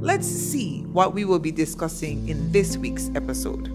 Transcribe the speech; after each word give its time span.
Let's 0.00 0.26
see 0.26 0.80
what 0.92 1.12
we 1.12 1.26
will 1.26 1.38
be 1.38 1.52
discussing 1.52 2.26
in 2.26 2.50
this 2.50 2.78
week's 2.78 3.10
episode. 3.14 3.68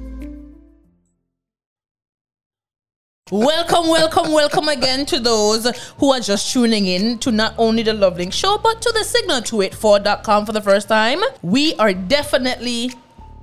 Welcome, 3.29 3.89
welcome, 3.89 4.31
welcome 4.31 4.67
again 4.67 5.05
to 5.05 5.19
those 5.19 5.67
who 5.99 6.11
are 6.11 6.19
just 6.19 6.51
tuning 6.51 6.87
in 6.87 7.19
to 7.19 7.31
not 7.31 7.53
only 7.59 7.83
the 7.83 7.91
LoveLink 7.91 8.33
Show, 8.33 8.57
but 8.57 8.81
to 8.81 8.91
the 8.91 9.01
signal284.com 9.01 10.47
for 10.47 10.51
the 10.51 10.61
first 10.61 10.87
time. 10.87 11.19
We 11.43 11.75
are 11.75 11.93
definitely 11.93 12.91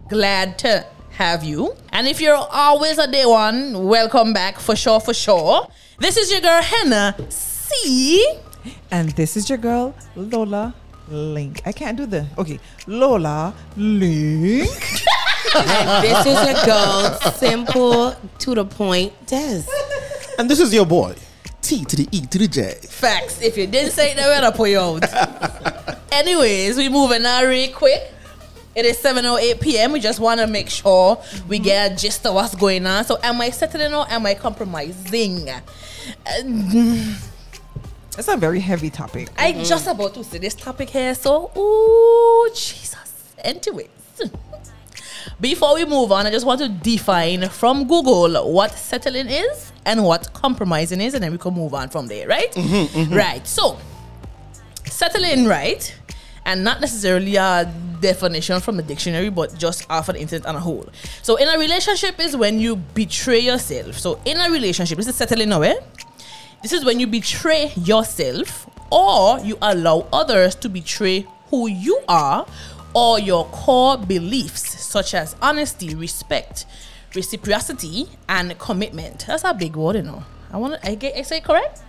glad 0.09 0.59
to 0.61 0.85
have 1.11 1.45
you. 1.45 1.77
And 1.91 2.09
if 2.09 2.21
you're 2.21 2.35
always 2.35 2.99
a 2.99 3.07
day 3.07 3.27
one, 3.27 3.87
welcome 3.87 4.33
back 4.33 4.59
for 4.59 4.75
sure, 4.75 4.99
for 4.99 5.15
sure. 5.15 5.69
This 6.01 6.17
is 6.17 6.33
your 6.33 6.41
girl, 6.41 6.61
Hannah 6.61 7.15
C. 7.29 8.39
And 8.91 9.11
this 9.11 9.37
is 9.37 9.49
your 9.49 9.59
girl, 9.59 9.95
Lola 10.17 10.75
Link. 11.13 11.63
I 11.65 11.73
can't 11.73 11.97
do 11.97 12.07
the. 12.07 12.27
Okay, 12.39 12.59
Lola 12.87 13.55
Link. 13.77 14.69
And 15.55 16.05
this 16.05 16.27
is 16.27 16.47
your 16.47 16.65
girl, 16.65 17.19
simple 17.35 18.15
to 18.39 18.55
the 18.55 18.65
point, 18.65 19.13
Des. 19.27 19.63
And 20.39 20.49
this 20.49 20.61
is 20.61 20.73
your 20.73 20.87
boy, 20.87 21.15
T 21.61 21.85
to 21.85 21.97
the 21.97 22.09
E 22.11 22.23
to 22.23 22.39
the 22.39 22.49
J. 22.49 22.75
Facts. 22.89 23.43
If 23.43 23.59
you 23.59 23.67
didn't 23.67 23.93
say 23.93 24.13
it, 24.13 24.17
then 24.17 24.27
we're 24.29 24.41
gonna 24.41 24.57
put 24.57 24.71
you 24.71 24.79
out. 24.79 25.05
Anyways, 26.13 26.79
we 26.79 26.89
moving 26.89 27.23
now 27.23 27.43
really 27.43 27.73
quick. 27.73 28.01
It 28.75 28.87
is 28.87 28.97
7.08 28.99 29.61
p.m. 29.61 29.93
We 29.93 30.01
just 30.01 30.19
want 30.19 30.41
to 30.41 30.47
make 30.47 30.71
sure 30.71 31.23
we 31.47 31.59
get 31.59 31.93
a 31.93 31.95
gist 31.95 32.25
of 32.25 32.35
what's 32.35 32.55
going 32.55 32.87
on. 32.87 33.05
So 33.05 33.19
am 33.23 33.39
I 33.41 33.51
settling 33.51 33.93
or 33.93 34.07
am 34.11 34.25
I 34.25 34.33
compromising? 34.35 35.51
Uh, 35.51 35.61
That's 38.17 38.29
a 38.29 38.37
very 38.37 38.61
heavy 38.61 38.91
topic. 38.91 39.29
I 39.39 39.53
mm. 39.53 39.67
just 39.67 39.87
about 39.87 40.15
to 40.15 40.25
say 40.25 40.39
this 40.39 40.55
topic 40.55 40.91
here, 40.91 41.15
so 41.15 41.51
ooh 41.57 42.51
Jesus, 42.55 43.35
it. 43.43 43.91
Before 45.41 45.75
we 45.75 45.85
move 45.85 46.13
on, 46.13 46.27
I 46.27 46.31
just 46.31 46.47
want 46.47 46.61
to 46.61 46.69
define 46.69 47.49
from 47.49 47.89
Google 47.89 48.53
what 48.53 48.73
settling 48.73 49.29
is 49.29 49.73
and 49.85 50.05
what 50.05 50.33
compromising 50.35 51.01
is, 51.01 51.15
and 51.15 51.25
then 51.25 51.33
we 51.33 51.39
can 51.39 51.55
move 51.55 51.75
on 51.75 51.89
from 51.89 52.07
there, 52.07 52.29
right? 52.29 52.53
Mm-hmm, 52.53 52.99
mm-hmm. 52.99 53.15
Right. 53.15 53.47
So, 53.47 53.79
settling, 54.85 55.47
right, 55.47 55.95
and 56.45 56.63
not 56.63 56.81
necessarily 56.81 57.37
a 57.37 57.73
definition 58.01 58.61
from 58.61 58.77
the 58.77 58.83
dictionary, 58.83 59.31
but 59.31 59.57
just 59.57 59.89
off 59.91 60.09
of 60.09 60.17
the 60.17 60.21
internet 60.21 60.47
on 60.47 60.57
a 60.57 60.61
whole. 60.61 60.87
So, 61.23 61.37
in 61.37 61.49
a 61.49 61.59
relationship 61.59 62.21
is 62.21 62.37
when 62.37 62.61
you 62.61 62.77
betray 62.77 63.41
yourself. 63.41 63.99
So, 63.99 64.21
in 64.25 64.37
a 64.37 64.51
relationship, 64.51 64.99
this 64.99 65.09
is 65.09 65.17
settling 65.17 65.49
now, 65.49 65.63
eh? 65.63 65.75
This 66.63 66.73
is 66.73 66.85
when 66.85 67.01
you 67.01 67.09
betray 67.09 67.73
yourself 67.77 68.71
or 68.91 69.41
you 69.41 69.59
allow 69.61 70.07
others 70.13 70.55
to 70.57 70.69
betray 70.69 71.27
who 71.47 71.69
you 71.69 72.01
are 72.09 72.47
or 72.95 73.19
your 73.19 73.47
core 73.47 73.99
beliefs, 73.99 74.81
such 74.81 75.15
as 75.15 75.35
honesty, 75.43 75.95
respect, 75.95 76.67
reciprocity, 77.15 78.07
and 78.29 78.57
commitment. 78.59 79.25
That's 79.27 79.43
a 79.45 79.55
big 79.55 79.75
word, 79.75 79.97
you 79.97 80.03
know. 80.03 80.25
I 80.53 80.59
want 80.59 80.81
to, 80.81 80.89
I 80.89 80.95
get, 80.95 81.17
I 81.17 81.23
say 81.23 81.39
it 81.39 81.45
correct? 81.45 81.83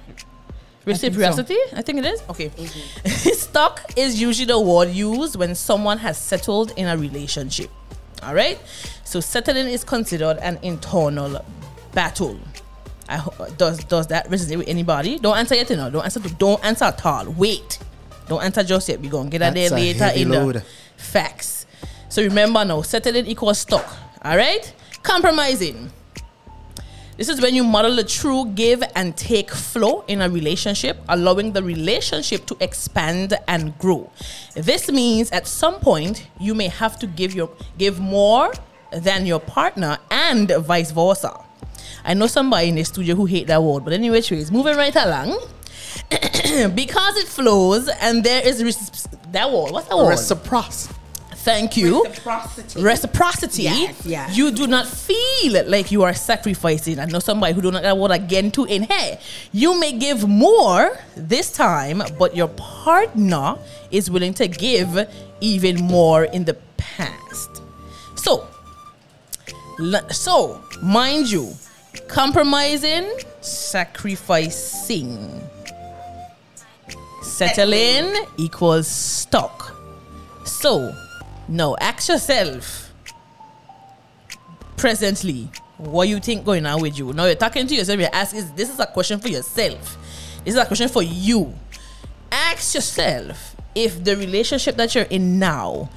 Reciprocity? 0.86 1.58
I 1.74 1.82
think 1.82 2.00
it 2.00 2.06
is. 2.06 2.24
Okay. 2.30 2.50
Mm-hmm. 2.50 3.30
Stuck 3.34 3.94
is 3.96 4.20
usually 4.20 4.48
the 4.48 4.60
word 4.60 4.90
used 4.90 5.36
when 5.36 5.56
someone 5.56 6.00
has 6.00 6.18
settled 6.18 6.74
in 6.76 6.88
a 6.88 6.98
relationship. 6.98 7.70
All 8.24 8.34
right. 8.34 8.60
So 9.04 9.20
settling 9.20 9.68
is 9.68 9.84
considered 9.84 10.38
an 10.38 10.58
internal 10.62 11.46
battle. 11.94 12.40
I 13.14 13.50
does 13.58 13.84
does 13.86 14.08
that 14.08 14.30
resonate 14.30 14.58
with 14.58 14.68
anybody? 14.68 15.20
Don't 15.20 15.38
answer 15.38 15.56
yet, 15.56 15.70
you 15.70 15.76
know. 15.76 15.90
Don't 15.90 16.04
answer. 16.04 16.20
Don't 16.20 16.64
answer 16.64 16.86
at 16.86 17.06
all. 17.06 17.30
Wait. 17.32 17.80
Don't 18.28 18.44
answer 18.44 18.64
just 18.64 18.90
yet. 18.90 19.00
We 19.00 19.10
gonna 19.10 19.30
get 19.30 19.40
that 19.40 19.54
there 19.54 19.70
later 19.70 20.12
in 20.16 20.30
load. 20.30 20.56
the 20.56 20.64
facts. 20.98 21.66
So 22.10 22.24
remember 22.24 22.64
now, 22.66 22.82
settling 22.82 23.28
equals 23.28 23.60
stuck. 23.60 23.86
All 24.24 24.38
right. 24.38 24.74
Compromising. 25.04 25.92
This 27.18 27.30
is 27.30 27.42
when 27.42 27.54
you 27.54 27.64
model 27.64 28.00
a 28.00 28.04
true 28.04 28.48
give 28.56 28.84
and 28.96 29.16
take 29.16 29.52
flow 29.52 30.04
in 30.08 30.22
a 30.22 30.30
relationship, 30.30 30.98
allowing 31.08 31.54
the 31.54 31.62
relationship 31.62 32.48
to 32.48 32.58
expand 32.60 33.36
and 33.48 33.78
grow. 33.78 34.10
This 34.56 34.92
means 34.92 35.30
at 35.30 35.46
some 35.46 35.76
point 35.80 36.28
you 36.40 36.56
may 36.56 36.70
have 36.70 36.98
to 37.00 37.08
give 37.08 37.36
your 37.36 37.52
give 37.78 38.00
more 38.00 38.52
than 38.92 39.28
your 39.28 39.40
partner 39.40 40.00
and 40.10 40.50
vice 40.50 40.90
versa. 40.90 41.40
I 42.04 42.14
know 42.14 42.28
somebody 42.28 42.70
in 42.70 42.76
the 42.76 42.84
studio 42.84 43.16
who 43.16 43.26
hate 43.26 43.48
that 43.48 43.62
word, 43.62 43.84
but 43.84 43.94
anyway, 43.94 44.20
it's 44.20 44.52
moving 44.52 44.76
right 44.76 44.96
along. 44.96 45.40
because 46.76 47.18
it 47.18 47.28
flows 47.28 47.88
and 48.02 48.24
there 48.24 48.46
is 48.48 48.64
res- 48.64 49.08
that 49.32 49.52
word. 49.52 49.72
What's 49.72 49.88
that 49.88 49.98
word? 49.98 50.10
Reciprocity. 50.10 50.96
Thank 51.36 51.76
you 51.76 52.06
Reciprocity. 52.06 52.82
reciprocity, 52.82 53.64
Yes, 53.64 54.06
yes. 54.06 54.38
you 54.38 54.50
do 54.50 54.66
not 54.66 54.88
feel 54.88 55.70
like 55.70 55.92
you 55.92 56.04
are 56.04 56.14
sacrificing. 56.14 57.00
I 57.00 57.06
know 57.06 57.20
somebody 57.20 57.54
who 57.54 57.62
do 57.62 57.70
not 57.70 57.82
that 57.82 57.98
word 57.98 58.12
again 58.12 58.50
to 58.52 58.64
in 58.64 58.84
here. 58.84 59.20
You 59.52 59.78
may 59.78 59.92
give 59.92 60.26
more 60.26 60.98
this 61.18 61.52
time, 61.52 62.02
but 62.18 62.34
your 62.34 62.48
partner 62.48 63.58
is 63.92 64.10
willing 64.10 64.34
to 64.36 64.48
give 64.48 65.06
even 65.42 65.84
more 65.84 66.24
in 66.24 66.46
the 66.46 66.54
past. 66.78 67.62
So, 68.16 68.48
so 70.12 70.62
mind 70.82 71.30
you, 71.30 71.52
compromising, 72.08 73.12
sacrificing, 73.42 75.42
settling 77.22 78.26
equals 78.38 78.88
stuck. 78.88 79.76
So, 80.46 80.96
now 81.48 81.76
ask 81.80 82.10
yourself 82.10 82.92
presently 84.78 85.50
what 85.78 86.08
you 86.08 86.20
think 86.20 86.46
going 86.46 86.66
on 86.66 86.82
with 86.82 86.98
you. 86.98 87.14
Now 87.14 87.26
you're 87.26 87.36
talking 87.36 87.68
to 87.68 87.76
yourself, 87.76 88.00
you're 88.00 88.10
asking 88.14 88.56
this 88.56 88.70
is 88.70 88.80
a 88.80 88.86
question 88.86 89.20
for 89.20 89.30
yourself. 89.30 89.98
This 90.44 90.56
is 90.56 90.60
a 90.60 90.66
question 90.66 90.90
for 90.90 91.04
you. 91.04 91.54
Ask 92.32 92.76
yourself 92.76 93.56
if 93.76 94.04
the 94.04 94.16
relationship 94.18 94.76
that 94.76 94.94
you're 94.94 95.06
in 95.06 95.40
now 95.40 95.90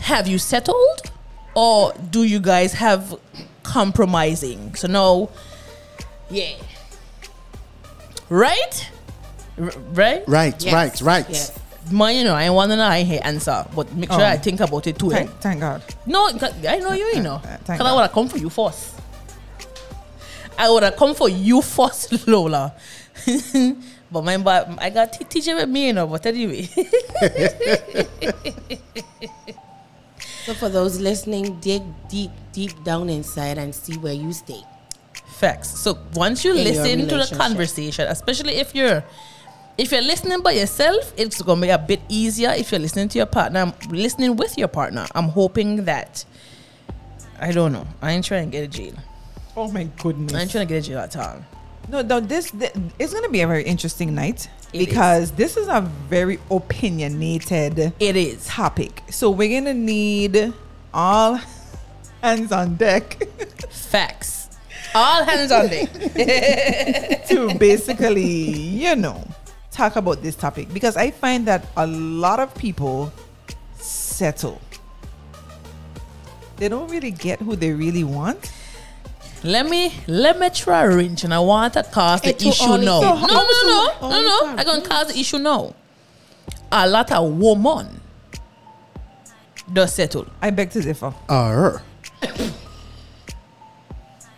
have 0.00 0.28
you 0.28 0.38
settled 0.38 1.00
or 1.54 1.92
do 2.10 2.22
you 2.22 2.38
guys 2.38 2.74
have 2.74 3.18
compromising? 3.66 4.74
So 4.74 4.86
now 4.88 5.28
yeah. 6.30 6.54
Right? 8.28 8.90
R- 9.58 9.70
right? 9.92 10.22
Right, 10.26 10.64
Yes, 10.64 10.74
right, 10.74 11.00
right. 11.00 11.26
yes. 11.28 11.58
Mine, 11.90 12.16
you 12.16 12.24
know, 12.24 12.34
I 12.34 12.50
want 12.50 12.72
to 12.72 12.76
know 12.76 12.84
I 12.84 13.02
hear 13.04 13.20
answer, 13.22 13.64
but 13.74 13.92
make 13.94 14.10
sure 14.10 14.20
Oh. 14.20 14.24
I 14.26 14.36
think 14.38 14.58
about 14.60 14.86
it 14.88 14.98
too. 14.98 15.12
eh? 15.12 15.16
Thank, 15.18 15.30
thank 15.40 15.60
God. 15.60 15.82
No, 16.04 16.26
I 16.68 16.78
know 16.78 16.92
you, 16.92 17.06
you 17.14 17.22
know. 17.22 17.38
Because 17.40 17.70
I 17.70 17.78
God. 17.78 17.94
would 17.94 18.02
have 18.02 18.12
come 18.12 18.28
for 18.28 18.38
you 18.38 18.50
first. 18.50 18.94
I 20.58 20.68
would 20.70 20.82
have 20.82 20.96
come 20.96 21.14
for 21.14 21.28
you 21.28 21.62
first, 21.62 22.26
Lola. 22.32 22.74
but 24.10 24.22
my 24.24 24.36
but 24.38 24.68
I 24.82 24.90
got 24.90 25.12
t- 25.12 25.24
teacher 25.24 25.54
with 25.54 25.68
me, 25.68 25.86
you 25.88 25.92
know. 25.92 26.06
But 26.08 26.26
anyway, 26.26 26.68
So 30.46 30.54
for 30.54 30.68
those 30.68 31.00
listening, 31.00 31.58
dig 31.60 31.82
deep, 32.08 32.30
deep 32.52 32.72
down 32.84 33.08
inside 33.10 33.58
and 33.58 33.74
see 33.74 33.98
where 33.98 34.12
you 34.14 34.32
stay. 34.32 34.62
facts. 35.26 35.68
So 35.80 35.98
once 36.14 36.44
you 36.44 36.52
In 36.56 36.64
listen 36.64 37.08
to 37.08 37.16
the 37.18 37.34
conversation, 37.36 38.06
especially 38.08 38.54
if 38.54 38.74
you're 38.74 39.02
if 39.76 39.92
you're 39.92 40.00
listening 40.02 40.40
by 40.40 40.52
yourself, 40.52 41.12
it's 41.18 41.42
gonna 41.42 41.60
be 41.60 41.68
a 41.68 41.76
bit 41.78 42.00
easier. 42.08 42.50
If 42.56 42.70
you're 42.72 42.80
listening 42.80 43.08
to 43.10 43.18
your 43.18 43.26
partner, 43.26 43.74
listening 43.90 44.36
with 44.36 44.56
your 44.56 44.68
partner, 44.68 45.06
I'm 45.14 45.28
hoping 45.28 45.84
that 45.84 46.24
I 47.38 47.52
don't 47.52 47.72
know. 47.72 47.86
I 48.00 48.12
ain't 48.12 48.24
trying 48.24 48.50
to 48.50 48.52
get 48.56 48.64
a 48.64 48.68
jail. 48.68 48.94
Oh 49.56 49.70
my 49.70 49.84
goodness. 50.00 50.32
I 50.32 50.40
ain't 50.42 50.50
trying 50.50 50.66
to 50.68 50.72
get 50.74 50.84
a 50.84 50.88
jail 50.88 50.98
at 51.00 51.16
all. 51.16 51.42
No, 51.88 52.00
no, 52.02 52.20
this, 52.20 52.50
th- 52.50 52.72
it's 52.98 53.12
going 53.12 53.24
to 53.24 53.30
be 53.30 53.42
a 53.42 53.46
very 53.46 53.62
interesting 53.62 54.14
night 54.14 54.48
It 54.76 54.86
because 54.86 55.32
this 55.32 55.56
is 55.56 55.68
a 55.68 55.80
very 56.08 56.38
opinionated 56.50 57.92
It 57.98 58.16
is. 58.16 58.46
topic. 58.46 59.02
So 59.10 59.30
we're 59.30 59.48
going 59.60 59.64
to 59.64 59.74
need 59.74 60.52
all 60.94 61.40
hands 62.22 62.52
on 62.52 62.76
deck 62.76 63.22
Facts. 63.70 64.48
All 64.94 65.24
hands 65.24 65.52
on 65.52 65.68
deck. 65.68 65.92
to 67.28 67.54
basically, 67.58 68.24
you 68.24 68.96
know, 68.96 69.26
talk 69.70 69.96
about 69.96 70.22
this 70.22 70.34
topic 70.34 70.72
because 70.72 70.96
I 70.96 71.10
find 71.10 71.46
that 71.46 71.66
a 71.76 71.86
lot 71.86 72.40
of 72.40 72.54
people 72.54 73.12
settle. 73.76 74.60
they 76.56 76.68
don't 76.68 76.88
really 76.90 77.10
get 77.10 77.40
who 77.40 77.54
they 77.56 77.72
really 77.72 78.04
want. 78.04 78.50
Let 79.44 79.68
me 79.68 79.92
let 80.06 80.38
me 80.38 80.50
try 80.50 80.84
wrench 80.84 81.24
and 81.24 81.32
I 81.32 81.38
want 81.38 81.74
to 81.74 81.82
cause 81.82 82.20
the 82.20 82.30
It 82.30 82.44
issue 82.44 82.66
now. 82.66 83.00
No, 83.00 83.00
no, 83.00 83.26
no, 83.26 83.48
no, 84.00 84.10
no, 84.10 84.22
no. 84.22 84.46
I'm 84.56 84.64
gonna 84.64 84.82
cause 84.82 85.12
the 85.12 85.18
issue 85.20 85.38
now. 85.38 85.74
A 86.72 86.88
lot 86.88 87.12
of 87.12 87.32
woman 87.32 88.00
does 89.72 89.94
settle. 89.94 90.26
I 90.42 90.50
beg 90.50 90.70
to 90.70 90.80
differ. 90.80 91.14
Arr. 91.28 91.82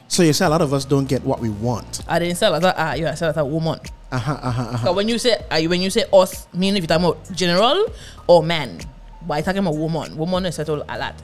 so 0.09 0.23
you 0.23 0.33
say 0.33 0.45
a 0.45 0.49
lot 0.49 0.63
of 0.63 0.73
us 0.75 0.85
don't 0.85 1.09
get 1.09 1.23
what 1.25 1.41
we 1.41 1.49
want. 1.49 2.03
I 2.09 2.19
didn't 2.19 2.37
say 2.37 2.47
a 2.47 2.51
lot 2.51 2.65
of 2.65 2.75
ah, 2.77 2.95
you 2.95 3.07
I 3.07 3.15
said 3.15 3.35
a 3.35 3.39
lot 3.39 3.47
of 3.47 3.53
woman. 3.53 3.81
Uh 4.11 4.19
huh. 4.19 4.33
Uh 4.43 4.51
huh. 4.51 4.63
Uh-huh. 4.63 4.87
So 4.87 4.93
when 4.93 5.09
you 5.09 5.19
say 5.19 5.37
uh, 5.51 5.63
when 5.69 5.81
you 5.81 5.91
say 5.91 6.05
us, 6.13 6.49
meaning 6.53 6.83
if 6.83 6.83
you're 6.83 6.99
talking 6.99 7.07
about 7.07 7.33
general 7.35 7.87
or 8.27 8.43
man. 8.43 8.81
But 9.27 9.35
I 9.35 9.41
talking 9.43 9.61
about 9.61 9.77
woman. 9.77 10.17
Woman 10.17 10.47
is 10.47 10.55
settle 10.57 10.83
a 10.89 10.99
lot. 10.99 11.15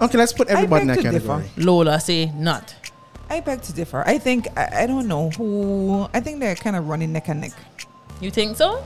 Okay, 0.00 0.18
let's 0.18 0.32
put 0.32 0.48
everybody 0.48 0.82
in 0.82 0.88
beg 0.88 0.96
that 0.96 1.02
to 1.02 1.10
differ. 1.10 1.26
category. 1.40 1.64
Lola 1.64 2.00
say 2.00 2.26
not. 2.34 2.74
I 3.30 3.40
beg 3.40 3.62
to 3.62 3.72
differ. 3.72 4.02
I 4.06 4.18
think 4.18 4.48
I, 4.56 4.82
I 4.82 4.86
don't 4.86 5.08
know 5.08 5.30
who. 5.30 6.08
I 6.12 6.20
think 6.20 6.40
they're 6.40 6.56
kind 6.56 6.76
of 6.76 6.88
running 6.88 7.12
neck 7.12 7.28
and 7.28 7.40
neck. 7.40 7.52
You 8.20 8.30
think 8.30 8.56
so? 8.56 8.84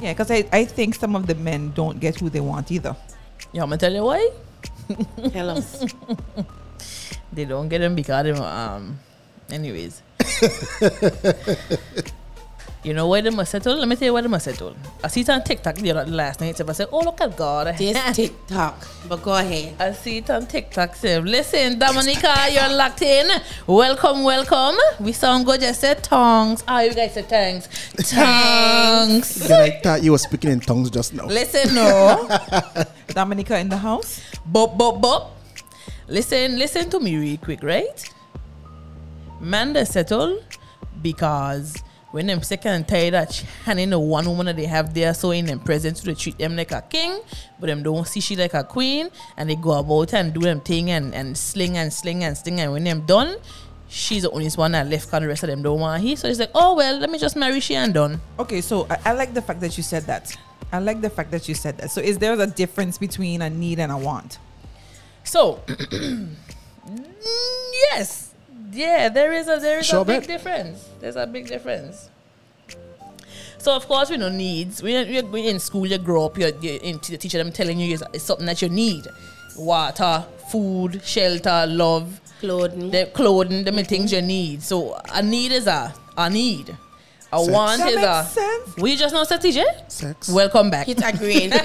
Yeah, 0.00 0.12
because 0.12 0.30
I, 0.30 0.46
I 0.52 0.64
think 0.64 0.94
some 0.94 1.16
of 1.16 1.26
the 1.26 1.34
men 1.34 1.72
don't 1.72 2.00
get 2.00 2.18
who 2.18 2.30
they 2.30 2.40
want 2.40 2.70
either. 2.70 2.96
You 3.52 3.60
want 3.60 3.72
me 3.72 3.76
to 3.78 3.86
tell 3.86 3.92
you 3.92 4.04
why? 4.04 4.30
Tell 5.30 5.50
us. 5.50 5.84
They 7.32 7.44
don't 7.44 7.68
get 7.68 7.78
them 7.78 7.94
because 7.94 8.24
them 8.24 8.42
um 8.42 8.98
anyways. 9.50 10.02
you 12.82 12.94
know 12.94 13.06
why 13.08 13.20
they 13.20 13.28
must 13.30 13.50
settle? 13.50 13.76
Let 13.76 13.88
me 13.88 13.96
tell 13.96 14.06
you 14.06 14.12
why 14.14 14.22
they 14.22 14.28
must 14.28 14.46
settle. 14.46 14.74
I 15.04 15.08
see 15.08 15.20
it 15.20 15.28
on 15.28 15.44
TikTok 15.44 15.76
You 15.78 15.92
know 15.92 15.94
the 15.94 16.00
other 16.00 16.10
last 16.12 16.40
night. 16.40 16.56
So 16.56 16.64
I 16.66 16.72
said, 16.72 16.88
Oh 16.90 17.00
look 17.00 17.20
at 17.20 17.36
God. 17.36 17.76
This 17.76 18.16
TikTok. 18.16 18.88
But 19.06 19.22
go 19.22 19.34
ahead. 19.34 19.74
I 19.78 19.92
see 19.92 20.18
it 20.18 20.30
on 20.30 20.46
TikTok. 20.46 20.96
Say, 20.96 21.20
listen, 21.20 21.78
Dominica, 21.78 22.34
you're 22.50 22.70
locked 22.74 23.02
in. 23.02 23.28
Welcome, 23.66 24.24
welcome. 24.24 24.76
We 24.98 25.12
sound 25.12 25.44
good. 25.44 25.60
Just 25.60 25.80
said 25.82 26.02
tongues. 26.02 26.64
Oh, 26.66 26.80
you 26.80 26.94
guys 26.94 27.12
said 27.14 27.28
thanks. 27.28 27.68
Tongues. 28.10 29.34
Then 29.46 29.60
I 29.60 29.80
thought 29.82 30.02
you 30.02 30.12
were 30.12 30.18
speaking 30.18 30.50
in 30.50 30.60
tongues 30.60 30.88
just 30.90 31.12
now. 31.12 31.26
listen, 31.26 31.74
no. 31.74 32.28
Dominica 33.08 33.58
in 33.58 33.68
the 33.68 33.76
house. 33.76 34.22
Bop, 34.46 34.78
bop, 34.78 35.00
bop. 35.02 35.36
Listen, 36.08 36.58
listen 36.58 36.88
to 36.90 36.98
me 36.98 37.16
real 37.16 37.36
quick, 37.36 37.62
right? 37.62 38.10
Man, 39.38 39.72
they 39.74 39.84
settle 39.84 40.42
because 41.02 41.76
when 42.10 42.26
them 42.26 42.42
sick 42.42 42.66
and 42.66 42.86
tired 42.86 43.14
of 43.14 43.28
handing 43.64 43.90
the 43.90 43.98
one 43.98 44.26
woman 44.26 44.46
that 44.46 44.56
they 44.56 44.66
have 44.66 44.92
there, 44.94 45.14
so 45.14 45.30
in 45.30 45.46
them 45.46 45.60
presence, 45.60 46.00
they 46.00 46.14
treat 46.14 46.38
them 46.38 46.56
like 46.56 46.72
a 46.72 46.82
king, 46.82 47.20
but 47.58 47.66
them 47.66 47.82
don't 47.82 48.06
see 48.06 48.20
she 48.20 48.36
like 48.36 48.54
a 48.54 48.64
queen, 48.64 49.10
and 49.36 49.48
they 49.48 49.56
go 49.56 49.72
about 49.72 50.12
and 50.14 50.32
do 50.34 50.40
them 50.40 50.60
thing 50.60 50.90
and, 50.90 51.14
and 51.14 51.36
sling 51.36 51.76
and 51.76 51.92
sling 51.92 52.24
and 52.24 52.36
sling, 52.36 52.60
and 52.60 52.72
when 52.72 52.84
them 52.84 53.06
done, 53.06 53.36
she's 53.88 54.22
the 54.22 54.30
only 54.30 54.48
one 54.50 54.72
that 54.72 54.88
left, 54.88 55.06
because 55.06 55.20
the 55.20 55.28
rest 55.28 55.42
of 55.42 55.48
them 55.48 55.62
don't 55.62 55.80
want 55.80 56.02
he. 56.02 56.16
So 56.16 56.28
it's 56.28 56.40
like, 56.40 56.50
oh 56.54 56.74
well, 56.74 56.98
let 56.98 57.10
me 57.10 57.18
just 57.18 57.36
marry 57.36 57.60
she 57.60 57.74
and 57.74 57.94
done. 57.94 58.20
Okay, 58.38 58.60
so 58.60 58.86
I, 58.90 58.98
I 59.06 59.12
like 59.12 59.34
the 59.34 59.42
fact 59.42 59.60
that 59.60 59.76
you 59.76 59.82
said 59.82 60.04
that. 60.04 60.36
I 60.72 60.78
like 60.78 61.00
the 61.00 61.10
fact 61.10 61.30
that 61.32 61.48
you 61.48 61.54
said 61.54 61.78
that. 61.78 61.90
So 61.90 62.00
is 62.00 62.18
there 62.18 62.38
a 62.40 62.46
difference 62.46 62.98
between 62.98 63.42
a 63.42 63.50
need 63.50 63.80
and 63.80 63.90
a 63.90 63.98
want? 63.98 64.38
So, 65.24 65.62
yes, 67.92 68.29
yeah, 68.72 69.08
there 69.08 69.32
is 69.32 69.48
a 69.48 69.58
there 69.58 69.78
is 69.80 69.86
Sure 69.86 70.02
a 70.02 70.04
big 70.04 70.20
bet. 70.20 70.28
difference. 70.28 70.88
There's 71.00 71.16
a 71.16 71.26
big 71.26 71.46
difference. 71.46 72.08
So 73.58 73.74
of 73.76 73.86
course 73.86 74.10
we 74.10 74.16
know 74.16 74.28
needs. 74.28 74.82
We 74.82 75.04
we 75.04 75.22
we 75.22 75.48
in 75.48 75.58
school 75.58 75.86
you 75.86 75.98
grow 75.98 76.26
up. 76.26 76.38
You're, 76.38 76.52
you're 76.60 76.80
in, 76.80 76.98
the 76.98 77.18
teacher 77.18 77.38
them 77.38 77.52
telling 77.52 77.78
you 77.78 77.98
it's 78.14 78.24
something 78.24 78.46
that 78.46 78.62
you 78.62 78.68
need: 78.68 79.06
water, 79.56 80.24
food, 80.50 81.02
shelter, 81.04 81.66
love, 81.68 82.20
Clothing. 82.40 82.90
the 82.90 83.06
clothing, 83.12 83.64
them 83.64 83.76
mm-hmm. 83.76 83.84
things 83.84 84.12
you 84.12 84.22
need. 84.22 84.62
So 84.62 84.98
a 85.12 85.22
need 85.22 85.52
is 85.52 85.66
a 85.66 85.94
a 86.16 86.30
need. 86.30 86.76
A 87.32 87.38
Sex. 87.38 87.52
want 87.52 87.78
That 87.78 87.92
is 87.92 87.96
a. 87.96 88.22
makes 88.22 88.32
sense. 88.32 88.76
We 88.76 88.96
just 88.96 89.14
know, 89.14 89.22
said 89.24 89.40
TJ. 89.40 89.58
Eh? 89.58 89.88
Sex. 89.88 90.28
Welcome 90.28 90.70
back. 90.70 90.88
It's 90.88 91.02
agreed. 91.02 91.52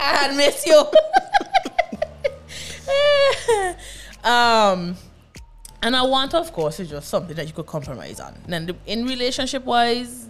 I 0.00 0.34
miss 0.34 0.66
you. 0.66 0.84
um, 4.24 4.96
and 5.82 5.96
I 5.96 6.02
want, 6.02 6.34
of 6.34 6.52
course, 6.52 6.78
is 6.80 6.90
just 6.90 7.08
something 7.08 7.34
that 7.36 7.46
you 7.46 7.52
could 7.52 7.66
compromise 7.66 8.20
on. 8.20 8.34
And 8.48 8.68
the, 8.68 8.76
in 8.86 9.04
relationship 9.06 9.64
wise, 9.64 10.28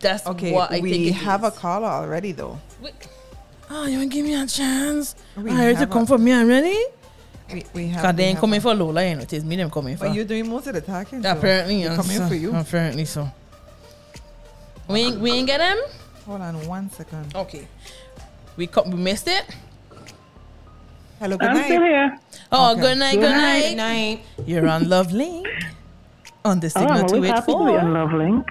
that's 0.00 0.26
Okay, 0.26 0.52
what 0.52 0.72
I 0.72 0.80
we 0.80 0.90
think. 0.92 1.06
it 1.08 1.12
have 1.12 1.44
a 1.44 1.50
caller 1.50 1.86
already 1.86 2.32
though. 2.32 2.58
Oh, 3.70 3.86
you 3.86 3.98
want 3.98 4.10
to 4.10 4.16
give 4.16 4.26
me 4.26 4.34
a 4.34 4.46
chance? 4.46 5.14
We 5.36 5.50
I 5.50 5.72
to 5.74 5.86
come 5.86 6.02
a- 6.02 6.06
for 6.06 6.18
me 6.18 6.32
already. 6.32 6.76
We, 7.52 7.64
we 7.74 7.86
have. 7.88 8.02
Cause 8.04 8.14
they 8.16 8.24
ain't 8.24 8.38
coming 8.38 8.58
a- 8.58 8.60
for 8.60 8.74
Lola, 8.74 9.06
you 9.08 9.14
know. 9.14 9.22
It 9.22 9.32
is 9.32 9.44
me 9.44 9.56
them 9.56 9.70
coming 9.70 9.96
for. 9.96 10.06
But 10.06 10.14
you're 10.14 10.24
doing 10.24 10.48
most 10.48 10.66
of 10.66 10.74
the 10.74 10.80
talking. 10.80 11.22
so 11.22 11.30
apparently, 11.30 11.80
yes. 11.82 11.96
coming 11.96 12.28
for 12.28 12.34
you. 12.34 12.54
Apparently 12.54 13.04
so. 13.04 13.30
We 14.88 15.00
ain't, 15.00 15.20
we 15.20 15.30
ain't 15.30 15.46
get 15.46 15.58
them. 15.58 15.78
Hold 16.26 16.40
on 16.40 16.66
one 16.66 16.90
second. 16.90 17.34
Okay. 17.34 17.66
We 18.56 18.66
co- 18.66 18.82
we 18.82 18.96
missed 18.96 19.28
it. 19.28 19.44
Hello, 21.22 21.36
good 21.38 21.48
I'm 21.50 21.62
still 21.64 21.80
night. 21.80 21.88
here. 21.88 22.18
Oh, 22.50 22.72
Okay. 22.72 22.80
good 22.82 22.98
night, 22.98 23.14
good 23.14 23.20
Good 23.22 23.30
night. 23.36 23.76
Night. 23.76 24.20
You're 24.44 24.66
on 24.66 24.88
Love 24.88 25.12
Link 25.12 25.46
on 26.44 26.58
the 26.58 26.66
Oh, 26.74 26.80
I'm 26.82 27.06
signal 27.06 27.14
always 27.14 27.30
happy 27.30 27.52
to 27.52 27.58
be 27.58 27.74
on 27.78 27.86
284. 27.86 27.92
Love 27.98 28.12
Link. 28.22 28.44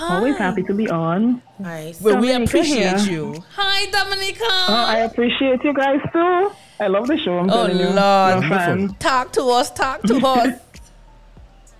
Always 0.00 0.36
happy 0.38 0.62
to 0.62 0.74
be 0.74 0.88
on. 0.88 1.42
Nice. 1.58 2.00
Well, 2.00 2.16
we 2.20 2.28
Dominica 2.28 2.50
appreciate 2.58 3.00
here. 3.00 3.12
you. 3.12 3.44
Hi, 3.56 3.84
Dominica. 3.90 4.44
Oh, 4.48 4.84
I 4.96 4.98
appreciate 5.00 5.62
you 5.64 5.74
guys 5.74 6.00
too. 6.12 6.52
I 6.80 6.86
love 6.86 7.06
the 7.08 7.18
show. 7.18 7.36
I'm 7.38 7.50
Oh, 7.50 7.66
telling 7.66 7.78
you. 7.78 7.86
Lord. 7.88 7.98
I'm 7.98 8.44
a 8.44 8.48
fan. 8.48 8.88
talk 8.98 9.32
to 9.32 9.42
us, 9.50 9.70
talk 9.70 10.00
to 10.04 10.16
us. 10.26 10.54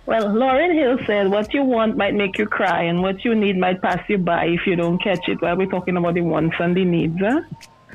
Well, 0.05 0.29
Lauryn 0.41 0.73
Hill 0.73 0.97
said, 1.05 1.29
"What 1.29 1.53
you 1.53 1.61
want 1.61 1.95
might 1.95 2.15
make 2.15 2.39
you 2.39 2.47
cry, 2.47 2.81
and 2.81 3.03
what 3.03 3.23
you 3.23 3.35
need 3.35 3.57
might 3.59 3.79
pass 3.79 4.01
you 4.09 4.17
by 4.17 4.45
if 4.45 4.65
you 4.65 4.75
don't 4.75 4.97
catch 4.97 5.29
it." 5.29 5.39
While 5.39 5.55
we're 5.55 5.67
talking 5.69 5.97
about 5.97 6.15
the 6.15 6.21
wants 6.21 6.55
and 6.59 6.75
the 6.75 6.83
needs, 6.83 7.19
huh? 7.19 7.41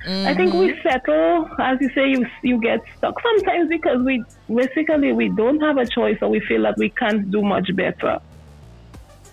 I 0.07 0.35
think 0.35 0.53
we 0.53 0.79
settle, 0.83 1.49
as 1.59 1.79
you 1.81 1.89
say, 1.95 2.11
you 2.11 2.27
you 2.43 2.61
get 2.61 2.81
stuck 2.99 3.19
sometimes 3.23 3.69
because 3.69 4.03
we 4.03 4.23
basically 4.55 5.13
we 5.13 5.31
don't 5.31 5.61
have 5.61 5.79
a 5.79 5.87
choice, 5.87 6.19
or 6.21 6.29
we 6.29 6.41
feel 6.41 6.63
that 6.63 6.77
we 6.77 6.91
can't 6.91 7.31
do 7.31 7.43
much 7.43 7.75
better. 7.75 8.21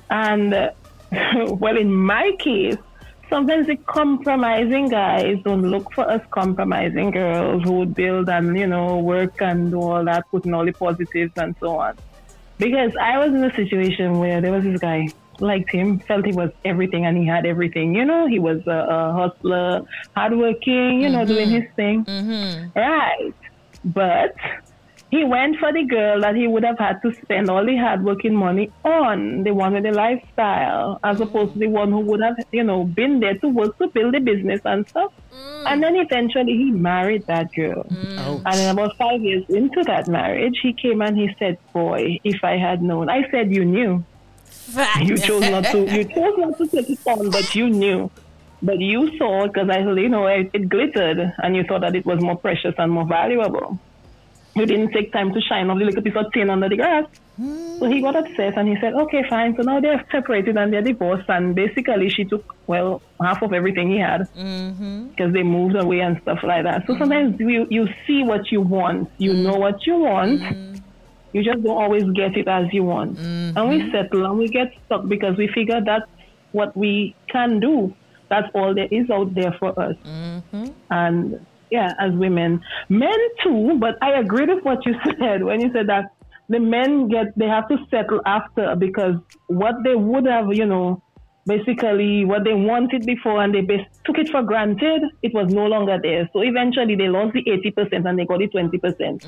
And 0.10 0.54
uh, 0.54 0.72
well, 1.60 1.78
in 1.78 1.94
my 1.94 2.32
case, 2.40 2.78
sometimes 3.30 3.68
the 3.68 3.76
compromising 3.76 4.88
guys 4.88 5.38
don't 5.44 5.64
look 5.64 5.92
for 5.94 6.10
us 6.10 6.22
compromising 6.32 7.12
girls 7.12 7.64
who 7.64 7.74
would 7.74 7.94
build 7.94 8.30
and 8.30 8.58
you 8.58 8.68
know 8.68 8.98
work 8.98 9.42
and 9.42 9.72
do 9.72 9.82
all 9.82 10.06
that, 10.06 10.30
putting 10.32 10.54
all 10.54 10.66
the 10.66 10.72
positives 10.72 11.34
and 11.36 11.54
so 11.60 11.80
on. 11.80 11.98
Because 12.58 12.92
I 13.02 13.18
was 13.18 13.34
in 13.34 13.44
a 13.44 13.54
situation 13.56 14.20
where 14.20 14.40
there 14.40 14.52
was 14.52 14.64
this 14.64 14.80
guy, 14.80 15.08
liked 15.42 15.72
him, 15.72 16.00
felt 16.00 16.26
he 16.26 16.34
was 16.34 16.52
everything 16.64 17.06
and 17.06 17.18
he 17.18 17.26
had 17.26 17.46
everything. 17.46 17.96
You 17.96 18.06
know, 18.06 18.28
he 18.28 18.40
was 18.40 18.66
a, 18.68 18.86
a 18.90 19.14
hustler, 19.14 19.82
hardworking, 20.16 21.02
you 21.02 21.10
know, 21.10 21.26
doing 21.26 21.50
mm-hmm. 21.50 21.62
his 21.62 21.76
thing. 21.76 22.06
Mm-hmm. 22.06 22.80
Right. 22.80 23.34
But 23.84 24.36
he 25.12 25.26
went 25.26 25.58
for 25.58 25.74
the 25.74 25.84
girl 25.84 26.22
that 26.22 26.36
he 26.36 26.48
would 26.48 26.64
have 26.64 26.80
had 26.80 27.02
to 27.02 27.14
spend 27.14 27.50
all 27.50 27.66
the 27.66 27.76
hardworking 27.76 28.34
money 28.34 28.72
on, 28.86 29.44
the 29.44 29.54
one 29.54 29.74
with 29.74 29.84
the 29.84 29.92
lifestyle, 29.92 31.02
as 31.04 31.18
mm. 31.18 31.24
opposed 31.24 31.54
to 31.54 31.60
the 31.60 31.68
one 31.68 31.92
who 31.92 32.00
would 32.00 32.22
have, 32.22 32.38
you 32.54 32.64
know, 32.64 32.86
been 32.86 33.20
there 33.20 33.38
to 33.40 33.50
work 33.50 33.78
to 33.80 33.88
build 33.88 34.14
the 34.14 34.20
business 34.20 34.62
and 34.64 34.88
stuff. 34.88 35.12
Mm. 35.34 35.64
And 35.66 35.84
then 35.84 35.96
eventually 35.98 36.54
he 36.54 36.72
married 36.72 37.28
that 37.28 37.54
girl. 37.54 37.84
Mm. 37.84 38.20
Ouch. 38.20 38.42
And 38.46 38.56
then 38.56 38.70
about 38.72 38.96
five 38.96 39.22
years 39.22 39.44
into 39.50 39.84
that 39.84 40.08
marriage, 40.08 40.58
he 40.64 40.72
came 40.72 41.02
and 41.02 41.18
he 41.18 41.30
said, 41.38 41.58
"Boy, 41.74 42.20
if 42.24 42.42
I 42.42 42.56
had 42.56 42.82
known." 42.82 43.10
I 43.10 43.30
said, 43.32 43.54
"You 43.54 43.66
knew. 43.66 44.06
You 45.02 45.18
chose 45.18 45.50
not 45.50 45.66
to. 45.66 45.80
You 45.80 46.04
chose 46.16 46.38
not 46.38 46.58
to 46.58 46.68
take 46.68 46.90
it 46.90 47.00
on, 47.06 47.30
but 47.30 47.56
you 47.56 47.70
knew. 47.70 48.10
But 48.62 48.80
you 48.80 49.18
saw 49.18 49.48
because 49.48 49.70
I, 49.70 49.80
you 49.80 50.10
know, 50.10 50.28
it, 50.28 50.52
it 50.54 50.70
glittered, 50.70 51.34
and 51.42 51.56
you 51.56 51.64
thought 51.64 51.82
that 51.82 51.96
it 51.96 52.06
was 52.06 52.22
more 52.22 52.38
precious 52.38 52.76
and 52.78 52.92
more 52.92 53.06
valuable. 53.06 53.80
You 54.56 54.66
didn't 54.66 54.92
take 54.92 55.12
time 55.14 55.34
to 55.34 55.42
shine 55.42 55.70
off 55.70 55.80
the 55.80 55.86
little 55.86 56.02
piece 56.02 56.16
of 56.16 56.32
tin 56.34 56.50
under 56.50 56.70
the 56.70 56.76
grass. 56.76 57.06
So 57.80 57.88
he 57.88 58.02
got 58.02 58.16
upset 58.16 58.58
and 58.58 58.68
he 58.68 58.76
said, 58.80 58.94
"Okay, 58.94 59.24
fine. 59.28 59.56
So 59.56 59.64
now 59.64 59.80
they're 59.80 60.06
separated 60.12 60.58
and 60.58 60.72
they're 60.72 60.84
divorced, 60.84 61.28
and 61.30 61.56
basically 61.56 62.10
she 62.10 62.24
took 62.26 62.56
well 62.68 63.02
half 63.20 63.42
of 63.42 63.54
everything 63.54 63.90
he 63.90 63.98
had." 63.98 64.28
Mm-hmm. 64.36 65.08
because 65.08 65.34
they 65.34 65.42
moved 65.42 65.76
away 65.76 66.02
and 66.02 66.22
stuff 66.22 66.40
like 66.44 66.64
that. 66.66 66.86
So 66.86 66.98
sometimes 66.98 67.40
you 67.40 67.66
you 67.70 67.88
see 68.06 68.24
what 68.24 68.52
you 68.52 68.62
want, 68.62 69.10
you 69.18 69.32
mm. 69.34 69.44
know 69.44 69.56
what 69.56 69.88
you 69.88 69.96
want, 69.96 70.42
mm. 70.42 70.71
You 71.34 71.44
just 71.44 71.64
don't 71.64 71.78
always 71.78 72.04
get 72.14 72.38
it 72.38 72.48
as 72.48 72.66
you 72.72 72.84
want, 72.84 73.18
mm-hmm. 73.18 73.58
and 73.58 73.70
we 73.70 73.92
settle 73.92 74.26
and 74.26 74.38
we 74.38 74.48
get 74.48 74.74
stuck 74.86 75.08
because 75.08 75.38
we 75.38 75.48
figure 75.48 75.82
that's 75.86 76.10
what 76.52 76.76
we 76.76 77.16
can 77.32 77.60
do. 77.60 77.94
That's 78.30 78.48
all 78.54 78.74
there 78.74 78.88
is 78.92 79.10
out 79.10 79.34
there 79.36 79.56
for 79.60 79.78
us, 79.80 79.96
mm-hmm. 80.06 80.68
and 80.90 81.46
yeah, 81.70 81.94
as 82.00 82.14
women, 82.14 82.62
men 82.90 83.18
too. 83.44 83.78
But 83.80 83.98
I 84.02 84.20
agree 84.20 84.46
with 84.46 84.64
what 84.64 84.86
you 84.86 84.94
said 85.20 85.44
when 85.44 85.62
you 85.62 85.72
said 85.74 85.88
that 85.88 86.14
the 86.50 86.60
men 86.60 87.08
get 87.08 87.38
they 87.38 87.48
have 87.48 87.68
to 87.70 87.78
settle 87.90 88.22
after 88.26 88.76
because 88.76 89.16
what 89.48 89.76
they 89.84 89.96
would 89.96 90.26
have, 90.26 90.54
you 90.54 90.66
know, 90.66 91.02
basically 91.46 92.26
what 92.26 92.44
they 92.44 92.54
wanted 92.54 93.06
before 93.06 93.42
and 93.42 93.54
they 93.56 93.62
bas- 93.62 93.88
took 94.06 94.18
it 94.18 94.30
for 94.30 94.44
granted, 94.44 95.02
it 95.24 95.34
was 95.34 95.52
no 95.54 95.66
longer 95.66 95.98
there. 96.02 96.30
So 96.34 96.42
eventually 96.42 96.96
they 96.96 97.08
lost 97.08 97.34
the 97.34 97.44
80% 97.44 98.06
and 98.06 98.20
they 98.20 98.26
got 98.26 98.40
the 98.40 98.48
20%. 98.48 99.26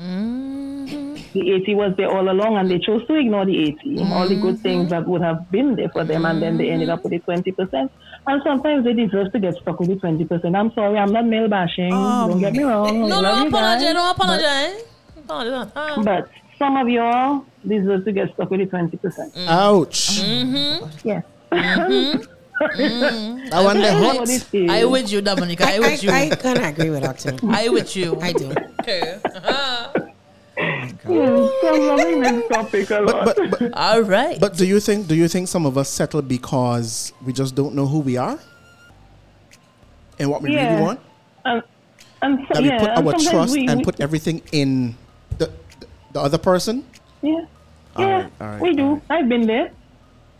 The 1.34 1.50
80 1.52 1.74
was 1.74 1.94
there 1.96 2.08
all 2.10 2.30
along 2.30 2.56
and 2.58 2.70
they 2.70 2.78
chose 2.78 3.04
to 3.08 3.14
ignore 3.16 3.44
the 3.44 3.60
80, 3.82 3.98
all 4.12 4.28
the 4.28 4.36
good 4.40 4.60
things 4.60 4.90
that 4.90 5.04
would 5.06 5.20
have 5.20 5.50
been 5.50 5.74
there 5.74 5.88
for 5.88 6.04
them, 6.04 6.24
and 6.24 6.40
then 6.40 6.56
they 6.56 6.70
ended 6.70 6.88
up 6.88 7.02
with 7.02 7.10
the 7.12 7.18
20%. 7.18 7.90
And 8.26 8.42
sometimes 8.44 8.84
they 8.84 8.92
deserve 8.92 9.32
to 9.32 9.40
get 9.40 9.56
stuck 9.60 9.80
with 9.80 9.88
the 9.88 9.96
20%. 9.96 10.56
I'm 10.56 10.72
sorry, 10.74 10.96
I'm 10.96 11.12
not 11.12 11.26
male 11.26 11.48
bashing. 11.48 11.90
Don't 11.90 12.38
get 12.38 12.52
me 12.52 12.62
wrong. 12.62 13.08
No, 13.08 13.16
I 13.16 13.20
love 13.20 13.38
no 13.38 13.44
you 13.44 13.50
guys. 13.50 13.82
apologize. 13.82 13.94
No 13.94 14.10
apologize. 14.12 14.82
Apologize. 15.18 15.72
Ah. 15.74 16.02
But 16.04 16.28
some 16.58 16.76
of 16.76 16.88
y'all 16.88 17.44
deserve 17.66 18.04
to 18.04 18.12
get 18.12 18.32
stuck 18.34 18.50
with 18.50 18.60
the 18.60 18.66
20%. 18.66 19.32
Ouch. 19.48 20.20
Yes. 21.04 21.24
I 21.50 22.20
wonder 23.62 23.82
That's 23.82 24.04
hot. 24.04 24.18
what. 24.52 24.70
I 24.70 24.84
with 24.84 25.10
you, 25.10 25.20
Dominica. 25.20 25.66
I 25.66 25.74
I, 25.74 25.78
with 25.80 26.02
you. 26.02 26.10
I, 26.10 26.28
kind 26.30 26.58
of 26.58 26.64
agree 26.64 26.90
with 26.90 27.02
that 27.02 27.18
too. 27.18 27.36
I 27.48 27.68
with 27.68 27.96
you. 27.96 28.18
I 28.20 28.32
do. 28.32 28.52
Okay. 28.80 29.18
Uh-huh. 29.24 29.88
Oh 30.56 30.62
yes, 31.08 31.64
I'm 31.64 31.80
loving 31.86 32.20
this 32.22 32.48
topic 32.48 32.90
a 32.90 33.00
lot. 33.00 33.24
But, 33.24 33.36
but, 33.36 33.58
but, 33.60 33.72
All 33.74 34.02
right. 34.02 34.38
but 34.40 34.56
do 34.56 34.64
you 34.66 34.78
think 34.80 35.06
do 35.08 35.14
you 35.14 35.26
think 35.28 35.48
some 35.48 35.66
of 35.66 35.76
us 35.76 35.88
settle 35.90 36.22
because 36.22 37.12
we 37.24 37.32
just 37.32 37.54
don't 37.54 37.74
know 37.74 37.86
who 37.86 37.98
we 38.00 38.16
are 38.16 38.38
and 40.18 40.30
what 40.30 40.42
we 40.42 40.52
Yeah. 40.54 40.70
really 40.70 40.82
want? 40.82 41.00
and, 41.44 41.62
and 42.22 42.38
so, 42.48 42.54
That 42.54 42.62
we 42.62 42.68
yeah, 42.68 42.78
put 42.78 42.90
our 42.90 43.12
trust 43.18 43.52
we, 43.54 43.66
and 43.68 43.78
we- 43.80 43.84
put 43.84 44.00
everything 44.00 44.42
in 44.52 44.94
the 45.38 45.50
the 46.12 46.20
other 46.20 46.38
person? 46.38 46.84
Yeah. 47.22 47.44
All 47.96 48.04
yeah, 48.06 48.12
right, 48.22 48.32
all 48.40 48.46
right, 48.48 48.60
we 48.60 48.74
do. 48.74 48.82
all 48.82 48.92
right. 48.94 49.02
I've 49.10 49.28
been 49.28 49.46
there. 49.46 49.70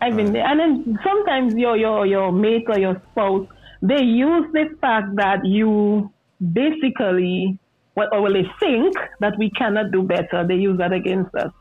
I've 0.01 0.17
been 0.17 0.33
there. 0.33 0.45
And 0.47 0.61
then 0.61 0.99
sometimes 1.03 1.55
your 1.55 1.77
your 1.77 2.07
your 2.07 2.31
mate 2.33 2.67
or 2.69 2.79
your 2.79 3.01
spouse, 3.11 3.47
they 3.83 4.03
use 4.03 4.47
the 4.53 4.71
fact 4.81 5.15
that 5.17 5.45
you 5.45 6.11
basically 6.53 7.59
what 7.95 8.13
or 8.13 8.23
well 8.23 8.33
they 8.33 8.49
think 8.61 8.95
that 9.21 9.37
we 9.39 9.51
cannot 9.51 9.91
do 9.91 10.03
better. 10.03 10.47
They 10.47 10.57
use 10.57 10.79
that 10.79 10.93
against 10.93 11.35
us. 11.35 11.53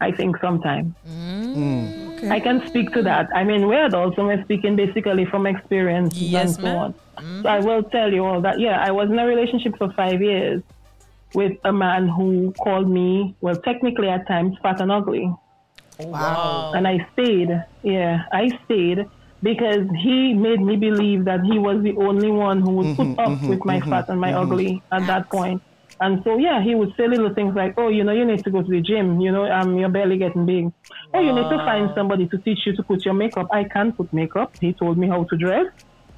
I 0.00 0.10
think 0.12 0.38
sometimes. 0.40 0.94
Mm. 1.06 1.56
Mm. 1.56 2.14
Okay. 2.14 2.30
I 2.30 2.40
can 2.40 2.66
speak 2.66 2.92
to 2.92 3.02
that. 3.02 3.28
I 3.34 3.44
mean, 3.44 3.66
we're 3.68 3.84
adults 3.84 4.16
and 4.16 4.26
we're 4.28 4.42
speaking 4.44 4.74
basically 4.76 5.26
from 5.26 5.46
experience 5.46 6.16
Yes, 6.16 6.42
and 6.42 6.54
so 6.56 6.62
ma'am. 6.62 6.76
on. 6.78 6.92
Mm-hmm. 7.18 7.42
So 7.42 7.48
I 7.48 7.58
will 7.60 7.82
tell 7.82 8.10
you 8.12 8.24
all 8.24 8.40
that. 8.40 8.58
Yeah, 8.60 8.80
I 8.82 8.90
was 8.92 9.10
in 9.10 9.18
a 9.18 9.26
relationship 9.26 9.76
for 9.76 9.92
five 9.92 10.22
years 10.22 10.62
with 11.34 11.52
a 11.64 11.72
man 11.72 12.08
who 12.08 12.52
called 12.64 12.88
me, 12.88 13.34
well, 13.42 13.56
technically 13.56 14.08
at 14.08 14.26
times, 14.26 14.56
fat 14.62 14.80
and 14.80 14.90
ugly. 14.90 15.30
wow. 15.98 16.72
And 16.74 16.88
I 16.88 17.06
stayed. 17.12 17.50
Yeah, 17.82 18.22
I 18.32 18.58
stayed 18.64 19.04
because 19.42 19.86
he 20.02 20.34
made 20.34 20.60
me 20.60 20.76
believe 20.76 21.24
that 21.24 21.40
he 21.50 21.58
was 21.58 21.82
the 21.82 21.94
only 21.96 22.30
one 22.30 22.60
who 22.60 22.70
would 22.76 22.94
put 22.96 23.08
mm-hmm, 23.08 23.20
up 23.20 23.32
mm-hmm, 23.32 23.46
with 23.46 23.60
my 23.64 23.80
mm-hmm, 23.80 23.90
fat 23.90 24.04
and 24.08 24.20
my 24.20 24.32
ugly 24.32 24.82
at 24.92 25.06
that 25.06 25.30
point. 25.30 25.62
And 26.00 26.20
so, 26.24 26.38
yeah, 26.38 26.62
he 26.62 26.74
would 26.74 26.90
say 26.96 27.06
little 27.08 27.32
things 27.34 27.54
like, 27.54 27.74
oh, 27.76 27.88
you 27.88 28.04
know, 28.04 28.12
you 28.12 28.24
need 28.24 28.42
to 28.44 28.50
go 28.50 28.62
to 28.62 28.68
the 28.68 28.80
gym. 28.80 29.20
You 29.20 29.32
know, 29.32 29.44
um, 29.44 29.76
you're 29.78 29.90
barely 29.90 30.16
getting 30.18 30.46
big. 30.46 30.66
Oh, 31.14 31.20
you 31.20 31.32
need 31.34 31.48
to 31.50 31.58
find 31.64 31.90
somebody 31.94 32.26
to 32.28 32.38
teach 32.38 32.60
you 32.66 32.74
to 32.76 32.82
put 32.84 33.04
your 33.04 33.14
makeup. 33.14 33.48
I 33.52 33.64
can't 33.72 33.96
put 33.96 34.12
makeup. 34.12 34.52
He 34.60 34.74
told 34.78 34.96
me 34.98 35.08
how 35.08 35.24
to 35.28 35.36
dress. 35.36 35.66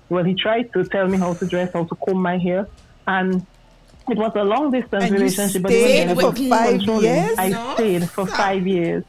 Well, 0.08 0.24
he 0.24 0.34
tried 0.40 0.66
to 0.74 0.84
tell 0.92 1.08
me 1.08 1.18
how 1.18 1.34
to 1.34 1.46
dress, 1.46 1.68
how 1.74 1.84
to 1.84 1.96
comb 2.06 2.22
my 2.22 2.38
hair. 2.38 2.66
And 3.06 3.46
it 4.08 4.18
was 4.18 4.32
a 4.36 4.44
long 4.44 4.70
distance 4.70 4.92
And 4.92 5.14
you 5.14 5.20
relationship. 5.20 5.62
stayed 5.66 6.10
it 6.10 6.16
was 6.16 6.24
for 6.24 6.48
five 6.48 6.80
years? 6.82 7.34
I 7.38 7.50
No, 7.50 7.74
stayed 7.74 8.10
for 8.10 8.26
stop. 8.26 8.36
five 8.36 8.66
years. 8.66 9.04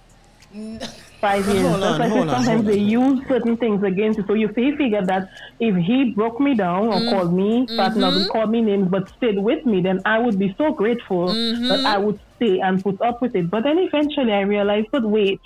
Five 1.23 1.47
years. 1.47 1.61
Hold 1.61 1.75
on, 1.75 1.79
That's 1.79 1.99
why 1.99 2.05
I 2.05 2.09
hold 2.09 2.27
say 2.27 2.35
on, 2.35 2.43
sometimes 2.43 2.63
hold 2.63 2.65
they 2.65 2.79
use 2.79 3.27
certain 3.29 3.55
things 3.55 3.81
against 3.81 4.19
you. 4.19 4.25
So 4.27 4.33
you 4.33 4.51
see, 4.53 4.63
he 4.71 4.75
figured 4.75 5.07
that 5.07 5.29
if 5.57 5.73
he 5.77 6.11
broke 6.11 6.41
me 6.41 6.53
down 6.53 6.87
or 6.87 6.99
mm, 6.99 7.09
called 7.11 7.33
me 7.33 7.65
fat 7.77 7.93
and 7.95 8.03
ugly, 8.03 8.27
called 8.27 8.51
me 8.51 8.59
names, 8.59 8.89
but 8.89 9.07
stayed 9.15 9.39
with 9.39 9.65
me, 9.65 9.79
then 9.79 10.01
I 10.03 10.19
would 10.19 10.37
be 10.37 10.53
so 10.57 10.73
grateful 10.73 11.29
mm-hmm. 11.29 11.69
that 11.69 11.85
I 11.85 11.97
would 11.97 12.19
stay 12.35 12.59
and 12.59 12.83
put 12.83 13.01
up 13.01 13.21
with 13.21 13.37
it. 13.37 13.49
But 13.49 13.63
then 13.63 13.77
eventually 13.79 14.33
I 14.33 14.41
realized, 14.41 14.87
but 14.91 15.03
wait, 15.03 15.39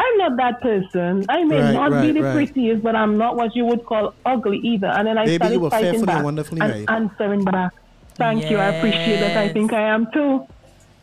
I'm 0.00 0.16
not 0.16 0.36
that 0.38 0.62
person. 0.62 1.26
I 1.28 1.44
may 1.44 1.60
Right, 1.60 1.74
not 1.74 1.90
be 2.00 2.12
the 2.12 2.22
right. 2.22 2.34
prettiest, 2.34 2.82
but 2.82 2.96
I'm 2.96 3.18
not 3.18 3.36
what 3.36 3.54
you 3.54 3.66
would 3.66 3.84
call 3.84 4.14
ugly 4.24 4.56
either. 4.58 4.86
And 4.86 5.06
then 5.06 5.18
I 5.18 5.26
Baby, 5.26 5.36
started 5.36 5.54
you 5.54 5.60
were 5.60 5.70
fighting 5.70 6.06
fearfully 6.06 6.14
and 6.14 6.36
back 6.36 6.50
and 6.50 6.78
made. 6.78 6.90
answering 6.90 7.44
back. 7.44 7.72
Thank 8.14 8.50
you. 8.50 8.56
I 8.56 8.68
appreciate 8.76 9.20
that. 9.20 9.36
I 9.36 9.52
think 9.52 9.74
I 9.74 9.82
am 9.82 10.10
too. 10.14 10.46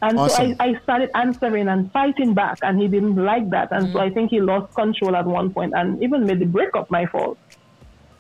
And 0.01 0.18
Awesome. 0.18 0.51
so 0.51 0.56
I, 0.62 0.68
I 0.70 0.79
started 0.84 1.10
answering 1.13 1.68
and 1.68 1.91
fighting 1.91 2.34
back, 2.34 2.58
and 2.62 2.79
he 2.82 2.88
didn't 2.88 3.15
like 3.18 3.50
that. 3.50 3.68
And 3.72 3.91
so 3.91 4.00
I 4.00 4.10
think 4.10 4.29
he 4.32 4.39
lost 4.39 4.74
control 4.74 5.15
at 5.15 5.25
one 5.25 5.51
point 5.53 5.74
and 5.75 6.01
even 6.01 6.25
made 6.25 6.39
the 6.39 6.46
breakup 6.46 6.89
my 6.89 7.06
fault. 7.08 7.38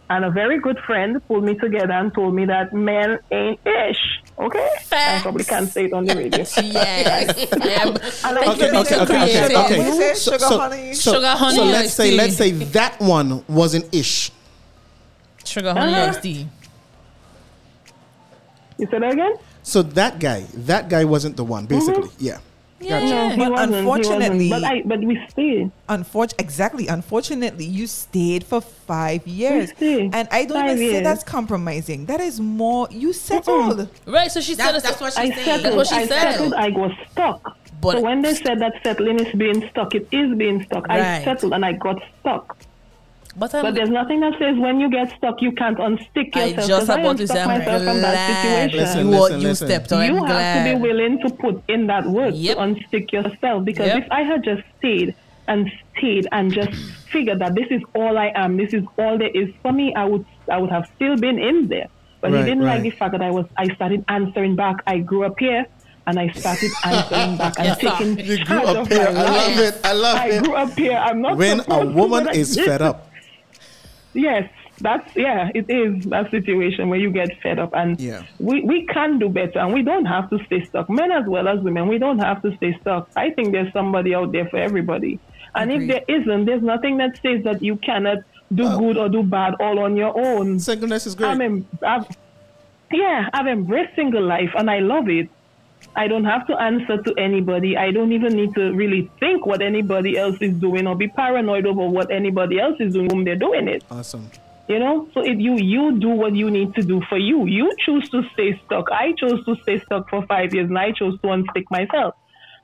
And 0.09 0.25
a 0.25 0.31
very 0.31 0.59
good 0.59 0.77
friend 0.87 1.21
pulled 1.27 1.43
me 1.43 1.53
together 1.55 1.93
and 1.93 2.13
told 2.13 2.33
me 2.33 2.45
that 2.45 2.73
men 2.73 3.19
ain't 3.31 3.59
ish. 3.65 3.97
Okay? 4.39 4.69
I 4.91 5.19
probably 5.21 5.43
can't 5.45 5.69
say 5.71 5.85
it 5.85 5.93
on 5.93 6.03
the 6.05 6.15
radio. 6.15 6.39
Yes. 6.63 7.53
I 7.61 7.67
am- 7.83 7.97
I 8.23 8.31
like 8.33 8.47
Okay, 8.49 8.69
to 8.71 8.79
okay, 8.79 8.99
okay, 9.01 9.45
okay, 9.45 9.45
okay. 9.65 9.77
What 9.77 9.87
is 9.87 9.99
it? 9.99 10.17
Sugar, 10.31 10.45
honey? 10.47 10.93
So, 10.95 11.13
Sugar, 11.13 11.27
honey, 11.29 11.55
so 11.57 11.63
let's 11.63 11.93
say 11.93 12.11
let's 12.17 12.35
say 12.35 12.51
that 12.51 12.99
one 12.99 13.45
wasn't 13.47 13.93
ish. 13.93 14.31
Sugar 15.45 15.73
honey 15.73 15.93
Uh-huh. 15.93 16.09
iced 16.09 16.23
tea. 16.23 16.47
You 18.77 18.87
said 18.89 19.01
that 19.03 19.13
again? 19.13 19.33
So 19.69 19.83
that 19.83 20.19
guy, 20.19 20.45
that 20.65 20.89
guy 20.89 21.05
wasn't 21.05 21.37
the 21.37 21.43
one, 21.43 21.67
mm-hmm. 21.67 21.75
basically. 21.77 22.09
Yeah. 22.17 22.39
Yeah. 22.81 23.35
No, 23.35 23.49
But 23.51 23.69
unfortunately- 23.69 24.49
But, 24.49 24.63
I, 24.63 24.81
but 24.83 24.99
we 25.01 25.19
stayed. 25.29 25.69
Unfortunately, 25.89 26.43
exactly. 26.43 26.87
Unfortunately, 26.87 27.65
you 27.65 27.85
stayed 27.85 28.43
for 28.43 28.61
five 28.61 29.27
years, 29.27 29.69
stayed. 29.71 30.15
and 30.15 30.27
I 30.31 30.45
don't 30.45 30.57
Five 30.65 30.77
even 30.79 30.95
say 30.95 31.03
that's 31.03 31.23
compromising. 31.23 32.05
That 32.07 32.19
is 32.21 32.39
more. 32.39 32.87
You 32.89 33.13
settled. 33.13 33.89
Right. 34.07 34.31
So 34.31 34.41
she 34.41 34.55
said 34.55 34.73
That, 34.73 34.81
that's 34.83 35.01
what 35.01 35.15
I 35.19 35.25
she's 35.25 35.35
saying. 35.35 35.59
settled. 35.59 35.75
what 35.77 35.87
she 35.87 35.95
I 35.95 36.07
said. 36.07 36.31
settled. 36.31 36.53
I 36.53 36.69
was 36.69 36.91
stuck. 37.11 37.57
But- 37.81 37.93
so 37.97 38.01
when 38.01 38.21
they 38.21 38.33
said 38.33 38.59
that 38.59 38.73
settling 38.83 39.19
is 39.19 39.33
being 39.35 39.69
stuck, 39.69 39.93
it 39.93 40.07
is 40.11 40.35
being 40.37 40.63
stuck. 40.63 40.87
Right. 40.87 40.99
I 41.21 41.23
settled 41.23 41.53
and 41.53 41.63
I 41.65 41.73
got 41.73 42.01
stuck. 42.21 42.57
But 43.39 43.51
But 43.51 43.73
there's 43.75 43.89
nothing 43.89 44.19
that 44.19 44.33
says 44.39 44.57
when 44.57 44.79
you 44.81 44.89
get 44.89 45.07
stuck, 45.17 45.41
you 45.41 45.51
can't 45.53 45.77
unstick 45.77 46.29
I 46.35 46.45
yourself. 46.45 46.67
just 46.67 46.69
'cause 46.69 46.89
I 46.89 46.99
about 46.99 47.17
to 47.17 47.23
unstuck 47.23 47.37
say 47.37 47.41
I'm 47.43 47.47
myself 47.59 47.83
from 47.83 48.01
that 48.01 48.13
glad 48.13 48.71
situation. 48.71 48.79
Listen, 48.79 48.99
you, 48.99 49.11
listen, 49.19 49.41
you 49.41 49.47
listen. 49.47 49.67
stepped 49.67 49.91
on. 49.93 50.05
you 50.05 50.11
I'm 50.11 50.17
have 50.17 50.27
glad. 50.27 50.63
to 50.71 50.75
be 50.75 50.81
willing 50.81 51.19
to 51.23 51.29
put 51.43 51.63
in 51.69 51.87
that 51.87 52.05
work 52.05 52.33
Yep. 52.35 52.57
to 52.57 52.61
unstick 52.63 53.11
yourself. 53.13 53.63
Because 53.65 53.87
Yep. 53.87 53.97
if 54.03 54.07
I 54.11 54.21
had 54.23 54.43
just 54.43 54.61
stayed 54.77 55.15
and 55.47 55.67
stayed 55.97 56.27
and 56.31 56.53
just 56.53 56.71
figured 57.11 57.39
that 57.39 57.55
this 57.55 57.67
is 57.71 57.81
all 57.95 58.17
I 58.17 58.31
am, 58.35 58.57
this 58.57 58.73
is 58.73 58.83
all 58.97 59.17
there 59.17 59.31
is 59.33 59.47
for 59.63 59.71
me, 59.71 59.93
I 59.95 60.03
would 60.05 60.25
I 60.51 60.57
would 60.57 60.71
have 60.71 60.85
still 60.95 61.15
been 61.15 61.39
in 61.39 61.67
there. 61.69 61.87
But 62.21 62.31
Right, 62.31 62.39
he 62.43 62.49
didn't 62.49 62.65
like 62.65 62.81
the 62.83 62.89
fact 62.91 63.13
that 63.13 63.21
I 63.21 63.31
was 63.31 63.45
I 63.57 63.73
started 63.75 64.03
answering 64.09 64.55
back. 64.57 64.75
I 64.85 64.97
grew 64.99 65.23
up 65.23 65.35
here 65.39 65.65
and 66.07 66.19
I 66.19 66.27
started 66.39 66.71
answering 66.83 67.37
back 67.37 67.53
and 67.57 67.67
Yes, 67.67 67.77
taking 67.79 68.19
You 68.19 68.43
grew 68.43 68.63
up 68.63 68.87
here. 68.91 69.07
I 69.07 69.11
love 69.11 69.59
it. 69.59 69.75
I 69.83 69.93
love 69.93 70.17
I 70.17 70.27
it. 70.29 70.43
grew 70.43 70.55
up 70.55 70.77
here. 70.77 70.97
I'm 70.97 71.21
not 71.21 71.37
When 71.37 71.59
a 71.59 71.63
supposed 71.63 71.87
to, 71.89 71.93
woman 71.95 72.29
is 72.33 72.59
fed 72.59 72.81
up. 72.81 73.08
Yes, 74.13 74.49
that's 74.81 75.15
yeah, 75.15 75.49
it 75.53 75.69
is 75.69 76.03
that 76.05 76.31
situation 76.31 76.89
where 76.89 76.97
you 76.99 77.11
get 77.11 77.29
fed 77.41 77.59
up 77.59 77.71
and 77.73 77.99
Yeah. 77.99 78.23
we, 78.39 78.61
we 78.61 78.85
can 78.85 79.19
do 79.19 79.29
better 79.29 79.59
and 79.59 79.73
we 79.73 79.83
don't 79.83 80.05
have 80.05 80.29
to 80.31 80.43
stay 80.45 80.65
stuck. 80.65 80.89
Men 80.89 81.11
as 81.11 81.25
well 81.27 81.47
as 81.47 81.59
women, 81.59 81.87
we 81.87 81.99
don't 81.99 82.19
have 82.19 82.41
to 82.41 82.55
stay 82.57 82.75
stuck. 82.81 83.09
I 83.15 83.29
think 83.31 83.51
there's 83.51 83.71
somebody 83.71 84.15
out 84.15 84.31
there 84.31 84.47
for 84.49 84.57
everybody. 84.57 85.19
And 85.55 85.71
Agreed. 85.71 85.89
if 85.91 86.05
there 86.07 86.15
isn't, 86.21 86.45
there's 86.45 86.63
nothing 86.63 86.97
that 86.97 87.19
says 87.21 87.43
that 87.43 87.61
you 87.61 87.75
cannot 87.77 88.19
do 88.53 88.63
good 88.79 88.97
or 88.97 89.09
do 89.09 89.21
bad 89.21 89.53
all 89.59 89.77
on 89.79 89.95
your 89.95 90.17
own. 90.19 90.59
Singleness 90.59 91.05
is 91.05 91.13
great. 91.13 91.27
I'm 91.29 91.41
em- 91.41 91.67
I've, 91.85 92.07
yeah, 92.91 93.29
I've 93.33 93.45
embraced 93.47 93.95
single 93.95 94.23
life 94.23 94.51
and 94.55 94.69
I 94.71 94.79
love 94.79 95.07
it. 95.09 95.29
I 95.95 96.07
don't 96.07 96.25
have 96.25 96.45
to 96.47 96.55
answer 96.61 97.01
to 97.01 97.13
anybody. 97.17 97.75
I 97.75 97.91
don't 97.91 98.11
even 98.13 98.33
need 98.33 98.53
to 98.55 98.71
really 98.73 99.09
think 99.19 99.45
what 99.45 99.61
anybody 99.61 100.17
else 100.17 100.37
is 100.41 100.53
doing 100.53 100.87
or 100.87 100.95
be 100.95 101.07
paranoid 101.07 101.65
over 101.65 101.87
what 101.89 102.11
anybody 102.11 102.59
else 102.59 102.77
is 102.79 102.93
doing 102.93 103.07
when 103.07 103.23
they're 103.25 103.35
doing 103.35 103.67
it. 103.67 103.83
awesome. 103.91 104.29
You 104.67 104.77
know, 104.77 105.09
so 105.15 105.21
if 105.21 105.39
you 105.39 105.55
you 105.57 105.97
do 105.99 106.09
what 106.09 106.35
you 106.35 106.51
need 106.51 106.75
to 106.75 106.83
do 106.83 107.01
for 107.09 107.17
you, 107.17 107.47
you 107.47 107.73
choose 107.83 108.07
to 108.11 108.21
stay 108.33 108.59
stuck. 108.65 108.91
I 108.91 109.13
chose 109.13 109.43
to 109.45 109.55
stay 109.63 109.79
stuck 109.79 110.07
for 110.11 110.23
five 110.27 110.53
years, 110.53 110.69
and 110.69 110.77
I 110.77 110.91
chose 110.91 111.19
to 111.21 111.27
unstick 111.29 111.65
myself. 111.71 112.13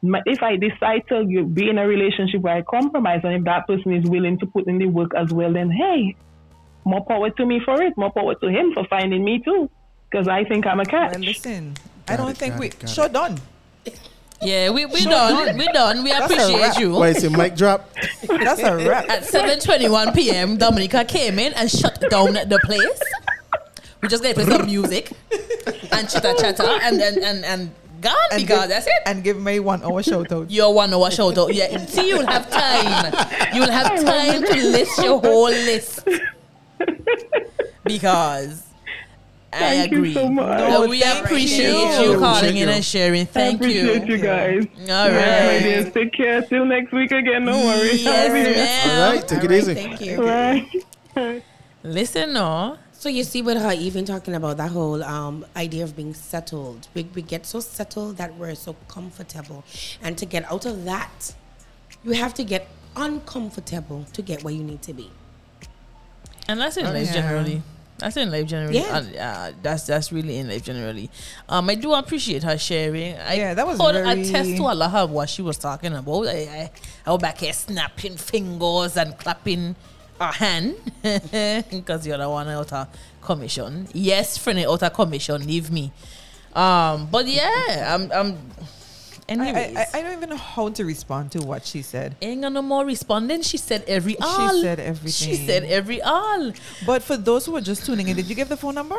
My- 0.04 0.22
If 0.28 0.44
I 0.44 0.56
decide 0.56 1.08
to 1.10 1.26
be 1.46 1.68
in 1.68 1.80
a 1.80 1.88
relationship 1.88 2.42
where 2.42 2.58
I 2.58 2.62
compromise, 2.62 3.22
and 3.24 3.34
if 3.34 3.44
that 3.46 3.66
person 3.66 3.92
is 3.92 4.06
willing 4.08 4.38
to 4.38 4.46
put 4.46 4.68
in 4.68 4.78
the 4.78 4.86
work 4.86 5.16
as 5.16 5.34
well, 5.34 5.52
then 5.52 5.72
hey, 5.72 6.16
more 6.86 7.04
power 7.04 7.32
to 7.32 7.44
me 7.46 7.60
for 7.60 7.82
it. 7.82 7.98
More 7.98 8.12
power 8.12 8.36
to 8.36 8.48
him 8.50 8.72
for 8.76 8.86
finding 8.86 9.24
me 9.24 9.40
too, 9.40 9.68
because 10.12 10.28
I 10.28 10.44
think 10.44 10.68
I'm 10.68 10.80
a 10.80 10.86
catch. 10.86 11.14
Well, 11.14 11.22
listen, 11.22 11.74
I 12.08 12.16
don't 12.18 12.30
it, 12.32 12.38
think 12.38 12.58
we. 12.60 12.68
it, 12.68 12.90
Sure 12.90 13.06
it. 13.06 13.14
done. 13.14 13.40
Yeah, 14.42 14.70
we 14.70 14.86
we 14.86 15.00
Sure 15.00 15.12
done. 15.12 15.46
done. 15.48 15.58
We 15.58 15.66
done. 15.68 16.04
We 16.04 16.10
That's 16.12 16.26
appreciate 16.32 16.78
you. 16.78 16.92
Why 16.92 17.10
is 17.10 17.24
it 17.24 17.32
mic 17.32 17.56
drop? 17.56 17.90
That's 18.28 18.62
a 18.62 18.76
wrap. 18.78 19.10
At 19.10 19.24
7:21 19.24 20.14
p.m., 20.14 20.58
Dominica 20.58 21.06
came 21.06 21.40
in 21.40 21.54
and 21.54 21.72
shut 21.72 22.00
down 22.12 22.34
the 22.34 22.60
place. 22.66 23.02
We 24.02 24.10
just 24.10 24.22
gonna 24.22 24.36
play 24.36 24.46
some 24.46 24.66
music 24.68 25.12
and 25.92 26.08
chitter 26.10 26.34
chatter 26.38 26.68
and 26.84 27.02
and 27.02 27.18
and, 27.18 27.46
and 27.46 27.62
gone 28.02 28.14
And 28.32 28.42
because 28.44 28.60
give- 28.62 28.70
that's 28.70 28.86
it. 28.88 29.02
And 29.08 29.24
give 29.24 29.40
me 29.40 29.60
one 29.60 29.82
hour 29.82 30.04
shout 30.04 30.30
out. 30.32 30.52
Your 30.52 30.74
one 30.76 30.94
hour 30.94 31.10
shout 31.10 31.38
out. 31.40 31.54
Yeah, 31.56 31.74
see, 31.88 32.10
you'll 32.10 32.28
have 32.28 32.46
time. 32.52 33.16
You'll 33.56 33.72
have 33.72 33.96
time 34.06 34.44
to 34.44 34.56
list 34.70 35.00
your 35.02 35.22
whole 35.22 35.50
list. 35.50 36.06
Because 37.84 38.64
I 39.56 39.60
Thank 39.60 39.92
you 39.92 39.98
agree. 40.00 40.14
so 40.14 40.30
much. 40.30 40.60
No, 40.60 40.68
No, 40.84 40.88
we 40.88 41.00
thank 41.00 41.26
appreciate 41.26 42.00
you. 42.00 42.12
you, 42.12 42.20
calling 42.20 42.58
in 42.58 42.68
and 42.70 42.84
sharing. 42.84 43.26
Thank 43.26 43.54
I 43.62 43.66
appreciate 43.66 44.08
you. 44.08 44.16
you 44.16 44.22
guys. 44.22 44.66
All 44.82 45.10
Right, 45.12 45.46
my 45.54 45.60
dears. 45.64 45.94
Take 45.94 46.12
care. 46.14 46.42
Till 46.42 46.66
next 46.66 46.92
week 46.92 47.12
again. 47.12 47.46
No 47.46 47.58
worries. 47.66 48.04
Yes, 48.04 48.28
Love 48.30 48.38
you. 48.38 48.54
ma'am. 48.54 49.02
All 49.02 49.16
right, 49.16 49.28
take 49.28 49.40
it 49.40 49.44
All 49.44 49.50
right, 49.50 49.58
easy. 49.58 49.74
Thank 49.74 50.02
you. 50.02 50.26
Right. 51.16 51.44
Listen, 51.84 52.34
no. 52.34 52.78
So 52.92 53.10
you 53.10 53.24
see, 53.24 53.42
with 53.42 53.58
her 53.58 53.72
even 53.74 54.04
talking 54.06 54.34
about 54.34 54.58
that 54.58 54.72
whole 54.72 55.04
um, 55.04 55.46
idea 55.56 55.84
of 55.84 55.96
being 55.96 56.14
settled, 56.14 56.88
we, 56.94 57.04
we 57.14 57.22
get 57.22 57.46
so 57.46 57.60
settled 57.60 58.18
that 58.18 58.36
we're 58.38 58.56
so 58.56 58.76
comfortable, 58.88 59.64
and 60.02 60.18
to 60.18 60.26
get 60.26 60.50
out 60.52 60.66
of 60.66 60.86
that, 60.86 61.36
you 62.04 62.12
have 62.14 62.34
to 62.36 62.44
get 62.44 62.68
uncomfortable 62.96 64.06
to 64.14 64.22
get 64.22 64.44
where 64.44 64.54
you 64.54 64.64
need 64.64 64.82
to 64.82 64.94
be. 64.94 65.12
And 66.48 66.60
that's 66.60 66.78
in 66.78 66.86
Oh, 66.86 66.94
yeah. 66.94 67.14
generally. 67.14 67.62
That's 67.98 68.18
in 68.18 68.30
life 68.30 68.46
generally. 68.48 68.80
Yeah. 68.80 69.50
Uh, 69.52 69.52
that's 69.62 69.86
that's 69.88 70.12
really 70.12 70.38
in 70.38 70.50
life 70.50 70.64
generally. 70.64 71.10
Um, 71.48 71.70
I 71.70 71.76
do 71.76 71.94
appreciate 71.94 72.44
her 72.44 72.58
sharing. 72.58 73.16
I 73.18 73.36
Yeah, 73.36 73.54
that 73.54 73.66
was 73.66 73.80
could 73.80 73.96
very- 73.96 74.22
attest 74.22 74.58
to 74.58 74.64
a 74.64 74.76
lot 74.76 74.94
of 74.94 75.12
what 75.12 75.30
she 75.30 75.42
was 75.42 75.58
talking 75.58 75.94
about. 75.94 76.28
I, 76.28 76.32
I, 76.32 76.72
I 77.06 77.12
was 77.12 77.22
back 77.22 77.38
here 77.38 77.54
snapping 77.54 78.18
fingers 78.18 78.98
and 78.98 79.18
clapping 79.18 79.76
a 80.20 80.32
hand 80.32 80.76
because 81.02 82.06
you're 82.06 82.18
the 82.18 82.30
one 82.30 82.48
out 82.50 82.72
of 82.74 82.88
commission. 83.22 83.88
Yes, 83.94 84.38
friend 84.38 84.60
out 84.60 84.84
of 84.84 84.94
commission. 84.94 85.46
Leave 85.48 85.72
me. 85.72 85.92
Um, 86.54 87.08
but 87.12 87.28
yeah, 87.28 87.94
I'm. 87.96 88.12
I'm 88.12 88.38
anyways, 89.28 89.76
I, 89.76 89.82
I- 89.82 90.00
I 90.00 90.02
don't 90.02 90.14
even 90.14 90.30
know 90.30 90.38
how 90.38 90.70
to 90.70 90.86
respond 90.86 91.32
to 91.34 91.40
what 91.40 91.66
she 91.66 91.82
said. 91.82 92.16
ain't 92.22 92.42
no 92.42 92.62
more 92.62 92.86
responding. 92.86 93.42
She 93.42 93.58
said 93.58 93.84
every 93.88 94.18
all. 94.20 94.54
She 94.56 94.62
said 94.62 94.80
everything. 94.80 95.30
She 95.38 95.46
said 95.46 95.64
every 95.64 96.02
all. 96.02 96.54
But 96.86 97.04
for 97.04 97.18
those 97.18 97.46
who 97.46 97.56
are 97.56 97.62
just 97.62 97.86
tuning 97.86 98.08
in, 98.08 98.16
did 98.16 98.28
you 98.28 98.36
give 98.36 98.50
the 98.50 98.58
phone 98.58 98.76
number? 98.76 98.98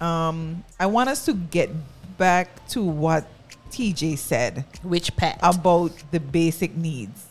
um, 0.00 0.64
I 0.78 0.86
want 0.86 1.08
us 1.08 1.24
to 1.26 1.32
get 1.32 1.70
back 2.18 2.66
to 2.68 2.82
what 2.82 3.26
TJ 3.70 4.16
said 4.18 4.64
Which 4.82 5.16
pack? 5.16 5.38
about 5.42 5.92
the 6.10 6.20
basic 6.20 6.76
needs. 6.76 7.24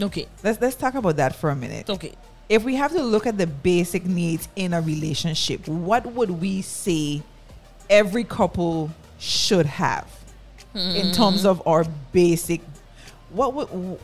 okay, 0.00 0.26
Let's 0.44 0.60
let's 0.60 0.76
talk 0.76 0.94
about 0.94 1.16
that 1.16 1.34
for 1.36 1.50
a 1.50 1.56
minute. 1.56 1.88
okay. 1.90 2.12
If 2.48 2.64
we 2.64 2.76
have 2.76 2.92
to 2.92 3.02
look 3.02 3.26
at 3.26 3.36
the 3.36 3.46
basic 3.46 4.06
needs 4.06 4.48
in 4.56 4.72
a 4.72 4.80
relationship, 4.80 5.68
what 5.68 6.06
would 6.06 6.30
we 6.30 6.62
say 6.62 7.22
every 7.90 8.24
couple 8.24 8.90
should 9.18 9.66
have 9.66 10.06
in 10.74 11.12
terms 11.12 11.44
of 11.44 11.66
our 11.66 11.84
basic? 12.12 12.60
What 13.30 13.54
would 13.54 13.98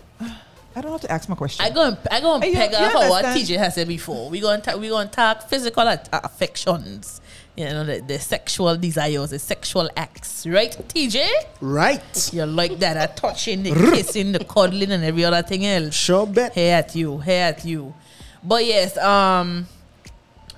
I 0.77 0.81
don't 0.81 0.91
have 0.91 1.03
to 1.03 1.11
ask 1.13 1.29
my 1.29 1.37
question. 1.37 1.65
I 1.65 1.71
go 1.71 1.87
and, 1.87 1.99
I 2.11 2.21
go 2.21 2.35
and 2.35 2.45
you- 2.45 2.53
peg 2.53 2.73
you 2.73 2.77
up 2.79 2.97
on 2.97 3.09
what? 3.09 3.25
TJ 3.25 3.57
has 3.59 3.77
said 3.77 3.87
before. 3.87 4.29
We 4.29 4.41
going 4.41 4.61
to 4.63 4.77
we 4.77 4.89
going 4.89 5.09
to 5.09 5.15
talk 5.15 5.49
physical 5.49 5.87
at- 5.89 6.09
affections, 6.13 7.21
you 7.57 7.65
know, 7.67 7.85
the, 7.85 8.01
the 8.01 8.19
sexual 8.19 8.77
desires, 8.77 9.31
the 9.31 9.39
sexual 9.39 9.89
acts, 9.97 10.45
right? 10.49 10.73
TJ, 10.89 11.29
Right. 11.61 12.31
You're 12.35 12.47
like 12.47 12.81
that, 12.81 12.97
uh, 12.97 13.07
touching, 13.15 13.63
the 13.63 13.71
kissing, 13.93 14.33
the 14.33 14.45
cuddling, 14.45 14.91
and 14.91 15.05
every 15.05 15.25
other 15.25 15.43
thing 15.43 15.65
else. 15.65 15.95
Sure 15.95 16.27
bet. 16.27 16.55
Hey 16.55 16.73
at 16.73 16.97
you, 16.97 17.19
hey 17.19 17.39
at 17.43 17.65
you. 17.65 17.95
But 18.43 18.65
yes, 18.67 18.99
um, 18.99 19.69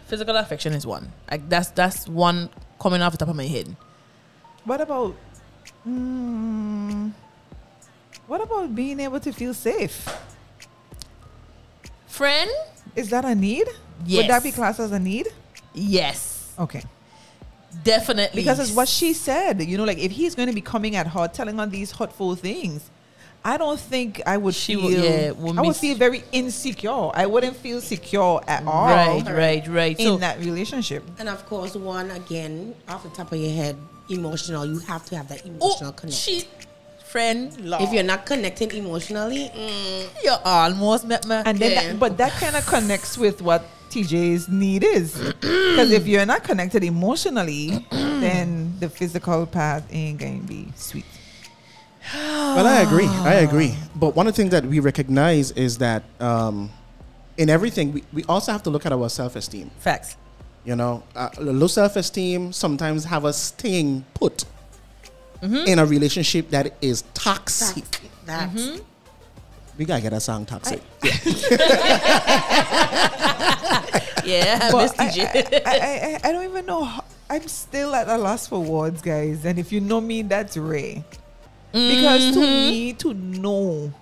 physical 0.06 0.34
affection 0.36 0.72
is 0.72 0.86
one. 0.86 1.12
Like 1.30 1.46
that's 1.50 1.68
that's 1.72 2.08
one 2.08 2.48
coming 2.80 3.02
off 3.02 3.12
the 3.12 3.18
top 3.18 3.28
of 3.28 3.36
my 3.36 3.44
head. 3.46 3.76
What 4.64 4.80
about 4.80 5.14
mm, 5.86 7.12
what 8.26 8.40
about 8.42 8.74
being 8.74 9.00
able 9.00 9.20
to 9.20 9.32
feel 9.32 9.54
safe? 9.54 10.08
Friend, 12.08 12.50
Is 12.94 13.10
that 13.10 13.24
a 13.24 13.34
need? 13.34 13.68
Would 14.10 14.28
that 14.28 14.42
be 14.42 14.50
classed 14.52 14.80
as 14.80 14.92
a 14.92 14.98
need? 14.98 15.28
yes, 15.74 16.52
Okay. 16.58 16.82
definitely. 17.84 18.40
Because 18.40 18.58
it's 18.58 18.72
what 18.72 18.88
she 18.88 19.12
said. 19.12 19.62
You 19.62 19.76
know, 19.76 19.84
like 19.84 19.98
if 19.98 20.10
he's 20.12 20.34
going 20.34 20.48
to 20.48 20.54
be 20.54 20.62
coming 20.62 20.96
at 20.96 21.06
her, 21.08 21.28
telling 21.28 21.58
her 21.58 21.66
these 21.66 21.92
hurtful 21.92 22.34
things, 22.34 22.90
I 23.44 23.58
don't 23.58 23.78
think 23.78 24.22
I 24.26 24.38
would 24.38 24.54
She 24.54 24.74
feel. 24.74 24.84
would- 24.84 24.92
yeah, 24.92 25.30
would 25.32 25.58
I 25.58 25.60
would 25.60 25.76
feel 25.76 25.94
very 25.96 26.24
insecure. 26.32 27.10
I 27.14 27.26
wouldn't 27.26 27.56
feel 27.56 27.80
secure 27.82 28.42
at 28.48 28.64
all. 28.66 28.86
Right, 28.88 29.22
right, 29.28 29.68
right. 29.68 30.00
In 30.00 30.06
So 30.06 30.16
that 30.16 30.38
relationship. 30.40 31.04
And 31.18 31.28
of 31.28 31.44
course, 31.46 31.74
one 31.76 32.10
again, 32.12 32.74
off 32.88 33.02
the 33.02 33.10
top 33.10 33.30
of 33.32 33.38
your 33.38 33.52
head, 33.52 33.76
emotional. 34.08 34.64
You 34.66 34.78
have 34.80 35.04
to 35.06 35.16
have 35.16 35.28
that 35.28 35.42
oh, 35.44 35.48
emotional 35.48 35.92
connection. 35.92 36.40
she, 36.40 36.48
friend, 37.04 37.52
love. 37.60 37.80
If 37.82 37.92
you're 37.92 38.02
not 38.02 38.26
connected 38.26 38.72
emotionally, 38.74 39.50
mm, 39.54 40.24
You 40.24 40.34
almost 40.44 41.06
met 41.06 41.26
me. 41.26 41.36
And 41.44 41.58
then, 41.58 41.70
Yeah. 41.72 41.82
that, 41.92 41.98
but 42.00 42.16
that 42.18 42.32
kind 42.32 42.56
of 42.56 42.66
connects 42.66 43.16
with 43.18 43.40
what 43.42 43.64
TJ's 43.90 44.48
need 44.48 44.84
is. 44.84 45.14
Because 45.40 45.90
if 45.92 46.06
you're 46.06 46.26
not 46.26 46.42
connected 46.44 46.82
emotionally, 46.84 47.84
then 47.90 48.74
the 48.80 48.88
physical 48.88 49.46
part 49.46 49.84
ain't 49.90 50.18
going 50.18 50.40
to 50.40 50.46
be 50.46 50.72
sweet. 50.76 51.04
Well, 52.14 52.66
I 52.66 52.80
agree. 52.82 53.06
I 53.08 53.34
agree. 53.42 53.74
But 53.96 54.14
one 54.14 54.26
of 54.28 54.34
the 54.34 54.36
things 54.42 54.52
that 54.52 54.64
we 54.64 54.78
recognize 54.80 55.50
is 55.52 55.78
that 55.78 56.04
um, 56.20 56.70
in 57.36 57.50
everything, 57.50 57.92
we, 57.92 58.04
we 58.12 58.24
also 58.24 58.52
have 58.52 58.62
to 58.62 58.70
look 58.70 58.86
at 58.86 58.92
our 58.92 59.08
self 59.08 59.34
esteem. 59.36 59.70
Facts. 59.80 60.16
You 60.66 60.76
know, 60.76 61.04
uh, 61.14 61.30
low 61.38 61.68
self 61.68 61.96
esteem 61.96 62.52
sometimes 62.52 63.04
have 63.04 63.24
us 63.24 63.40
staying 63.40 64.04
put 64.14 64.44
mm-hmm. 65.40 65.66
in 65.66 65.78
a 65.78 65.86
relationship 65.86 66.50
that 66.50 66.76
is 66.82 67.04
toxic. 67.14 67.84
that's, 68.26 68.52
that's 68.52 68.80
We 69.78 69.84
gotta 69.84 70.02
get 70.02 70.12
a 70.12 70.20
song 70.20 70.44
toxic. 70.44 70.82
Yeah, 74.26 74.58
Miss 74.74 74.92
But 74.92 75.00
I, 75.00 75.06
I, 75.06 75.62
I, 75.64 75.70
I, 75.70 76.20
I 76.24 76.32
don't 76.32 76.44
even 76.44 76.66
know. 76.66 76.82
How, 76.82 77.04
I'm 77.30 77.46
still 77.46 77.94
at 77.94 78.08
a 78.08 78.18
loss 78.18 78.48
for 78.48 78.60
words, 78.60 79.00
guys. 79.02 79.44
And 79.44 79.58
if 79.58 79.70
you 79.72 79.80
know 79.80 80.00
me, 80.00 80.22
that's 80.22 80.56
rare. 80.56 81.04
Because 81.72 82.32
to 82.34 82.40
mm-hmm. 82.40 82.70
me, 82.70 82.92
to 82.94 83.14
know, 83.14 83.92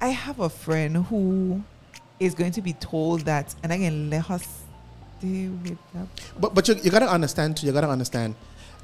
I 0.00 0.08
have 0.08 0.40
a 0.40 0.48
friend 0.48 0.96
who 0.96 1.62
is 2.24 2.34
going 2.34 2.52
to 2.52 2.62
be 2.62 2.72
told 2.74 3.22
that, 3.22 3.54
and 3.62 3.72
I 3.72 3.78
can 3.78 4.10
let 4.10 4.26
her 4.26 4.38
stay 4.38 5.48
with 5.48 5.78
that. 5.94 6.06
But 6.38 6.54
but 6.54 6.68
you, 6.68 6.74
you 6.82 6.90
gotta 6.90 7.10
understand 7.10 7.56
too. 7.56 7.66
You 7.66 7.72
gotta 7.72 7.88
understand 7.88 8.34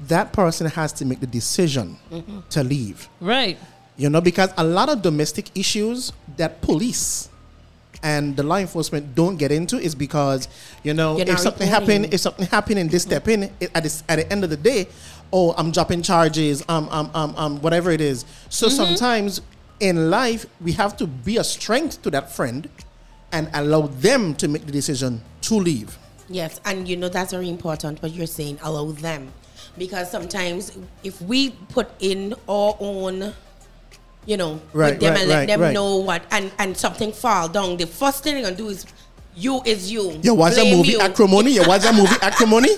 that 0.07 0.31
person 0.33 0.67
has 0.67 0.93
to 0.93 1.05
make 1.05 1.19
the 1.19 1.27
decision 1.27 1.97
to 2.49 2.63
leave. 2.63 3.09
right. 3.19 3.57
You 3.97 4.09
know, 4.09 4.21
because 4.21 4.53
a 4.55 4.63
lot 4.63 4.87
of 4.87 5.01
domestic 5.01 5.51
issues 5.57 6.13
that 6.37 6.61
police 6.61 7.27
and 8.01 8.37
the 8.37 8.43
law 8.43 8.55
enforcement 8.55 9.13
don't 9.13 9.35
get 9.35 9.51
into 9.51 9.77
is 9.77 9.93
because 9.93 10.47
you 10.83 10.93
know 10.93 11.17
You're 11.17 11.27
if 11.27 11.39
something 11.39 11.69
reporting. 11.69 12.03
happen, 12.03 12.13
if 12.13 12.21
something 12.21 12.45
happen 12.47 12.77
and 12.77 12.89
they 12.89 12.99
step 12.99 13.27
in 13.27 13.43
it, 13.59 13.71
at 13.75 13.83
this, 13.83 14.03
at 14.07 14.15
the 14.15 14.31
end 14.31 14.45
of 14.45 14.49
the 14.51 14.55
day, 14.55 14.87
oh, 15.33 15.53
I'm 15.57 15.71
dropping 15.71 16.01
charges, 16.01 16.63
um, 16.69 16.87
um, 16.89 17.11
um, 17.13 17.35
um, 17.35 17.61
whatever 17.61 17.91
it 17.91 17.99
is. 17.99 18.23
So 18.47 18.69
sometimes 18.69 19.41
in 19.81 20.09
life 20.09 20.45
we 20.61 20.71
have 20.73 20.95
to 20.97 21.05
be 21.07 21.35
a 21.35 21.43
strength 21.43 22.01
to 22.03 22.09
that 22.11 22.31
friend 22.31 22.69
and 23.31 23.49
allow 23.53 23.81
them 23.87 24.33
to 24.35 24.47
make 24.47 24.65
the 24.65 24.71
decision 24.71 25.21
to 25.41 25.55
leave. 25.55 25.97
Yes, 26.29 26.59
and 26.65 26.87
you 26.87 26.95
know 26.97 27.09
that's 27.09 27.31
very 27.31 27.49
important 27.49 28.01
what 28.01 28.11
you're 28.11 28.27
saying, 28.27 28.59
allow 28.61 28.91
them. 28.91 29.31
Because 29.77 30.11
sometimes 30.11 30.77
if 31.03 31.21
we 31.21 31.51
put 31.69 31.89
in 31.99 32.33
our 32.47 32.75
own, 32.79 33.33
you 34.25 34.37
know, 34.37 34.59
Right, 34.73 34.91
with 34.93 34.99
them 35.01 35.13
right, 35.13 35.19
and 35.21 35.29
let 35.29 35.37
right, 35.39 35.47
them 35.47 35.61
right. 35.61 35.73
know 35.73 35.97
what 35.97 36.23
and, 36.31 36.51
and 36.59 36.75
something 36.77 37.11
fall 37.11 37.47
down, 37.47 37.77
the 37.77 37.87
first 37.87 38.23
thing 38.23 38.35
they're 38.35 38.43
gonna 38.43 38.55
do 38.55 38.67
is 38.69 38.85
you 39.35 39.61
is 39.65 39.91
you. 39.91 40.19
You 40.21 40.33
watch 40.35 40.55
that 40.55 40.61
Blame 40.63 40.77
movie 40.77 40.91
you. 40.91 40.99
Acrimony? 40.99 41.51
You 41.51 41.63
watch 41.67 41.81
that 41.83 41.95
movie 41.95 42.15
Acrimony? 42.21 42.69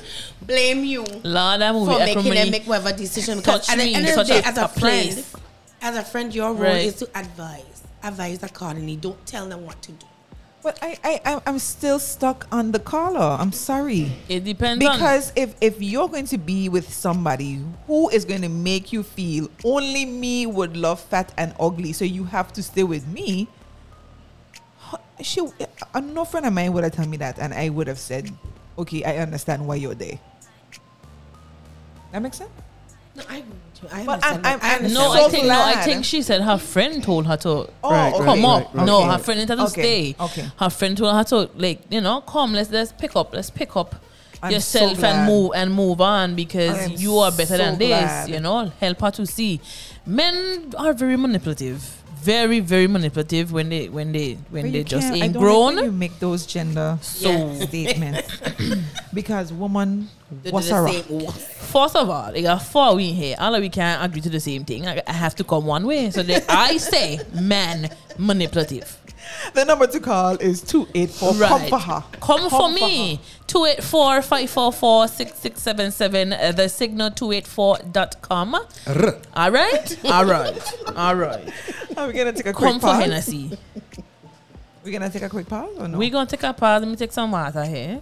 Blame 0.43 0.83
you 0.85 1.03
Lord, 1.23 1.61
that 1.61 1.73
movie 1.73 1.91
for 1.93 1.99
making 1.99 2.17
acrimony. 2.19 2.35
them 2.41 2.51
make 2.51 2.63
whatever 2.65 2.95
decision. 2.95 3.37
Because 3.39 3.65
Touch 3.67 3.69
at 3.69 3.79
the 3.79 3.85
me 3.85 3.95
end 3.95 4.05
in 4.05 4.11
of 4.11 4.15
the 4.17 4.25
such 4.25 4.27
day, 4.27 4.39
a 4.39 4.49
as 4.51 4.57
a 4.57 4.61
tough 4.61 4.79
friend, 4.79 5.09
place. 5.11 5.33
as 5.81 5.97
a 5.97 6.03
friend, 6.03 6.35
your 6.35 6.53
role 6.53 6.63
Right. 6.71 6.85
is 6.85 6.95
to 6.95 7.09
advise. 7.17 7.63
Advise 8.03 8.43
accordingly. 8.43 8.95
Don't 8.97 9.25
tell 9.25 9.47
them 9.49 9.65
what 9.65 9.81
to 9.83 9.91
do. 9.93 10.05
But 10.63 10.77
I, 10.81 10.97
I, 11.03 11.21
I- 11.25 11.41
I'm 11.47 11.57
still 11.59 11.97
stuck 11.97 12.45
on 12.51 12.71
the 12.71 12.79
caller. 12.79 13.19
I'm 13.39 13.51
sorry. 13.51 14.11
It 14.29 14.43
depends 14.43 14.85
on 14.85 14.93
Because 14.93 15.33
if, 15.35 15.55
if 15.59 15.81
you're 15.81 16.07
going 16.07 16.25
to 16.27 16.37
be 16.37 16.69
with 16.69 16.93
somebody 16.93 17.59
who 17.87 18.09
is 18.09 18.25
going 18.25 18.43
to 18.43 18.49
make 18.49 18.93
you 18.93 19.01
feel 19.01 19.49
only 19.63 20.05
me 20.05 20.45
would 20.45 20.77
love 20.77 20.99
fat 20.99 21.33
and 21.37 21.53
ugly, 21.59 21.93
so 21.93 22.05
you 22.05 22.25
have 22.25 22.53
to 22.53 22.61
stay 22.63 22.83
with 22.83 23.07
me. 23.07 23.47
She, 25.21 25.41
a 25.93 26.01
no 26.01 26.25
friend 26.25 26.45
of 26.45 26.53
mine 26.53 26.73
would 26.73 26.83
have 26.83 26.93
told 26.93 27.07
me 27.09 27.17
that, 27.17 27.37
and 27.39 27.53
I 27.53 27.69
would 27.69 27.85
have 27.87 27.99
said, 27.99 28.31
"Okay, 28.77 29.03
I 29.03 29.17
understand 29.17 29.65
why 29.67 29.75
you're 29.75 29.93
there." 29.93 30.17
That 32.11 32.21
makes 32.23 32.37
sense. 32.37 32.49
No, 33.15 33.21
I, 33.29 33.37
agree 33.37 33.49
with 33.51 33.53
you. 33.53 33.70
I 33.91 34.05
But 34.05 34.13
understand. 34.23 34.45
I'm- 34.45 34.59
that. 34.59 34.63
I 34.63 34.73
I'm- 34.73 34.93
No, 34.93 35.13
so 35.13 35.25
I 35.25 35.29
think 35.29 35.45
no, 35.47 35.61
I 35.61 35.75
think 35.83 36.05
she 36.05 36.21
said 36.21 36.41
her 36.41 36.57
friend 36.57 37.03
told 37.03 37.25
her 37.27 37.37
to 37.37 37.49
Oh, 37.83 37.89
Right, 37.91 38.13
come 38.13 38.43
right, 38.43 38.61
up. 38.65 38.69
right. 38.75 38.85
No, 38.85 38.99
Okay. 39.01 39.11
her 39.11 39.17
friend 39.17 39.39
didn't 39.39 39.57
to 39.57 39.63
Okay, 39.65 40.13
stay. 40.13 40.15
okay. 40.19 40.45
Her 40.57 40.69
friend 40.69 40.97
told 40.97 41.15
her 41.15 41.23
to 41.25 41.49
like, 41.55 41.79
you 41.89 42.01
know, 42.01 42.21
come, 42.21 42.53
let's 42.53 42.69
let's 42.69 42.91
pick 42.91 43.15
up, 43.15 43.33
let's 43.33 43.49
pick 43.49 43.75
up 43.75 43.95
I'm 44.43 44.51
yourself 44.51 44.99
so 44.99 45.05
and 45.05 45.25
move 45.27 45.51
and 45.55 45.73
move 45.73 46.01
on 46.01 46.35
because 46.35 46.99
you 47.01 47.17
are 47.19 47.31
better 47.31 47.45
so 47.45 47.57
than 47.57 47.77
this. 47.77 47.89
glad. 47.89 48.29
You 48.29 48.39
know, 48.39 48.71
help 48.79 49.01
her 49.01 49.11
to 49.11 49.25
see. 49.25 49.59
Men 50.05 50.73
are 50.77 50.93
very 50.93 51.15
manipulative. 51.17 52.00
Very, 52.21 52.59
very 52.59 52.87
manipulative 52.87 53.51
when 53.51 53.69
they 53.69 53.89
when 53.89 54.11
they 54.11 54.33
when 54.51 54.63
But 54.65 54.71
they 54.73 54.83
just 54.83 55.07
can't- 55.09 55.21
I 55.21 55.25
ain't 55.25 55.33
don't 55.33 55.75
like 55.75 55.85
you 55.85 55.91
make 55.91 56.19
those 56.19 56.45
gender 56.45 56.99
Yeah. 57.19 57.53
statements 57.67 58.29
because 59.13 59.51
woman, 59.51 60.07
They 60.43 60.51
what's 60.51 60.69
the 60.69 60.75
her? 60.75 61.31
First 61.71 61.95
of 61.95 62.09
all, 62.09 62.31
they 62.31 62.41
got 62.43 62.61
four 62.61 62.95
we 62.95 63.11
here. 63.11 63.35
All 63.39 63.55
of 63.55 63.61
we 63.61 63.69
can't 63.69 64.03
agree 64.03 64.21
to 64.21 64.29
the 64.29 64.39
same 64.39 64.65
thing. 64.65 64.87
I, 64.87 65.01
I 65.07 65.13
have 65.13 65.35
to 65.35 65.43
come 65.43 65.65
one 65.65 65.87
way. 65.87 66.11
So 66.11 66.21
then 66.21 66.43
I 66.49 66.77
say 66.77 67.19
man 67.33 67.89
manipulative. 68.17 68.97
The 69.53 69.65
number 69.65 69.87
to 69.87 69.99
call 69.99 70.35
is 70.35 70.61
two 70.61 70.87
eight 70.95 71.09
four. 71.09 71.33
right. 71.33 71.49
Come 71.49 71.67
for 71.69 71.79
her. 71.79 72.03
Come, 72.21 72.41
for 72.43 72.49
Come 72.49 72.49
for 72.49 72.69
me. 72.69 73.19
284 73.47 74.21
544 74.21 75.07
6677. 75.07 76.33
uh, 76.33 76.51
The 76.53 76.69
signal 76.69 77.11
284.com. 77.11 78.55
Rr. 78.87 79.09
All 79.35 79.51
right? 79.51 80.05
All 80.05 80.25
right. 80.25 80.73
All 80.95 81.15
right. 81.15 81.53
Are 81.97 82.07
we 82.07 82.13
gonna 82.13 82.31
take 82.33 82.45
a 82.47 82.53
quick 82.53 82.71
Come 82.71 82.79
for? 82.79 82.87
HenneCee. 82.87 83.57
We're 84.83 84.91
gonna 84.93 85.09
take 85.09 85.23
a 85.23 85.29
quick 85.29 85.47
pause 85.47 85.75
or 85.77 85.87
no? 85.87 85.97
We're 85.97 86.09
going 86.09 86.25
to 86.27 86.35
take 86.37 86.43
a 86.43 86.53
pause. 86.53 86.81
Let 86.81 86.89
me 86.89 86.95
take 86.95 87.11
some 87.11 87.31
water 87.31 87.63
here. 87.65 88.01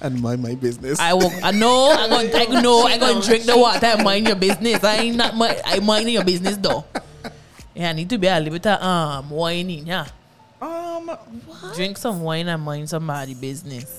And 0.00 0.20
mind 0.22 0.42
my 0.42 0.54
business. 0.54 0.98
I 0.98 1.12
will. 1.14 1.30
I 1.44 1.50
know. 1.52 1.92
I'm 1.92 2.08
going. 2.10 2.30
I 2.34 2.60
know. 2.62 2.86
I'm 2.88 2.98
going 2.98 3.20
to 3.20 3.28
drink 3.28 3.44
the 3.44 3.56
water 3.56 3.84
and 3.86 4.02
mind 4.02 4.26
your 4.26 4.34
business. 4.36 4.82
I 4.82 4.96
ain't 4.96 5.16
not. 5.16 5.36
mi- 5.36 5.60
I 5.64 5.78
minding 5.80 6.14
your 6.14 6.24
business 6.24 6.56
though. 6.56 6.84
Yeah, 7.74 7.90
I 7.90 7.92
need 7.92 8.08
to 8.10 8.18
be 8.18 8.26
a 8.26 8.38
little 8.38 8.54
bit 8.54 8.66
of 8.66 8.82
um 8.82 9.30
whining. 9.30 9.86
Yeah, 9.86 10.06
um. 10.62 11.10
drink 11.74 11.96
some 11.98 12.20
wine 12.22 12.48
and 12.48 12.62
mind 12.62 12.88
somebody 12.88 13.34
business. 13.34 13.98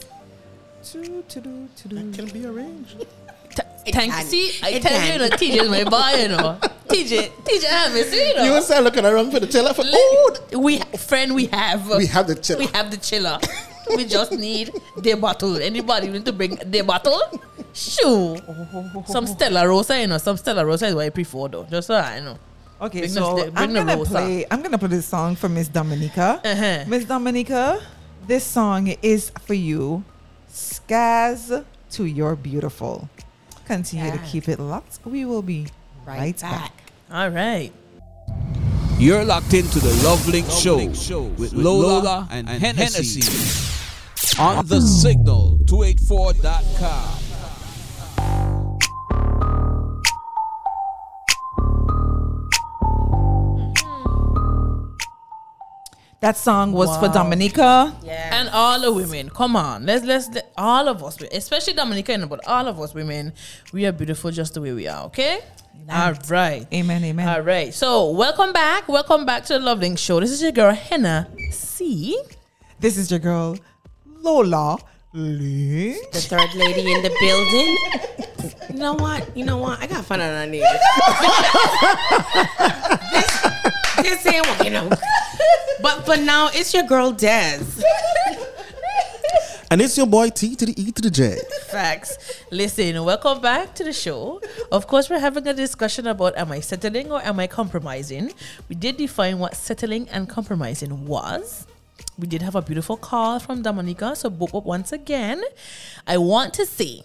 To, 0.92 1.24
to 1.28 1.42
do, 1.42 1.68
to 1.76 1.88
do. 1.88 2.12
Can 2.12 2.26
be 2.28 2.46
arranged. 2.46 2.98
Th- 3.56 3.68
Thank 3.96 4.14
can. 4.14 4.26
see, 4.26 4.52
I 4.64 4.70
It 4.72 4.82
tell 4.82 4.92
can. 4.92 5.22
you, 5.22 5.28
the 5.30 5.36
TJ's 5.36 5.70
my 5.70 5.84
boy, 5.84 6.22
you 6.22 6.28
know. 6.30 6.58
TJ, 6.88 7.30
TJ, 7.44 7.64
have 7.66 7.94
me 7.94 8.04
see, 8.04 8.30
you 8.30 8.36
know. 8.36 8.44
You 8.46 8.52
will 8.52 8.62
start 8.62 8.84
looking 8.84 9.06
around 9.06 9.32
for 9.32 9.40
the 9.40 9.48
telephone. 9.48 9.86
Oh, 9.90 10.38
we 10.58 10.80
friend 10.80 11.36
we 11.36 11.46
have 11.48 11.88
we 11.90 12.06
have 12.08 12.28
the 12.28 12.36
chill. 12.36 12.60
we 12.60 12.68
have 12.68 12.90
the 12.92 12.98
chiller. 12.98 13.40
we 13.96 14.06
just 14.06 14.32
need 14.34 14.72
the 14.98 15.14
bottle. 15.16 15.58
Anybody 15.58 16.08
need 16.10 16.26
to 16.26 16.34
bring 16.34 16.56
the 16.66 16.82
bottle? 16.82 17.22
Shoo. 17.74 18.38
Some 19.08 19.26
Stella 19.28 19.68
Rosa, 19.68 20.00
you 20.00 20.08
know. 20.08 20.18
Some 20.18 20.38
Stella 20.38 20.66
Rosa 20.66 20.88
is 20.88 20.96
what 20.96 21.06
I 21.06 21.10
prefer 21.10 21.48
though. 21.48 21.64
Just 21.66 21.88
so 21.88 21.96
I 21.96 22.20
know. 22.20 22.38
Okay, 22.82 23.02
Bring 23.02 23.12
so 23.12 23.38
st- 23.38 23.54
bring 23.54 23.70
I'm 23.70 23.74
gonna 23.76 23.96
rosa. 23.98 24.10
play. 24.12 24.46
I'm 24.50 24.62
gonna 24.64 24.78
play 24.78 24.88
this 24.90 25.06
song 25.06 25.36
for 25.36 25.48
Miss 25.50 25.68
Dominica. 25.68 26.42
Uh-huh. 26.44 26.84
Miss 26.88 27.06
Dominica, 27.06 27.80
this 28.26 28.44
song 28.44 28.88
is 29.02 29.32
for 29.46 29.54
you. 29.54 30.04
Scars 30.48 31.52
to 31.92 32.06
your 32.06 32.36
beautiful. 32.36 33.08
Continue 33.66 34.12
to 34.12 34.18
keep 34.20 34.50
it 34.50 34.60
locked. 34.60 35.00
We 35.06 35.26
will 35.26 35.42
be 35.44 35.68
right, 36.06 36.18
Right 36.20 36.42
back. 36.42 36.52
back. 36.52 36.74
All 37.12 37.30
right. 37.30 37.72
You're 38.98 39.24
locked 39.26 39.54
into 39.54 39.80
the 39.80 39.94
Love 40.04 40.28
Link 40.28 40.48
Show 40.50 41.24
with 41.38 41.54
Lola 41.54 42.28
and 42.32 42.48
HenneCee 42.48 44.40
on 44.40 44.66
the 44.68 44.82
signal 44.82 45.60
284.com. 45.66 47.31
That 56.22 56.38
song 56.38 56.72
was 56.72 56.96
for 57.00 57.08
Dominica. 57.08 57.96
Yeah. 58.04 58.40
And 58.40 58.48
all 58.50 58.80
the 58.80 58.94
women, 58.94 59.32
come 59.32 59.56
on, 59.56 59.88
let's 59.88 60.06
let's 60.06 60.30
let, 60.30 60.52
all 60.56 60.88
of 60.88 61.04
us, 61.04 61.20
especially 61.32 61.74
Dominica, 61.74 62.14
you 62.14 62.28
but 62.28 62.48
all 62.48 62.68
of 62.68 62.80
us 62.80 62.94
women, 62.94 63.34
we 63.74 63.88
are 63.88 63.92
beautiful 63.92 64.30
just 64.30 64.54
the 64.54 64.62
way 64.62 64.72
we 64.72 64.88
are. 64.88 65.06
Okay. 65.06 65.40
All 65.90 66.14
right. 66.30 66.68
Amen, 66.72 67.04
amen. 67.04 67.28
All 67.28 67.42
right. 67.42 67.74
So 67.74 68.12
welcome 68.12 68.54
back. 68.54 68.88
Welcome 68.88 69.26
back 69.26 69.46
to 69.46 69.54
the 69.54 69.60
Love 69.62 69.80
Link 69.80 69.98
Show. 69.98 70.20
This 70.20 70.30
is 70.30 70.44
your 70.44 70.52
girl 70.52 70.76
Henna 70.76 71.28
C. 71.50 72.16
This 72.80 72.98
is 72.98 73.10
your 73.10 73.20
girl, 73.20 73.58
Lola 74.06 74.78
Lee. 75.14 75.94
the 76.14 76.22
third 76.22 76.54
lady 76.54 76.94
in 76.94 77.02
the 77.02 77.10
building. 77.20 77.78
You 78.70 78.76
know 78.78 78.94
what? 78.94 79.36
You 79.36 79.44
know 79.44 79.58
what? 79.58 79.82
I 79.82 79.88
gotta 79.88 80.04
on 80.04 80.22
out 80.22 80.36
her 80.36 80.46
name. 80.46 80.62
this, 83.12 83.42
this 84.04 84.24
ain't 84.28 84.48
working 84.48 84.76
out. 84.76 85.00
But 85.82 86.06
for 86.06 86.18
now, 86.18 86.50
it's 86.54 86.74
your 86.74 86.84
girl 86.84 87.12
Des. 87.12 87.60
And 89.72 89.82
it's 89.82 89.96
your 89.96 90.06
boy 90.06 90.30
T 90.30 90.58
to 90.58 90.66
the 90.66 90.76
E 90.76 90.92
to 90.92 91.02
the 91.02 91.10
J. 91.10 91.40
Facts. 91.70 92.18
Listen, 92.52 93.02
welcome 93.06 93.40
back 93.40 93.74
to 93.76 93.86
the 93.86 93.94
show. 93.94 94.42
Of 94.70 94.86
course, 94.86 95.10
we're 95.10 95.20
having 95.20 95.48
a 95.48 95.54
discussion 95.54 96.08
about 96.08 96.38
am 96.38 96.52
I 96.52 96.60
settling 96.60 97.10
or 97.10 97.24
am 97.24 97.40
I 97.40 97.48
compromising? 97.48 98.34
We 98.68 98.76
did 98.76 98.98
define 98.98 99.40
what 99.40 99.56
settling 99.56 100.10
and 100.10 100.28
compromising 100.28 101.08
was. 101.08 101.66
We 102.20 102.28
did 102.28 102.42
have 102.42 102.56
a 102.56 102.62
beautiful 102.62 102.98
call 102.98 103.40
from 103.40 103.62
Dominica. 103.62 104.14
So, 104.18 104.30
boop, 104.30 104.52
boop, 104.52 104.66
once 104.66 104.92
again, 104.92 105.42
I 106.06 106.18
want 106.18 106.54
to 106.56 106.66
say 106.66 107.04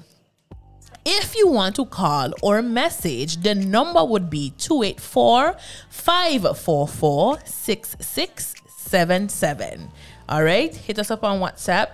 if 1.06 1.34
you 1.36 1.48
want 1.48 1.76
to 1.76 1.86
call 1.86 2.32
or 2.42 2.60
message, 2.62 3.36
the 3.36 3.54
number 3.54 4.04
would 4.04 4.28
be 4.28 4.52
284 4.58 5.54
544 5.88 7.38
6677. 7.44 9.88
All 10.28 10.42
right, 10.42 10.74
hit 10.74 10.98
us 10.98 11.12
up 11.12 11.22
on 11.22 11.38
WhatsApp, 11.38 11.90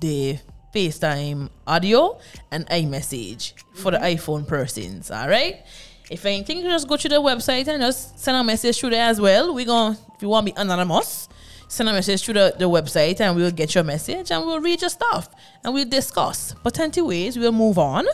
the 0.00 0.38
FaceTime 0.74 1.48
audio, 1.64 2.18
and 2.50 2.66
iMessage 2.66 3.52
for 3.72 3.92
the 3.92 3.98
iPhone 3.98 4.48
persons. 4.48 5.12
All 5.12 5.28
right. 5.28 5.64
If 6.10 6.26
anything, 6.26 6.62
just 6.62 6.88
go 6.88 6.96
to 6.96 7.08
the 7.08 7.16
website 7.16 7.66
and 7.68 7.82
just 7.82 8.18
send 8.18 8.36
a 8.36 8.44
message 8.44 8.80
through 8.80 8.90
there 8.90 9.08
as 9.08 9.20
well. 9.20 9.54
We're 9.54 9.64
going, 9.64 9.96
if 10.14 10.22
you 10.22 10.28
want 10.28 10.46
to 10.46 10.52
be 10.52 10.60
anonymous, 10.60 11.28
send 11.68 11.88
a 11.88 11.92
message 11.92 12.24
through 12.24 12.34
the, 12.34 12.54
the 12.58 12.68
website 12.68 13.20
and 13.20 13.34
we'll 13.34 13.50
get 13.50 13.74
your 13.74 13.82
message 13.82 14.30
and 14.30 14.46
we'll 14.46 14.60
read 14.60 14.80
your 14.80 14.90
stuff 14.90 15.28
and 15.64 15.74
we'll 15.74 15.88
discuss. 15.88 16.54
But 16.62 16.78
anyways, 16.78 17.36
we'll 17.38 17.50
move 17.52 17.78
on 17.78 18.06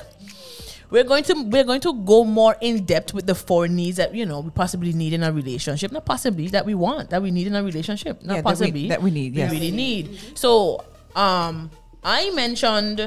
we're 0.92 1.04
going 1.12 1.24
to 1.24 1.34
we're 1.54 1.64
going 1.64 1.80
to 1.80 1.92
go 2.04 2.22
more 2.24 2.54
in 2.60 2.84
depth 2.84 3.14
with 3.14 3.26
the 3.26 3.34
four 3.34 3.66
needs 3.66 3.96
that 3.96 4.14
you 4.14 4.26
know 4.26 4.40
we 4.40 4.50
possibly 4.50 4.92
need 4.92 5.12
in 5.14 5.22
a 5.24 5.32
relationship. 5.32 5.90
Not 5.90 6.04
possibly 6.04 6.46
that 6.48 6.64
we 6.66 6.74
want 6.74 7.10
that 7.10 7.22
we 7.22 7.30
need 7.30 7.46
in 7.46 7.56
a 7.56 7.62
relationship. 7.64 8.22
Not 8.22 8.36
Yeah, 8.36 8.42
that 8.42 8.44
we- 8.44 8.50
possibly. 8.52 8.88
that 8.88 9.02
we 9.02 9.10
need, 9.10 9.34
yes. 9.34 9.50
really 9.50 9.70
need. 9.72 10.04
So 10.38 10.84
um 11.16 11.70
i 12.04 12.30
mentioned 12.30 12.98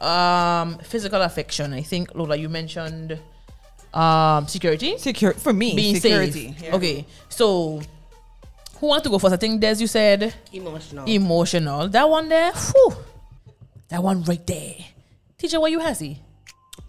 um 0.00 0.78
physical 0.92 1.20
affection. 1.22 1.72
I 1.74 1.82
think 1.82 2.14
lola 2.14 2.36
you 2.36 2.48
mentioned 2.48 3.18
um 3.92 4.46
security. 4.46 4.96
Secure 4.98 5.32
for 5.34 5.52
me. 5.52 5.74
being 5.76 5.96
security. 5.96 6.54
safe. 6.58 6.74
okay 6.74 7.06
so 7.28 7.80
who 8.78 8.86
wants 8.88 9.04
to 9.04 9.10
go 9.10 9.18
first? 9.18 9.34
I 9.34 9.36
think 9.36 9.60
des 9.60 9.76
you 9.80 9.86
said 9.86 10.34
Emotional. 10.52 11.04
emotional. 11.06 11.88
That 11.88 12.08
one 12.08 12.28
there 12.28 12.52
whew, 12.52 12.94
that 13.88 14.02
one 14.02 14.22
right 14.24 14.44
there. 14.46 14.74
Teacher 15.38 15.60
what 15.60 15.70
you 15.70 15.80
hassy 15.80 16.20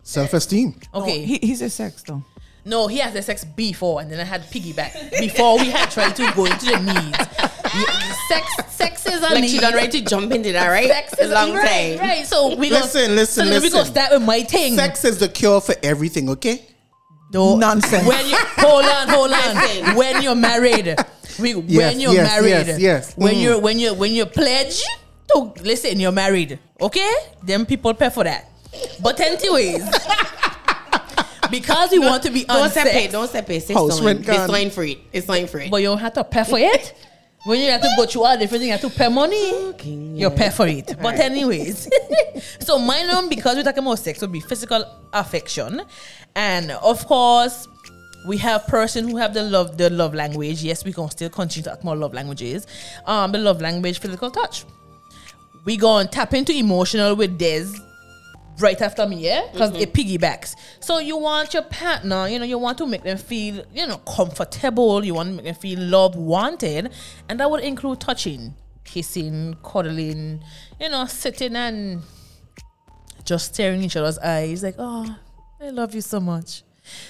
Self 0.04 0.34
esteem. 0.34 0.76
okay 0.94 1.24
He, 1.26 1.38
he's 1.38 1.62
a 1.62 1.70
sex 1.70 2.04
though. 2.04 2.24
No, 2.66 2.88
he 2.88 3.00
has 3.00 3.12
the 3.14 3.22
sex 3.22 3.44
before, 3.44 4.00
and 4.00 4.10
then 4.10 4.22
I 4.22 4.24
had 4.24 4.44
piggyback 4.44 5.12
before 5.20 5.58
we 5.60 5.70
had 5.70 5.92
tried 5.92 6.16
to 6.16 6.32
go 6.34 6.46
into 6.46 6.66
the 6.68 6.80
needs. 6.80 7.18
Yeah, 7.76 8.14
Sex, 8.30 8.48
sex 8.74 9.06
is 9.06 9.20
a 9.20 9.24
like 9.34 9.42
need. 9.42 9.50
she 9.50 9.60
done 9.60 9.74
ready 9.74 10.00
to 10.00 10.06
jump 10.10 10.32
into 10.32 10.54
that, 10.54 10.70
right? 10.70 10.88
Sex 10.88 11.14
is 11.20 11.30
a 11.30 11.34
long 11.34 11.54
right, 11.54 11.98
time. 11.98 12.08
right. 12.08 12.26
So 12.26 12.56
we 12.56 12.70
Listen, 12.70 13.02
gonna, 13.08 13.14
listen, 13.16 13.46
so 13.46 13.50
then 13.52 13.62
We 13.62 13.70
gonna 13.70 13.84
start 13.86 14.12
with 14.14 14.22
my 14.22 14.44
thing. 14.44 14.76
Sex 14.76 15.04
is 15.04 15.18
the 15.20 15.28
cure 15.28 15.60
for 15.60 15.76
everything, 15.84 16.30
okay? 16.30 16.66
Though, 17.34 17.58
Nonsense. 17.58 18.08
When 18.08 18.26
you 18.28 18.38
hold 18.64 18.86
on, 18.86 19.10
hold 19.10 19.32
on. 19.34 19.96
When 19.98 20.22
you're 20.22 20.36
married, 20.36 20.96
we, 21.40 21.56
when 21.56 22.00
you're 22.00 22.14
yes, 22.14 22.28
married, 22.32 22.68
yes, 22.68 22.80
yes. 22.80 23.18
when 23.18 23.34
Mm. 23.36 23.42
you're 23.44 23.60
when 23.60 23.78
you 23.80 23.94
when 23.96 24.12
you 24.14 24.26
pledge 24.26 24.84
to 25.34 25.52
listen, 25.64 26.00
you're 26.00 26.12
married, 26.14 26.60
okay? 26.80 27.12
Then 27.44 27.66
people 27.66 27.94
pay 27.96 28.10
for 28.10 28.24
that. 28.24 28.52
But 29.02 29.20
anyways, 29.20 29.84
because 31.52 31.92
we 31.92 32.00
want 32.00 32.24
to 32.24 32.32
be 32.32 32.46
Don't 32.46 32.64
on 32.64 32.70
separate. 32.72 32.94
sex, 32.94 33.12
Don't 33.12 33.30
separate. 33.30 33.56
It's 33.58 33.72
House 33.72 33.98
sign. 33.98 34.06
rent 34.06 34.20
It's 34.20 34.28
gone. 34.30 34.50
sign 34.50 34.70
free. 34.70 35.04
It's 35.12 35.28
sign 35.28 35.48
free. 35.48 35.70
but 35.70 35.78
you 35.78 35.88
don't 35.88 36.00
have 36.00 36.14
to 36.14 36.24
pay 36.24 36.44
for 36.44 36.58
it. 36.60 36.94
When 37.46 37.60
you 37.60 37.70
have 37.72 37.82
to 37.82 37.90
go 37.98 38.06
through 38.06 38.24
all 38.24 38.38
different 38.38 38.62
things, 38.62 38.68
you 38.68 38.72
have 38.72 38.80
to 38.80 38.90
pay 38.90 39.10
money. 39.10 39.52
Fucking 39.74 40.16
You 40.16 40.30
yeah. 40.30 40.34
pay 40.38 40.50
for 40.50 40.66
it. 40.66 40.96
But 41.02 41.20
anyways, 41.20 41.90
so 42.62 42.80
mine 42.80 43.10
um, 43.10 43.28
because 43.28 43.58
we're 43.58 43.64
talking 43.64 43.84
about 43.84 44.00
sex 44.00 44.22
would 44.22 44.32
be 44.32 44.40
physical 44.40 44.86
affection, 45.12 45.82
and 46.36 46.72
of 46.72 47.06
course. 47.06 47.68
We 48.26 48.38
have 48.38 48.66
person 48.68 49.10
who 49.10 49.18
have 49.18 49.34
the 49.34 49.44
love 49.44 49.78
the 49.78 49.90
love 49.90 50.14
language. 50.14 50.64
Yes, 50.64 50.86
we 50.86 50.94
can 50.94 51.10
still 51.12 51.30
continue 51.30 51.64
to 51.66 51.72
talk 51.72 51.84
more 51.84 51.98
love 51.98 52.14
languages. 52.14 52.66
Um, 53.06 53.34
the 53.34 53.38
love 53.38 53.60
language, 53.60 54.00
physical 54.00 54.32
touch. 54.32 54.64
We 55.66 55.76
go 55.76 55.98
and 55.98 56.10
tap 56.10 56.34
into 56.34 56.54
emotional 56.54 57.18
with 57.18 57.38
Des 57.38 57.66
right 58.60 58.80
after 58.82 59.08
me, 59.08 59.18
yeah? 59.18 59.48
Because 59.52 59.72
mm-hmm. 59.72 59.82
it 59.82 59.94
piggybacks. 59.94 60.56
So 60.80 61.00
you 61.00 61.18
want 61.18 61.54
your 61.54 61.64
partner, 61.64 62.28
you 62.28 62.40
know, 62.40 62.46
you 62.46 62.58
want 62.58 62.78
to 62.80 62.88
make 62.88 63.04
them 63.04 63.18
feel, 63.18 63.64
you 63.74 63.88
know, 63.88 63.98
comfortable. 63.98 65.04
You 65.04 65.16
want 65.16 65.30
to 65.30 65.36
make 65.36 65.46
them 65.46 65.56
feel 65.56 65.80
love 65.80 66.16
wanted. 66.16 66.92
And 67.30 67.40
that 67.40 67.50
would 67.50 67.64
include 67.64 68.00
touching, 68.00 68.56
kissing, 68.84 69.58
cuddling, 69.64 70.44
you 70.80 70.90
know, 70.90 71.06
sitting 71.06 71.56
and 71.56 72.02
just 73.26 73.54
staring 73.54 73.82
each 73.84 73.96
other's 73.96 74.20
eyes 74.20 74.64
like, 74.64 74.76
oh, 74.78 75.16
I 75.62 75.70
love 75.70 75.96
you 75.96 76.02
so 76.02 76.20
much. 76.20 76.64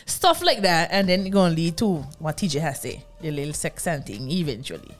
Stuff 0.05 0.43
like 0.43 0.61
that. 0.61 0.89
And 0.91 1.09
then 1.09 1.21
it's 1.21 1.29
going 1.29 1.51
to 1.51 1.55
lead 1.55 1.77
to 1.77 1.95
what 2.19 2.37
TJ 2.37 2.61
has 2.61 2.81
say, 2.81 3.03
the 3.21 3.31
little 3.31 3.53
sex 3.53 3.87
and 3.87 4.05
thing 4.05 4.29
eventually. 4.29 4.95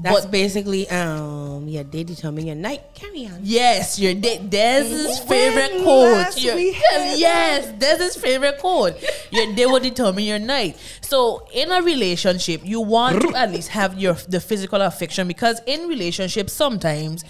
That's 0.00 0.24
but 0.26 0.30
basically 0.30 0.88
um 0.90 1.66
yeah, 1.68 1.82
they 1.82 2.04
determine 2.04 2.46
your 2.46 2.54
night. 2.56 2.82
Carry 2.94 3.26
on. 3.26 3.40
Yes, 3.42 3.98
your 3.98 4.14
da- 4.14 4.38
Des's 4.38 5.18
favorite 5.20 5.72
code. 5.84 6.12
last 6.12 6.42
Your- 6.42 6.56
yes, 6.58 7.72
Des's 7.78 8.16
favorite 8.16 8.58
code. 8.60 8.96
Your 9.30 9.52
day 9.54 9.66
will 9.66 9.80
determine 9.80 10.24
your 10.24 10.38
night. 10.38 10.76
So 11.00 11.46
in 11.52 11.72
a 11.72 11.82
relationship, 11.82 12.60
you 12.64 12.80
want 12.80 13.22
to 13.22 13.34
at 13.34 13.50
least 13.50 13.70
have 13.70 13.98
your 13.98 14.14
the 14.14 14.40
physical 14.40 14.80
affection 14.82 15.26
because 15.26 15.60
in 15.66 15.88
relationships 15.88 16.52
sometimes, 16.52 17.24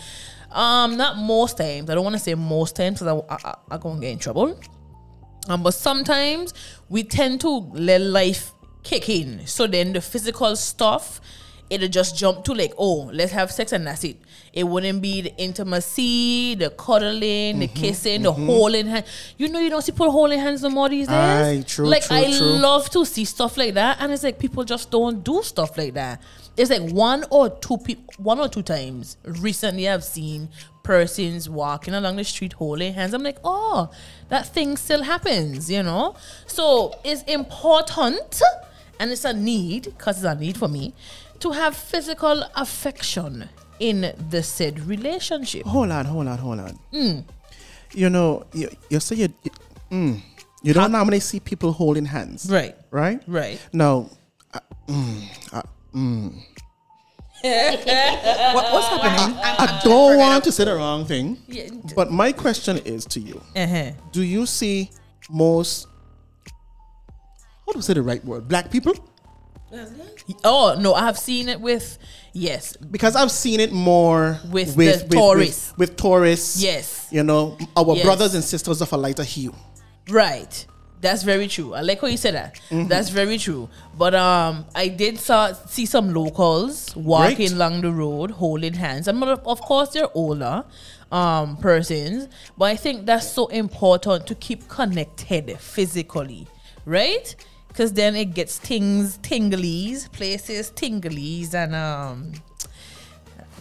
um, 0.52 0.96
not 0.96 1.16
most 1.16 1.56
times. 1.56 1.88
I 1.88 1.94
don't 1.94 2.04
want 2.04 2.16
to 2.16 2.22
say 2.22 2.34
most 2.34 2.76
times 2.76 3.00
because 3.00 3.24
I, 3.28 3.34
I, 3.34 3.50
I, 3.50 3.54
I'm 3.70 3.80
gonna 3.80 4.00
get 4.00 4.12
in 4.12 4.18
trouble. 4.18 4.58
Um, 5.48 5.62
but 5.62 5.72
sometimes 5.72 6.52
we 6.90 7.02
tend 7.02 7.40
to 7.40 7.48
let 7.72 8.02
life 8.02 8.52
kick 8.82 9.08
in. 9.08 9.46
So 9.46 9.66
then 9.66 9.94
the 9.94 10.00
physical 10.02 10.54
stuff, 10.56 11.20
it'll 11.70 11.88
just 11.88 12.16
jump 12.16 12.44
to 12.44 12.52
like, 12.52 12.72
oh, 12.78 13.10
let's 13.12 13.32
have 13.32 13.50
sex 13.50 13.72
and 13.72 13.86
that's 13.86 14.04
it. 14.04 14.16
It 14.52 14.64
wouldn't 14.64 15.02
be 15.02 15.20
the 15.20 15.36
intimacy, 15.36 16.54
the 16.54 16.70
cuddling, 16.70 17.58
the 17.58 17.68
mm-hmm, 17.68 17.74
kissing, 17.74 18.22
the 18.22 18.32
mm-hmm. 18.32 18.46
holding 18.46 18.86
hand. 18.86 19.04
You 19.36 19.48
know, 19.48 19.60
you 19.60 19.70
don't 19.70 19.82
see 19.82 19.92
people 19.92 20.10
holding 20.10 20.38
hands 20.38 20.62
no 20.62 20.70
more 20.70 20.88
these 20.88 21.06
days. 21.06 21.14
Aye, 21.14 21.64
true, 21.66 21.86
like 21.86 22.04
true, 22.04 22.16
I 22.16 22.24
true. 22.24 22.46
love 22.46 22.88
to 22.90 23.04
see 23.04 23.24
stuff 23.24 23.56
like 23.56 23.74
that, 23.74 23.98
and 24.00 24.12
it's 24.12 24.22
like 24.22 24.38
people 24.38 24.64
just 24.64 24.90
don't 24.90 25.22
do 25.22 25.42
stuff 25.42 25.76
like 25.76 25.94
that. 25.94 26.22
It's 26.56 26.70
like 26.70 26.90
one 26.90 27.24
or 27.30 27.50
two 27.50 27.78
people, 27.78 28.04
one 28.16 28.40
or 28.40 28.48
two 28.48 28.62
times 28.62 29.16
recently 29.24 29.88
I've 29.88 30.02
seen 30.02 30.48
persons 30.82 31.48
walking 31.48 31.94
along 31.94 32.16
the 32.16 32.24
street 32.24 32.54
holding 32.54 32.94
hands. 32.94 33.12
I'm 33.14 33.22
like, 33.22 33.38
oh, 33.44 33.90
that 34.30 34.48
thing 34.48 34.76
still 34.76 35.02
happens, 35.02 35.70
you 35.70 35.82
know. 35.82 36.16
So 36.46 36.98
it's 37.04 37.22
important, 37.24 38.42
and 38.98 39.10
it's 39.12 39.24
a 39.24 39.32
need 39.32 39.84
because 39.84 40.16
it's 40.16 40.24
a 40.24 40.34
need 40.34 40.56
for 40.56 40.68
me 40.68 40.94
to 41.40 41.50
have 41.52 41.76
physical 41.76 42.44
affection 42.56 43.48
in 43.80 44.12
the 44.30 44.42
said 44.42 44.80
relationship. 44.86 45.64
Hold 45.66 45.90
on, 45.90 46.04
hold 46.04 46.26
on, 46.28 46.38
hold 46.38 46.60
on. 46.60 46.78
Hmm. 46.92 47.18
You 47.92 48.10
know, 48.10 48.44
you, 48.52 48.68
you 48.90 49.00
say 49.00 49.16
you, 49.16 49.28
you, 49.42 49.50
mm, 49.90 50.20
you 50.62 50.72
don't 50.74 50.92
normally 50.92 51.20
see 51.20 51.40
people 51.40 51.72
holding 51.72 52.04
hands, 52.04 52.48
Right, 52.50 52.74
right? 52.90 53.22
right. 53.26 53.58
Now, 53.72 54.10
What, 57.40 58.72
what's 58.72 58.88
happening? 58.88 59.38
I 59.40 59.80
don't 59.84 60.16
want 60.18 60.42
to 60.44 60.52
say 60.52 60.64
the 60.64 60.74
wrong 60.74 61.04
thing, 61.04 61.38
Yeah. 61.46 61.68
but 61.94 62.10
my 62.10 62.32
question 62.32 62.78
is 62.78 63.04
to 63.06 63.20
you: 63.20 63.40
Uh-huh. 63.54 63.92
Do 64.10 64.22
you 64.22 64.44
see 64.46 64.90
most? 65.30 65.86
How 67.66 67.72
do 67.72 67.78
I 67.78 67.82
say 67.82 67.94
the 67.94 68.02
right 68.02 68.24
word? 68.24 68.48
Black 68.48 68.70
people? 68.72 68.92
Oh 70.44 70.76
no, 70.80 70.94
I 70.94 71.04
have 71.04 71.18
seen 71.18 71.48
it 71.48 71.60
with 71.60 71.98
yes, 72.32 72.76
Because 72.76 73.14
I've 73.16 73.30
seen 73.30 73.60
it 73.60 73.72
more 73.72 74.38
With 74.50 74.74
the 74.76 75.06
tourists. 75.10 75.72
with, 75.76 75.90
with 75.90 75.96
tourists. 75.96 76.62
yes, 76.62 77.06
You 77.10 77.22
know, 77.22 77.56
our 77.76 77.94
Yes. 77.96 78.04
brothers 78.04 78.34
and 78.34 78.42
sisters 78.44 78.80
of 78.80 78.92
a 78.92 78.96
lighter 78.96 79.24
hue. 79.24 79.54
right. 80.08 80.66
That's 81.00 81.22
very 81.22 81.46
true. 81.46 81.74
I 81.74 81.82
like 81.82 82.00
how 82.00 82.08
you 82.08 82.16
said 82.16 82.34
that. 82.34 82.56
Mm-hmm. 82.70 82.88
That's 82.88 83.08
very 83.10 83.38
true. 83.38 83.68
But 83.96 84.16
um, 84.16 84.66
I 84.74 84.88
did 84.88 85.20
saw 85.20 85.52
see 85.52 85.86
some 85.86 86.12
locals 86.12 86.96
walking 86.96 87.36
Great. 87.36 87.52
along 87.52 87.82
the 87.82 87.92
road 87.92 88.32
holding 88.32 88.74
hands. 88.74 89.06
I'm 89.06 89.20
not, 89.20 89.46
of 89.46 89.60
course 89.60 89.90
they're 89.90 90.10
older 90.12 90.64
um 91.12 91.56
persons, 91.58 92.26
but 92.58 92.64
I 92.64 92.74
think 92.74 93.06
that's 93.06 93.30
so 93.30 93.46
important 93.46 94.26
to 94.26 94.34
keep 94.34 94.66
connected 94.68 95.56
physically, 95.60 96.48
right? 96.84 97.32
Because 97.78 97.92
then 97.92 98.16
it 98.16 98.34
gets 98.34 98.58
things 98.58 99.18
tinglies, 99.18 100.10
places 100.10 100.72
tinglies, 100.74 101.54
and 101.54 101.76
um. 101.76 102.32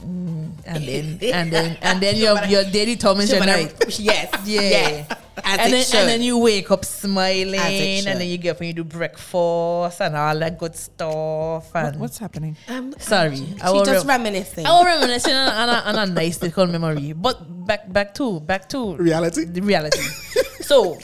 mm, 0.01 0.49
And 0.65 0.81
then 0.89 1.19
and 1.21 1.51
then 1.53 1.77
and 1.83 2.01
then 2.01 2.15
your 2.25 2.33
your 2.49 2.63
day 2.65 2.85
determines 2.85 3.29
your 3.29 3.45
night. 3.45 3.77
Yes. 3.99 4.33
Yeah. 4.47 4.61
Yes. 4.61 5.13
And 5.45 5.71
then, 5.71 5.83
should. 5.85 5.99
and 5.99 6.09
then 6.09 6.21
you 6.23 6.39
wake 6.39 6.71
up 6.71 6.83
smiling, 6.83 7.61
and 8.09 8.19
then 8.19 8.27
you 8.27 8.39
get 8.39 8.55
up 8.55 8.61
and 8.61 8.69
you 8.69 8.73
do 8.73 8.83
breakfast 8.83 10.01
and 10.01 10.15
all 10.17 10.33
that 10.39 10.57
good 10.57 10.75
stuff. 10.75 11.69
And 11.75 11.85
What, 11.85 12.09
what's 12.09 12.17
happening? 12.17 12.57
Um, 12.67 12.95
sorry, 12.97 13.45
I 13.61 13.67
she 13.69 13.73
will 13.73 13.85
just 13.85 14.07
rem- 14.07 14.23
reminiscing. 14.25 14.65
I 14.65 14.71
will 14.79 14.85
reminiscing 14.85 15.35
on, 15.35 15.69
on, 15.69 15.69
a, 15.69 15.77
on 15.93 16.09
a 16.09 16.11
nice 16.11 16.41
little 16.41 16.65
memory. 16.65 17.13
But 17.13 17.37
back 17.69 17.85
back 17.93 18.15
to 18.15 18.39
back 18.39 18.67
to 18.69 18.95
Reality? 18.97 19.45
The 19.45 19.61
reality. 19.61 20.01
so 20.65 20.97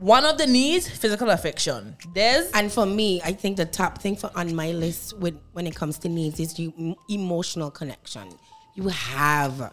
one 0.00 0.24
of 0.24 0.38
the 0.38 0.46
needs, 0.46 0.88
physical 0.88 1.30
affection. 1.30 1.94
There's 2.14 2.50
And 2.52 2.72
for 2.72 2.86
me, 2.86 3.20
I 3.22 3.32
think 3.32 3.56
the 3.58 3.66
top 3.66 3.98
thing 3.98 4.16
for 4.16 4.30
on 4.34 4.54
my 4.54 4.72
list 4.72 5.16
with 5.18 5.34
when 5.52 5.66
it 5.66 5.74
comes 5.76 5.98
to 5.98 6.08
needs 6.08 6.40
is 6.40 6.58
you 6.58 6.96
emotional 7.08 7.70
connection. 7.70 8.28
You 8.74 8.88
have 8.88 9.72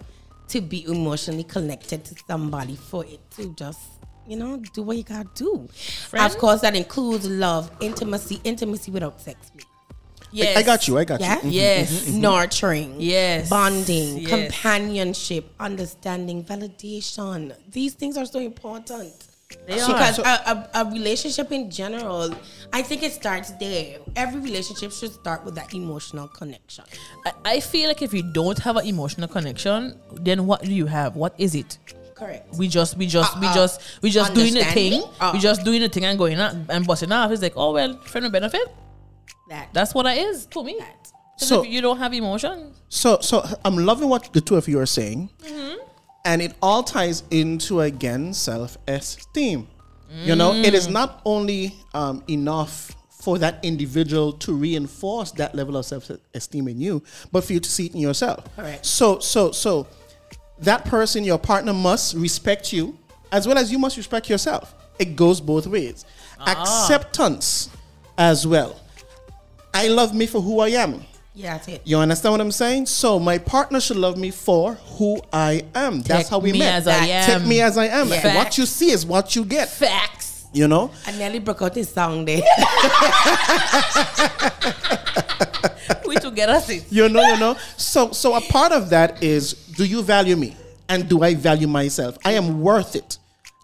to 0.49 0.61
be 0.61 0.85
emotionally 0.85 1.43
connected 1.43 2.03
to 2.05 2.15
somebody 2.27 2.75
for 2.75 3.05
it 3.05 3.19
to 3.31 3.53
just 3.55 3.79
you 4.27 4.35
know 4.35 4.57
do 4.73 4.81
what 4.83 4.97
you 4.97 5.03
gotta 5.03 5.29
do. 5.33 5.67
Friend? 6.09 6.25
Of 6.25 6.37
course, 6.37 6.59
that 6.61 6.75
includes 6.75 7.25
love, 7.29 7.71
intimacy, 7.79 8.41
intimacy 8.43 8.91
without 8.91 9.21
sex. 9.21 9.51
yes, 10.31 10.57
I 10.57 10.63
got 10.63 10.85
you. 10.89 10.97
I 10.97 11.05
got 11.05 11.21
Yeah. 11.21 11.41
you. 11.41 11.51
Yes. 11.51 11.91
Mm-hmm, 11.91 12.11
mm-hmm. 12.11 12.21
Nurturing. 12.21 12.95
Yes. 12.99 13.49
Bonding, 13.49 14.17
Yes. 14.17 14.29
companionship, 14.29 15.53
understanding, 15.57 16.43
validation. 16.43 17.53
These 17.71 17.93
things 17.93 18.17
are 18.17 18.25
so 18.25 18.39
important. 18.39 19.13
They 19.65 19.79
are. 19.79 19.87
Because 19.87 20.19
a, 20.19 20.23
a, 20.23 20.69
a 20.81 20.85
relationship 20.91 21.51
in 21.51 21.69
general, 21.71 22.33
I 22.73 22.81
think 22.81 23.03
it 23.03 23.13
starts 23.13 23.51
there. 23.51 23.99
Every 24.15 24.41
relationship 24.41 24.91
should 24.91 25.13
start 25.13 25.45
with 25.45 25.55
that 25.55 25.73
emotional 25.73 26.27
connection. 26.27 26.83
I, 27.25 27.31
I 27.45 27.59
feel 27.59 27.87
like 27.87 28.01
if 28.01 28.13
you 28.13 28.23
don't 28.33 28.57
have 28.59 28.75
an 28.75 28.85
emotional 28.85 29.27
connection, 29.27 29.99
then 30.13 30.45
what 30.47 30.63
do 30.63 30.73
you 30.73 30.85
have? 30.85 31.15
What 31.15 31.33
is 31.37 31.55
it? 31.55 31.77
Correct. 32.15 32.55
We 32.57 32.67
just, 32.67 32.97
we 32.97 33.05
just, 33.07 33.39
we 33.39 33.47
Uh, 33.47 33.51
uh, 33.51 33.53
just, 33.53 33.81
we 34.01 34.09
just 34.09 34.33
doing 34.33 34.53
the 34.53 34.63
thing. 34.65 35.03
Uh. 35.19 35.31
we 35.33 35.39
just 35.39 35.63
doing 35.63 35.81
the 35.81 35.89
thing 35.89 36.03
and 36.05 36.17
going 36.17 36.39
out 36.39 36.53
and 36.69 36.85
busting 36.85 37.11
off. 37.11 37.31
It's 37.31 37.41
like, 37.41 37.53
oh 37.55 37.73
well, 37.73 37.97
friend 37.99 38.23
with 38.25 38.33
benefit. 38.33 38.67
That. 39.49 39.69
That's 39.71 39.93
what 39.93 40.05
it 40.07 40.17
is 40.17 40.45
to 40.47 40.63
me. 40.63 40.75
that. 40.79 41.11
So- 41.37 41.61
if 41.63 41.69
you 41.69 41.79
don't 41.81 41.99
have 41.99 42.13
emotion, 42.13 42.73
So, 42.89 43.19
so 43.21 43.45
I'm 43.63 43.77
loving 43.77 44.09
what 44.09 44.33
the 44.33 44.41
two 44.41 44.55
of 44.55 44.67
you 44.67 44.79
are 44.79 44.85
saying, 44.87 45.29
Mm-hmm. 45.43 45.86
And 46.27 46.41
it 46.41 46.53
all 46.61 46.83
ties 46.83 47.23
into 47.31 47.79
again 47.81 48.33
self-esteem. 48.33 49.65
You 50.23 50.35
know, 50.35 50.53
it 50.53 50.73
Mm. 50.73 50.91
not 50.91 51.21
only 51.25 51.75
um, 51.93 52.23
enough 52.27 52.95
for 53.09 53.37
that 53.39 53.59
individual 53.63 54.31
to 54.33 54.53
reinforce 54.53 55.31
that 55.31 55.55
level 55.55 55.75
of 55.77 55.85
self-esteem 55.85 56.67
in 56.67 56.79
you, 56.79 57.01
but 57.31 57.43
for 57.43 57.53
you 57.53 57.59
to 57.59 57.69
see 57.69 57.87
it 57.87 57.93
in 57.93 57.99
yourself. 58.01 58.43
Correct. 58.55 58.85
So, 58.85 59.19
so, 59.19 59.51
so 59.51 59.87
that 60.59 60.85
person, 60.85 61.23
your 61.23 61.37
partner, 61.39 61.73
must 61.73 62.13
respect 62.15 62.71
you 62.71 62.97
as 63.31 63.47
well 63.47 63.57
as 63.57 63.71
you 63.71 63.79
must 63.79 63.97
respect 63.97 64.29
yourself. 64.29 64.75
It 64.99 65.15
goes 65.15 65.39
both 65.41 65.67
ways. 65.67 66.05
Ah. 66.39 66.51
Acceptance 66.61 67.69
as 68.17 68.45
well. 68.47 68.79
I 69.73 69.87
love 69.89 70.13
me 70.15 70.25
for 70.25 70.41
who 70.41 70.59
I 70.59 70.69
am. 70.69 71.03
Yeah, 71.37 71.53
that's 71.53 71.67
it. 71.67 71.81
You 71.85 71.99
understand 71.99 72.33
what 72.33 72.41
I'm 72.41 72.51
saying? 72.51 72.87
So 72.87 73.19
my 73.19 73.37
partner 73.37 73.79
should 73.79 73.97
love 73.97 74.17
me 74.17 74.31
for 74.31 74.73
who 74.73 75.21
I 75.31 75.65
am. 75.75 76.01
That's 76.01 76.23
Take 76.23 76.31
how 76.31 76.39
we 76.39 76.51
me 76.51 76.57
met. 76.57 76.73
as 76.73 76.87
I 76.87 77.05
Take 77.27 77.45
me 77.45 77.61
as 77.61 77.77
I 77.77 77.85
am. 77.85 78.09
Yeah. 78.09 78.37
What 78.37 78.57
you 78.57 78.65
see 78.65 78.89
is 78.89 79.05
what 79.05 79.35
you 79.35 79.45
get. 79.45 79.69
facts. 79.69 80.47
You 80.51 80.67
know? 80.67 80.89
I 81.05 81.11
nearly 81.11 81.37
broke 81.37 81.61
out 81.61 81.75
this 81.75 81.93
song 81.93 82.25
there. 82.25 82.41
we 86.07 86.15
together 86.15 86.59
see. 86.59 86.81
You 86.89 87.07
know, 87.07 87.21
you 87.21 87.37
know. 87.39 87.55
So 87.75 88.11
so 88.13 88.33
a 88.33 88.41
part 88.41 88.71
of 88.71 88.89
that 88.89 89.21
is 89.21 89.53
do 89.53 89.85
you 89.85 90.01
value 90.01 90.35
me? 90.35 90.55
And 90.89 91.07
do 91.07 91.21
I 91.21 91.35
value 91.35 91.67
myself? 91.67 92.17
I 92.25 92.31
am 92.31 92.61
worth 92.61 92.95
it. 92.95 93.19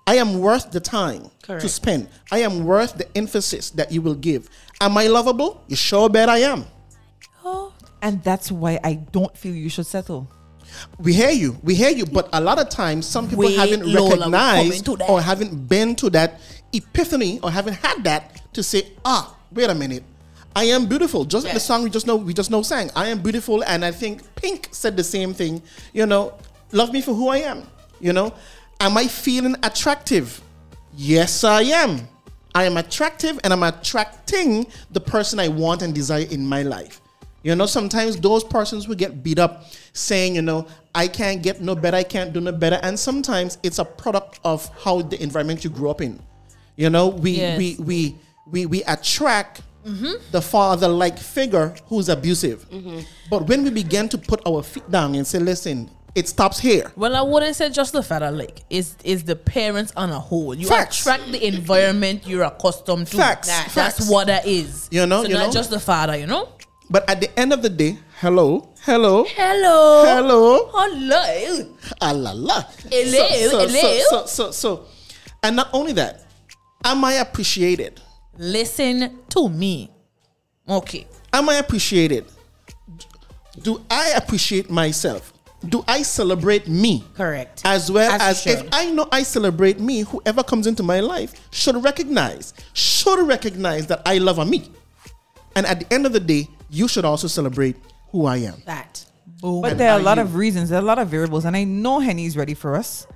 I 0.05 0.17
am 0.17 0.39
worth 0.41 0.69
the 0.69 0.79
time 0.79 1.31
to 1.47 1.67
spend. 1.67 2.07
I 2.31 2.39
am 2.39 2.65
worth 2.65 2.99
the 2.99 3.07
emphasis 3.17 3.71
that 3.71 3.91
you 3.91 4.03
will 4.03 4.13
give. 4.13 4.47
Am 4.79 4.95
I 4.95 5.07
lovable? 5.07 5.63
You 5.67 5.75
sure 5.75 6.07
bet 6.07 6.29
I 6.29 6.39
am. 6.39 6.65
And 8.03 8.21
that's 8.21 8.51
why 8.51 8.79
I 8.83 8.95
don't 8.95 9.35
feel 9.35 9.55
you 9.55 9.69
should 9.69 9.87
settle. 9.87 10.29
We 10.99 11.13
hear 11.13 11.31
you. 11.31 11.57
We 11.63 11.73
hear 11.73 11.89
you. 11.89 12.05
But 12.05 12.27
a 12.33 12.41
lot 12.41 12.59
of 12.59 12.67
times, 12.69 13.07
some 13.07 13.29
people 13.29 13.45
Wait, 13.45 13.57
haven't 13.57 13.85
Lola, 13.85 14.17
recognized 14.17 14.67
coming 14.67 14.83
to 14.83 14.97
that. 14.97 15.09
or 15.09 15.21
haven't 15.21 15.67
been 15.69 15.95
to 15.95 16.09
that 16.09 16.41
epiphany 16.73 17.39
or 17.41 17.49
haven't 17.49 17.75
had 17.75 18.03
that 18.03 18.53
to 18.53 18.61
say, 18.61 18.89
ah, 19.05 19.35
wait 19.53 19.69
a 19.69 19.75
minute. 19.75 20.03
I 20.55 20.65
am 20.65 20.85
beautiful. 20.85 21.23
Just 21.25 21.45
like 21.45 21.53
the 21.53 21.59
song 21.59 21.81
we 21.83 21.89
just 21.89 22.05
know 22.05 22.15
we 22.15 22.33
just 22.33 22.51
know 22.51 22.61
sang. 22.61 22.91
I 22.95 23.07
am 23.07 23.21
beautiful, 23.21 23.63
and 23.63 23.83
I 23.83 23.91
think 23.91 24.21
Pink 24.35 24.67
said 24.71 24.95
the 24.95 25.03
same 25.03 25.33
thing. 25.33 25.63
You 25.93 26.05
know, 26.05 26.37
love 26.71 26.93
me 26.93 27.01
for 27.01 27.13
who 27.13 27.29
I 27.29 27.37
am. 27.37 27.63
You 27.99 28.13
know, 28.13 28.35
am 28.79 28.95
I 28.97 29.07
feeling 29.07 29.55
attractive? 29.63 30.41
Yes, 30.95 31.43
I 31.43 31.61
am. 31.63 32.07
I 32.53 32.65
am 32.65 32.77
attractive, 32.77 33.39
and 33.43 33.51
I'm 33.51 33.63
attracting 33.63 34.67
the 34.91 34.99
person 34.99 35.39
I 35.39 35.47
want 35.47 35.81
and 35.81 35.95
desire 35.95 36.27
in 36.29 36.45
my 36.45 36.61
life. 36.61 37.01
You 37.43 37.55
know, 37.55 37.65
sometimes 37.65 38.15
those 38.17 38.43
persons 38.43 38.87
will 38.87 38.95
get 38.95 39.21
beat 39.21 39.37
up 39.37 39.65
saying, 39.91 40.35
you 40.35 40.41
know, 40.41 40.65
I 40.95 41.07
can't 41.09 41.41
get 41.43 41.61
no 41.61 41.75
better, 41.75 41.97
I 41.97 42.03
can't 42.03 42.31
do 42.33 42.39
no 42.39 42.51
better. 42.53 42.79
And 42.83 42.97
sometimes 42.97 43.57
it's 43.63 43.79
a 43.79 43.85
product 43.85 44.39
of 44.45 44.69
how 44.83 45.01
the 45.01 45.21
environment 45.21 45.63
you 45.63 45.69
grew 45.69 45.89
up 45.89 46.01
in. 46.01 46.21
You 46.77 46.89
know, 46.89 47.07
we 47.09 47.31
Yes. 47.31 47.57
we 47.57 47.75
we 47.79 48.15
we 48.49 48.65
we 48.65 48.83
attract 48.83 49.61
the 50.31 50.41
father 50.41 50.87
like 50.87 51.19
figure 51.19 51.75
who's 51.87 52.07
abusive. 52.07 52.65
But 53.29 53.47
when 53.47 53.63
we 53.63 53.69
begin 53.69 54.07
to 54.09 54.17
put 54.17 54.41
our 54.47 54.63
feet 54.63 54.89
down 54.89 55.13
and 55.15 55.27
say, 55.27 55.39
listen, 55.39 55.89
it 56.15 56.29
stops 56.29 56.59
here. 56.59 56.91
Well, 56.95 57.15
I 57.15 57.21
wouldn't 57.21 57.55
say 57.57 57.69
just 57.69 57.91
the 57.91 58.01
father, 58.03 58.31
like 58.31 58.61
is 58.69 58.95
is 59.03 59.23
the 59.25 59.35
parents 59.35 59.91
on 59.97 60.09
a 60.11 60.19
whole. 60.19 60.55
You 60.55 60.67
Facts. 60.67 61.01
attract 61.01 61.31
the 61.31 61.45
environment 61.45 62.25
you're 62.25 62.43
accustomed 62.43 63.07
to. 63.07 63.17
Facts. 63.17 63.47
That- 63.49 63.71
Facts. 63.71 63.97
That's 63.97 64.09
what 64.09 64.27
that 64.27 64.47
is. 64.47 64.87
You 64.91 65.05
know, 65.05 65.23
so 65.23 65.27
you 65.27 65.33
not 65.35 65.47
know? 65.47 65.51
just 65.51 65.69
the 65.69 65.79
father. 65.81 66.15
You 66.17 66.27
know. 66.27 66.47
But 66.93 67.09
at 67.09 67.19
the 67.19 67.39
end 67.39 67.51
of 67.51 67.63
the 67.63 67.71
day, 67.71 67.97
hello, 68.21 68.69
hello, 68.81 69.25
Hello. 69.29 70.05
hello, 70.05 70.69
Hello. 70.69 72.33
la. 72.35 72.61
Hello, 72.91 73.27
so, 73.27 73.49
so, 73.49 73.67
hello. 73.67 73.67
So, 73.67 73.97
so, 74.05 74.25
so, 74.27 74.51
so, 74.51 74.85
and 75.41 75.55
not 75.55 75.69
only 75.73 75.93
that, 75.93 76.21
am 76.85 77.03
I 77.03 77.13
appreciated? 77.13 77.99
Listen 78.37 79.21
to 79.29 79.49
me. 79.49 79.89
Okay. 80.69 81.07
Am 81.33 81.49
I 81.49 81.55
appreciated? 81.55 82.25
Do 83.63 83.81
I 83.89 84.13
appreciate 84.15 84.69
myself? 84.69 85.33
Do 85.67 85.83
I 85.87 86.03
celebrate 86.03 86.67
me? 86.67 87.03
Correct. 87.15 87.63
As 87.65 87.91
well 87.91 88.11
As 88.11 88.45
as, 88.45 88.45
if. 88.45 88.69
I 88.71 88.91
know 88.91 89.07
I 89.11 89.23
celebrate 89.23 89.79
me, 89.79 90.01
whoever 90.01 90.43
comes 90.43 90.67
into 90.67 90.83
my 90.83 90.99
life 90.99 91.33
should 91.49 91.83
recognize, 91.83 92.53
should 92.73 93.25
recognize 93.27 93.87
that 93.87 94.03
I 94.05 94.19
love 94.19 94.37
a 94.37 94.45
me. 94.45 94.69
And 95.55 95.65
at 95.65 95.79
the 95.79 95.91
end 95.91 96.05
of 96.05 96.13
the 96.13 96.19
day, 96.19 96.49
you 96.73 96.87
should 96.87 97.05
also 97.05 97.27
celebrate 97.27 97.75
who 98.11 98.25
I 98.25 98.37
am. 98.37 98.61
that. 98.65 99.05
But 99.41 99.77
there 99.77 99.91
are 99.91 99.97
are 99.97 99.99
a 99.99 100.03
lot 100.03 100.17
you? 100.17 100.23
of 100.23 100.35
reasons. 100.35 100.69
There 100.69 100.79
are 100.79 100.81
a 100.81 100.85
lot 100.85 100.99
of 100.99 101.07
variables, 101.09 101.45
and 101.45 101.55
I 101.55 101.63
know 101.63 101.99
Henny's 101.99 102.35
ready 102.37 102.53
for 102.53 102.75
us. 102.75 103.07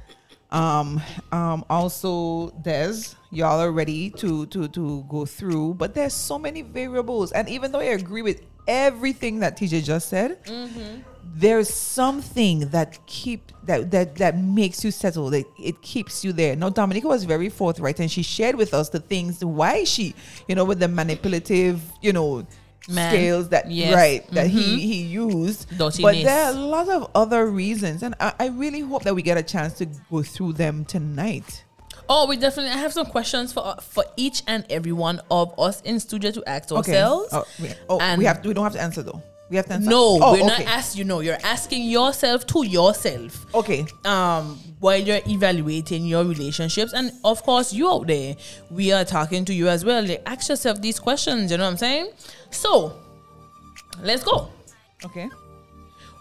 Um, 0.51 1.01
um, 1.31 1.65
also, 1.69 2.51
Des, 2.61 3.15
y'all 3.31 3.59
are 3.59 3.71
ready 3.71 4.09
to 4.11 4.45
to 4.47 4.67
to 4.69 5.03
go 5.09 5.25
through, 5.25 5.73
but 5.75 5.93
there's 5.93 6.13
so 6.13 6.37
many 6.37 6.61
variables. 6.61 7.31
And 7.31 7.49
even 7.49 7.71
though 7.71 7.79
I 7.79 7.95
agree 7.95 8.21
with 8.21 8.41
everything 8.67 9.39
that 9.39 9.57
TJ 9.57 9.83
just 9.83 10.09
said, 10.09 10.39
there's 11.23 11.69
something 11.69 12.69
that 12.69 12.97
keep 13.07 13.51
that 13.63 13.91
that 13.91 14.15
that 14.15 14.37
makes 14.37 14.83
you 14.83 14.91
settle. 14.91 15.29
That 15.29 15.45
it 15.59 15.81
keeps 15.81 16.23
you 16.23 16.31
there. 16.33 16.55
Now, 16.55 16.69
Dominica 16.69 17.07
was 17.07 17.23
very 17.25 17.49
forthright, 17.49 17.99
and 17.99 18.09
she 18.11 18.23
shared 18.23 18.55
with 18.55 18.73
us 18.73 18.89
the 18.89 18.99
things 18.99 19.43
why 19.43 19.83
she, 19.83 20.15
you 20.47 20.55
know, 20.55 20.65
with 20.65 20.79
the 20.79 20.87
manipulative, 20.87 21.81
you 22.01 22.13
know. 22.13 22.45
Man. 22.89 23.11
Scales 23.11 23.49
that 23.49 23.69
Yes. 23.69 23.93
right 23.93 24.31
that 24.31 24.47
he 24.47 24.59
mm-hmm. 24.59 24.77
he 24.77 25.01
used, 25.03 25.69
Dirtiness. 25.77 25.99
but 26.01 26.15
there 26.15 26.45
are 26.45 26.51
a 26.51 26.55
lot 26.55 26.87
of 26.87 27.11
other 27.13 27.45
reasons, 27.47 28.01
and 28.01 28.15
I, 28.19 28.33
I 28.39 28.47
really 28.47 28.79
hope 28.79 29.03
that 29.03 29.13
we 29.13 29.21
get 29.21 29.37
a 29.37 29.43
chance 29.43 29.73
to 29.79 29.87
go 30.09 30.23
through 30.23 30.53
them 30.53 30.85
tonight. 30.85 31.65
Oh, 32.09 32.27
we 32.27 32.37
definitely. 32.37 32.71
I 32.71 32.77
have 32.77 32.93
some 32.93 33.07
questions 33.07 33.51
for 33.51 33.65
uh, 33.65 33.75
for 33.75 34.05
each 34.15 34.41
and 34.47 34.65
every 34.69 34.93
one 34.93 35.19
of 35.29 35.53
us 35.59 35.81
in 35.81 35.99
studio 35.99 36.31
to 36.31 36.43
ask 36.47 36.71
ourselves. 36.71 37.29
Oh, 37.33 37.45
we, 37.59 37.69
oh, 37.89 37.99
And- 37.99 38.19
we 38.19 38.25
have 38.25 38.41
to. 38.41 38.47
We 38.47 38.53
don't 38.53 38.63
have 38.63 38.73
to 38.73 38.81
answer 38.81 39.03
though. 39.03 39.21
We 39.49 39.55
have 39.57 39.65
to 39.67 39.73
answer. 39.75 39.89
No, 39.89 40.19
Oh, 40.21 40.33
we're 40.33 40.39
okay. 40.39 40.47
not 40.47 40.61
asking. 40.61 40.99
You 40.99 41.05
know, 41.05 41.19
you're 41.21 41.37
asking 41.43 41.83
yourself 41.83 42.45
to 42.47 42.65
yourself. 42.65 43.45
Okay. 43.53 43.85
um 44.05 44.59
while 44.79 44.99
you're 45.01 45.21
evaluating 45.27 46.05
your 46.05 46.23
relationships 46.23 46.93
and 46.93 47.11
of 47.25 47.41
course 47.41 47.73
you 47.73 47.89
out 47.89 48.05
there 48.05 48.35
we 48.69 48.91
are 48.91 49.03
talking 49.03 49.43
to 49.43 49.51
you 49.51 49.67
as 49.67 49.83
well 49.83 50.03
like, 50.05 50.21
ask 50.27 50.49
yourself 50.49 50.79
these 50.81 50.99
questions 50.99 51.49
you 51.51 51.57
know 51.57 51.63
what 51.63 51.71
i'm 51.71 51.77
saying 51.77 52.11
so 52.51 52.93
let's 54.03 54.23
go 54.23 54.49
Okay. 55.03 55.27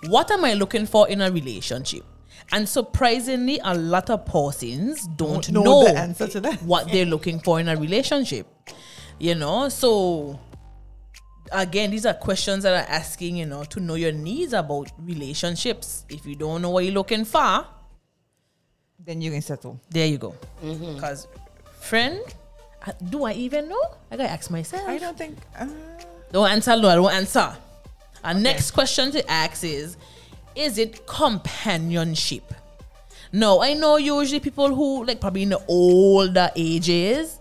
what 0.08 0.30
am 0.30 0.42
i 0.46 0.54
looking 0.54 0.86
for 0.86 1.06
in 1.10 1.20
a 1.20 1.30
relationship 1.30 2.02
and 2.52 2.66
surprisingly 2.66 3.60
a 3.62 3.74
lot 3.74 4.08
of 4.08 4.24
persons 4.24 5.06
don't 5.16 5.44
Don't 5.44 5.52
know 5.52 5.62
know, 5.64 5.84
the 5.84 5.98
answer 5.98 6.26
to 6.28 6.40
that. 6.40 6.62
what 6.62 6.90
they're 6.90 7.04
looking 7.04 7.38
for 7.40 7.60
in 7.60 7.68
a 7.68 7.76
relationship 7.76 8.46
you 9.18 9.34
know 9.34 9.68
so 9.68 10.40
again 11.52 11.90
these 11.90 12.04
are 12.06 12.14
questions 12.14 12.62
that 12.64 12.74
are 12.74 12.90
asking 12.92 13.36
you 13.36 13.46
know 13.46 13.64
to 13.64 13.80
know 13.80 13.94
your 13.94 14.12
needs 14.12 14.52
about 14.52 14.90
relationships 14.98 16.04
if 16.08 16.26
you 16.26 16.34
don't 16.34 16.62
know 16.62 16.70
what 16.70 16.84
you're 16.84 16.94
looking 16.94 17.24
for 17.24 17.64
Then 19.04 19.20
you 19.20 19.30
can 19.30 19.42
settle. 19.42 19.80
there 19.90 20.06
you 20.06 20.18
go. 20.18 20.34
Because, 20.60 21.28
friend, 21.80 22.20
uh, 22.86 22.92
do 23.10 23.24
I 23.24 23.32
even 23.34 23.68
know? 23.68 23.82
I 24.10 24.16
gotta 24.16 24.30
ask 24.30 24.50
myself. 24.50 24.82
I 24.88 24.98
don't 24.98 25.16
think. 25.16 25.36
Uh, 25.56 25.66
Don't 26.32 26.50
answer, 26.50 26.74
no, 26.76 26.88
I 26.88 26.94
don't 26.96 27.12
answer. 27.12 27.54
Our 28.24 28.34
next 28.34 28.72
question 28.72 29.12
to 29.12 29.20
ask 29.30 29.62
is 29.62 29.96
Is 30.56 30.78
it 30.78 31.06
companionship? 31.06 32.42
No, 33.32 33.62
I 33.62 33.74
know 33.74 33.96
usually 33.98 34.40
people 34.40 34.74
who, 34.74 35.04
like, 35.04 35.20
probably 35.20 35.42
in 35.42 35.50
the 35.50 35.62
older 35.68 36.50
ages. 36.56 37.38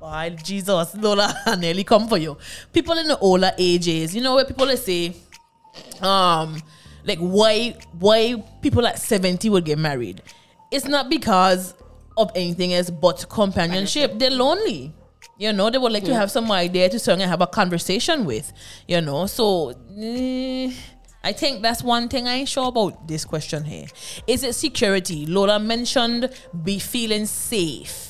Why, 0.00 0.30
Jesus, 0.30 0.94
Lola, 0.94 1.42
I 1.46 1.56
nearly 1.56 1.84
come 1.84 2.08
for 2.08 2.16
you. 2.16 2.38
People 2.72 2.96
in 2.96 3.06
the 3.06 3.18
older 3.18 3.52
ages, 3.58 4.14
you 4.16 4.22
know, 4.22 4.34
where 4.34 4.46
people 4.46 4.74
say, 4.78 5.14
um, 6.00 6.60
like 7.04 7.18
why 7.18 7.76
why 7.98 8.42
people 8.62 8.86
at 8.86 8.98
70 8.98 9.50
would 9.50 9.66
get 9.66 9.78
married. 9.78 10.22
It's 10.70 10.86
not 10.86 11.10
because 11.10 11.74
of 12.16 12.30
anything 12.34 12.72
else 12.72 12.88
but 12.88 13.28
companionship. 13.28 14.18
They're 14.18 14.30
lonely. 14.30 14.94
You 15.36 15.52
know, 15.52 15.68
they 15.68 15.76
would 15.76 15.92
like 15.92 16.04
to 16.04 16.14
have 16.14 16.30
somebody 16.30 16.68
there 16.68 16.88
to 16.88 16.98
sit 16.98 17.12
and 17.12 17.22
have 17.22 17.42
a 17.42 17.46
conversation 17.46 18.24
with. 18.24 18.52
You 18.88 19.02
know, 19.02 19.26
so 19.26 19.74
eh, 19.98 20.72
I 21.22 21.32
think 21.32 21.60
that's 21.60 21.82
one 21.82 22.08
thing 22.08 22.26
I 22.26 22.36
ain't 22.36 22.48
sure 22.48 22.68
about 22.68 23.06
this 23.06 23.26
question 23.26 23.64
here. 23.64 23.86
Is 24.26 24.44
it 24.44 24.54
security? 24.54 25.26
Lola 25.26 25.58
mentioned 25.58 26.30
be 26.64 26.78
feeling 26.78 27.26
safe 27.26 28.09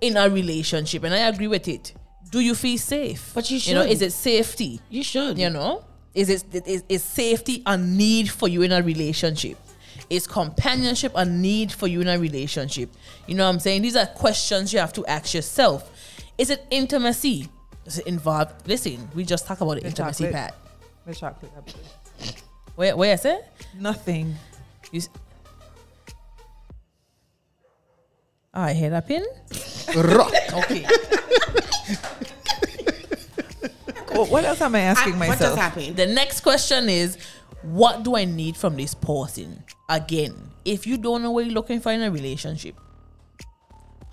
in 0.00 0.16
a 0.16 0.28
relationship, 0.28 1.02
and 1.04 1.14
I 1.14 1.18
agree 1.28 1.48
with 1.48 1.68
it. 1.68 1.92
Do 2.30 2.40
you 2.40 2.54
feel 2.54 2.78
safe? 2.78 3.32
But 3.34 3.50
you 3.50 3.58
should. 3.58 3.70
You 3.70 3.74
know, 3.76 3.82
is 3.84 4.02
it 4.02 4.12
safety? 4.12 4.80
You 4.90 5.02
should. 5.02 5.38
You 5.38 5.50
know, 5.50 5.84
is 6.14 6.28
it 6.28 6.44
is, 6.66 6.84
is 6.88 7.02
safety 7.02 7.62
a 7.66 7.76
need 7.76 8.30
for 8.30 8.48
you 8.48 8.62
in 8.62 8.72
a 8.72 8.82
relationship? 8.82 9.56
Is 10.10 10.26
companionship 10.26 11.12
a 11.14 11.24
need 11.24 11.70
for 11.72 11.86
you 11.86 12.00
in 12.00 12.08
a 12.08 12.18
relationship? 12.18 12.90
You 13.26 13.34
know 13.34 13.44
what 13.44 13.50
I'm 13.54 13.60
saying? 13.60 13.82
These 13.82 13.96
are 13.96 14.06
questions 14.06 14.72
you 14.72 14.78
have 14.78 14.92
to 14.94 15.06
ask 15.06 15.34
yourself. 15.34 15.90
Is 16.38 16.50
it 16.50 16.64
intimacy? 16.70 17.48
Does 17.84 17.98
it 17.98 18.06
involve? 18.06 18.52
Listen, 18.66 19.08
we 19.14 19.24
just 19.24 19.46
talk 19.46 19.60
about 19.60 19.74
the 19.74 19.80
The 19.80 19.86
intimacy 19.88 20.24
chocolate. 20.24 20.34
part. 20.34 20.54
the 21.06 21.14
chocolate. 21.14 21.52
Where 22.76 22.96
where 22.96 23.14
is 23.14 23.24
it? 23.24 23.44
Nothing. 23.78 24.34
You. 24.92 25.00
I 28.60 28.72
hear 28.72 28.90
that 28.90 29.06
pin. 29.06 29.24
Rock. 29.96 30.32
Okay. 30.52 30.84
Oh, 34.10 34.24
what 34.24 34.44
else 34.44 34.60
am 34.62 34.74
I 34.74 34.80
asking 34.80 35.14
Ah, 35.14 35.18
What 35.18 35.28
myself? 35.28 35.50
just 35.50 35.58
happened? 35.58 35.96
The 35.96 36.06
next 36.06 36.40
question 36.40 36.88
is, 36.88 37.18
what 37.62 38.02
do 38.02 38.16
I 38.16 38.24
need 38.24 38.56
from 38.56 38.76
this 38.76 38.94
person? 38.94 39.62
Again, 39.88 40.34
if 40.64 40.86
you 40.86 40.96
don't 40.96 41.22
know 41.22 41.30
what 41.30 41.44
you're 41.44 41.54
looking 41.54 41.80
for 41.80 41.92
in 41.92 42.02
a 42.02 42.10
relationship, 42.10 42.74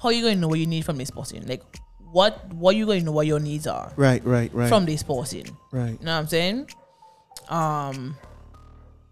how 0.02 0.10
are 0.10 0.12
you 0.12 0.22
going 0.22 0.36
to 0.36 0.42
know 0.42 0.48
what 0.50 0.60
you 0.60 0.68
need 0.68 0.86
from 0.86 0.98
this 0.98 1.10
person? 1.10 1.48
Like, 1.48 1.64
what 2.12 2.54
what 2.54 2.76
you 2.76 2.86
going 2.86 3.00
to 3.00 3.06
know 3.06 3.12
what 3.12 3.26
your 3.28 3.40
needs 3.40 3.68
are 3.68 3.92
Right, 3.98 4.24
right, 4.26 4.54
right. 4.54 4.70
from 4.70 4.86
this 4.86 5.02
person? 5.02 5.44
right. 5.72 5.98
You 6.00 6.06
know 6.06 6.14
what 6.14 6.20
I'm 6.20 6.28
saying? 6.28 6.70
Um, 7.50 8.16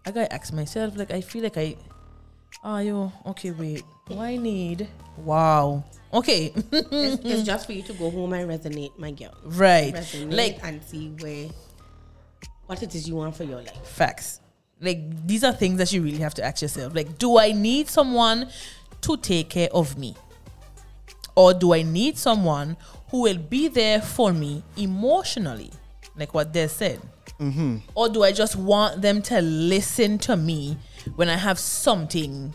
I 0.06 0.10
gotta 0.10 0.32
ask 0.32 0.52
myself. 0.52 0.96
Like, 0.96 1.10
I 1.10 1.20
feel 1.22 1.42
like 1.42 1.56
I, 1.56 1.76
oh 2.62 2.78
yo, 2.78 3.12
okay, 3.26 3.50
wait, 3.50 3.82
do 4.08 4.18
I 4.18 4.36
need? 4.36 4.88
Wow. 5.18 5.84
Okay, 6.12 6.52
it's, 6.54 7.24
it's 7.24 7.42
just 7.52 7.66
for 7.66 7.72
you 7.72 7.82
to 7.82 7.92
go 7.94 8.10
home 8.10 8.32
and 8.34 8.48
resonate, 8.48 8.96
my 8.98 9.10
girl. 9.10 9.34
right. 9.44 9.92
Resonate 9.94 10.32
Like 10.36 10.58
and 10.62 10.82
see 10.84 11.08
where 11.18 11.48
what 12.66 12.82
it 12.82 12.94
is 12.94 13.08
you 13.08 13.16
want 13.16 13.36
for 13.36 13.44
your 13.44 13.58
life. 13.58 13.86
facts. 13.86 14.40
Like 14.80 15.26
these 15.26 15.44
are 15.44 15.52
things 15.52 15.78
that 15.78 15.92
you 15.92 16.02
really 16.02 16.18
have 16.18 16.34
to 16.34 16.44
ask 16.44 16.62
yourself. 16.62 16.94
Like, 16.94 17.18
do 17.18 17.38
I 17.38 17.52
need 17.52 17.88
someone 17.88 18.48
to 19.02 19.16
take 19.16 19.50
care 19.50 19.68
of 19.72 19.96
me? 19.98 20.14
Or 21.36 21.52
do 21.52 21.74
I 21.74 21.82
need 21.82 22.16
someone 22.16 22.76
who 23.10 23.22
will 23.22 23.38
be 23.38 23.68
there 23.68 24.00
for 24.00 24.32
me 24.32 24.62
emotionally? 24.76 25.70
Like 26.16 26.32
what 26.32 26.52
they 26.52 26.68
said. 26.68 27.00
Mm-hmm. 27.40 27.78
Or 27.94 28.08
do 28.08 28.22
I 28.22 28.30
just 28.32 28.54
want 28.56 29.02
them 29.02 29.20
to 29.22 29.40
listen 29.40 30.18
to 30.18 30.36
me 30.36 30.76
when 31.16 31.28
I 31.28 31.36
have 31.36 31.58
something 31.58 32.54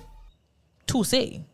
to 0.94 1.04
say 1.04 1.46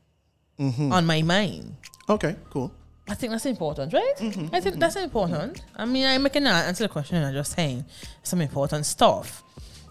on 0.60 1.06
my 1.06 1.22
mind? 1.22 1.76
Okay, 2.10 2.36
cool. 2.50 2.72
I 3.08 3.14
think 3.14 3.32
that's 3.32 3.46
important, 3.46 3.94
right? 3.94 4.16
I 4.54 4.60
think 4.62 4.80
that's 4.80 4.96
important. 4.96 5.62
I 5.76 5.86
mean, 5.86 6.06
I'm 6.06 6.24
making 6.24 6.44
that 6.46 6.66
answer 6.68 6.84
the 6.86 6.90
question. 6.90 7.24
I'm 7.24 7.34
just 7.34 7.54
saying 7.56 7.86
some 8.24 8.42
important 8.42 8.86
stuff. 8.86 9.44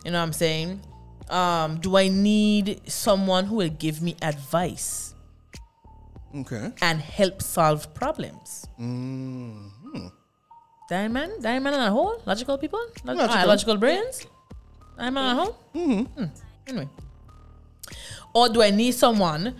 You 0.05 0.11
know 0.11 0.19
what 0.19 0.25
I'm 0.27 0.33
saying? 0.33 0.81
Um, 1.31 1.79
do 1.81 1.97
I 1.97 2.09
need 2.09 2.81
someone 2.91 3.45
who 3.47 3.57
will 3.57 3.71
give 3.85 4.03
me 4.03 4.17
advice 4.21 5.15
Okay. 6.35 6.73
and 6.83 7.01
help 7.01 7.41
solve 7.41 7.95
problems? 7.95 8.67
Diamond, 10.91 11.33
diamond 11.43 11.75
and 11.77 11.85
a 11.85 11.91
whole 11.91 12.21
logical 12.27 12.59
people, 12.59 12.81
Log- 13.05 13.17
Logical. 13.17 13.41
ah, 13.41 13.45
logical 13.47 13.77
brains, 13.79 14.27
diamond 14.99 15.27
and 15.27 15.39
a 15.39 15.43
whole. 15.43 15.57
Mm-hmm. 15.75 16.25
Anyway, 16.69 16.89
or 18.35 18.49
do 18.49 18.63
I 18.63 18.71
need 18.71 18.93
someone 18.95 19.55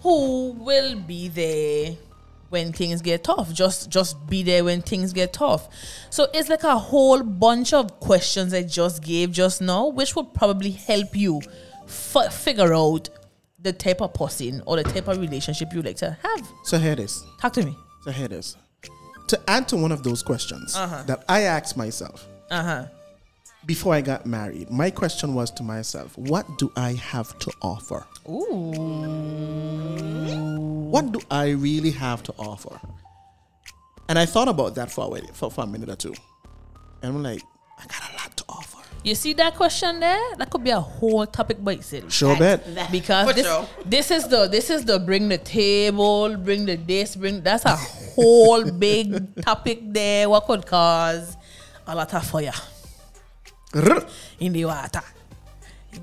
who 0.00 0.52
will 0.52 0.96
be 0.96 1.28
there 1.28 1.96
when 2.48 2.72
things 2.72 3.00
get 3.02 3.24
tough? 3.24 3.52
Just, 3.52 3.88
just 3.90 4.26
be 4.28 4.42
there 4.42 4.64
when 4.64 4.82
things 4.82 5.12
get 5.12 5.32
tough. 5.32 5.68
So 6.10 6.26
it's 6.34 6.48
like 6.48 6.64
a 6.64 6.76
whole 6.78 7.22
bunch 7.22 7.72
of 7.72 7.98
questions 8.00 8.52
I 8.54 8.62
just 8.62 9.02
gave 9.02 9.30
just 9.32 9.60
now, 9.60 9.88
which 9.88 10.14
would 10.16 10.32
probably 10.34 10.70
help 10.72 11.14
you 11.16 11.40
f- 11.84 12.32
figure 12.32 12.74
out 12.74 13.08
the 13.58 13.72
type 13.72 14.00
of 14.00 14.12
person 14.14 14.62
or 14.66 14.76
the 14.76 14.82
type 14.84 15.08
of 15.08 15.18
relationship 15.20 15.72
you 15.72 15.82
like 15.82 15.96
to 15.96 16.16
have. 16.22 16.48
So 16.64 16.78
here 16.78 16.92
it 16.92 17.00
is. 17.00 17.24
Talk 17.40 17.52
to 17.54 17.64
me. 17.64 17.76
So 18.02 18.10
here 18.10 18.26
it 18.26 18.32
is. 18.32 18.56
To 19.28 19.40
add 19.48 19.68
to 19.68 19.76
one 19.76 19.92
of 19.92 20.02
those 20.02 20.22
questions 20.22 20.74
that 20.74 21.24
I 21.28 21.42
asked 21.42 21.76
myself 21.76 22.26
Uh 22.50 22.62
huh. 22.62 22.84
Before 23.66 23.94
I 23.94 24.00
got 24.00 24.26
married, 24.26 24.70
my 24.70 24.90
question 24.90 25.34
was 25.34 25.50
to 25.52 25.62
myself, 25.62 26.16
what 26.18 26.46
do 26.58 26.72
I 26.76 26.92
have 26.94 27.38
to 27.40 27.52
offer? 27.62 28.04
What 30.90 31.12
do 31.12 31.20
I 31.30 31.50
really 31.50 31.92
have 31.92 32.22
to 32.24 32.34
offer? 32.38 32.80
And 34.08 34.18
I 34.18 34.26
thought 34.26 34.48
about 34.48 34.74
that 34.74 34.90
for 34.90 35.06
a, 35.06 35.08
wait- 35.08 35.34
for, 35.34 35.50
for 35.50 35.64
a 35.64 35.66
minute 35.66 35.88
or 35.88 35.96
two. 35.96 36.14
And 37.02 37.14
I'm 37.16 37.22
like, 37.22 37.42
I 37.78 37.86
got 37.86 38.12
a 38.12 38.16
lot 38.16 38.36
to 38.36 38.44
offer. 38.48 38.78
You 39.04 39.14
see 39.14 39.32
that 39.34 39.54
question 39.56 40.00
there? 40.00 40.20
That 40.36 40.50
could 40.50 40.62
be 40.62 40.70
a 40.70 40.80
whole 40.80 41.26
topic 41.26 41.62
by 41.64 41.72
itself. 41.74 42.12
Sure 42.12 42.36
bet. 42.38 42.74
That- 42.74 42.92
Because 42.92 43.34
this, 43.34 43.46
sure. 43.46 43.66
this 43.84 44.10
is 44.10 44.28
the 44.28 44.46
this 44.48 44.70
is 44.70 44.84
the 44.84 44.98
bring 45.00 45.28
the 45.28 45.38
table, 45.38 46.36
bring 46.36 46.66
the 46.66 46.76
this, 46.76 47.16
bring 47.16 47.42
that's 47.42 47.64
a 47.64 47.74
whole 47.76 48.70
big 48.86 49.40
topic 49.42 49.80
there. 49.92 50.28
What 50.28 50.46
could 50.46 50.66
cause 50.66 51.36
a 51.86 51.94
lot 51.96 52.12
of 52.14 52.24
fire. 52.26 52.52
In 54.40 54.52
the 54.52 54.64
water. 54.64 55.02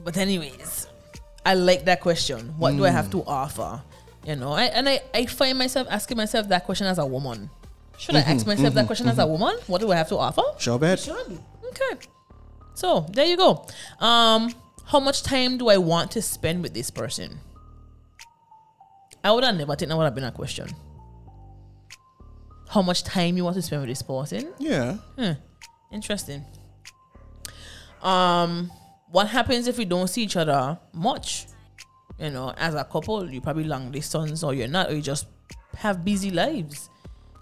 But 0.03 0.17
anyways, 0.17 0.87
I 1.45 1.53
like 1.55 1.85
that 1.85 2.01
question. 2.01 2.53
What 2.57 2.75
do 2.75 2.85
I 2.85 2.89
have 2.89 3.09
to 3.11 3.23
offer? 3.25 3.81
You 4.25 4.35
know, 4.35 4.51
I, 4.51 4.65
and 4.65 4.87
I, 4.87 5.01
I 5.13 5.25
find 5.25 5.57
myself 5.57 5.87
asking 5.89 6.17
myself 6.17 6.49
that 6.49 6.65
question 6.65 6.87
as 6.87 6.97
a 6.97 7.05
woman. 7.05 7.49
Should 7.97 8.15
I 8.15 8.19
ask 8.21 8.45
myself 8.45 8.73
that 8.75 8.85
question 8.85 9.07
as 9.07 9.19
a 9.19 9.25
woman? 9.25 9.55
What 9.67 9.81
do 9.81 9.91
I 9.91 9.95
have 9.95 10.09
to 10.09 10.17
offer? 10.17 10.43
Sure 10.57 10.79
bet. 10.79 11.07
Okay. 11.09 12.01
So 12.75 13.05
there 13.11 13.25
you 13.25 13.37
go. 13.37 13.67
Um, 13.99 14.53
how 14.85 14.99
much 14.99 15.23
time 15.23 15.57
do 15.57 15.69
I 15.69 15.77
want 15.77 16.11
to 16.11 16.21
spend 16.21 16.63
with 16.63 16.73
this 16.73 16.89
person? 16.89 17.39
I 19.23 19.31
would 19.31 19.43
have 19.43 19.55
never 19.55 19.75
think 19.75 19.89
that 19.89 19.97
would 19.97 20.05
have 20.05 20.15
been 20.15 20.23
a 20.23 20.31
question. 20.31 20.69
How 22.69 22.81
much 22.81 23.03
time 23.03 23.35
you 23.35 23.43
want 23.43 23.55
to 23.55 23.61
spend 23.61 23.81
with 23.81 23.89
this 23.89 24.01
person? 24.01 24.53
Yeah. 24.59 24.93
Hmm. 25.17 25.31
Interesting. 25.91 26.45
Um, 28.01 28.71
what 29.11 29.27
happens 29.27 29.67
if 29.67 29.77
we 29.77 29.85
don't 29.85 30.07
see 30.07 30.23
each 30.23 30.35
other 30.37 30.77
much? 30.93 31.47
You 32.19 32.29
know, 32.31 32.53
as 32.57 32.75
a 32.75 32.83
couple, 32.83 33.29
you 33.29 33.41
probably 33.41 33.63
long 33.63 33.91
distance 33.91 34.43
or 34.43 34.53
you're 34.53 34.67
not, 34.67 34.89
or 34.89 34.95
you 34.95 35.01
just 35.01 35.27
have 35.77 36.03
busy 36.03 36.31
lives. 36.31 36.89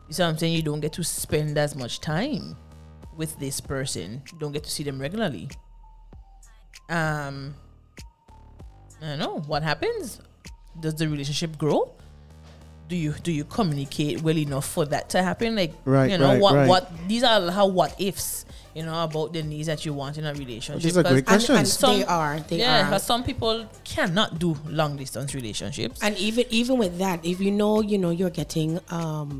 You 0.08 0.14
see 0.14 0.24
what 0.24 0.30
I'm 0.30 0.38
saying? 0.38 0.54
You 0.54 0.62
don't 0.62 0.80
get 0.80 0.94
to 0.94 1.04
spend 1.04 1.58
as 1.58 1.76
much 1.76 2.00
time 2.00 2.56
with 3.16 3.38
this 3.40 3.60
person. 3.60 4.22
You 4.32 4.40
don't 4.40 4.52
get 4.52 4.64
to 4.64 4.70
see 4.70 4.84
them 4.84 5.00
regularly. 5.00 5.50
Um, 6.90 7.56
I 9.02 9.08
don't 9.10 9.20
know 9.20 9.40
what 9.48 9.64
happens. 9.64 10.22
Does 10.80 10.96
the 10.96 11.10
relationship 11.10 11.58
grow? 11.58 11.92
Do 12.88 12.96
you 12.96 13.14
do 13.22 13.32
you 13.34 13.44
communicate 13.44 14.22
well 14.22 14.38
enough 14.38 14.66
for 14.66 14.86
that 14.86 15.10
to 15.10 15.22
happen? 15.22 15.56
Like, 15.56 15.74
Right, 15.84 16.10
you 16.12 16.18
know 16.18 16.30
right, 16.34 16.42
what 16.42 16.56
right. 16.56 16.70
what 16.70 17.08
these 17.08 17.24
are 17.24 17.52
how 17.52 17.68
what 17.68 18.00
ifs 18.00 18.46
you 18.78 18.84
know 18.84 19.04
about 19.04 19.34
the 19.34 19.42
needs 19.42 19.68
that 19.72 19.86
you 19.86 19.94
want 20.02 20.18
in 20.20 20.26
a 20.26 20.34
relationship. 20.34 20.76
Which 20.76 20.86
is 20.86 20.98
a 20.98 21.04
great 21.04 21.26
Because 21.26 21.50
And, 21.50 21.58
and 21.58 21.68
Questions. 21.68 21.98
they 22.00 22.06
are. 22.06 22.40
They 22.50 22.60
yeah, 22.60 22.82
are. 22.82 22.84
because 22.86 23.04
some 23.12 23.24
people 23.24 23.66
cannot 23.84 24.38
do 24.38 24.56
long 24.70 24.96
distance 24.98 25.34
relationships. 25.34 26.00
And 26.04 26.16
even 26.18 26.46
even 26.50 26.78
with 26.78 26.98
that, 27.00 27.26
if 27.26 27.40
you 27.42 27.52
know, 27.52 27.82
you 27.82 27.98
know, 27.98 28.12
you're 28.12 28.36
getting 28.42 28.80
um 28.90 29.32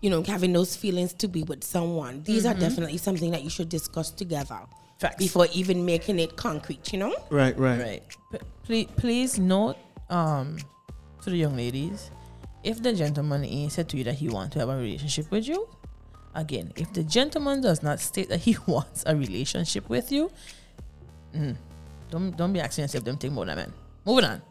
you 0.00 0.10
know, 0.10 0.22
having 0.22 0.52
those 0.52 0.76
feelings 0.76 1.12
to 1.14 1.26
be 1.26 1.42
with 1.42 1.64
someone, 1.64 2.22
these 2.22 2.46
are 2.46 2.54
definitely 2.54 2.98
something 2.98 3.32
that 3.32 3.42
you 3.42 3.50
should 3.50 3.68
discuss 3.68 4.10
together. 4.12 4.60
Facts. 5.00 5.16
Before 5.16 5.46
even 5.52 5.84
making 5.84 6.18
it 6.20 6.36
concrete, 6.36 6.92
you 6.92 6.98
know? 7.00 7.14
Right, 7.30 7.56
right. 7.58 7.80
Right. 7.80 8.02
P- 8.32 8.38
please, 8.64 8.88
please 8.96 9.38
note 9.38 9.76
um, 10.10 10.56
to 11.22 11.30
the 11.30 11.36
young 11.36 11.56
ladies, 11.56 12.10
if 12.62 12.80
the 12.82 12.92
gentleman 12.92 13.44
ain't 13.44 13.72
said 13.72 13.88
to 13.90 13.96
you 13.96 14.04
that 14.04 14.14
he 14.14 14.28
wants 14.28 14.52
to 14.54 14.58
have 14.60 14.68
a 14.68 14.76
relationship 14.76 15.30
with 15.30 15.46
you, 15.48 15.68
again, 16.34 16.72
if 16.76 16.92
the 16.92 17.02
gentleman 17.02 17.60
does 17.60 17.82
not 17.82 18.00
state 18.00 18.28
that 18.28 18.40
he 18.40 18.56
wants 18.66 19.04
a 19.06 19.16
relationship 19.16 19.88
with 19.88 20.12
you, 20.12 20.30
mm, 21.34 21.56
don't 22.10 22.36
don't 22.36 22.52
be 22.52 22.60
asking 22.60 22.82
yourself 22.82 23.04
them 23.04 23.16
thing 23.16 23.32
about 23.32 23.46
that 23.46 23.56
man. 23.56 23.72
Moving 24.04 24.24
on. 24.24 24.42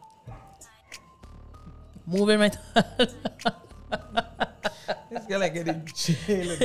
Moving 2.06 2.40
right. 2.40 2.56
This 5.10 5.24
girl 5.26 5.40
like 5.40 5.54
getting 5.54 5.84
jail. 5.94 6.52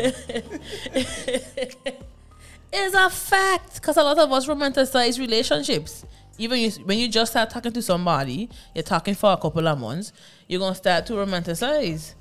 is 2.74 2.93
a 2.93 3.09
fact 3.09 3.76
because 3.76 3.97
a 3.97 4.03
lot 4.03 4.18
of 4.18 4.32
us 4.32 4.47
romanticize 4.47 5.20
relationships. 5.20 6.05
Even 6.38 6.59
you, 6.59 6.72
when 6.86 6.97
you 6.97 7.07
just 7.07 7.32
start 7.32 7.49
talking 7.49 7.72
to 7.72 7.82
somebody, 7.82 8.49
you're 8.74 8.84
talking 8.84 9.14
for 9.14 9.32
a 9.32 9.38
couple 9.38 9.68
of 9.68 9.80
months, 9.80 10.11
you're 10.47 10.59
gonna 10.59 10.76
start 10.76 11.05
to 11.05 11.14
romanticize 11.14 12.16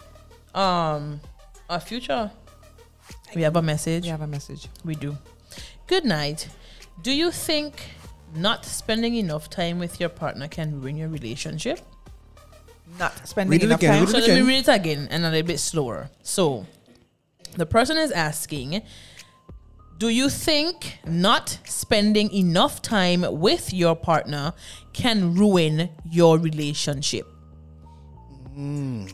um 0.54 1.20
our 1.68 1.80
future. 1.80 2.30
We 3.34 3.42
have 3.42 3.56
a 3.56 3.62
message. 3.62 4.04
We 4.04 4.10
have 4.10 4.20
a 4.20 4.26
message. 4.26 4.68
We 4.84 4.94
do. 4.94 5.16
Good 5.86 6.04
night. 6.04 6.48
Do 7.02 7.12
you 7.12 7.30
think 7.30 7.82
not 8.34 8.64
spending 8.64 9.14
enough 9.14 9.50
time 9.50 9.78
with 9.78 10.00
your 10.00 10.08
partner 10.08 10.48
can 10.48 10.80
ruin 10.80 10.96
your 10.96 11.08
relationship? 11.08 11.80
Not 12.98 13.26
spending 13.26 13.50
Read 13.50 13.62
it 13.62 13.66
enough 13.66 13.80
again, 13.80 13.92
time. 13.92 14.00
read 14.04 14.10
So 14.10 14.18
it 14.18 14.28
let 14.28 14.34
me 14.34 14.42
read 14.42 14.58
it 14.58 14.68
again 14.68 15.08
and 15.10 15.24
a 15.24 15.30
little 15.30 15.46
bit 15.46 15.60
slower. 15.60 16.10
So, 16.22 16.66
the 17.56 17.66
person 17.66 17.96
is 17.96 18.10
asking, 18.10 18.82
do 19.98 20.08
you 20.08 20.28
think 20.28 20.98
not 21.06 21.58
spending 21.64 22.32
enough 22.32 22.82
time 22.82 23.24
with 23.30 23.72
your 23.72 23.94
partner 23.94 24.52
can 24.92 25.34
ruin 25.34 25.90
your 26.10 26.38
relationship? 26.38 27.26
Hmm. 28.54 29.06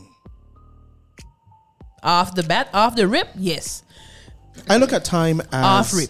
Off 2.01 2.35
the 2.35 2.43
bat, 2.43 2.69
off 2.73 2.95
the 2.95 3.07
rip, 3.07 3.29
yes. 3.35 3.83
I 4.67 4.77
look 4.77 4.93
at 4.93 5.05
time 5.05 5.41
as 5.41 5.47
Off 5.51 5.93
rip. 5.93 6.09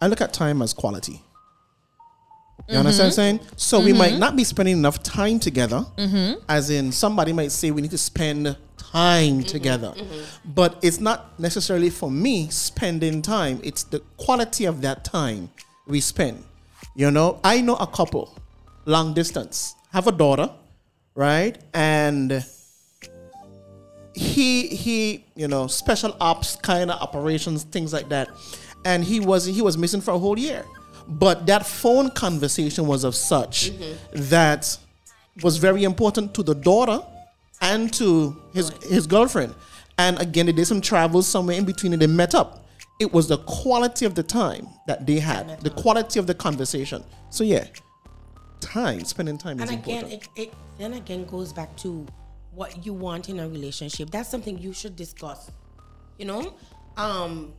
I 0.00 0.08
look 0.08 0.20
at 0.20 0.32
time 0.32 0.62
as 0.62 0.72
quality. 0.72 1.22
You 2.68 2.78
understand 2.78 3.10
what 3.10 3.18
I'm 3.18 3.36
mm-hmm. 3.36 3.44
saying? 3.44 3.54
So 3.56 3.80
we 3.80 3.92
might 3.92 4.10
mm-hmm. 4.12 4.20
not 4.20 4.34
be 4.36 4.42
spending 4.42 4.76
enough 4.76 5.02
time 5.02 5.38
together. 5.38 5.86
Mm-hmm. 5.96 6.40
As 6.48 6.70
in, 6.70 6.90
somebody 6.90 7.32
might 7.32 7.52
say 7.52 7.70
we 7.70 7.80
need 7.82 7.92
to 7.92 7.98
spend 7.98 8.56
time 8.76 9.42
together, 9.42 9.94
but 10.44 10.78
it's 10.82 11.00
not 11.00 11.38
necessarily 11.38 11.90
for 11.90 12.10
me 12.10 12.48
spending 12.48 13.22
time. 13.22 13.60
It's 13.62 13.84
the 13.84 14.00
quality 14.16 14.64
of 14.64 14.80
that 14.82 15.04
time 15.04 15.50
we 15.86 16.00
spend. 16.00 16.42
You 16.94 17.10
know, 17.10 17.40
I 17.44 17.60
know 17.60 17.76
a 17.76 17.86
couple, 17.86 18.36
long 18.84 19.12
distance, 19.14 19.74
have 19.92 20.06
a 20.06 20.12
daughter, 20.12 20.50
right, 21.14 21.58
and 21.74 22.44
he 24.16 24.68
he 24.68 25.24
you 25.34 25.46
know 25.46 25.66
special 25.66 26.16
ops 26.20 26.56
kind 26.56 26.90
of 26.90 27.00
operations 27.00 27.64
things 27.64 27.92
like 27.92 28.08
that. 28.08 28.28
And 28.84 29.04
he 29.04 29.20
was 29.20 29.44
he 29.44 29.62
was 29.62 29.76
missing 29.76 30.00
for 30.00 30.12
a 30.12 30.18
whole 30.18 30.38
year. 30.38 30.64
But 31.06 31.46
that 31.46 31.66
phone 31.66 32.10
conversation 32.10 32.86
was 32.86 33.04
of 33.04 33.14
such 33.14 33.70
mm-hmm. 33.70 34.22
that 34.30 34.76
was 35.42 35.58
very 35.58 35.84
important 35.84 36.34
to 36.34 36.42
the 36.42 36.54
daughter 36.54 37.00
and 37.60 37.92
to 37.94 38.36
his 38.54 38.70
his 38.88 39.06
girlfriend. 39.06 39.54
And 39.98 40.18
again 40.20 40.46
they 40.46 40.52
did 40.52 40.66
some 40.66 40.80
travel 40.80 41.22
somewhere 41.22 41.56
in 41.56 41.64
between 41.64 41.92
and 41.92 42.00
they 42.00 42.06
met 42.06 42.34
up. 42.34 42.64
It 42.98 43.12
was 43.12 43.28
the 43.28 43.38
quality 43.38 44.06
of 44.06 44.14
the 44.14 44.22
time 44.22 44.66
that 44.86 45.06
they 45.06 45.18
had 45.18 45.60
the 45.60 45.70
quality 45.70 46.18
of 46.18 46.26
the 46.26 46.34
conversation. 46.34 47.04
So 47.28 47.44
yeah 47.44 47.66
time 48.60 49.04
spending 49.04 49.36
time 49.36 49.60
is 49.60 49.70
important. 49.70 49.86
And 49.86 50.06
again, 50.06 50.12
important. 50.12 50.30
it, 50.36 50.48
it 50.48 50.54
then 50.78 50.94
again 50.94 51.26
goes 51.26 51.52
back 51.52 51.76
to 51.78 52.06
what 52.56 52.84
you 52.86 52.92
want 52.94 53.28
in 53.28 53.38
a 53.38 53.48
relationship. 53.48 54.10
That's 54.10 54.28
something 54.30 54.58
you 54.58 54.72
should 54.72 54.96
discuss. 54.96 55.50
You 56.18 56.24
know, 56.24 56.54
um, 56.96 57.52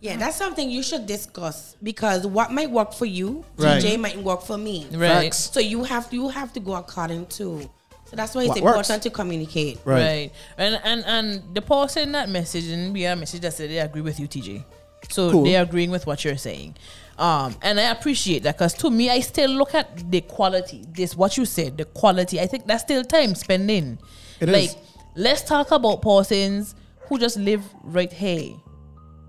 Yeah, 0.00 0.16
that's 0.18 0.36
something 0.36 0.68
you 0.70 0.82
should 0.82 1.06
discuss 1.06 1.74
because 1.82 2.26
what 2.26 2.52
might 2.52 2.70
work 2.70 2.92
for 2.92 3.06
you, 3.06 3.44
Right. 3.56 3.82
DJ 3.82 3.96
might 3.98 4.18
work 4.22 4.42
for 4.42 4.58
me. 4.58 4.86
Right. 4.92 5.32
So 5.32 5.58
you 5.60 5.84
have 5.84 6.12
you 6.12 6.28
have 6.28 6.52
to 6.52 6.60
go 6.60 6.74
according 6.74 7.26
to. 7.38 7.70
So 8.10 8.14
that's 8.14 8.34
why 8.34 8.42
it's 8.42 8.48
What 8.50 8.58
important 8.58 8.88
works. 8.88 9.02
to 9.04 9.10
communicate. 9.10 9.78
Right. 9.84 9.96
Right. 10.04 10.32
And 10.58 10.80
and 10.84 11.04
and 11.06 11.54
the 11.54 11.62
person 11.62 12.02
in 12.04 12.12
that 12.12 12.28
message 12.28 12.64
didn't 12.64 12.92
be 12.92 13.04
a 13.06 13.16
message 13.16 13.40
that 13.40 13.54
said 13.54 13.70
they 13.70 13.78
agree 13.78 14.02
with 14.02 14.20
you, 14.20 14.28
TJ. 14.28 14.64
So 15.10 15.30
Cool. 15.30 15.44
they're 15.44 15.62
agreeing 15.62 15.90
with 15.90 16.06
what 16.06 16.24
you're 16.24 16.36
saying. 16.36 16.76
Um, 17.18 17.54
and 17.62 17.80
I 17.80 17.90
appreciate 17.90 18.42
that 18.42 18.56
because 18.56 18.74
to 18.74 18.90
me, 18.90 19.08
I 19.08 19.20
still 19.20 19.50
look 19.50 19.74
at 19.74 20.10
the 20.10 20.20
quality. 20.20 20.84
This 20.88 21.16
what 21.16 21.36
you 21.36 21.44
said, 21.44 21.78
the 21.78 21.84
quality. 21.84 22.40
I 22.40 22.46
think 22.46 22.66
that's 22.66 22.82
still 22.82 23.04
time 23.04 23.34
spending. 23.34 23.98
It 24.40 24.48
like, 24.48 24.70
is. 24.70 24.76
let's 25.14 25.42
talk 25.42 25.70
about 25.70 26.02
persons 26.02 26.74
who 27.08 27.18
just 27.18 27.38
live 27.38 27.62
right 27.82 28.12
here. 28.12 28.54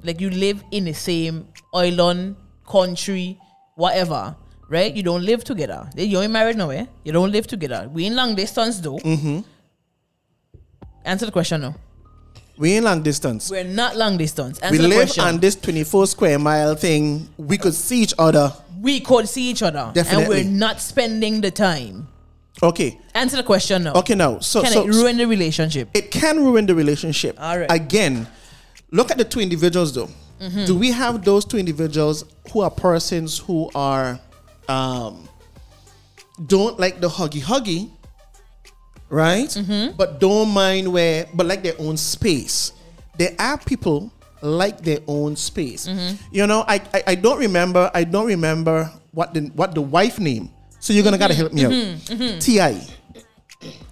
Like 0.03 0.19
you 0.19 0.29
live 0.29 0.63
in 0.71 0.85
the 0.85 0.93
same 0.93 1.47
island, 1.73 2.35
country, 2.67 3.39
whatever. 3.75 4.35
Right? 4.69 4.93
You 4.93 5.01
don't 5.01 5.23
live 5.23 5.45
together. 5.45 5.89
You 5.95 6.19
ain't 6.19 6.33
married 6.33 6.57
nowhere. 6.57 6.89
You 7.05 7.13
don't 7.13 7.31
live 7.31 7.47
together. 7.47 7.89
We 7.91 8.05
in 8.05 8.15
long 8.17 8.35
distance 8.35 8.81
though. 8.81 8.97
Mm-hmm. 8.97 9.39
Answer 11.05 11.25
the 11.25 11.31
question 11.31 11.61
now. 11.61 11.75
We 12.57 12.75
in 12.77 12.83
long 12.83 13.03
distance. 13.03 13.49
We're 13.51 13.63
not 13.63 13.95
long 13.95 14.17
distance. 14.17 14.59
Answer 14.59 14.71
we 14.81 14.87
live 14.87 14.97
question. 15.07 15.23
on 15.23 15.37
this 15.39 15.55
24 15.55 16.07
square 16.07 16.39
mile 16.39 16.75
thing. 16.75 17.29
We 17.37 17.57
could 17.57 17.73
see 17.75 18.01
each 18.01 18.13
other. 18.17 18.51
we 18.81 18.99
could 18.99 19.27
see 19.29 19.49
each 19.49 19.61
other. 19.63 19.91
Definitely. 19.93 20.41
And 20.41 20.49
we're 20.51 20.57
not 20.59 20.79
spending 20.81 21.41
the 21.41 21.51
time. 21.51 22.07
Okay. 22.61 22.99
Answer 23.13 23.37
the 23.37 23.43
question 23.43 23.83
now. 23.83 23.93
Okay, 23.93 24.15
now. 24.15 24.39
So, 24.39 24.61
Can 24.63 24.71
so 24.71 24.83
it 24.83 24.87
ruin 24.89 25.17
the 25.17 25.27
relationship? 25.27 25.89
it 25.93 26.09
can 26.09 26.37
ruin 26.37 26.65
the 26.65 26.73
relationship. 26.73 27.35
All 27.39 27.57
right. 27.59 27.71
Again, 27.71 28.27
look 28.91 29.11
at 29.11 29.17
the 29.17 29.23
two 29.25 29.39
individuals 29.39 29.93
though. 29.93 30.09
Mm-hmm. 30.39 30.65
Do 30.65 30.75
we 30.77 30.91
have 30.91 31.23
those 31.23 31.45
two 31.45 31.57
individuals 31.57 32.23
who 32.51 32.61
are 32.61 32.71
persons 32.71 33.37
who 33.39 33.69
are 33.75 34.19
um 34.67 35.27
don't 36.45 36.79
like 36.79 36.99
the 37.01 37.09
huggy 37.09 37.41
huggy, 37.41 37.89
right? 39.09 39.47
Mm-hmm. 39.49 39.95
But 39.97 40.19
don't 40.19 40.49
mind 40.49 40.91
where 40.91 41.27
but 41.33 41.45
like 41.45 41.63
their 41.63 41.75
own 41.79 41.97
space. 41.97 42.73
There 43.17 43.35
are 43.39 43.57
people 43.57 44.11
like 44.41 44.81
their 44.81 44.99
own 45.07 45.35
space. 45.35 45.87
Mm-hmm. 45.87 46.15
You 46.31 46.45
know, 46.47 46.63
I, 46.67 46.81
I 46.93 47.03
I 47.07 47.15
don't 47.15 47.39
remember 47.39 47.89
I 47.93 48.03
don't 48.03 48.27
remember 48.27 48.91
what 49.11 49.33
the 49.33 49.49
what 49.55 49.73
the 49.73 49.81
wife 49.81 50.19
name. 50.19 50.49
So 50.79 50.93
you're 50.93 51.03
gonna 51.03 51.17
gotta 51.17 51.33
help 51.33 51.51
me 51.53 51.63
Mm-hmm. 51.63 52.37
out. 52.37 52.41
Ti. 52.41 52.93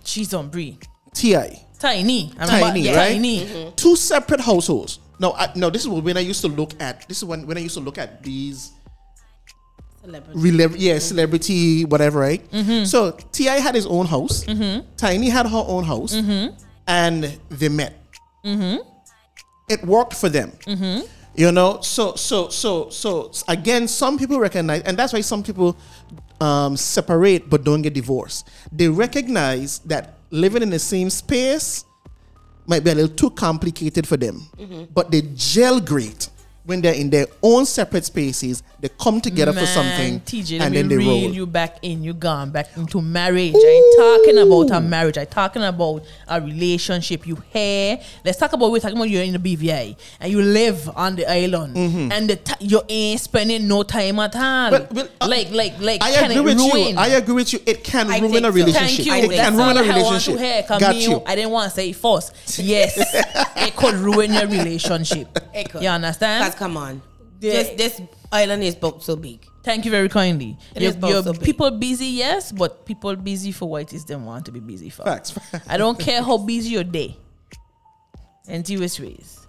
She's 0.03 0.33
on 0.33 0.49
Brie. 0.49 0.77
Ti. 1.13 1.35
Tiny. 1.79 2.31
I'm 2.39 2.47
Tiny, 2.47 2.87
about- 2.89 2.97
right? 2.97 3.11
Tiny. 3.17 3.73
two 3.75 3.95
separate 3.95 4.39
households. 4.39 4.99
No, 5.19 5.33
I, 5.33 5.49
no. 5.55 5.69
This 5.69 5.81
is 5.83 5.87
when 5.89 6.17
I 6.17 6.21
used 6.21 6.41
to 6.41 6.47
look 6.47 6.73
at. 6.81 7.07
This 7.07 7.17
is 7.19 7.25
when 7.25 7.47
when 7.47 7.57
I 7.57 7.61
used 7.61 7.75
to 7.75 7.81
look 7.83 7.97
at 7.97 8.21
these. 8.23 8.71
Celebrity. 10.05 10.39
Rele- 10.39 10.75
yeah, 10.77 10.93
mm-hmm. 10.93 10.99
celebrity, 10.99 11.85
whatever, 11.85 12.19
right? 12.19 12.51
Mm-hmm. 12.51 12.85
So 12.85 13.17
T.I. 13.31 13.55
had 13.57 13.75
his 13.75 13.85
own 13.85 14.05
house. 14.05 14.45
Mm-hmm. 14.45 14.85
Tiny 14.97 15.29
had 15.29 15.47
her 15.47 15.63
own 15.67 15.83
house, 15.83 16.13
and 16.87 17.39
they 17.49 17.69
met. 17.69 17.93
It 19.67 19.83
worked 19.83 20.13
for 20.13 20.29
them. 20.29 20.51
You 21.35 21.51
know, 21.51 21.81
so 21.81 22.15
so 22.15 22.47
so 22.47 22.89
so 22.89 23.31
again, 23.49 23.87
some 23.89 24.17
people 24.17 24.39
recognize, 24.39 24.83
and 24.83 24.95
that's 24.97 25.11
why 25.11 25.19
some 25.21 25.43
people 25.43 25.75
um, 26.39 26.77
separate 26.77 27.49
but 27.49 27.63
don't 27.65 27.81
get 27.81 27.93
divorced. 27.93 28.47
They 28.71 28.87
recognize 28.87 29.79
that 29.79 30.19
living 30.29 30.61
in 30.61 30.69
the 30.69 30.79
same 30.79 31.09
space 31.09 31.83
might 32.67 32.83
be 32.83 32.91
a 32.91 32.95
little 32.95 33.15
too 33.15 33.31
complicated 33.31 34.07
for 34.07 34.17
them, 34.17 34.47
but 34.93 35.11
they 35.11 35.23
gel 35.35 35.81
great 35.81 36.29
when 36.65 36.81
they're 36.81 36.93
in 36.95 37.09
their 37.09 37.27
own 37.43 37.65
separate 37.65 38.05
spaces. 38.05 38.63
They 38.79 38.89
come 38.89 39.21
together 39.21 39.53
for 39.53 39.65
something, 39.65 40.19
TJ, 40.21 40.59
and 40.61 40.75
then 40.75 40.87
they 40.89 40.97
reel 40.97 41.07
roll. 41.09 41.33
you 41.33 41.45
back 41.47 41.77
in. 41.81 42.03
You 42.03 42.13
gone 42.13 42.51
back 42.51 42.75
into 42.77 43.01
marriage. 43.01 43.53
I 43.55 43.67
ain't 43.67 43.97
talking 43.97 44.37
about 44.37 44.77
a 44.77 44.81
marriage. 44.81 45.17
I 45.17 45.25
talking 45.25 45.63
about 45.63 46.03
a 46.27 46.41
relationship. 46.41 47.25
You 47.25 47.37
here. 47.51 47.99
Let's 48.23 48.37
talk 48.37 48.53
about 48.53 48.71
we're 48.71 48.79
talking 48.79 48.97
about 48.97 49.09
you're 49.09 49.23
in 49.23 49.33
the 49.41 49.55
BVI 49.57 49.95
and 50.19 50.31
you 50.31 50.41
live 50.41 50.89
on 50.95 51.15
the 51.15 51.25
island 51.31 51.77
and 51.77 52.29
the 52.29 52.35
t- 52.35 52.53
you 52.65 52.81
ain't 52.89 53.21
spending 53.21 53.67
no 53.67 53.83
time 53.83 54.19
at 54.19 54.35
all. 54.35 54.41
Mm-hmm. 54.41 54.71
Well, 54.71 54.87
well, 54.91 55.07
uh, 55.21 55.27
like 55.27 55.51
like 55.51 55.79
like 55.79 56.03
I 56.03 56.11
can 56.11 56.31
agree 56.31 56.51
it 56.51 56.55
with 56.55 56.57
ruin? 56.73 56.87
you. 56.89 56.95
I 56.97 57.07
agree 57.09 57.35
with 57.35 57.53
you. 57.53 57.59
It 57.65 57.83
can 57.83 58.09
I 58.11 58.19
ruin 58.19 58.31
think 58.31 58.45
a 58.45 58.49
so. 58.49 58.51
relationship. 58.51 59.05
Thank 59.05 59.23
you. 59.25 59.31
It 59.31 59.35
can 59.35 59.55
ruin 59.55 59.77
all 59.77 59.77
a 59.77 59.81
I 59.83 59.87
want 60.01 60.21
to 60.23 60.31
relationship. 60.31 60.39
hear. 60.39 60.63
'cause 60.63 60.79
Got 60.79 60.95
me, 60.95 61.03
you. 61.07 61.23
I 61.25 61.35
didn't 61.35 61.51
want 61.51 61.69
to 61.71 61.75
say 61.75 61.89
it 61.89 61.95
first. 61.95 62.33
Yes, 62.59 62.97
it 63.55 63.75
could 63.75 63.95
ruin 63.95 64.33
your 64.33 64.47
relationship. 64.47 65.37
It 65.53 65.69
could. 65.71 65.81
You 65.81 65.89
understand? 65.89 66.43
Because 66.55 66.59
come 66.59 66.77
on, 66.77 67.01
Yeah. 67.41 67.53
this 67.53 67.69
this 67.77 68.01
island 68.31 68.63
is 68.63 68.75
both 68.75 69.03
so 69.03 69.15
big. 69.15 69.45
Thank 69.63 69.83
you 69.85 69.91
very 69.91 70.09
kindly. 70.09 70.57
It 70.75 70.81
Your- 70.83 70.89
is 70.91 70.95
both 70.97 71.09
your 71.11 71.23
so 71.23 71.33
big. 71.33 71.41
people 71.43 71.71
busy, 71.71 72.05
yes, 72.07 72.51
but 72.51 72.85
people 72.85 73.15
busy 73.15 73.51
for 73.51 73.67
what 73.67 73.81
it 73.83 73.93
is 73.93 74.05
they 74.05 74.15
want 74.15 74.45
to 74.45 74.51
be 74.51 74.59
busy 74.59 74.89
for. 74.89 75.03
Facts. 75.03 75.33
I 75.67 75.77
don't 75.77 75.97
care 75.99 76.21
how 76.21 76.37
busy 76.37 76.69
your 76.69 76.83
day. 76.83 77.17
And 78.47 78.65
see 78.65 78.77
which 78.77 78.99
ways. 78.99 79.39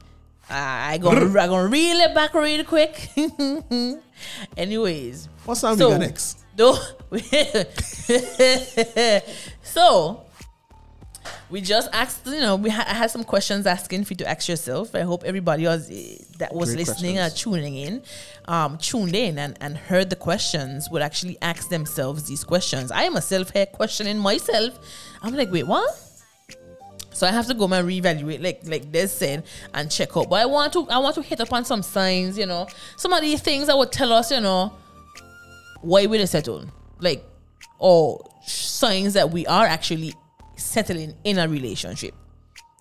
I 0.48 0.94
I 0.94 0.98
gonna 0.98 1.26
I 1.38 1.46
gonna 1.48 1.68
reel 1.68 1.98
it 2.00 2.14
back 2.14 2.32
really 2.32 2.64
quick. 2.64 3.11
Anyways, 4.57 5.28
What 5.44 5.57
song 5.57 5.76
So- 5.76 5.88
we 5.88 5.92
got 5.94 6.00
next? 6.00 6.38
though 6.57 6.78
so 9.62 10.22
we 11.49 11.61
just 11.61 11.88
asked 11.92 12.26
you 12.26 12.40
know 12.40 12.57
we 12.57 12.70
ha- 12.70 12.84
I 12.88 12.94
had 12.94 13.11
some 13.11 13.24
questions 13.24 13.66
asking 13.66 14.05
for 14.05 14.12
you 14.14 14.16
to 14.18 14.28
ask 14.28 14.49
yourself. 14.49 14.94
I 14.94 15.01
hope 15.01 15.22
everybody 15.24 15.64
was 15.64 15.90
eh, 15.90 16.16
that 16.38 16.55
was 16.55 16.70
Great 16.74 16.86
listening 16.86 17.18
or 17.18 17.22
questions. 17.28 17.42
tuning 17.42 17.76
in 17.76 18.03
um 18.47 18.78
tuned 18.78 19.14
in 19.14 19.38
and, 19.38 19.57
and 19.61 19.76
heard 19.76 20.11
the 20.11 20.16
questions 20.16 20.88
would 20.90 21.03
actually 21.03 21.38
ask 21.42 21.68
themselves 21.68 22.24
these 22.24 22.42
questions. 22.44 22.90
I 22.90 23.03
am 23.05 23.12
myself 23.14 23.51
here 23.51 23.66
questioning 23.66 24.18
myself. 24.18 24.78
I'm 25.22 25.34
like 25.34 25.51
wait 25.53 25.66
what? 25.66 25.88
So 27.12 27.26
I 27.26 27.30
have 27.30 27.47
to 27.47 27.55
go 27.55 27.64
and 27.64 27.88
reevaluate, 27.88 28.42
like 28.42 28.61
like 28.66 28.92
they 28.92 29.07
said, 29.07 29.44
and 29.72 29.90
check 29.90 30.16
out. 30.16 30.28
But 30.28 30.40
I 30.40 30.47
want 30.47 30.72
to 30.74 30.86
I 30.90 30.99
want 30.99 31.14
to 31.14 31.22
hit 31.22 31.40
upon 31.40 31.64
some 31.64 31.82
signs, 31.82 32.36
you 32.36 32.44
know, 32.44 32.66
some 32.99 33.12
of 33.14 33.22
these 33.22 33.40
things 33.40 33.68
that 33.68 33.78
would 33.78 33.90
tell 33.90 34.12
us, 34.12 34.30
you 34.30 34.40
know, 34.40 34.72
why 35.80 36.05
we 36.07 36.20
are 36.20 36.26
settled, 36.26 36.70
like 37.01 37.24
or 37.78 38.28
signs 38.44 39.14
that 39.14 39.30
we 39.30 39.47
are 39.47 39.64
actually 39.64 40.12
settling 40.57 41.14
in 41.24 41.38
a 41.38 41.48
relationship. 41.48 42.14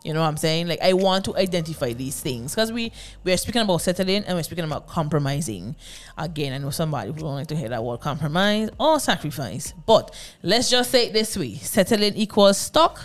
You 0.03 0.13
know 0.13 0.21
what 0.21 0.27
I'm 0.27 0.37
saying? 0.37 0.67
Like 0.67 0.81
I 0.81 0.93
want 0.93 1.25
to 1.25 1.35
identify 1.35 1.93
these 1.93 2.21
things 2.21 2.53
because 2.53 2.71
we 2.71 2.91
we 3.23 3.33
are 3.33 3.37
speaking 3.37 3.63
about 3.63 3.81
settling 3.81 4.23
and 4.25 4.37
we're 4.37 4.43
speaking 4.43 4.63
about 4.63 4.87
compromising. 4.87 5.75
Again, 6.15 6.53
I 6.53 6.59
know 6.59 6.69
somebody 6.69 7.11
who 7.11 7.17
don't 7.17 7.33
like 7.33 7.47
to 7.47 7.55
hear 7.55 7.69
that 7.69 7.83
word 7.83 8.01
compromise 8.01 8.69
or 8.79 8.99
sacrifice, 8.99 9.73
but 9.87 10.13
let's 10.43 10.69
just 10.69 10.91
say 10.91 11.07
it 11.07 11.13
this 11.13 11.35
way: 11.35 11.55
settling 11.55 12.15
equals 12.15 12.59
stock 12.59 13.01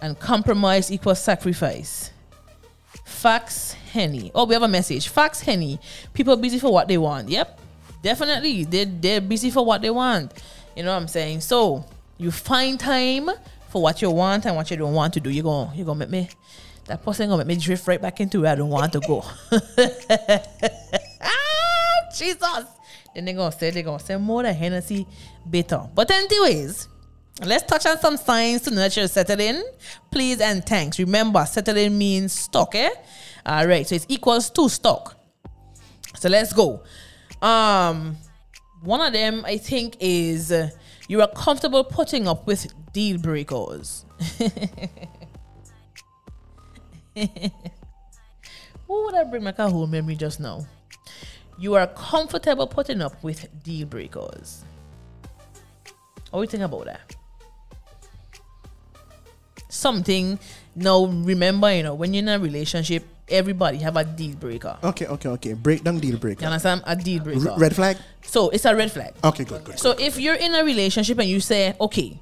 and 0.00 0.18
compromise 0.18 0.90
equals 0.90 1.20
sacrifice. 1.20 2.10
Fax 3.04 3.72
Henny. 3.72 4.32
Oh, 4.34 4.46
we 4.46 4.54
have 4.54 4.62
a 4.62 4.68
message. 4.68 5.08
Fax 5.08 5.40
Henny. 5.40 5.78
People 6.14 6.36
busy 6.36 6.58
for 6.58 6.72
what 6.72 6.88
they 6.88 6.96
want. 6.98 7.28
Yep. 7.28 7.60
Definitely. 8.02 8.64
They're, 8.64 8.86
they're 8.86 9.20
busy 9.20 9.50
for 9.50 9.64
what 9.64 9.82
they 9.82 9.90
want. 9.90 10.32
You 10.76 10.82
know 10.82 10.92
what 10.92 11.02
I'm 11.02 11.08
saying? 11.08 11.42
So 11.42 11.84
you 12.22 12.30
find 12.30 12.78
time 12.78 13.28
for 13.68 13.82
what 13.82 14.00
you 14.00 14.10
want 14.10 14.46
and 14.46 14.56
what 14.56 14.70
you 14.70 14.76
don't 14.76 14.94
want 14.94 15.14
to 15.14 15.20
do. 15.20 15.30
You're 15.30 15.44
going 15.44 15.70
you're 15.74 15.86
gonna 15.86 15.98
make 15.98 16.10
me 16.10 16.28
that 16.86 17.02
person 17.02 17.28
gonna 17.28 17.44
make 17.44 17.58
me 17.58 17.62
drift 17.62 17.86
right 17.86 18.00
back 18.00 18.20
into 18.20 18.42
where 18.42 18.52
I 18.52 18.54
don't 18.54 18.70
want 18.70 18.92
to 18.92 19.00
go. 19.00 19.24
ah, 21.20 21.28
Jesus. 22.16 22.64
Then 23.14 23.24
they're 23.24 23.34
gonna 23.34 23.52
say 23.52 23.70
they're 23.70 23.82
gonna 23.82 23.98
say 23.98 24.16
more 24.16 24.42
than 24.42 24.54
HenneCee 24.54 25.06
bitter. 25.50 25.82
But 25.94 26.10
anyways, 26.10 26.88
Let's 27.40 27.64
touch 27.64 27.86
on 27.86 27.98
some 27.98 28.16
signs 28.18 28.60
to 28.62 28.70
know 28.70 28.88
that 28.88 29.40
in. 29.40 29.64
Please 30.10 30.40
and 30.40 30.64
thanks. 30.64 30.98
Remember, 30.98 31.44
settled 31.46 31.78
in 31.78 31.96
means 31.96 32.32
stock, 32.32 32.74
eh? 32.74 32.90
All 33.44 33.66
right, 33.66 33.86
so 33.86 33.94
it's 33.94 34.06
equals 34.08 34.50
to 34.50 34.68
stock. 34.68 35.18
So 36.14 36.28
let's 36.28 36.52
go. 36.52 36.82
Um, 37.40 38.16
one 38.82 39.00
of 39.00 39.12
them 39.12 39.44
I 39.46 39.56
think 39.56 39.96
is 39.98 40.52
uh, 40.52 40.70
you 41.08 41.20
are 41.20 41.28
comfortable 41.28 41.84
putting 41.84 42.26
up 42.28 42.46
with 42.46 42.72
deal 42.92 43.18
breakers. 43.18 44.04
Who 47.14 49.04
would 49.04 49.14
I 49.14 49.24
bring 49.24 49.44
back 49.44 49.58
a 49.58 49.68
whole 49.68 49.86
memory 49.86 50.16
just 50.16 50.40
now? 50.40 50.66
You 51.58 51.74
are 51.74 51.86
comfortable 51.86 52.66
putting 52.66 53.00
up 53.02 53.22
with 53.22 53.46
deal 53.62 53.86
breakers. 53.86 54.64
What 56.30 56.40
do 56.40 56.42
you 56.42 56.46
think 56.46 56.62
about 56.62 56.86
that? 56.86 57.14
Something 59.68 60.38
now 60.74 61.04
remember, 61.04 61.72
you 61.72 61.82
know, 61.82 61.94
when 61.94 62.14
you're 62.14 62.22
in 62.22 62.28
a 62.28 62.38
relationship, 62.38 63.04
everybody 63.32 63.78
have 63.78 63.96
a 63.96 64.04
deal 64.04 64.36
breaker. 64.36 64.76
Okay, 64.84 65.06
okay, 65.06 65.28
okay. 65.30 65.52
Breakdown 65.54 65.98
deal 65.98 66.18
breaker. 66.18 66.42
You 66.42 66.46
understand? 66.48 66.82
A 66.86 66.94
deal 66.94 67.22
breaker. 67.22 67.50
R- 67.50 67.58
red 67.58 67.74
flag. 67.74 67.96
So 68.22 68.50
it's 68.50 68.64
a 68.64 68.74
red 68.76 68.92
flag. 68.92 69.14
Okay, 69.24 69.44
good, 69.44 69.64
good. 69.64 69.78
So 69.78 69.92
if 69.98 70.18
you're 70.18 70.34
in 70.36 70.54
a 70.54 70.62
relationship 70.64 71.18
and 71.18 71.28
you 71.28 71.40
say, 71.40 71.74
okay, 71.80 72.20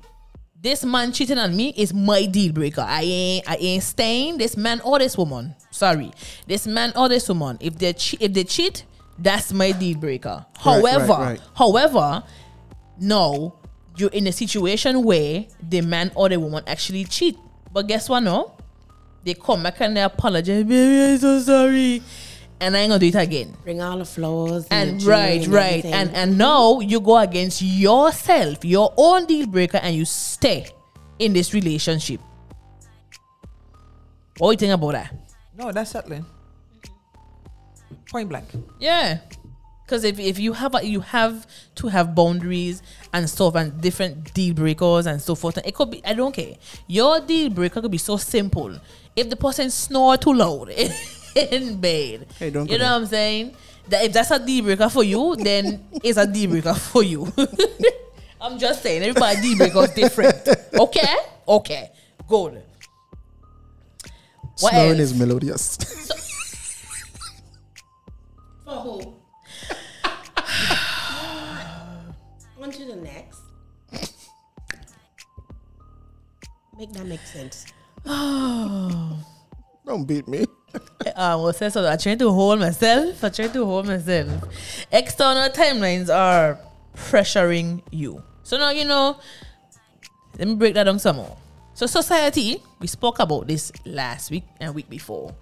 this 0.63 0.85
man 0.85 1.13
cheating 1.13 1.39
on 1.39 1.57
me 1.57 1.73
is 1.77 1.93
my 1.95 2.27
deal 2.27 2.53
breaker. 2.53 2.83
I 2.87 3.03
ain't 3.03 3.49
I 3.51 3.57
ain't 3.57 3.83
staying 3.83 4.39
this 4.39 4.57
man 4.57 4.81
or 4.83 4.99
this 4.99 5.17
woman. 5.17 5.55
Sorry, 5.71 6.13
this 6.47 6.67
man 6.67 6.93
or 6.97 7.09
this 7.09 7.29
woman. 7.29 7.57
If 7.61 7.79
they 7.79 7.93
che- 7.95 8.19
if 8.21 8.33
they 8.33 8.45
cheat, 8.45 8.85
that's 9.19 9.53
my 9.53 9.73
deal 9.73 9.97
breaker. 9.99 10.45
Right, 10.65 10.85
however, 10.85 11.07
right, 11.13 11.19
right. 11.19 11.41
however, 11.55 12.23
no, 12.99 13.55
you're 13.97 14.11
in 14.11 14.27
a 14.27 14.33
situation 14.33 15.03
where 15.03 15.47
the 15.67 15.81
man 15.81 16.13
or 16.15 16.29
the 16.29 16.39
woman 16.39 16.63
actually 16.67 17.05
cheat. 17.05 17.39
But 17.73 17.87
guess 17.87 18.09
what? 18.09 18.21
No, 18.21 18.53
they 19.25 19.35
come 19.35 19.63
back 19.63 19.81
and 19.81 19.97
they 19.97 20.03
apologize. 20.03 20.65
Baby, 20.65 21.13
I'm 21.13 21.19
so 21.19 21.41
sorry, 21.41 22.03
and 22.61 22.77
I 22.77 22.81
ain't 22.81 22.91
gonna 22.91 22.99
do 23.01 23.07
it 23.09 23.15
again. 23.15 23.57
Bring 23.65 23.81
all 23.83 23.99
the 23.99 24.05
flowers 24.05 24.67
And 24.71 25.01
the 25.01 25.07
right, 25.07 25.43
and 25.45 25.53
right, 25.53 25.69
everything. 25.85 25.93
and 25.95 26.15
and 26.15 26.39
now 26.39 26.81
you 26.81 27.01
go 27.01 27.19
against 27.19 27.61
yourself, 27.63 28.65
your 28.65 28.93
own 28.97 29.27
deal 29.27 29.47
breaker, 29.47 29.79
and 29.79 29.95
you 29.95 30.05
stay 30.05 30.67
in 31.19 31.33
this 31.33 31.53
relationship. 31.55 32.21
What 34.39 34.49
do 34.59 34.65
you 34.65 34.71
think 34.71 34.83
about 34.83 34.93
that? 34.93 35.15
No, 35.57 35.71
that's 35.73 35.91
settling. 35.91 36.25
Point 38.11 38.29
blank. 38.29 38.47
Yeah, 38.79 39.19
because 39.85 40.03
if, 40.05 40.19
if 40.19 40.39
you 40.39 40.53
have 40.55 40.75
a, 40.75 40.85
you 40.85 41.01
have 41.01 41.47
to 41.77 41.89
have 41.89 42.15
boundaries 42.15 42.83
and 43.13 43.29
stuff 43.29 43.55
and 43.55 43.81
different 43.81 44.33
deal 44.35 44.55
breakers 44.55 45.07
and 45.07 45.21
so 45.21 45.35
forth. 45.35 45.59
It 45.59 45.75
could 45.75 45.91
be 45.91 46.05
I 46.05 46.15
don't 46.15 46.35
care. 46.35 46.55
Your 46.89 47.21
deal 47.21 47.51
breaker 47.51 47.81
could 47.83 47.91
be 47.91 47.99
so 47.99 48.17
simple. 48.17 48.77
If 49.17 49.29
the 49.29 49.37
person 49.37 49.71
snore 49.71 50.17
too 50.17 50.33
loud 50.33 50.71
in 51.37 51.81
bed, 51.81 52.27
Hey, 52.39 52.51
don't 52.51 52.71
you 52.71 52.79
know 52.79 52.85
there. 52.85 52.93
what 52.93 53.01
I'm 53.03 53.07
saying? 53.07 53.57
That 53.89 54.05
if 54.05 54.13
that's 54.13 54.31
a 54.31 54.39
deal 54.45 54.65
breaker 54.65 54.89
for 54.89 55.03
you, 55.05 55.37
then 55.37 55.85
it's 56.05 56.19
a 56.19 56.27
deal 56.27 56.51
breaker 56.51 56.75
for 56.75 57.03
you. 57.03 57.31
I'm 58.41 58.59
just 58.59 58.83
saying, 58.83 59.03
everybody 59.03 59.41
deal 59.43 59.59
breaker 59.59 59.85
is 59.85 59.91
different. 59.91 60.49
Okay, 60.79 61.15
okay, 61.49 61.91
good. 62.29 62.63
What 64.61 64.73
Snoring 64.73 64.91
else? 64.91 65.01
is 65.01 65.15
melodious. 65.19 65.77
For 68.65 68.75
who? 68.77 69.01
On 72.63 72.71
to 72.71 72.85
the 72.85 72.97
next. 72.97 73.41
Make 76.79 76.93
that 76.93 77.07
make 77.07 77.21
sense. 77.21 77.67
Don't 79.87 80.05
beat 80.07 80.29
me. 80.29 80.47
Um, 81.01 81.13
I 81.17 81.35
will 81.35 81.53
say 81.53 81.69
so. 81.69 81.89
I 81.89 81.97
try 81.97 82.15
to 82.15 82.31
hold 82.31 82.61
myself. 82.61 83.25
I 83.25 83.31
try 83.31 83.49
to 83.49 83.65
hold 83.65 83.87
myself. 83.87 84.31
External 84.93 85.49
timelines 85.49 86.15
are 86.15 86.61
pressuring 86.95 87.83
you. 87.91 88.23
So 88.45 88.57
now 88.57 88.71
you 88.71 88.85
know. 88.85 89.19
Let 90.39 90.47
me 90.47 90.55
break 90.55 90.75
that 90.75 90.85
down 90.85 90.99
some 91.01 91.17
more. 91.17 91.37
So 91.75 91.87
society, 91.87 92.63
we 92.79 92.87
spoke 92.87 93.19
about 93.19 93.49
this 93.49 93.73
last 93.85 94.31
week 94.31 94.45
and 94.61 94.75
week 94.75 94.89
before. 94.89 95.35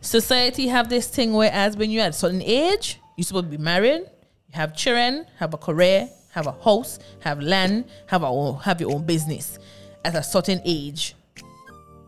Society 0.00 0.68
have 0.68 0.88
this 0.88 1.08
thing 1.08 1.32
where 1.32 1.50
as 1.50 1.76
when 1.76 1.90
you're 1.90 2.04
at 2.04 2.10
a 2.10 2.12
certain 2.12 2.42
age, 2.42 3.00
you're 3.16 3.24
supposed 3.24 3.50
to 3.50 3.50
be 3.50 3.62
married, 3.62 4.02
you 4.02 4.54
have 4.54 4.76
children, 4.76 5.26
have 5.38 5.52
a 5.52 5.58
career, 5.58 6.08
have 6.32 6.46
a 6.46 6.52
house, 6.52 6.98
have 7.20 7.40
land, 7.40 7.84
have 8.06 8.22
a 8.22 8.26
own, 8.26 8.58
have 8.60 8.80
your 8.80 8.92
own 8.92 9.04
business 9.04 9.58
at 10.04 10.14
a 10.14 10.22
certain 10.22 10.60
age 10.64 11.14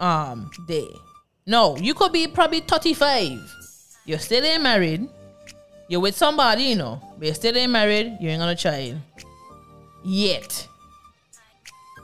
um 0.02 0.50
there. 0.66 0.98
No, 1.46 1.76
you 1.76 1.94
could 1.94 2.12
be 2.12 2.26
probably 2.26 2.60
35. 2.60 3.40
You're 4.04 4.18
still 4.18 4.44
ain't 4.44 4.62
married. 4.62 5.08
You're 5.88 6.00
with 6.00 6.16
somebody, 6.16 6.64
you 6.64 6.76
know, 6.76 7.00
but 7.18 7.26
you're 7.26 7.34
still 7.34 7.56
ain't 7.56 7.72
married. 7.72 8.16
You 8.20 8.28
ain't 8.28 8.40
got 8.40 8.48
a 8.48 8.54
child 8.54 8.98
yet. 10.04 10.68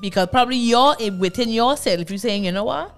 Because 0.00 0.28
probably 0.28 0.56
you're 0.56 0.94
within 1.18 1.48
yourself. 1.48 2.00
If 2.00 2.10
you're 2.10 2.18
saying, 2.18 2.44
you 2.44 2.52
know 2.52 2.64
what, 2.64 2.96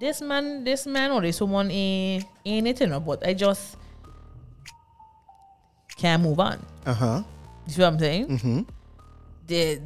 this 0.00 0.20
man, 0.20 0.62
this 0.62 0.86
man 0.86 1.10
or 1.10 1.20
this 1.20 1.40
woman 1.40 1.70
ain't 1.70 2.24
ain't 2.44 2.68
it, 2.68 2.80
you 2.80 2.86
know, 2.86 3.00
but 3.00 3.26
I 3.26 3.34
just 3.34 3.76
can't 5.96 6.22
move 6.22 6.38
on. 6.38 6.64
Uh 6.86 6.94
huh. 6.94 7.22
You 7.66 7.72
see 7.72 7.82
what 7.82 7.88
I'm 7.88 7.98
saying? 7.98 8.28
Mm-hmm. 8.28 8.60
The, 9.48 9.80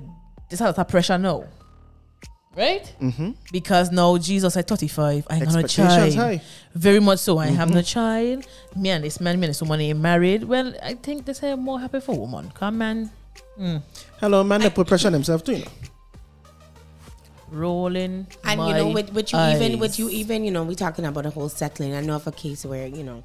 this 0.51 0.61
has 0.61 0.77
a 0.77 0.85
pressure 0.85 1.17
now. 1.17 1.45
Right? 2.55 2.95
Mm-hmm. 3.01 3.31
Because 3.51 3.91
now 3.91 4.19
Jesus 4.19 4.57
at 4.57 4.69
35, 4.69 5.27
I 5.31 5.35
ain't 5.35 5.45
got 5.45 5.55
a 5.55 5.59
Expectations 5.61 6.15
child. 6.15 6.15
high. 6.15 6.43
Very 6.75 7.01
much 7.01 7.21
so. 7.21 7.39
I 7.39 7.47
have 7.47 7.73
no 7.73 7.81
child. 7.81 8.47
Me 8.77 8.91
and 8.91 9.03
this 9.03 9.21
man, 9.21 9.41
me 9.41 9.47
and 9.47 9.51
this 9.51 9.63
woman 9.63 9.81
ain't 9.81 9.99
married. 9.99 10.45
Well, 10.45 10.75
I 10.83 10.95
think 10.95 11.25
this 11.25 11.43
is 11.43 11.57
more 11.57 11.81
happy 11.81 12.01
for 12.01 12.15
woman. 12.19 12.51
Come 12.55 12.79
man, 12.79 13.11
Hello, 14.21 14.45
man. 14.45 14.61
They 14.61 14.71
put 14.71 14.87
pressure 14.87 15.09
on 15.09 15.13
themselves 15.13 15.43
too. 15.43 15.53
You 15.53 15.59
know? 15.65 15.71
rolling. 17.53 18.27
And 18.45 18.61
you 18.67 18.75
know, 18.75 18.89
with, 18.89 19.13
with 19.13 19.33
you 19.33 19.39
even 19.39 19.79
with 19.79 19.99
you 19.99 20.09
even, 20.09 20.45
you 20.45 20.51
know, 20.51 20.65
we 20.65 20.75
talking 20.75 21.05
about 21.05 21.27
a 21.27 21.31
whole 21.31 21.49
settling. 21.49 21.95
I 21.95 22.01
know 22.01 22.17
of 22.17 22.27
a 22.27 22.33
case 22.33 22.65
where, 22.65 22.87
you 22.87 23.05
know, 23.05 23.23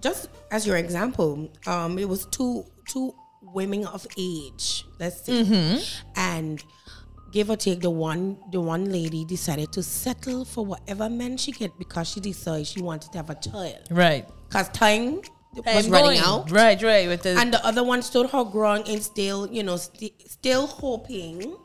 just 0.00 0.28
as 0.50 0.66
your 0.66 0.76
example, 0.76 1.50
um, 1.66 1.98
it 1.98 2.08
was 2.08 2.26
two 2.26 2.64
two 2.86 3.14
women 3.42 3.86
of 3.86 4.06
age, 4.18 4.84
let's 4.98 5.22
say. 5.22 5.44
Mm-hmm. 5.44 5.82
And 6.16 6.62
give 7.32 7.50
or 7.50 7.56
take 7.56 7.80
the 7.80 7.90
one 7.90 8.38
the 8.52 8.60
one 8.60 8.90
lady 8.90 9.24
decided 9.24 9.72
to 9.72 9.82
settle 9.82 10.44
for 10.44 10.64
whatever 10.64 11.08
man 11.10 11.36
she 11.36 11.52
get 11.52 11.76
because 11.78 12.08
she 12.08 12.20
decided 12.20 12.66
she 12.66 12.80
wanted 12.82 13.12
to 13.12 13.18
have 13.18 13.30
a 13.30 13.34
child. 13.34 13.78
Right. 13.90 14.26
Because 14.48 14.68
time 14.70 15.20
was 15.54 15.88
running 15.88 15.90
going. 15.90 16.18
out. 16.20 16.50
Right, 16.50 16.80
right. 16.82 17.08
With 17.08 17.22
the, 17.22 17.30
and 17.38 17.52
the 17.52 17.64
other 17.66 17.82
one 17.84 18.02
stood 18.02 18.30
her 18.30 18.44
ground 18.44 18.88
and 18.88 19.02
still, 19.02 19.46
you 19.50 19.62
know, 19.62 19.76
sti 19.76 20.10
still 20.26 20.66
hoping 20.66 21.56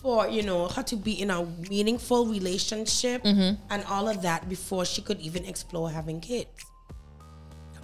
for, 0.00 0.28
you 0.28 0.42
know, 0.42 0.68
her 0.68 0.82
to 0.84 0.96
be 0.96 1.20
in 1.20 1.30
a 1.30 1.44
meaningful 1.70 2.26
relationship 2.26 3.22
Mm-hmm. 3.24 3.60
and 3.70 3.84
all 3.84 4.08
of 4.08 4.22
that 4.22 4.48
before 4.48 4.84
she 4.84 5.00
could 5.02 5.20
even 5.20 5.44
explore 5.44 5.90
having 5.90 6.20
kids. 6.20 6.48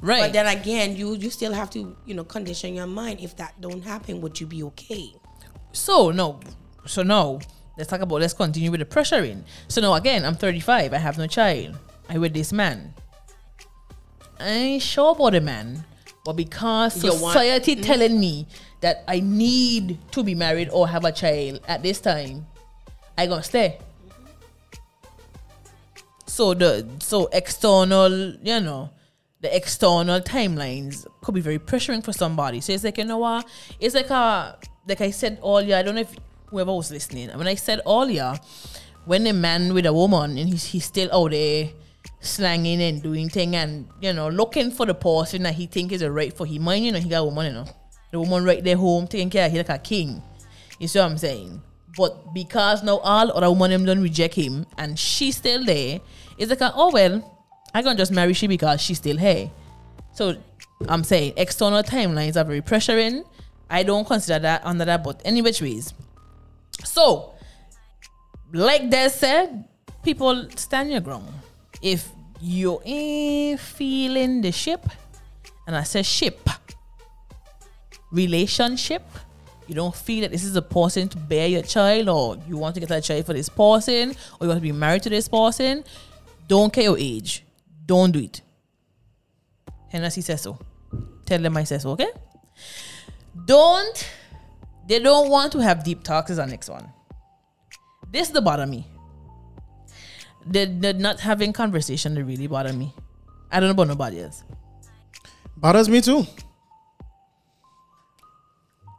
right. 0.02 0.20
But 0.22 0.32
then 0.32 0.46
again, 0.46 0.96
you 0.96 1.14
you 1.16 1.30
still 1.30 1.52
have 1.52 1.70
to, 1.70 1.96
you 2.06 2.14
know, 2.14 2.24
condition 2.24 2.74
your 2.74 2.86
mind. 2.86 3.20
If 3.20 3.36
that 3.36 3.60
don't 3.60 3.82
happen, 3.82 4.20
would 4.20 4.40
you 4.40 4.46
be 4.46 4.62
okay? 4.64 5.12
So 5.72 6.10
no, 6.10 6.40
so 6.86 7.02
now, 7.02 7.40
Let's 7.80 7.88
talk 7.88 8.02
about. 8.02 8.20
Let's 8.20 8.34
continue 8.34 8.70
with 8.70 8.80
the 8.80 8.84
pressuring. 8.84 9.42
So 9.68 9.80
now 9.80 9.94
again, 9.94 10.26
I'm 10.26 10.34
35. 10.34 10.92
I 10.92 10.98
have 10.98 11.16
no 11.16 11.26
child. 11.26 11.78
I 12.10 12.18
with 12.18 12.34
this 12.34 12.52
man. 12.52 12.92
I 14.38 14.50
ain't 14.50 14.82
sure 14.82 15.12
about 15.12 15.32
the 15.32 15.40
man, 15.40 15.82
but 16.22 16.34
because 16.34 17.02
You 17.02 17.10
want- 17.10 17.32
society 17.32 17.76
mm. 17.76 17.82
telling 17.82 18.20
me 18.20 18.46
that 18.82 19.02
I 19.08 19.20
need 19.20 19.96
to 20.12 20.22
be 20.22 20.34
married 20.34 20.68
or 20.70 20.88
have 20.88 21.06
a 21.06 21.12
child 21.12 21.60
at 21.66 21.82
this 21.82 22.00
time, 22.02 22.46
I 23.16 23.26
gonna 23.26 23.42
stay. 23.42 23.78
So 26.26 26.52
the 26.52 26.86
so 27.00 27.30
external, 27.32 28.34
you 28.42 28.60
know, 28.60 28.90
the 29.40 29.56
external 29.56 30.20
timelines 30.20 31.06
could 31.22 31.34
be 31.34 31.40
very 31.40 31.58
pressuring 31.58 32.04
for 32.04 32.12
somebody. 32.12 32.60
So 32.60 32.74
it's 32.74 32.84
like 32.84 32.98
you 32.98 33.04
know 33.04 33.18
what? 33.18 33.48
It's 33.78 33.94
like 33.94 34.10
a 34.10 34.58
like 34.86 35.00
I 35.00 35.12
said 35.12 35.38
earlier. 35.42 35.76
I 35.76 35.82
don't 35.82 35.94
know 35.94 36.02
if 36.02 36.14
whoever 36.50 36.74
was 36.74 36.90
listening. 36.90 37.30
When 37.30 37.46
I 37.46 37.54
said 37.54 37.80
earlier, 37.86 38.38
when 39.04 39.26
a 39.26 39.32
man 39.32 39.72
with 39.72 39.86
a 39.86 39.92
woman 39.92 40.36
and 40.36 40.48
he's 40.48 40.64
he's 40.64 40.84
still 40.84 41.08
out 41.12 41.30
there 41.30 41.70
slanging 42.20 42.82
and 42.82 43.02
doing 43.02 43.28
thing 43.28 43.56
and 43.56 43.88
you 44.00 44.12
know 44.12 44.28
looking 44.28 44.70
for 44.70 44.86
the 44.86 44.94
person 44.94 45.42
that 45.42 45.54
he 45.54 45.66
think 45.66 45.92
is 45.92 46.02
a 46.02 46.10
right 46.10 46.36
for 46.36 46.46
him. 46.46 46.62
Mind 46.62 46.84
you 46.84 46.92
know 46.92 46.98
he 47.00 47.08
got 47.08 47.18
a 47.18 47.24
woman, 47.24 47.46
you 47.46 47.52
know, 47.52 47.66
the 48.10 48.20
woman 48.20 48.44
right 48.44 48.62
there 48.62 48.76
home 48.76 49.06
taking 49.06 49.30
care 49.30 49.46
of 49.46 49.52
him 49.52 49.58
like 49.58 49.68
a 49.68 49.78
king. 49.78 50.22
You 50.78 50.88
see 50.88 50.98
what 50.98 51.10
I'm 51.10 51.18
saying? 51.18 51.62
But 51.96 52.34
because 52.34 52.82
now 52.82 52.98
all 52.98 53.32
other 53.32 53.50
women 53.50 53.70
them 53.70 53.84
don't 53.84 54.02
reject 54.02 54.34
him 54.34 54.66
and 54.78 54.98
she's 54.98 55.36
still 55.36 55.64
there, 55.64 56.00
it's 56.38 56.50
like 56.50 56.72
oh 56.74 56.90
well, 56.92 57.40
I 57.74 57.82
gonna 57.82 57.96
just 57.96 58.12
marry 58.12 58.32
she 58.32 58.46
because 58.46 58.80
she's 58.80 58.98
still 58.98 59.16
here. 59.16 59.50
So 60.12 60.36
I'm 60.88 61.04
saying 61.04 61.34
external 61.36 61.82
timelines 61.82 62.40
are 62.40 62.44
very 62.44 62.60
pressuring. 62.62 63.24
I 63.68 63.82
don't 63.82 64.06
consider 64.06 64.40
that 64.40 64.66
under 64.66 64.84
that, 64.84 65.04
but 65.04 65.22
any 65.24 65.42
which 65.42 65.62
ways. 65.62 65.94
So, 66.84 67.34
like 68.52 68.90
they 68.90 69.08
said, 69.08 69.64
people 70.02 70.48
stand 70.56 70.90
your 70.90 71.00
ground. 71.00 71.28
If 71.82 72.08
you 72.40 72.80
ain't 72.84 73.60
feeling 73.60 74.40
the 74.40 74.52
ship, 74.52 74.86
and 75.66 75.76
I 75.76 75.82
say 75.82 76.02
ship, 76.02 76.48
relationship, 78.10 79.02
you 79.68 79.74
don't 79.74 79.94
feel 79.94 80.22
that 80.22 80.32
this 80.32 80.42
is 80.42 80.56
a 80.56 80.62
person 80.62 81.08
to 81.10 81.16
bear 81.16 81.46
your 81.46 81.62
child, 81.62 82.08
or 82.08 82.36
you 82.48 82.56
want 82.56 82.74
to 82.74 82.80
get 82.80 82.90
a 82.90 83.00
child 83.00 83.24
for 83.26 83.32
this 83.32 83.48
person, 83.48 84.10
or 84.10 84.44
you 84.44 84.48
want 84.48 84.58
to 84.58 84.62
be 84.62 84.72
married 84.72 85.02
to 85.04 85.10
this 85.10 85.28
person, 85.28 85.84
don't 86.48 86.72
care 86.72 86.84
your 86.84 86.98
age. 86.98 87.44
Don't 87.86 88.10
do 88.10 88.18
it. 88.18 88.40
HenneCee 89.92 90.22
says 90.22 90.42
so. 90.42 90.58
Tell 91.24 91.40
them 91.40 91.56
I 91.56 91.64
says 91.64 91.82
so, 91.82 91.90
okay? 91.90 92.10
Don't, 93.44 94.10
they 94.86 94.98
don't 94.98 95.30
want 95.30 95.52
to 95.52 95.58
have 95.58 95.84
deep 95.84 96.02
talks 96.02 96.30
is 96.30 96.38
our 96.38 96.46
next 96.46 96.68
one. 96.68 96.92
This 98.10 98.28
the 98.28 98.40
bother 98.40 98.66
me. 98.66 98.86
The, 100.46 100.64
the 100.64 100.94
not 100.94 101.20
having 101.20 101.52
conversation 101.52 102.14
that 102.14 102.24
really 102.24 102.46
bother 102.46 102.72
me. 102.72 102.94
I 103.52 103.60
don't 103.60 103.68
know 103.68 103.72
about 103.72 103.88
nobody 103.88 104.22
else. 104.22 104.42
Bothers 105.56 105.88
me 105.88 106.00
too. 106.00 106.26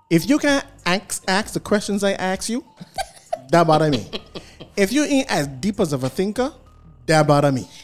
If 0.09 0.29
you 0.29 0.37
can 0.37 0.63
ask, 0.85 1.23
ask 1.27 1.53
the 1.53 1.59
questions 1.59 2.03
I 2.03 2.11
ask 2.13 2.49
you, 2.49 2.63
that 3.51 3.65
bother 3.65 3.89
me. 3.89 4.09
if 4.75 4.91
you 4.91 5.03
ain't 5.03 5.31
as 5.31 5.47
deep 5.47 5.79
as 5.79 5.93
of 5.93 6.03
a 6.03 6.09
thinker, 6.09 6.53
that 7.05 7.27
bother 7.27 7.51
me. 7.51 7.67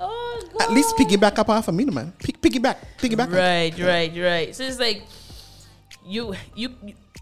Oh, 0.00 0.40
God. 0.52 0.62
At 0.62 0.70
least 0.70 0.96
piggyback 0.96 1.38
up 1.40 1.48
off 1.48 1.66
of 1.66 1.74
me, 1.74 1.84
man. 1.86 2.12
Pick, 2.20 2.40
piggyback, 2.40 2.76
piggyback. 2.98 3.32
Right, 3.32 3.76
right, 3.84 4.12
right. 4.16 4.54
So 4.54 4.62
it's 4.62 4.78
like 4.78 5.02
you 6.08 6.34
you 6.54 6.70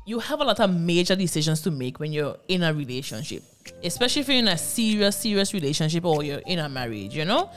you 0.06 0.18
have 0.20 0.40
a 0.40 0.44
lot 0.44 0.60
of 0.60 0.70
major 0.70 1.16
decisions 1.16 1.60
to 1.62 1.70
make 1.70 1.98
when 1.98 2.12
you're 2.12 2.36
in 2.48 2.62
a 2.62 2.72
relationship, 2.72 3.42
especially 3.82 4.22
if 4.22 4.28
you're 4.28 4.38
in 4.38 4.48
a 4.48 4.56
serious, 4.56 5.16
serious 5.16 5.52
relationship 5.52 6.04
or 6.04 6.22
you're 6.22 6.42
in 6.46 6.60
a 6.60 6.68
marriage, 6.68 7.14
you 7.14 7.24
know. 7.24 7.50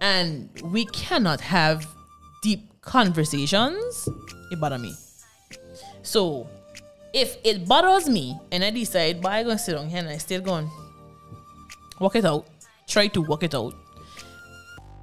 And 0.00 0.50
we 0.64 0.84
cannot 0.86 1.40
have 1.40 1.86
deep 2.42 2.68
conversations. 2.80 4.08
It 4.50 4.60
bother 4.60 4.78
me. 4.78 4.92
So 6.02 6.48
if 7.14 7.36
it 7.44 7.68
bothers 7.68 8.08
me 8.08 8.36
and 8.50 8.64
I 8.64 8.70
decide, 8.70 9.22
but 9.22 9.30
I'm 9.30 9.46
gonna 9.46 9.58
sit 9.58 9.76
on 9.76 9.88
here 9.88 10.00
and 10.00 10.08
I 10.08 10.18
still 10.18 10.40
going 10.40 10.68
work 12.00 12.16
it 12.16 12.24
out, 12.24 12.48
try 12.88 13.06
to 13.06 13.22
work 13.22 13.44
it 13.44 13.54
out, 13.54 13.74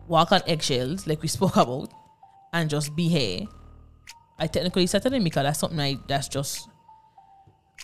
walk 0.10 0.34
on 0.34 0.42
eggshells 0.46 1.08
like 1.08 1.22
we 1.22 1.30
spoke 1.30 1.56
about, 1.56 1.90
and 2.52 2.70
just 2.70 2.94
be 2.96 3.08
here. 3.08 3.48
I 4.40 4.48
technically 4.48 4.88
settled 4.88 5.14
in 5.14 5.24
because 5.24 5.44
that's 5.44 5.60
something 5.60 5.80
I 5.80 5.98
that's 6.08 6.28
just 6.28 6.68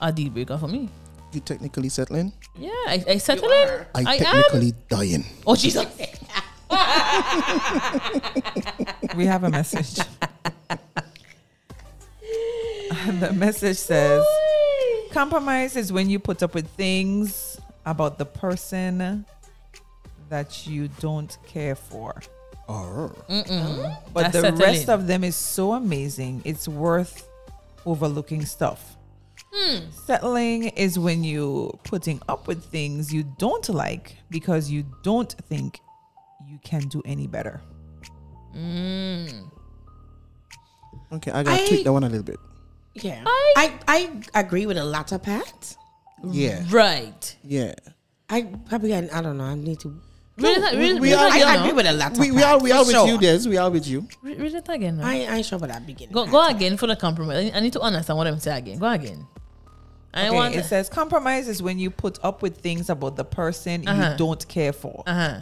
a 0.02 0.12
deal 0.12 0.30
breaker 0.30 0.58
for 0.58 0.68
me. 0.68 0.90
You 1.34 1.42
technically 1.42 1.90
settling. 1.90 2.34
Yeah, 2.58 2.70
I, 2.88 3.04
I 3.08 3.18
settled 3.18 3.52
in. 3.52 3.86
I, 3.94 4.04
I 4.06 4.16
am. 4.16 4.20
technically 4.20 4.74
dying. 4.90 5.26
Oh 5.46 5.56
Jesus! 5.56 5.86
We 9.16 9.26
have 9.28 9.46
a 9.46 9.50
message. 9.50 9.96
the 13.20 13.32
message 13.34 13.78
says 13.78 14.26
compromise 15.12 15.78
is 15.78 15.94
when 15.94 16.10
you 16.10 16.20
put 16.20 16.44
up 16.44 16.54
with 16.54 16.68
things 16.72 17.58
about 17.86 18.18
the 18.18 18.26
person 18.26 19.26
that 20.28 20.68
you 20.68 20.90
don't 21.00 21.38
care 21.48 21.76
for. 21.76 22.22
Oh. 22.68 23.12
But 23.28 24.22
That's 24.24 24.34
the 24.36 24.42
settling. 24.42 24.62
rest 24.62 24.90
of 24.90 25.08
them 25.08 25.24
is 25.24 25.36
so 25.36 25.74
amazing, 25.74 26.42
it's 26.46 26.68
worth 26.68 27.28
overlooking 27.86 28.46
stuff. 28.46 28.98
Hmm. 29.54 29.90
Settling 29.92 30.64
is 30.70 30.98
when 31.00 31.24
you 31.24 31.78
putting 31.84 32.20
up 32.28 32.48
with 32.48 32.66
things 32.66 33.14
you 33.14 33.24
don't 33.38 33.68
like 33.70 34.18
because 34.30 34.70
you 34.70 34.84
don't 35.04 35.32
think 35.48 35.80
you 36.48 36.60
can 36.64 36.82
do 36.90 37.02
any 37.06 37.28
better. 37.28 37.62
Hmm. 38.54 39.28
Okay, 41.14 41.32
I 41.32 41.44
gotta 41.44 41.62
I- 41.64 41.68
tweak 41.68 41.84
that 41.84 41.94
one 41.94 42.04
a 42.04 42.10
little 42.10 42.24
bit. 42.24 42.40
Yeah. 42.96 43.24
I- 43.26 43.80
I, 43.88 44.22
I 44.34 44.40
agree 44.40 44.66
with 44.66 44.78
the 44.78 44.84
latter 44.86 45.20
part. 45.20 45.76
Yeah, 46.24 46.64
Right. 46.72 47.36
yeah. 47.44 47.76
I 48.30 48.44
probably 48.68 48.96
I, 48.96 49.08
I 49.14 49.22
don't 49.22 49.38
know. 49.38 49.44
I 49.44 49.56
need 49.56 49.80
to. 49.82 50.02
Read 50.38 50.58
it, 50.58 50.62
read, 50.64 50.80
we- 50.80 50.90
read 50.94 51.02
we 51.02 51.12
it 51.14 51.16
are- 51.16 51.26
I, 51.32 51.36
again. 51.38 51.48
I 51.48 51.56
no? 51.56 51.62
agree 51.62 51.74
with 51.74 51.86
the 51.86 51.92
latter 51.94 52.20
We, 52.20 52.32
we 52.32 52.42
part. 52.42 52.54
are 52.56 52.64
we 52.64 52.72
are 52.74 52.80
with 52.86 52.92
sure. 52.92 53.08
you, 53.08 53.18
Des. 53.18 53.48
We 53.50 53.58
are 53.58 53.70
with 53.72 53.88
you. 53.88 54.08
Read, 54.22 54.40
read 54.42 54.54
it 54.56 54.68
again. 54.70 54.98
no? 54.98 55.04
I, 55.06 55.12
I 55.14 55.36
ain't 55.38 55.46
sure 55.46 55.56
about 55.58 55.70
that 55.70 55.86
beginning. 55.88 56.14
Go, 56.14 56.26
go 56.26 56.46
again 56.48 56.76
for 56.78 56.88
the 56.88 56.96
compromise. 56.96 57.52
I 57.54 57.60
need, 57.62 57.74
to 57.74 57.80
understand 57.80 58.18
what 58.18 58.28
I'm 58.28 58.40
saying 58.40 58.58
again. 58.58 58.80
Go 58.80 58.90
again. 58.90 59.26
I 60.14 60.28
Okay, 60.28 60.36
want. 60.36 60.56
it 60.56 60.66
says 60.66 60.88
compromise 60.90 61.48
is 61.48 61.62
when 61.62 61.78
you 61.80 61.90
put 61.90 62.20
up 62.24 62.42
with 62.42 62.58
things 62.58 62.90
about 62.90 63.16
the 63.18 63.26
person 63.26 63.88
Uh-huh. 63.88 64.12
you 64.12 64.18
don't 64.18 64.46
care 64.48 64.74
for. 64.74 65.04
Uh 65.08 65.14
huh. 65.14 65.40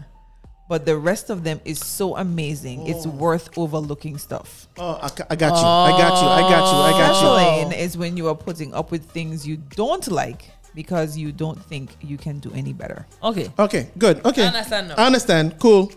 But 0.70 0.86
the 0.86 0.98
rest 0.98 1.30
of 1.30 1.44
them 1.44 1.60
is 1.66 1.80
so 1.80 2.16
amazing. 2.16 2.88
It's 2.88 3.06
worth 3.06 3.56
overlooking 3.58 4.18
stuff. 4.18 4.68
Oh, 4.78 4.98
I, 5.02 5.10
I 5.30 5.36
got 5.36 5.52
you. 5.60 5.68
I 5.68 5.92
got 5.92 6.22
you. 6.22 6.28
I 6.28 6.42
got 6.42 6.72
you. 6.72 6.78
I 6.78 6.92
got 6.92 7.22
you. 7.22 7.60
Settling 7.68 7.80
is 7.80 7.98
when 7.98 8.16
you 8.18 8.30
are 8.30 8.36
putting 8.36 8.74
up 8.74 8.90
with 8.90 9.12
things 9.12 9.46
you 9.46 9.58
don't 9.58 10.08
like 10.10 10.46
because 10.76 11.18
you 11.18 11.32
don't 11.32 11.62
think 11.66 11.92
you 12.02 12.18
can 12.18 12.40
do 12.40 12.52
any 12.54 12.74
better. 12.74 13.06
Okay. 13.24 13.52
Okay, 13.58 13.90
good. 13.98 14.26
Okay, 14.26 14.44
I 14.44 14.48
understand 14.48 14.88
now. 14.90 14.96
I 14.98 15.06
understand. 15.06 15.60
Cool. 15.60 15.92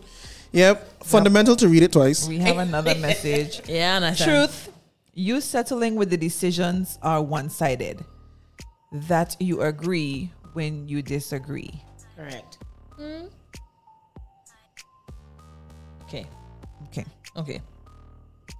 Yep. 0.52 1.04
Fundamental 1.04 1.56
to 1.56 1.68
read 1.68 1.82
it 1.82 1.92
twice. 1.92 2.26
We 2.28 2.38
have 2.38 2.58
another 2.58 2.94
message. 2.98 3.60
Yeah, 3.68 3.92
I 3.92 3.96
understand. 3.96 4.30
Truth, 4.30 4.72
you 5.14 5.40
settling 5.40 5.96
with 5.96 6.10
the 6.10 6.16
decisions 6.16 6.98
are 7.02 7.22
one 7.22 7.48
sided. 7.50 8.04
That 8.92 9.36
you 9.40 9.62
agree 9.62 10.32
when 10.52 10.88
you 10.88 11.02
disagree. 11.02 11.82
Correct. 12.16 12.58
Hmm? 12.96 13.26
Okay. 16.04 16.26
Okay. 16.88 17.04
Okay. 17.36 17.60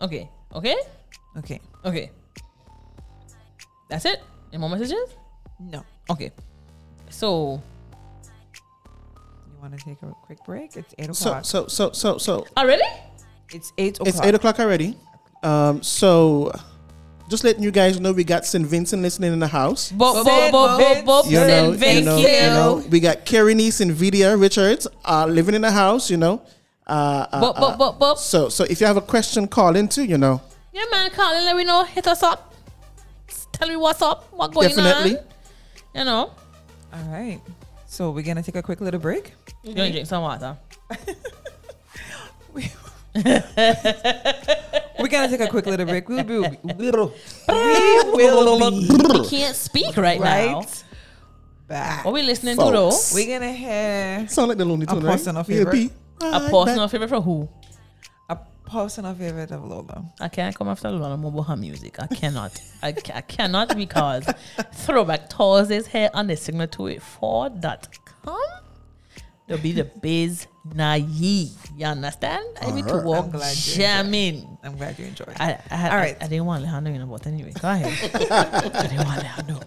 Okay. 0.02 0.28
Okay. 0.54 0.76
Okay. 1.38 1.60
Okay. 1.84 2.10
That's 3.88 4.04
it. 4.04 4.20
Any 4.52 4.60
more 4.60 4.68
messages? 4.70 5.16
No. 5.60 5.84
Okay. 6.10 6.30
So, 7.10 7.62
You 8.54 9.60
want 9.60 9.78
to 9.78 9.84
take 9.84 10.02
a 10.02 10.12
quick 10.24 10.44
break? 10.44 10.76
It's 10.76 10.94
eight 10.98 11.14
So 11.14 11.30
o'clock. 11.30 11.44
so 11.44 11.66
so 11.66 11.92
so 11.92 12.18
so 12.18 12.46
already? 12.56 12.82
it's 13.52 13.72
eight 13.78 13.96
o'clock. 13.96 14.08
it's 14.08 14.20
eight 14.22 14.34
o'clock 14.34 14.58
already. 14.60 14.96
Um, 15.42 15.82
so 15.82 16.52
just 17.28 17.42
letting 17.44 17.62
you 17.62 17.70
guys 17.70 17.98
know 18.00 18.12
we 18.12 18.24
got 18.24 18.44
St. 18.46 18.64
Vincent 18.66 19.02
listening 19.02 19.32
in 19.32 19.38
the 19.40 19.46
house. 19.48 19.90
Bob, 19.92 20.16
Sid, 20.24 20.52
Bob, 20.52 20.78
Bob, 20.80 21.04
Bob, 21.04 21.26
You 21.26 21.38
know, 21.38 21.72
Sid, 21.72 21.96
you 21.98 22.04
know, 22.04 22.16
Vinci. 22.16 22.32
you 22.32 22.40
know, 22.50 22.84
we 22.90 23.00
got 23.00 23.24
Carrie 23.24 23.54
Niece 23.54 23.80
and 23.80 23.90
Vidia 23.92 24.36
Richards 24.40 24.86
uh, 25.04 25.26
living 25.26 25.54
in 25.54 25.62
the 25.62 25.70
house. 25.72 26.10
You 26.10 26.16
know, 26.18 26.42
uh, 26.86 27.26
uh, 27.32 27.40
Bob, 27.40 27.56
Bob, 27.56 27.78
Bob, 27.78 27.98
Bob. 27.98 28.18
so 28.18 28.48
so 28.48 28.64
if 28.64 28.80
you 28.80 28.86
have 28.86 28.96
a 28.96 29.00
question, 29.02 29.46
call 29.48 29.74
into. 29.76 30.04
You 30.06 30.18
know, 30.18 30.40
Yeah, 30.72 30.84
man, 30.90 31.10
call 31.10 31.34
and 31.34 31.44
let 31.44 31.56
me 31.56 31.64
know. 31.64 31.84
Hit 31.84 32.06
us 32.06 32.22
up. 32.22 32.54
Tell 33.52 33.68
me 33.68 33.76
what's 33.76 34.02
up. 34.02 34.28
What 34.32 34.52
going 34.52 34.68
Definitely. 34.68 35.16
on? 35.18 35.24
You 35.96 36.04
know. 36.04 36.30
All 36.92 37.02
right. 37.10 37.40
So 37.86 38.10
we're 38.10 38.22
gonna 38.22 38.42
take 38.42 38.56
a 38.56 38.62
quick 38.62 38.80
little 38.80 39.00
break. 39.00 39.32
You 39.62 39.74
gonna 39.74 39.90
drink 39.90 40.06
some 40.06 40.22
water. 40.22 40.56
We're 44.98 45.08
gonna 45.08 45.28
take 45.28 45.40
a 45.40 45.48
quick 45.48 45.66
little 45.66 45.86
break. 45.86 46.08
We'll 46.08 46.24
be 46.24 46.38
little. 46.38 47.14
We 47.48 48.24
will 48.30 48.70
be 48.70 48.88
We 49.22 49.28
can't 49.28 49.56
speak 49.56 49.96
right, 49.96 50.20
now. 50.20 50.58
right 50.60 50.84
back. 51.68 52.04
What 52.04 52.14
we 52.14 52.22
listening 52.22 52.56
to 52.56 52.64
though? 52.64 52.92
We're 53.14 53.26
gonna 53.38 53.52
hear 53.52 54.26
sound 54.28 54.48
like 54.48 54.58
the 54.58 54.64
Looney 54.64 54.86
Tunes, 54.86 55.02
A 55.02 55.06
right? 55.06 55.12
personal 55.12 55.44
We'll 55.48 55.64
favorite. 55.64 55.92
A 56.22 56.30
right 56.40 56.50
personal 56.50 56.88
favorite 56.88 57.08
for 57.08 57.20
who? 57.20 57.48
A 58.66 58.70
personal 58.70 59.14
favorite 59.14 59.50
of 59.50 59.64
Lola. 59.64 60.04
I 60.20 60.28
can't 60.28 60.54
come 60.54 60.68
after 60.68 60.90
Lola 60.90 61.16
Mobo 61.16 61.46
her 61.46 61.56
music. 61.56 62.00
I 62.00 62.06
cannot. 62.06 62.60
I, 62.82 62.94
I 63.14 63.20
cannot 63.20 63.76
because 63.76 64.26
Throwback 64.72 65.30
Thursdays 65.30 65.86
here 65.86 66.10
on 66.14 66.26
the 66.26 66.34
284.com. 66.34 68.36
There'll 69.46 69.62
be 69.62 69.72
the 69.72 69.84
biz 69.84 70.48
naive. 70.74 71.52
You 71.76 71.86
understand? 71.86 72.44
I 72.60 72.72
need 72.72 72.88
to 72.88 72.96
uh-huh. 72.96 73.06
walk 73.06 73.30
I'm 73.32 73.54
jamming. 73.54 74.58
I'm 74.64 74.76
glad 74.76 74.98
you 74.98 75.06
enjoyed. 75.06 75.28
it. 75.28 75.40
I, 75.40 75.60
I, 75.70 75.88
All 75.88 75.96
I. 75.96 76.16
I, 76.20 76.26
didn't 76.26 76.46
want 76.46 76.64
to 76.64 76.80
know, 76.80 76.90
you 76.90 76.98
know, 76.98 77.06
but 77.06 77.24
anyway, 77.26 77.52
go 77.60 77.70
ahead. 77.70 77.92
I 78.32 78.88
didn't 78.88 79.06
want 79.06 79.20
to 79.20 79.44
know. 79.46 79.60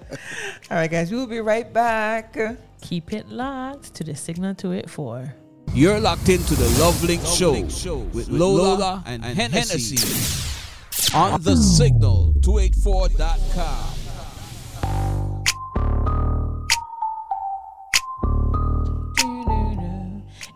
All 0.69 0.77
right, 0.77 0.91
guys. 0.91 1.09
We'll 1.11 1.27
be 1.27 1.39
right 1.39 1.71
back. 1.71 2.37
Keep 2.81 3.13
it 3.13 3.29
locked 3.29 3.93
to 3.95 4.03
the 4.03 4.15
signal 4.15 4.55
284. 4.55 5.33
You're 5.73 5.99
locked 5.99 6.29
into 6.29 6.55
the 6.55 6.65
LoveLink 6.81 7.25
Show 7.37 7.99
with 8.13 8.27
Lola 8.27 9.03
and 9.05 9.23
HenneCee. 9.23 11.15
On 11.15 11.41
the 11.41 11.55
signal 11.55 12.33
284.com. 12.41 13.95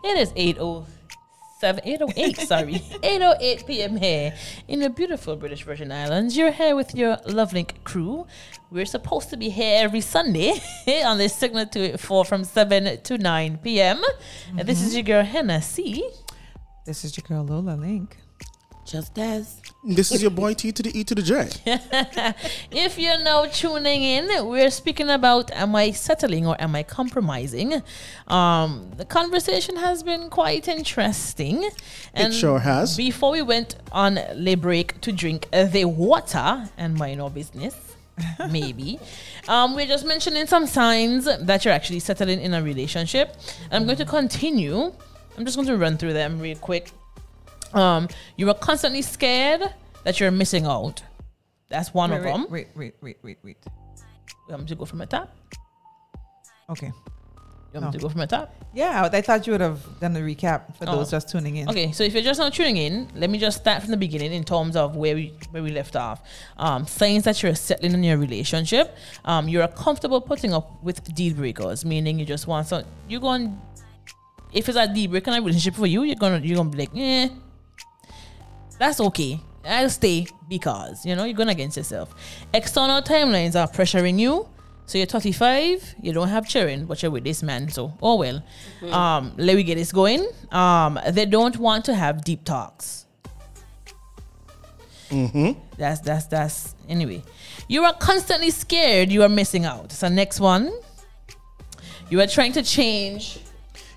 It 0.02 0.18
is 0.18 0.32
oh 0.60 0.86
807, 1.62 1.80
808, 1.84 2.38
sorry, 2.48 2.74
808 3.02 3.66
p.m. 3.66 3.96
here 3.96 4.34
in 4.66 4.80
the 4.80 4.90
beautiful 4.90 5.36
British 5.36 5.62
Virgin 5.62 5.92
Islands. 5.92 6.36
You're 6.36 6.50
here 6.50 6.74
with 6.74 6.94
your 6.94 7.16
LoveLink 7.28 7.84
crew. 7.84 8.26
We're 8.70 8.86
supposed 8.86 9.30
to 9.30 9.36
be 9.36 9.50
here 9.50 9.84
every 9.84 10.00
Sunday 10.00 10.60
on 11.04 11.18
this 11.18 11.34
signal 11.34 11.66
284 11.66 12.24
from 12.24 12.44
7 12.44 13.00
to 13.02 13.18
9 13.18 13.58
p.m. 13.58 14.02
And 14.58 14.66
this 14.68 14.78
mm-hmm. 14.78 14.86
is 14.88 14.94
your 14.94 15.04
girl 15.04 15.24
HenneCee. 15.24 16.02
This 16.84 17.04
is 17.04 17.16
your 17.16 17.24
girl 17.26 17.44
Lola 17.44 17.76
Link. 17.76 18.16
Just 18.94 19.18
as. 19.18 19.60
This 19.82 20.12
is 20.12 20.22
your 20.22 20.30
boy 20.30 20.54
T 20.54 20.70
to 20.70 20.80
the 20.80 20.96
E 20.96 21.02
to 21.02 21.16
the 21.16 21.22
J. 21.22 21.50
If 22.70 22.96
you're 22.96 23.18
now 23.18 23.46
tuning 23.46 24.04
in, 24.04 24.46
we're 24.46 24.70
speaking 24.70 25.10
about 25.10 25.50
am 25.50 25.74
I 25.74 25.90
settling 25.90 26.46
or 26.46 26.54
am 26.60 26.76
I 26.76 26.84
compromising? 26.84 27.82
Um, 28.28 28.92
the 28.96 29.04
conversation 29.04 29.74
has 29.74 30.04
been 30.04 30.30
quite 30.30 30.68
interesting. 30.68 31.68
It 32.14 32.32
sure 32.32 32.60
has. 32.60 32.96
Before 32.96 33.32
we 33.32 33.42
went 33.42 33.74
on 33.90 34.20
the 34.32 34.54
break 34.54 35.00
to 35.00 35.10
drink 35.10 35.48
the 35.50 35.86
water 35.86 36.70
and 36.76 36.94
mind 36.94 37.20
our 37.20 37.30
business, 37.30 37.74
maybe, 38.48 39.00
um, 39.48 39.74
we're 39.74 39.88
just 39.88 40.06
mentioning 40.06 40.46
some 40.46 40.68
signs 40.68 41.24
that 41.24 41.64
you're 41.64 41.74
actually 41.74 41.98
settling 41.98 42.40
in 42.40 42.54
a 42.54 42.62
relationship. 42.62 43.34
I'm 43.72 43.86
going 43.86 43.98
to 43.98 44.04
continue. 44.04 44.92
I'm 45.36 45.44
just 45.44 45.56
going 45.56 45.66
to 45.66 45.76
run 45.76 45.98
through 45.98 46.12
them 46.12 46.38
real 46.38 46.58
quick. 46.58 46.92
Um, 47.74 48.08
you 48.36 48.48
are 48.48 48.54
constantly 48.54 49.02
scared 49.02 49.62
that 50.04 50.20
you're 50.20 50.30
missing 50.30 50.66
out. 50.66 51.02
That's 51.68 51.92
one 51.94 52.10
Wait, 52.10 52.18
of 52.18 52.24
wait, 52.24 52.32
them. 52.32 52.46
wait, 52.50 52.68
wait, 52.76 52.94
wait, 53.02 53.18
wait, 53.22 53.38
wait. 53.42 53.56
You 53.66 54.50
want 54.50 54.62
me 54.62 54.68
to 54.68 54.74
go 54.74 54.84
from 54.84 54.98
the 54.98 55.06
top? 55.06 55.34
Okay. 56.70 56.92
You 57.72 57.80
want 57.80 57.86
No. 57.86 57.98
to 57.98 57.98
go 57.98 58.08
from 58.08 58.20
the 58.20 58.26
top? 58.28 58.54
Yeah, 58.72 59.08
I 59.12 59.20
thought 59.20 59.44
you 59.46 59.52
would 59.52 59.60
have 59.60 59.80
done 59.98 60.14
a 60.16 60.20
recap 60.20 60.76
for 60.76 60.88
Oh. 60.88 60.96
those 60.96 61.10
just 61.10 61.28
tuning 61.28 61.56
in. 61.56 61.68
Okay, 61.68 61.90
so 61.90 62.04
if 62.04 62.12
you're 62.14 62.22
just 62.22 62.38
now 62.38 62.48
tuning 62.48 62.76
in, 62.76 63.08
let 63.16 63.28
me 63.30 63.38
just 63.38 63.58
start 63.62 63.82
from 63.82 63.90
the 63.90 63.96
beginning 63.96 64.32
in 64.32 64.44
terms 64.44 64.76
of 64.76 64.94
where 64.94 65.14
we 65.16 65.32
where 65.50 65.62
we 65.62 65.72
left 65.72 65.96
off. 65.96 66.22
Um, 66.56 66.86
signs 66.86 67.24
that 67.24 67.42
you're 67.42 67.56
settling 67.56 67.94
in 67.94 68.04
your 68.04 68.16
relationship. 68.18 68.94
Um, 69.24 69.48
you're 69.48 69.66
comfortable 69.68 70.20
putting 70.20 70.54
up 70.54 70.80
with 70.84 71.02
deal 71.14 71.34
breakers, 71.34 71.84
meaning 71.84 72.18
you 72.20 72.24
just 72.26 72.46
want 72.46 72.68
some. 72.68 72.84
You're 73.08 73.20
going. 73.20 73.60
If 74.52 74.68
it's 74.68 74.78
a 74.78 74.86
deal 74.86 75.10
breaker 75.10 75.32
in 75.32 75.38
a 75.38 75.40
relationship 75.40 75.74
for 75.74 75.86
you, 75.88 76.04
you're 76.04 76.14
gonna 76.14 76.38
you're 76.38 76.56
gonna 76.58 76.70
be 76.70 76.78
like, 76.78 76.90
eh, 76.94 77.28
that's 78.78 79.00
okay. 79.00 79.40
I'll 79.66 79.88
stay 79.90 80.26
because 80.48 81.06
you 81.06 81.16
know 81.16 81.24
you're 81.24 81.34
going 81.36 81.48
against 81.48 81.76
yourself. 81.76 82.14
External 82.52 83.00
timelines 83.02 83.54
are 83.58 83.68
pressuring 83.68 84.18
you. 84.18 84.48
So 84.86 84.98
you're 84.98 85.06
35, 85.06 85.94
you 86.02 86.12
don't 86.12 86.28
have 86.28 86.46
children, 86.46 86.84
but 86.84 87.02
you're 87.02 87.10
with 87.10 87.24
this 87.24 87.42
man. 87.42 87.70
So 87.70 87.94
oh 88.02 88.16
well. 88.16 88.42
Um, 88.92 89.32
let 89.38 89.56
me 89.56 89.62
get 89.62 89.76
this 89.76 89.92
going. 89.92 90.28
Um, 90.52 90.98
they 91.10 91.24
don't 91.24 91.56
want 91.56 91.86
to 91.86 91.94
have 91.94 92.22
deep 92.22 92.44
talks. 92.44 93.06
That's 95.78 96.00
that's 96.00 96.26
that's 96.26 96.74
anyway. 96.88 97.22
You 97.68 97.84
are 97.84 97.94
constantly 97.94 98.50
scared 98.50 99.10
you 99.10 99.22
are 99.22 99.28
missing 99.28 99.64
out. 99.64 99.92
So 99.92 100.08
next 100.08 100.40
one. 100.40 100.70
You 102.10 102.20
are 102.20 102.26
trying 102.26 102.52
to 102.52 102.62
change 102.62 103.38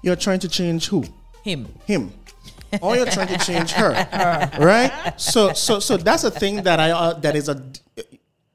You're 0.01 0.15
trying 0.15 0.39
to 0.39 0.47
change 0.47 0.87
who? 0.87 1.03
him. 1.43 1.67
Him. 1.85 2.13
Or 2.81 2.95
you're 2.95 3.05
trying 3.05 3.27
to 3.27 3.37
change 3.45 3.71
her, 3.71 3.91
right? 4.59 5.13
So, 5.17 5.53
so, 5.53 5.79
so 5.79 5.97
that's 5.97 6.23
a 6.23 6.31
thing 6.31 6.63
that 6.63 6.79
I 6.79 6.91
uh, 6.91 7.13
that 7.19 7.35
is 7.35 7.49
a, 7.49 7.61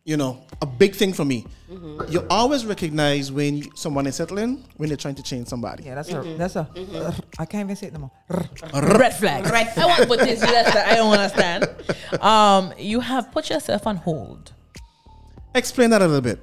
you 0.05 0.17
know, 0.17 0.45
a 0.61 0.67
big 0.67 0.95
thing 0.95 1.13
for 1.13 1.25
me. 1.25 1.47
You 2.09 2.27
always 2.29 2.67
recognize 2.67 3.33
when 3.33 3.75
someone 3.75 4.07
is 4.07 4.17
settling 4.17 4.65
when 4.77 4.89
they're 4.89 4.97
trying 4.99 5.15
to 5.15 5.23
change 5.23 5.49
somebody. 5.49 5.85
Yeah, 5.85 5.95
that's 5.95 6.11
a 6.13 6.23
that's 6.37 6.57
a. 6.57 6.69
I 7.39 7.47
can't 7.47 7.65
even 7.65 7.77
say 7.77 7.87
it 7.87 7.95
no 7.95 8.01
more. 8.01 8.43
Red 8.99 9.15
flag. 9.17 9.47
Red 9.47 9.73
I 9.77 9.87
want 9.87 10.03
to 10.03 10.07
put 10.07 10.21
this 10.21 10.43
left 10.43 10.75
that 10.75 10.89
I 10.89 10.97
don't 10.97 11.13
understand. 11.13 11.69
Um, 12.21 12.75
you 12.79 13.01
have 13.01 13.33
put 13.33 13.49
yourself 13.49 13.87
on 13.87 13.97
hold. 13.97 14.53
Explain 15.55 15.91
that 15.91 16.03
a 16.03 16.07
little 16.07 16.21
bit. 16.21 16.39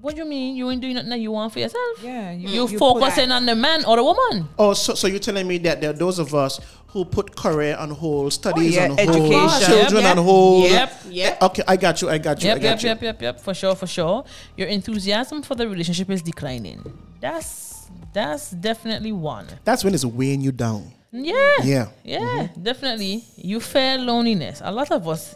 What 0.00 0.14
do 0.14 0.22
you 0.22 0.28
mean? 0.28 0.54
You 0.54 0.70
ain't 0.70 0.80
doing 0.80 0.94
nothing 0.94 1.10
that 1.10 1.18
you 1.18 1.32
want 1.32 1.52
for 1.52 1.58
yourself? 1.58 2.02
Yeah, 2.02 2.30
you, 2.30 2.48
You, 2.48 2.68
you 2.68 2.78
focusing 2.78 3.32
on 3.32 3.46
the 3.46 3.56
man 3.56 3.84
or 3.84 3.96
the 3.96 4.04
woman. 4.04 4.48
Oh, 4.56 4.72
so, 4.72 4.94
so 4.94 5.08
you're 5.08 5.18
telling 5.18 5.46
me 5.48 5.58
that 5.58 5.80
there 5.80 5.90
are 5.90 5.94
those 5.94 6.20
of 6.20 6.34
us 6.34 6.60
who 6.88 7.04
put 7.04 7.34
career 7.34 7.76
on 7.76 7.90
hold, 7.90 8.26
oh, 8.26 8.28
studies 8.28 8.76
yeah, 8.76 8.84
on 8.84 8.90
hold, 8.90 9.00
education. 9.00 9.66
children 9.66 10.02
Yep, 10.04 10.16
on 10.16 10.24
hold. 10.24 10.64
Yep. 10.70 10.92
Yep. 11.10 11.38
Eh, 11.42 11.46
okay, 11.46 11.62
I 11.66 11.76
got 11.76 12.00
you. 12.00 12.08
I 12.08 12.18
got 12.18 12.42
you. 12.42 12.48
I 12.50 12.52
Yep, 12.54 12.62
got 12.62 12.68
yep, 12.68 12.82
you. 12.82 12.88
yep, 12.88 13.02
yep, 13.02 13.22
yep. 13.22 13.40
For 13.40 13.54
sure, 13.54 13.74
for 13.74 13.86
sure. 13.88 14.24
Your 14.56 14.68
enthusiasm 14.68 15.42
for 15.42 15.56
the 15.56 15.68
relationship 15.68 16.08
is 16.10 16.22
declining. 16.22 16.80
That's 17.20 17.88
that's 18.12 18.50
definitely 18.52 19.12
one. 19.12 19.46
That's 19.64 19.82
when 19.82 19.94
it's 19.94 20.04
weighing 20.04 20.40
you 20.42 20.52
down. 20.52 20.92
Yeah. 21.10 21.34
Yeah. 21.62 21.88
Yeah, 22.04 22.20
mm-hmm. 22.20 22.62
definitely. 22.62 23.24
You 23.36 23.60
fear 23.60 23.98
loneliness. 23.98 24.60
A 24.64 24.70
lot 24.70 24.90
of 24.92 25.08
us 25.08 25.34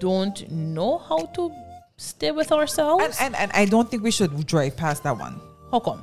don't 0.00 0.50
know 0.50 0.98
how 0.98 1.26
to 1.26 1.52
stay 1.96 2.30
with 2.32 2.50
ourselves. 2.52 3.16
And, 3.20 3.34
and 3.36 3.50
and 3.50 3.52
I 3.52 3.64
don't 3.66 3.90
think 3.90 4.02
we 4.02 4.10
should 4.10 4.46
drive 4.46 4.76
past 4.76 5.02
that 5.04 5.16
one 5.18 5.40
how 5.70 5.80
come? 5.80 6.02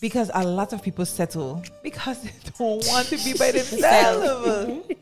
because 0.00 0.30
a 0.34 0.44
lot 0.46 0.72
of 0.72 0.80
people 0.80 1.04
settle 1.04 1.60
because 1.82 2.22
they 2.22 2.30
don't 2.56 2.86
want 2.86 3.08
to 3.08 3.16
be 3.16 3.32
by 3.34 3.50
themselves. 3.58 4.86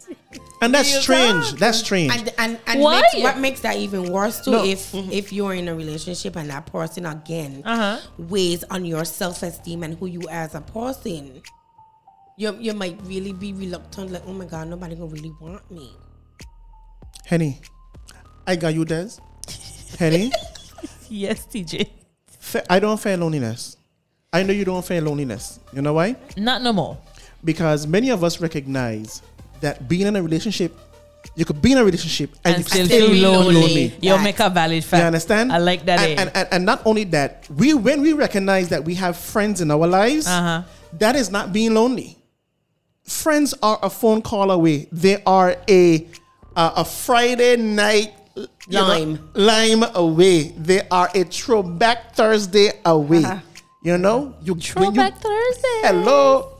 And 0.62 0.72
that's 0.72 0.90
Real 0.90 1.02
strange. 1.02 1.50
talk. 1.50 1.58
That's 1.58 1.78
strange. 1.80 2.12
And 2.16 2.32
and, 2.38 2.58
and 2.66 2.80
Why? 2.80 3.02
Makes, 3.02 3.22
what 3.22 3.38
makes 3.38 3.60
that 3.60 3.76
even 3.76 4.10
worse 4.10 4.40
too 4.40 4.52
No. 4.52 4.64
if 4.64 4.94
if 5.12 5.30
you're 5.30 5.52
in 5.52 5.68
a 5.68 5.74
relationship 5.74 6.34
and 6.34 6.48
that 6.48 6.64
person 6.64 7.04
again 7.04 7.60
Uh-huh. 7.62 8.00
weighs 8.16 8.64
on 8.70 8.86
your 8.86 9.04
self 9.04 9.42
esteem 9.42 9.82
and 9.82 9.98
who 9.98 10.06
you 10.06 10.22
are 10.28 10.48
as 10.48 10.54
a 10.54 10.62
person. 10.62 11.42
You, 12.38 12.56
you 12.58 12.72
might 12.72 12.98
really 13.04 13.32
be 13.34 13.52
reluctant, 13.52 14.12
like, 14.12 14.22
oh 14.26 14.32
my 14.32 14.44
god, 14.46 14.68
nobody 14.68 14.94
gonna 14.94 15.12
really 15.12 15.32
want 15.40 15.70
me. 15.70 15.92
Henny, 17.24 17.60
I 18.46 18.56
got 18.56 18.72
you, 18.74 18.84
Des. 18.84 19.16
Henny, 19.98 20.30
Yes, 21.08 21.46
TJ. 21.46 21.88
I 22.70 22.78
don't 22.78 22.98
fear 23.00 23.16
loneliness. 23.16 23.76
I 24.32 24.42
know 24.42 24.52
you 24.52 24.64
don't 24.64 24.84
fear 24.84 25.00
loneliness. 25.00 25.60
You 25.72 25.82
know 25.82 25.92
why? 25.94 26.16
Not 26.36 26.62
no 26.62 26.72
more. 26.72 26.98
Because 27.44 27.86
many 27.86 28.10
of 28.10 28.22
us 28.24 28.40
recognize 28.40 29.22
that 29.60 29.88
being 29.88 30.06
in 30.06 30.16
a 30.16 30.22
relationship, 30.22 30.76
you 31.34 31.44
could 31.44 31.62
be 31.62 31.72
in 31.72 31.78
a 31.78 31.84
relationship 31.84 32.30
and, 32.44 32.56
And 32.56 32.64
you 32.64 32.68
still 32.68 32.86
still 32.86 33.00
feel 33.08 33.10
be 33.10 33.20
lonely. 33.22 33.54
lonely. 33.54 33.82
You 34.02 34.10
That- 34.12 34.22
make 34.24 34.40
a 34.40 34.50
valid 34.50 34.84
fact. 34.84 35.00
You 35.00 35.06
understand? 35.06 35.52
I 35.52 35.58
like 35.58 35.86
that. 35.86 36.00
And, 36.00 36.18
eh? 36.18 36.22
and, 36.22 36.30
and, 36.36 36.48
and 36.52 36.64
not 36.66 36.82
only 36.84 37.04
that, 37.04 37.46
we 37.50 37.72
when 37.74 38.02
we 38.02 38.12
recognize 38.12 38.68
that 38.70 38.84
we 38.84 38.94
have 38.94 39.16
friends 39.16 39.60
in 39.60 39.70
our 39.70 39.86
lives, 39.86 40.26
Uh-huh. 40.26 40.62
that 40.98 41.14
is 41.16 41.30
not 41.30 41.52
being 41.52 41.74
lonely. 41.74 42.16
Friends 43.04 43.54
are 43.62 43.78
a 43.82 43.90
phone 43.90 44.20
call 44.22 44.50
away. 44.50 44.88
They 44.92 45.22
are 45.24 45.56
a 45.68 46.06
uh, 46.56 46.72
a 46.82 46.84
Friday 46.84 47.56
night 47.56 48.12
you 48.36 48.46
know, 48.68 48.86
Lime. 48.88 49.30
lime 49.34 49.82
away. 49.94 50.48
They 50.56 50.86
are 50.88 51.10
a 51.14 51.24
throwback 51.24 52.14
Thursday 52.14 52.72
away. 52.84 53.24
Uh-huh. 53.24 53.40
You 53.82 53.98
know, 53.98 54.34
you 54.42 54.54
when 54.54 54.60
you- 54.60 54.72
Throwback 54.72 55.18
Thursday. 55.18 55.80
Hello. 55.82 56.52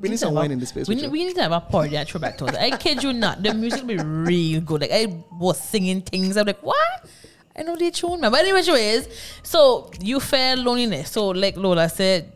We 0.00 0.08
need 0.08 0.18
some 0.18 0.34
wine 0.34 0.50
in 0.50 0.58
this 0.58 0.72
place. 0.72 0.88
We 0.88 0.96
need, 0.96 1.10
we 1.10 1.24
need 1.24 1.34
to 1.36 1.42
have 1.42 1.52
a 1.52 1.60
party 1.60 1.96
at 1.96 2.08
Throwback 2.08 2.36
Thursday. 2.36 2.58
I 2.58 2.76
kid 2.76 3.02
you 3.02 3.12
not. 3.12 3.42
The 3.42 3.54
music 3.54 3.80
will 3.82 3.88
be 3.88 3.96
real 3.98 4.60
good. 4.60 4.80
Like 4.82 4.90
I 4.92 5.24
was 5.32 5.60
singing 5.60 6.02
things. 6.02 6.36
I'm 6.36 6.46
like, 6.46 6.62
what? 6.62 7.08
I 7.56 7.62
know 7.62 7.76
they 7.76 7.90
tune 7.90 8.20
man. 8.20 8.32
But 8.32 8.40
anyway, 8.44 8.60
is 8.60 9.08
so 9.42 9.90
you 10.00 10.18
fear 10.20 10.56
loneliness. 10.56 11.10
So 11.12 11.28
like 11.28 11.56
Lola 11.56 11.88
said, 11.88 12.32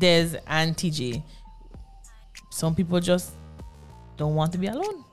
there's 0.00 0.34
and 0.46 0.76
TJ. 0.76 1.22
Some 2.50 2.74
people 2.74 2.98
just 3.00 3.32
don't 4.16 4.34
want 4.34 4.50
to 4.52 4.58
be 4.58 4.66
alone. 4.66 5.04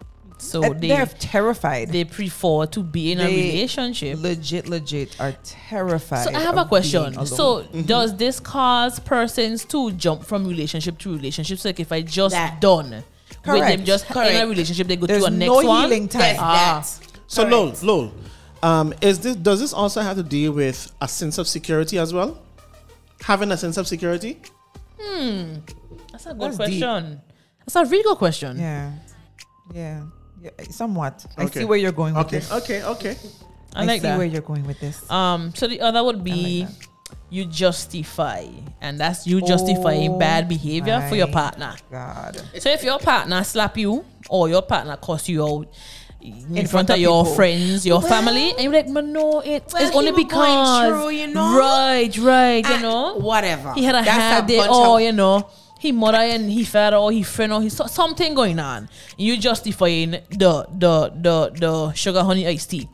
So 0.45 0.63
And 0.63 0.79
they 0.81 0.87
they're 0.89 1.05
terrified. 1.05 1.91
they 1.91 2.03
prefer 2.05 2.65
to 2.67 2.83
be 2.83 3.11
in 3.11 3.19
a 3.19 3.25
relationship. 3.25 4.21
legit, 4.21 4.67
legit 4.69 5.19
are 5.19 5.33
terrified. 5.43 6.25
So 6.27 6.35
I 6.35 6.39
have 6.41 6.57
a 6.57 6.65
question. 6.65 7.03
being 7.03 7.15
alone. 7.15 7.25
So 7.27 7.63
does 7.63 8.15
this 8.17 8.39
cause 8.39 8.99
persons 8.99 9.65
to 9.65 9.91
jump 9.93 10.23
from 10.25 10.45
relationship 10.47 10.97
to 10.99 11.13
relationships? 11.15 11.65
Like 11.65 11.79
if 11.79 11.91
I 11.91 12.01
just 12.01 12.33
That- 12.35 12.61
done 12.61 12.91
with 12.91 13.03
Correct. 13.43 13.77
them 13.77 13.85
just 13.85 14.09
in 14.11 14.17
a 14.17 14.47
relationship, 14.47 14.87
they 14.87 14.95
go 14.95 15.07
there's 15.07 15.23
to 15.23 15.27
a 15.27 15.31
next 15.31 15.47
no 15.47 15.55
one. 15.67 15.81
healing 15.83 16.07
time. 16.07 16.21
Yes, 16.35 16.37
Ah. 16.39 16.83
So 17.27 17.43
Lol, 17.43 17.73
Lol, 17.81 18.11
um, 18.61 18.93
is 19.01 19.19
this 19.19 19.35
does 19.35 19.59
this 19.59 19.73
also 19.73 20.01
have 20.01 20.15
to 20.17 20.23
deal 20.23 20.51
with 20.51 20.91
a 21.01 21.07
sense 21.07 21.37
of 21.37 21.47
security 21.47 21.97
as 21.97 22.13
well? 22.13 22.37
Having 23.23 23.51
a 23.51 23.57
sense 23.57 23.77
of 23.77 23.87
security? 23.87 24.39
Hmm. 25.01 25.55
That's 26.11 26.25
a 26.27 26.33
good 26.33 26.41
That's 26.53 26.57
deep. 26.69 26.81
question. 26.83 27.21
That's 27.65 27.75
a 27.75 27.85
really 27.85 28.03
good 28.03 28.17
question. 28.17 28.59
Yeah, 28.59 28.91
yeah, 29.73 29.81
yeah. 29.81 30.01
Somewhat. 30.69 31.25
I 31.37 31.43
Okay. 31.45 31.59
see 31.59 31.65
where 31.65 31.77
you're 31.77 31.91
going 31.91 32.13
with 32.15 32.25
Okay, 32.27 32.37
this. 32.39 32.51
okay, 32.51 32.83
okay. 32.83 33.17
I, 33.75 33.81
I, 33.81 33.85
like 33.85 34.01
see 34.01 34.07
that. 34.07 34.17
where 34.17 34.27
you're 34.27 34.41
going 34.41 34.65
with 34.65 34.79
this. 34.79 35.09
Um, 35.11 35.53
so 35.55 35.67
the 35.67 35.81
other 35.81 36.03
would 36.03 36.23
be 36.23 36.63
that. 36.63 36.71
you 37.29 37.45
justify, 37.45 38.45
and 38.81 38.99
that's 38.99 39.27
you 39.27 39.41
justifying 39.41 40.11
Oh 40.11 40.17
bad 40.19 40.47
behavior 40.47 41.05
for 41.09 41.15
your 41.15 41.27
my 41.27 41.33
partner. 41.33 41.75
God. 41.91 42.41
So 42.59 42.69
if 42.69 42.83
your 42.83 42.99
partner 42.99 43.43
slap 43.43 43.77
you 43.77 44.05
or 44.29 44.49
your 44.49 44.61
partner 44.61 44.95
cuss 44.97 45.27
you 45.29 45.43
out 45.45 45.67
in, 46.21 46.31
front, 46.55 46.69
front 46.69 46.89
of 46.89 46.95
of 46.95 47.01
your 47.01 47.23
people. 47.23 47.35
friends, 47.35 47.85
your 47.85 47.99
Well- 47.99 48.07
family, 48.09 48.51
and 48.51 48.61
you're 48.63 48.73
like, 48.73 48.91
but 48.91 49.05
no, 49.05 49.41
it, 49.41 49.63
Well, 49.73 49.83
it's 49.83 49.91
he 49.91 49.97
only 49.97 50.11
was 50.11 50.23
going 50.23 50.27
because 50.27 50.87
through, 50.89 51.09
you 51.11 51.27
know? 51.27 51.57
right, 51.59 52.17
right, 52.17 52.65
you 52.67 52.73
And 52.73 52.81
know, 52.81 53.15
whatever. 53.19 53.73
he 53.73 53.83
had 53.83 53.93
a 53.95 54.03
That's 54.03 54.33
hard 54.33 54.47
day, 54.47 54.57
bunch 54.57 54.71
or 54.71 54.95
of- 54.95 55.01
you 55.01 55.11
know, 55.11 55.47
he 55.85 55.91
mother 55.91 56.17
and 56.17 56.49
he 56.49 56.63
father 56.65 56.97
or 56.97 57.11
he 57.11 57.21
friend 57.23 57.53
or 57.53 57.61
he 57.61 57.69
so- 57.69 57.85
something 57.85 58.33
going 58.33 58.57
on. 58.59 58.89
You 59.17 59.37
justifying 59.37 60.11
the 60.31 60.65
the 60.73 61.11
the 61.15 61.51
the 61.59 61.93
sugar 61.93 62.23
honey 62.23 62.47
iced 62.47 62.71
tea. 62.71 62.89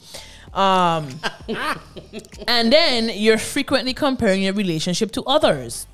Um, 0.54 1.08
and 2.48 2.72
then 2.74 3.10
you're 3.16 3.38
frequently 3.38 3.94
comparing 3.94 4.44
your 4.44 4.54
relationship 4.54 5.12
to 5.14 5.24
others. 5.24 5.88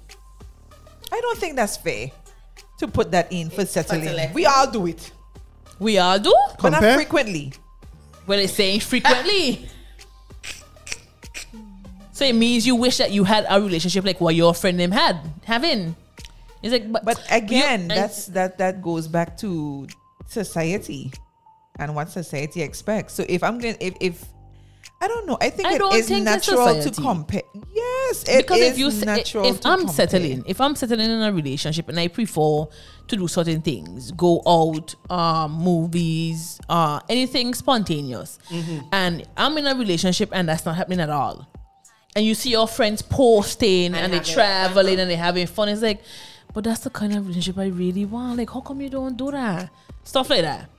I 1.11 1.21
don't 1.21 1.37
think 1.37 1.55
that's 1.55 1.77
fair 1.77 2.09
to 2.79 2.87
put 2.87 3.11
that 3.11 3.31
in 3.31 3.49
for 3.51 3.65
settling. 3.65 4.03
settling. 4.03 4.33
We 4.33 4.45
all 4.47 4.69
do 4.69 4.87
it, 4.87 5.11
We 5.79 5.99
all 5.99 6.17
do. 6.19 6.33
but 6.59 6.71
not 6.71 6.79
Compare? 6.81 6.95
frequently. 6.95 7.53
Well, 8.25 8.39
it's 8.39 8.53
saying 8.53 8.79
frequently. 8.81 9.69
so 12.11 12.25
it 12.25 12.33
means 12.33 12.65
you 12.65 12.75
wish 12.75 12.97
that 12.97 13.11
you 13.11 13.23
had 13.23 13.45
a 13.49 13.61
relationship 13.61 14.03
like 14.05 14.19
what 14.19 14.35
your 14.35 14.53
friend 14.53 14.79
them 14.79 14.91
had 14.91 15.19
having. 15.45 15.95
It's 16.67 16.73
like, 16.83 16.91
but, 16.91 17.05
But 17.05 17.19
again, 17.31 17.81
you- 17.83 17.87
that's 17.95 18.25
that 18.27 18.57
that 18.59 18.81
goes 18.81 19.07
back 19.07 19.37
to 19.37 19.87
society 20.27 21.11
and 21.79 21.95
what 21.95 22.09
society 22.09 22.61
expects. 22.61 23.13
So 23.13 23.25
if 23.27 23.43
I'm 23.43 23.57
going, 23.59 23.77
if 23.79 23.93
if 24.01 24.25
I 24.99 25.07
don't 25.07 25.27
know, 25.27 25.37
I 25.39 25.51
think 25.51 25.67
I 25.67 25.75
it 25.75 25.77
don't 25.77 26.03
think 26.03 26.23
natural 26.25 26.81
to 26.81 26.89
compare. 26.91 27.43
Yes, 27.71 28.23
it 28.27 28.37
because 28.47 28.59
if 28.61 28.77
you 28.79 28.89
natural 29.05 29.45
if 29.45 29.61
to 29.61 29.67
I'm 29.69 29.79
compare. 29.85 29.93
settling, 29.95 30.43
if 30.47 30.59
I'm 30.59 30.75
settling 30.75 31.09
in 31.11 31.21
a 31.21 31.31
relationship 31.31 31.87
and 31.89 31.99
I 31.99 32.07
prefer 32.07 32.65
to 33.07 33.15
do 33.15 33.27
certain 33.27 33.61
things, 33.61 34.11
go 34.13 34.41
out, 34.47 34.95
um, 35.11 35.51
movies, 35.51 36.59
uh, 36.67 36.99
anything 37.09 37.53
spontaneous, 37.53 38.39
Mm-hmm. 38.49 38.87
and 38.91 39.27
I'm 39.37 39.55
in 39.59 39.67
a 39.67 39.75
relationship 39.75 40.29
and 40.33 40.49
that's 40.49 40.65
not 40.65 40.75
happening 40.75 40.99
at 40.99 41.11
all, 41.11 41.47
and 42.15 42.25
you 42.25 42.33
see 42.33 42.49
your 42.49 42.67
friends 42.67 43.03
posting 43.03 43.93
and, 43.93 44.11
they 44.11 44.17
having 44.17 44.33
traveling 44.33 44.99
and 44.99 45.11
they 45.11 45.15
having 45.15 45.45
fun, 45.45 45.69
it's 45.69 45.83
like, 45.83 46.01
but 46.53 46.63
that's 46.63 46.81
the 46.81 46.89
kind 46.89 47.13
of 47.15 47.27
relationship 47.27 47.57
I 47.57 47.67
really 47.67 48.05
want. 48.05 48.37
Like, 48.37 48.49
how 48.49 48.61
come 48.61 48.81
you 48.81 48.89
don't 48.89 49.15
do 49.17 49.31
that? 49.31 49.69
Stuff 50.03 50.29
like 50.29 50.41
that. 50.41 50.69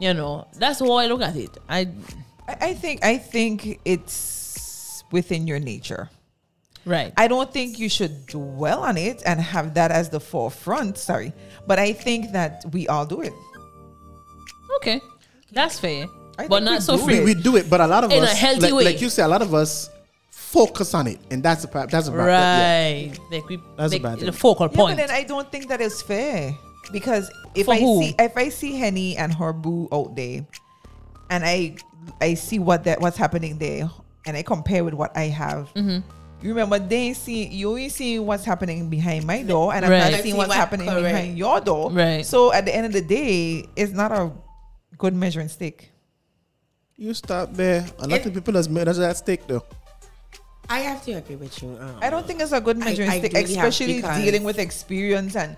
You 0.00 0.14
know, 0.14 0.46
that's 0.58 0.80
how 0.80 0.92
I 0.92 1.06
look 1.06 1.22
at 1.22 1.36
it. 1.36 1.56
I 1.68 1.88
I, 2.48 2.56
I 2.70 2.74
think 2.74 3.04
I 3.04 3.18
think 3.18 3.80
it's 3.84 5.02
within 5.10 5.46
your 5.46 5.58
nature. 5.58 6.08
right. 6.84 7.12
I 7.16 7.26
don't 7.28 7.50
think 7.52 7.78
you 7.78 7.88
should 7.88 8.26
dwell 8.26 8.82
on 8.84 8.96
it 8.96 9.22
and 9.26 9.40
have 9.40 9.74
that 9.74 9.90
as 9.90 10.10
the 10.10 10.20
forefront. 10.20 10.98
Sorry, 10.98 11.32
but 11.66 11.78
I 11.78 11.92
think 11.92 12.32
that 12.32 12.64
we 12.72 12.86
all 12.88 13.06
do 13.06 13.20
it. 13.22 13.32
okay, 14.76 15.00
that's 15.52 15.78
fair, 15.78 16.06
I 16.38 16.46
but 16.48 16.62
not 16.62 16.82
so 16.82 16.96
do 16.96 17.04
free. 17.04 17.20
we, 17.20 17.34
we 17.34 17.34
do 17.34 17.56
it, 17.56 17.68
but 17.70 17.80
a 17.80 17.86
lot 17.86 18.04
of 18.04 18.12
In 18.12 18.22
a 18.22 18.26
us, 18.26 18.36
healthy 18.38 18.60
like, 18.60 18.74
way. 18.74 18.84
like 18.84 19.00
you 19.00 19.08
say, 19.08 19.22
a 19.22 19.28
lot 19.28 19.42
of 19.42 19.54
us 19.54 19.88
focus 20.56 20.94
on 20.94 21.06
it, 21.06 21.20
and 21.30 21.42
that's 21.42 21.64
a 21.64 21.68
pa- 21.68 21.86
that's 21.86 22.08
a 22.08 22.10
bad- 22.10 22.26
yeah. 22.26 23.08
Right. 23.10 23.18
Like 23.30 23.48
we 23.48 23.58
That's 23.76 23.92
a 23.92 23.96
make 23.96 24.02
bad 24.02 24.18
the 24.18 24.24
thing. 24.26 24.32
focal 24.32 24.68
Yeah, 24.70 24.76
but 24.76 24.96
then 24.96 25.10
I 25.10 25.22
don't 25.24 25.50
think 25.52 25.68
that 25.68 25.80
is 25.80 26.00
fair 26.02 26.54
because 26.92 27.30
if 27.54 27.66
For 27.66 27.74
I 27.74 27.78
who? 27.80 28.02
see 28.02 28.14
if 28.18 28.36
I 28.36 28.48
see 28.48 28.72
Henny 28.76 29.16
and 29.16 29.32
her 29.34 29.52
boo 29.52 29.88
out 29.92 30.16
there, 30.16 30.46
and 31.30 31.44
I 31.44 31.76
I 32.20 32.34
see 32.34 32.58
what 32.58 32.84
that 32.84 33.00
what's 33.00 33.16
happening 33.16 33.58
there, 33.58 33.90
and 34.26 34.36
I 34.36 34.42
compare 34.42 34.82
with 34.84 34.94
what 34.94 35.16
I 35.16 35.24
have. 35.24 35.68
Mm-hmm. 35.74 36.00
You 36.42 36.50
remember 36.50 36.78
they 36.78 37.12
see 37.14 37.46
you 37.48 37.70
only 37.70 37.88
see 37.88 38.18
what's 38.18 38.44
happening 38.44 38.88
behind 38.90 39.26
my 39.26 39.42
door, 39.42 39.74
and 39.74 39.84
I'm 39.84 39.90
not 39.90 40.12
seeing 40.20 40.22
See 40.22 40.32
what's 40.34 40.48
what- 40.48 40.56
happening 40.56 40.86
correct. 40.88 41.02
behind 41.04 41.38
your 41.38 41.60
door. 41.60 41.90
Right. 41.90 42.24
So 42.24 42.52
at 42.52 42.64
the 42.66 42.74
end 42.74 42.86
of 42.86 42.92
the 42.92 43.00
day, 43.02 43.64
it's 43.74 43.92
not 43.92 44.12
a 44.12 44.30
good 44.98 45.14
measuring 45.14 45.48
stick. 45.48 45.90
You 46.96 47.12
stop 47.12 47.52
there. 47.52 47.84
A 47.98 48.06
lot 48.08 48.20
It- 48.20 48.26
of 48.26 48.34
people 48.34 48.54
has 48.54 48.68
made 48.68 48.86
us 48.88 48.96
that 48.98 49.16
stake 49.16 49.46
though. 49.46 49.64
I 50.68 50.80
have 50.80 51.04
to 51.04 51.12
agree 51.12 51.36
with 51.36 51.62
you. 51.62 51.76
Um, 51.80 51.98
I 52.02 52.10
don't 52.10 52.26
think 52.26 52.40
it's 52.40 52.52
a 52.52 52.60
good 52.60 52.78
measuring 52.78 53.08
I 53.08 53.18
stick, 53.18 53.32
really 53.32 53.44
especially 53.44 54.02
dealing 54.02 54.44
with 54.44 54.58
experience 54.58 55.36
and 55.36 55.56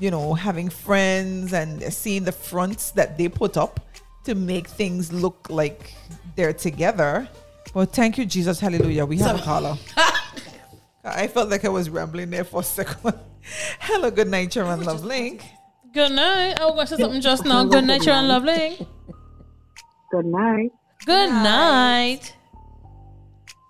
you 0.00 0.10
know 0.10 0.34
having 0.34 0.68
friends 0.68 1.52
and 1.52 1.82
seeing 1.92 2.24
the 2.24 2.32
fronts 2.32 2.92
that 2.92 3.18
they 3.18 3.28
put 3.28 3.56
up 3.56 3.80
to 4.24 4.34
make 4.34 4.68
things 4.68 5.12
look 5.12 5.46
like 5.50 5.94
they're 6.36 6.52
together. 6.52 7.28
Well, 7.74 7.86
thank 7.86 8.18
you, 8.18 8.26
Jesus, 8.26 8.60
Hallelujah. 8.60 9.04
We 9.04 9.18
have 9.18 9.40
a 9.40 9.42
caller. 9.42 9.76
I 11.04 11.26
felt 11.26 11.48
like 11.48 11.64
I 11.64 11.68
was 11.68 11.88
rambling 11.90 12.30
there 12.30 12.44
for 12.44 12.60
a 12.60 12.64
second. 12.64 13.14
Hello, 13.80 14.10
good 14.10 14.28
night, 14.28 14.52
Sharon 14.52 14.82
Love 14.82 15.04
Link. 15.04 15.42
Good 15.92 16.12
night. 16.12 16.60
I 16.60 16.66
was 16.66 16.74
going 16.74 16.86
to 16.86 16.96
say 16.96 17.02
something 17.02 17.20
just 17.20 17.44
now. 17.44 17.64
Good 17.64 17.84
night, 17.84 18.02
Sharon 18.02 18.28
Lovely. 18.28 18.86
Good 20.10 20.26
night. 20.26 20.70
Good 21.06 21.30
night. 21.30 22.34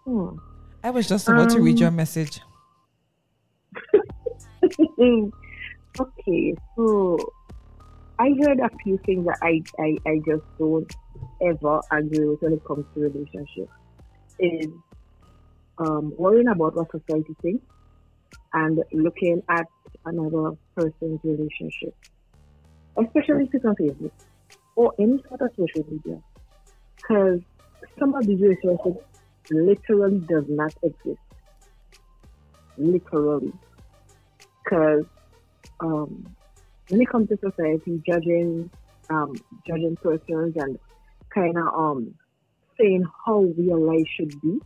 Hmm. 0.04 0.36
I 0.82 0.90
was 0.90 1.08
just 1.08 1.28
about 1.28 1.50
to 1.50 1.60
read 1.60 1.76
Um, 1.76 1.82
your 1.82 1.90
message. 1.90 2.40
okay, 6.00 6.54
so 6.76 7.18
I 8.18 8.32
heard 8.42 8.60
a 8.60 8.70
few 8.82 8.98
things 9.04 9.26
that 9.26 9.38
I, 9.42 9.62
I, 9.78 9.96
I 10.06 10.20
just 10.26 10.44
don't 10.58 10.90
ever 11.42 11.80
agree 11.90 12.26
with 12.26 12.42
when 12.42 12.52
it 12.54 12.64
comes 12.64 12.84
to 12.94 13.00
relationships. 13.00 13.72
Is 14.38 14.68
um, 15.78 16.12
worrying 16.16 16.48
about 16.48 16.76
what 16.76 16.90
society 16.90 17.34
thinks 17.42 17.64
and 18.52 18.82
looking 18.92 19.42
at 19.48 19.66
another 20.04 20.52
person's 20.76 21.20
relationship, 21.24 21.94
especially 22.96 23.44
if 23.44 23.54
it's 23.54 23.64
on 23.64 23.74
Facebook 23.74 24.12
or 24.76 24.92
any 25.00 25.20
sort 25.28 25.40
of 25.40 25.50
social 25.56 25.84
media, 25.90 26.20
because 26.96 27.40
some 27.98 28.14
of 28.14 28.26
these 28.26 28.40
relationships 28.40 29.04
literally 29.50 30.20
does 30.28 30.44
not 30.48 30.72
exist. 30.82 31.20
Literally 32.76 33.52
because 34.68 35.04
um, 35.80 36.34
when 36.88 37.00
it 37.00 37.08
comes 37.10 37.28
to 37.28 37.36
society, 37.36 38.02
judging 38.06 38.70
um, 39.10 39.40
judging 39.66 39.96
persons 40.02 40.54
and 40.56 40.78
kind 41.34 41.56
of 41.56 41.66
um, 41.74 42.14
saying 42.78 43.04
how 43.26 43.40
real 43.56 43.80
life 43.80 44.06
should 44.18 44.40
be, 44.40 44.58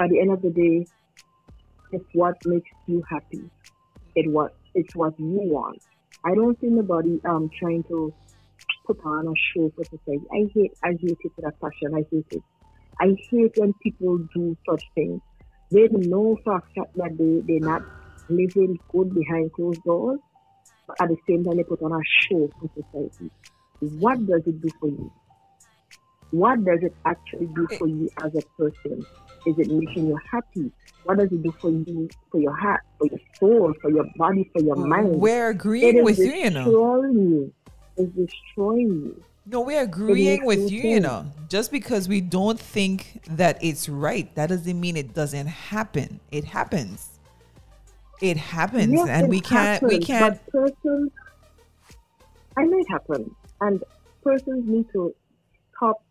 at 0.00 0.10
the 0.10 0.20
end 0.20 0.32
of 0.32 0.42
the 0.42 0.50
day, 0.50 0.86
it's 1.92 2.04
what 2.12 2.34
makes 2.44 2.70
you 2.86 3.02
happy. 3.08 3.50
It 4.14 4.30
what 4.30 4.52
it's 4.74 4.88
what 4.94 5.18
you 5.18 5.40
want. 5.42 5.80
I 6.24 6.34
don't 6.34 6.58
see 6.60 6.66
nobody 6.68 7.20
um 7.28 7.48
trying 7.58 7.84
to 7.88 8.12
put 8.86 8.98
on 9.04 9.26
a 9.26 9.32
show 9.54 9.70
for 9.76 9.84
society. 9.84 10.26
I 10.32 10.48
hate 10.54 10.72
I 10.84 10.88
hate 11.00 11.18
it 11.20 11.32
with 11.36 11.46
a. 11.46 11.94
I 11.94 12.04
hate 12.10 12.26
it. 12.32 12.42
I 13.00 13.16
hate 13.30 13.52
when 13.56 13.72
people 13.82 14.18
do 14.34 14.56
such 14.68 14.82
things. 14.94 15.20
They 15.70 15.88
know 15.92 16.36
for 16.44 16.56
a 16.56 16.62
fact 16.74 16.96
that 16.96 17.16
they, 17.18 17.42
they're 17.46 17.68
not 17.68 17.82
living 18.28 18.78
good 18.90 19.14
behind 19.14 19.52
closed 19.52 19.82
doors, 19.84 20.18
but 20.86 20.96
at 21.00 21.08
the 21.08 21.16
same 21.28 21.44
time 21.44 21.56
they 21.56 21.62
put 21.62 21.82
on 21.82 21.92
a 21.92 22.00
show 22.28 22.50
for 22.60 22.70
society. 22.74 23.30
What 23.80 24.26
does 24.26 24.42
it 24.46 24.60
do 24.60 24.70
for 24.80 24.88
you? 24.88 25.12
What 26.30 26.64
does 26.64 26.80
it 26.82 26.94
actually 27.04 27.46
do 27.46 27.66
for 27.78 27.86
you 27.86 28.10
as 28.22 28.32
a 28.34 28.42
person? 28.60 29.06
Is 29.46 29.54
it 29.58 29.68
making 29.68 30.08
you 30.08 30.18
happy? 30.30 30.72
What 31.04 31.18
does 31.18 31.28
it 31.30 31.42
do 31.42 31.54
for 31.60 31.70
you, 31.70 32.08
for 32.30 32.40
your 32.40 32.54
heart, 32.54 32.80
for 32.98 33.06
your 33.06 33.20
soul, 33.38 33.72
for 33.80 33.90
your 33.90 34.04
body, 34.16 34.50
for 34.52 34.60
your 34.60 34.76
mind? 34.76 35.20
We're 35.20 35.50
agreeing 35.50 36.02
with 36.02 36.18
you, 36.18 36.32
you 36.32 36.50
know. 36.50 36.60
It's 36.60 36.66
destroying 36.66 37.18
you. 37.30 37.54
It's 37.96 38.12
destroying 38.14 38.88
you. 38.88 39.24
No, 39.50 39.62
we're 39.62 39.82
agreeing 39.82 40.44
with 40.44 40.70
you, 40.70 40.82
you 40.82 41.00
know. 41.00 41.24
Just 41.48 41.72
because 41.72 42.06
we 42.06 42.20
don't 42.20 42.60
think 42.60 43.22
that 43.30 43.56
it's 43.62 43.88
right, 43.88 44.32
that 44.34 44.50
doesn't 44.50 44.78
mean 44.78 44.94
it 44.94 45.14
doesn't 45.14 45.46
happen. 45.46 46.20
It 46.30 46.44
happens. 46.44 47.18
It 48.20 48.36
happens, 48.36 48.92
Yes, 48.92 49.08
and 49.08 49.26
it 49.26 49.30
we 49.30 49.40
can't. 49.40 49.82
We 49.82 50.00
can't. 50.00 50.38
Persons, 50.52 51.12
I 52.58 52.64
know 52.64 52.78
it 52.78 52.90
happen, 52.90 53.34
and 53.62 53.82
persons 54.22 54.68
need 54.68 54.84
to 54.92 55.14
stop 55.74 56.02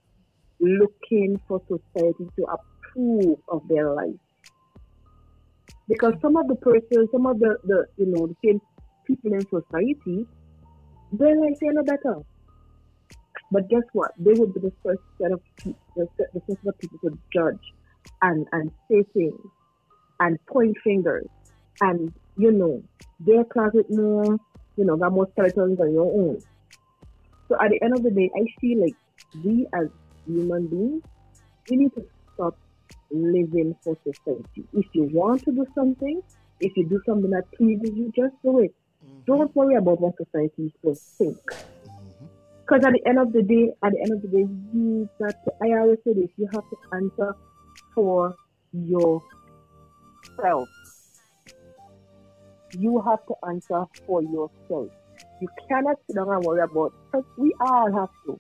looking 0.59 1.39
for 1.47 1.61
society 1.67 2.27
to 2.38 2.45
approve 2.45 3.38
of 3.49 3.61
their 3.67 3.93
life. 3.93 4.15
Because 5.88 6.15
some 6.23 6.38
of 6.38 6.47
the 6.47 6.55
persons, 6.55 7.09
some 7.11 7.27
of 7.27 7.38
the, 7.38 7.57
the 7.65 7.85
you 7.97 8.07
know, 8.07 8.25
the 8.25 8.35
same 8.43 8.61
people 9.05 9.33
in 9.33 9.41
society, 9.41 10.25
their 11.11 11.39
life 11.39 11.57
are 11.61 11.73
no 11.73 11.83
better. 11.83 12.23
But 13.51 13.69
guess 13.69 13.83
what? 13.93 14.11
They 14.17 14.33
would 14.33 14.53
be 14.53 14.59
the 14.59 14.73
first 14.83 15.01
set 15.21 15.31
of 15.31 15.41
people, 15.57 15.79
the, 15.95 16.07
the 16.33 16.41
first 16.41 16.61
set 16.63 16.69
of 16.69 16.79
people 16.79 16.99
to 17.09 17.17
judge 17.33 17.73
and, 18.21 18.47
and 18.51 18.71
say 18.89 19.03
things 19.13 19.39
and 20.19 20.43
point 20.47 20.75
fingers 20.83 21.27
and 21.81 22.13
you 22.37 22.51
know 22.51 22.81
their 23.19 23.43
closet 23.43 23.85
more 23.89 24.37
you 24.75 24.85
know 24.85 24.97
got 24.97 25.11
more 25.11 25.27
skeletons 25.31 25.77
than 25.77 25.93
your 25.93 26.05
own. 26.05 26.41
So 27.47 27.55
at 27.61 27.69
the 27.69 27.81
end 27.81 27.93
of 27.93 28.03
the 28.03 28.11
day 28.11 28.29
i 28.35 28.45
feel 28.59 28.81
like 28.81 28.95
we 29.43 29.67
as 29.73 29.87
human 30.25 30.67
beings 30.67 31.03
we 31.69 31.77
need 31.77 31.93
to 31.95 32.05
stop 32.33 32.57
living 33.11 33.75
for 33.83 33.97
society. 34.03 34.65
If 34.73 34.85
you 34.93 35.09
want 35.13 35.43
to 35.45 35.51
do 35.51 35.65
something 35.75 36.21
if 36.59 36.75
you 36.75 36.87
do 36.87 37.01
something 37.05 37.29
that 37.31 37.45
pleases 37.55 37.91
you 37.95 38.11
just 38.15 38.33
do 38.43 38.59
it. 38.59 38.73
Mm-hmm. 39.05 39.19
Don't 39.27 39.55
worry 39.55 39.75
about 39.75 40.01
what 40.01 40.15
society 40.17 40.73
will 40.81 40.95
think 40.95 41.37
because 42.68 42.84
at 42.86 42.93
the 42.93 43.01
end 43.09 43.20
of 43.20 43.32
the 43.32 43.41
day 43.43 43.72
at 43.84 43.91
the 43.93 44.01
end 44.01 44.11
of 44.13 44.22
the 44.22 44.28
day 44.28 44.45
you 44.74 45.09
got 45.22 45.34
to, 45.45 45.51
i 45.63 45.68
always 45.80 45.97
say 46.05 46.13
this 46.13 46.30
you 46.38 46.47
have 46.53 46.63
to 46.70 46.78
answer 46.93 47.34
for 47.95 48.36
yourself 48.74 49.22
you 52.74 53.01
have 53.07 53.20
to 53.28 53.36
answer 53.47 53.86
for 54.05 54.22
yourself. 54.22 54.89
You 55.39 55.47
cannot 55.70 55.95
sit 56.07 56.15
down 56.15 56.30
and 56.30 56.43
worry 56.43 56.61
about 56.61 56.93
because 57.11 57.26
we 57.38 57.53
all 57.61 57.91
have 57.93 58.09
to. 58.26 58.39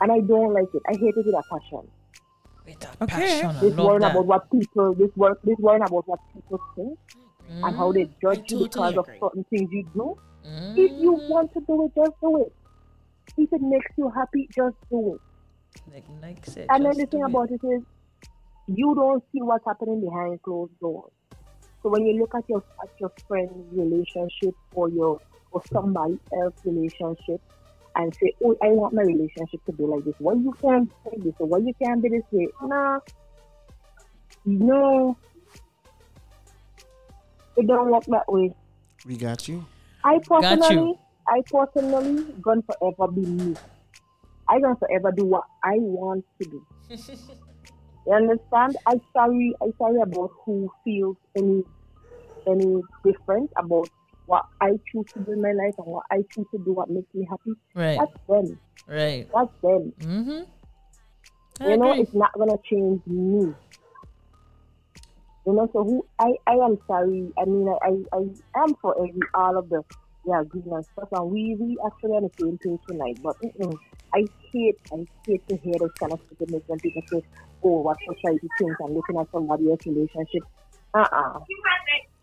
And 0.00 0.12
I 0.12 0.20
don't 0.20 0.52
like 0.52 0.68
it. 0.74 0.82
I 0.88 0.92
hate 0.92 1.14
it 1.16 1.24
with 1.24 1.34
a 1.34 1.42
passion. 1.50 1.88
With 2.66 2.82
a 2.84 3.04
Okay. 3.04 3.40
passion, 3.40 3.56
I 3.56 3.60
This 3.60 3.76
worrying 3.78 4.00
that. 4.00 4.10
about 4.12 4.26
what 4.26 4.50
people 4.50 4.94
this 4.94 5.10
work 5.16 5.38
this 5.44 5.56
worrying 5.58 5.82
about 5.82 6.06
what 6.08 6.18
people 6.34 6.60
think 6.74 6.98
and 7.62 7.76
how 7.76 7.92
they 7.92 8.06
judge 8.22 8.50
you 8.50 8.58
because 8.58 8.94
agree. 8.96 9.18
of 9.20 9.28
certain 9.30 9.44
things 9.50 9.68
you 9.70 9.84
do. 9.94 10.14
Mm. 10.46 10.72
If 10.76 10.92
you 11.00 11.22
want 11.28 11.50
to 11.54 11.60
do 11.66 11.86
it, 11.86 11.92
just 11.96 12.16
do 12.20 12.42
it. 12.42 12.52
If 13.36 13.52
it 13.52 13.60
makes 13.60 13.90
you 13.96 14.10
happy, 14.10 14.48
just 14.54 14.76
do 14.90 15.14
it. 15.14 15.20
Like 15.92 16.08
Nike 16.20 16.50
said, 16.50 16.66
And 16.70 16.84
then 16.84 16.96
the 16.96 17.06
thing 17.06 17.20
it. 17.20 17.26
about 17.26 17.50
it 17.50 17.60
is, 17.62 17.82
you 18.66 18.94
don't 18.94 19.22
see 19.32 19.42
what's 19.42 19.64
happening 19.64 20.00
behind 20.00 20.42
closed 20.42 20.78
doors. 20.80 21.12
So 21.82 21.90
when 21.90 22.04
you 22.06 22.18
look 22.18 22.34
at 22.34 22.48
your 22.48 22.64
at 22.82 22.90
your 22.98 23.12
friend's 23.28 23.52
relationship 23.72 24.54
or 24.74 24.88
your 24.88 25.20
or 25.52 25.62
somebody 25.72 26.18
else's 26.32 26.64
relationship 26.64 27.40
and 27.94 28.14
say, 28.16 28.32
"Oh, 28.44 28.56
I 28.62 28.68
want 28.68 28.94
my 28.94 29.02
relationship 29.02 29.64
to 29.66 29.72
be 29.72 29.84
like 29.84 30.04
this," 30.04 30.14
why 30.18 30.32
you 30.32 30.52
can't 30.60 30.90
say 31.04 31.16
this 31.18 31.34
or 31.38 31.46
why 31.46 31.58
you 31.58 31.72
can't 31.80 32.02
be 32.02 32.08
this 32.08 32.24
way? 32.32 32.48
Nah, 32.62 32.98
no. 34.44 35.16
It 37.56 37.66
don't 37.66 37.90
work 37.90 38.04
that 38.06 38.30
way. 38.30 38.52
We 39.06 39.16
got 39.16 39.48
you. 39.48 39.64
I 40.04 40.18
Got 40.18 40.70
you. 40.70 40.98
I 41.28 41.42
personally 41.50 42.34
gonna 42.40 42.62
forever 42.62 43.12
be 43.12 43.22
me. 43.22 43.56
I 44.48 44.60
gonna 44.60 44.76
forever 44.76 45.12
do 45.12 45.24
what 45.24 45.44
I 45.64 45.74
want 45.76 46.24
to 46.38 46.48
do. 46.48 46.62
you 48.06 48.12
understand? 48.12 48.76
I 48.86 49.00
sorry, 49.12 49.54
I 49.62 49.66
sorry 49.78 50.00
about 50.00 50.30
who 50.44 50.70
feels 50.84 51.16
any 51.36 51.64
any 52.46 52.82
different 53.04 53.50
about 53.56 53.90
what 54.26 54.44
I 54.60 54.70
choose 54.92 55.06
to 55.14 55.24
do 55.24 55.32
in 55.32 55.42
my 55.42 55.52
life 55.52 55.74
and 55.78 55.86
what 55.86 56.04
I 56.10 56.18
choose 56.34 56.46
to 56.52 56.58
do 56.58 56.72
what 56.72 56.90
makes 56.90 57.12
me 57.14 57.26
happy. 57.28 57.52
Right. 57.74 57.98
That's 57.98 58.12
them. 58.28 58.58
Right. 58.86 59.28
That's 59.34 59.52
them. 59.62 59.92
Mm-hmm. 60.00 60.42
I 61.60 61.70
you 61.70 61.76
know, 61.76 61.92
it's 61.92 62.14
not 62.14 62.32
gonna 62.36 62.58
change 62.70 63.00
me. 63.06 63.52
You 65.46 65.52
know, 65.52 65.68
so 65.72 65.84
who 65.84 66.06
I, 66.18 66.32
I 66.46 66.54
am 66.54 66.76
sorry. 66.86 67.32
I 67.38 67.44
mean, 67.44 67.68
I, 67.68 67.88
I, 68.12 68.18
I 68.18 68.64
am 68.64 68.74
for 68.82 68.96
every 68.98 69.20
all 69.32 69.56
of 69.56 69.68
the 69.68 69.82
yeah 70.26 70.42
green 70.44 70.64
and 70.72 70.84
stuff, 70.84 71.08
and 71.12 71.30
we 71.30 71.56
we 71.58 71.78
actually 71.86 72.10
on 72.12 72.22
the 72.24 72.30
same 72.40 72.58
page 72.58 72.80
tonight. 72.88 73.18
But 73.22 73.40
mm-mm, 73.40 73.76
I 74.14 74.26
hate 74.52 74.78
I 74.92 75.06
hate 75.26 75.46
to 75.48 75.56
hear 75.56 75.74
this 75.80 75.92
kind 75.98 76.12
of 76.12 76.20
stupidness 76.26 76.62
when 76.66 76.78
people 76.80 77.02
say, 77.10 77.22
"Oh, 77.62 77.80
what 77.80 77.96
society 78.00 78.48
thinks," 78.58 78.76
and 78.80 78.94
looking 78.94 79.18
at 79.18 79.30
somebody 79.32 79.70
else's 79.70 79.86
relationship. 79.86 80.42
Uh 80.94 81.06
uh 81.12 81.38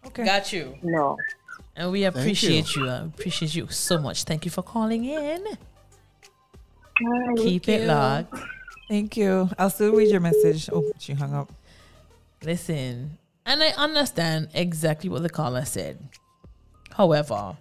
Okay. 0.08 0.26
Got 0.26 0.52
you. 0.52 0.76
no. 0.84 1.18
And 1.76 1.92
we 1.92 2.04
appreciate 2.04 2.76
you. 2.76 2.88
I 2.88 2.98
appreciate 3.06 3.56
you 3.56 3.68
so 3.70 3.98
much. 3.98 4.26
Thank 4.26 4.46
you 4.46 4.52
for 4.52 4.62
calling 4.62 5.06
in. 5.06 5.46
Hi, 7.02 7.34
Keep 7.36 7.70
it 7.70 7.88
locked. 7.88 8.36
Thank 8.88 9.18
you. 9.18 9.50
I'll 9.58 9.72
still 9.72 9.96
read 9.96 10.12
your 10.12 10.20
message. 10.20 10.70
Oh, 10.72 10.92
she 11.00 11.14
hung 11.14 11.34
up. 11.34 11.52
Listen, 12.44 13.18
and 13.46 13.64
I 13.64 13.70
understand 13.70 14.50
exactly 14.54 15.10
what 15.10 15.24
the 15.24 15.30
caller 15.30 15.66
said. 15.66 15.98
However, 16.92 17.34
ain't 17.34 17.58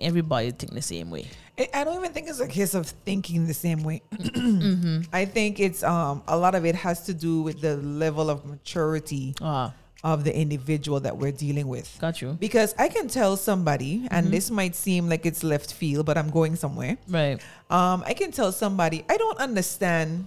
everybody 0.00 0.50
think 0.52 0.72
the 0.74 0.82
same 0.82 1.10
way. 1.10 1.26
I 1.74 1.84
don't 1.84 1.96
even 2.00 2.12
think 2.12 2.28
it's 2.28 2.40
a 2.40 2.48
case 2.48 2.72
of 2.74 2.86
thinking 3.04 3.46
the 3.46 3.52
same 3.54 3.82
way. 3.84 4.00
I 5.12 5.24
think 5.26 5.60
it's 5.60 5.82
um 5.84 6.22
a 6.26 6.36
lot 6.36 6.54
of 6.54 6.64
it 6.64 6.74
has 6.74 7.04
to 7.08 7.12
do 7.14 7.42
with 7.42 7.60
the 7.60 7.76
level 7.76 8.30
of 8.30 8.44
maturity 8.46 9.34
Ah, 9.44 9.74
of 10.02 10.24
the 10.24 10.32
individual 10.34 11.00
that 11.00 11.14
we're 11.20 11.36
dealing 11.36 11.68
with. 11.68 11.84
got 12.00 12.22
you. 12.22 12.32
Because 12.40 12.74
I 12.78 12.88
can 12.88 13.08
tell 13.08 13.36
somebody, 13.36 14.08
and 14.10 14.32
this 14.32 14.48
might 14.50 14.74
seem 14.74 15.08
like 15.12 15.26
it's 15.28 15.44
left 15.44 15.72
field, 15.76 16.06
but 16.08 16.16
I'm 16.16 16.30
going 16.30 16.56
somewhere. 16.56 16.96
Right. 17.08 17.36
Um, 17.68 18.02
I 18.08 18.14
can 18.16 18.32
tell 18.32 18.52
somebody 18.52 19.04
I 19.12 19.16
don't 19.20 19.36
understand. 19.38 20.26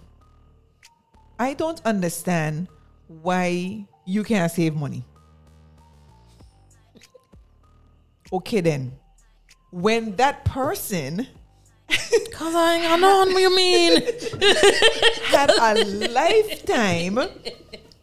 I 1.41 1.56
don't 1.58 1.82
understand 1.84 2.68
why 3.10 3.86
you 4.06 4.22
can't 4.24 4.51
save 4.51 4.76
money. 4.78 5.01
Okay, 8.32 8.62
then, 8.62 8.93
when 9.74 10.15
that 10.17 10.45
person 10.45 11.28
Cause 12.32 12.55
I 12.55 12.76
ain't 12.78 13.01
none. 13.01 13.34
What 13.34 13.41
you 13.41 13.55
mean? 13.55 14.01
had 15.34 15.49
a 15.51 15.84
lifetime 16.09 17.19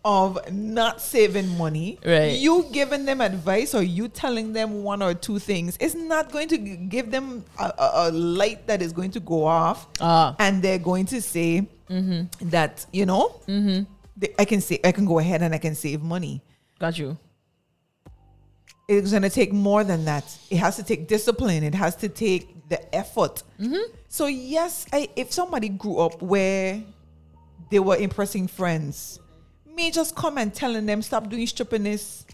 of 0.05 0.39
not 0.53 1.01
saving 1.01 1.49
money, 1.59 1.99
Right. 2.05 2.39
you 2.39 2.67
giving 2.73 3.05
them 3.05 3.21
advice 3.21 3.75
or 3.75 3.83
you 3.83 4.09
telling 4.09 4.53
them 4.53 4.83
one 4.85 5.03
or 5.03 5.13
two 5.15 5.39
things 5.39 5.77
is 5.79 5.95
not 5.95 6.31
going 6.31 6.49
to 6.49 6.59
give 6.59 7.11
them 7.11 7.45
a, 7.59 7.65
a, 7.65 7.91
a 7.95 8.11
light 8.13 8.67
that 8.67 8.81
is 8.81 8.93
going 8.93 9.11
to 9.13 9.21
go 9.21 9.45
off, 9.45 9.89
Ah. 10.01 10.37
and 10.39 10.63
they're 10.63 10.79
going 10.79 11.07
to 11.07 11.21
say 11.21 11.67
Mm-hmm. 11.91 12.49
that 12.51 12.87
you 12.93 13.05
know 13.05 13.41
they- 14.17 14.35
I 14.39 14.45
can 14.45 14.61
say 14.61 14.79
I 14.85 14.93
can 14.93 15.05
go 15.07 15.19
ahead 15.19 15.43
and 15.43 15.53
I 15.53 15.59
can 15.59 15.75
save 15.75 16.01
money. 16.03 16.41
Got 16.79 16.97
you. 16.99 17.19
It's 18.91 19.11
going 19.13 19.23
to 19.23 19.31
take 19.31 19.53
more 19.53 19.85
than 19.85 20.05
that. 20.07 20.25
It 20.51 20.57
has 20.59 20.75
to 20.77 20.83
take 20.83 21.07
discipline. 21.07 21.63
It 21.63 21.75
has 21.75 21.95
to 21.97 22.09
take 22.09 22.69
the 22.69 22.81
effort. 22.95 23.43
Mm-hmm. 23.61 23.85
So 24.09 24.27
yes, 24.27 24.87
I, 24.93 25.09
if 25.15 25.33
somebody 25.33 25.69
grew 25.69 25.99
up 25.99 26.21
where 26.21 26.83
they 27.71 27.79
were 27.79 27.97
impressing 27.97 28.49
friends, 28.49 29.21
me 29.77 29.91
just 29.91 30.15
come 30.17 30.39
and 30.39 30.53
telling 30.53 30.87
them 30.87 31.03
stop 31.03 31.29
doing 31.31 31.47
stupidness 31.47 32.27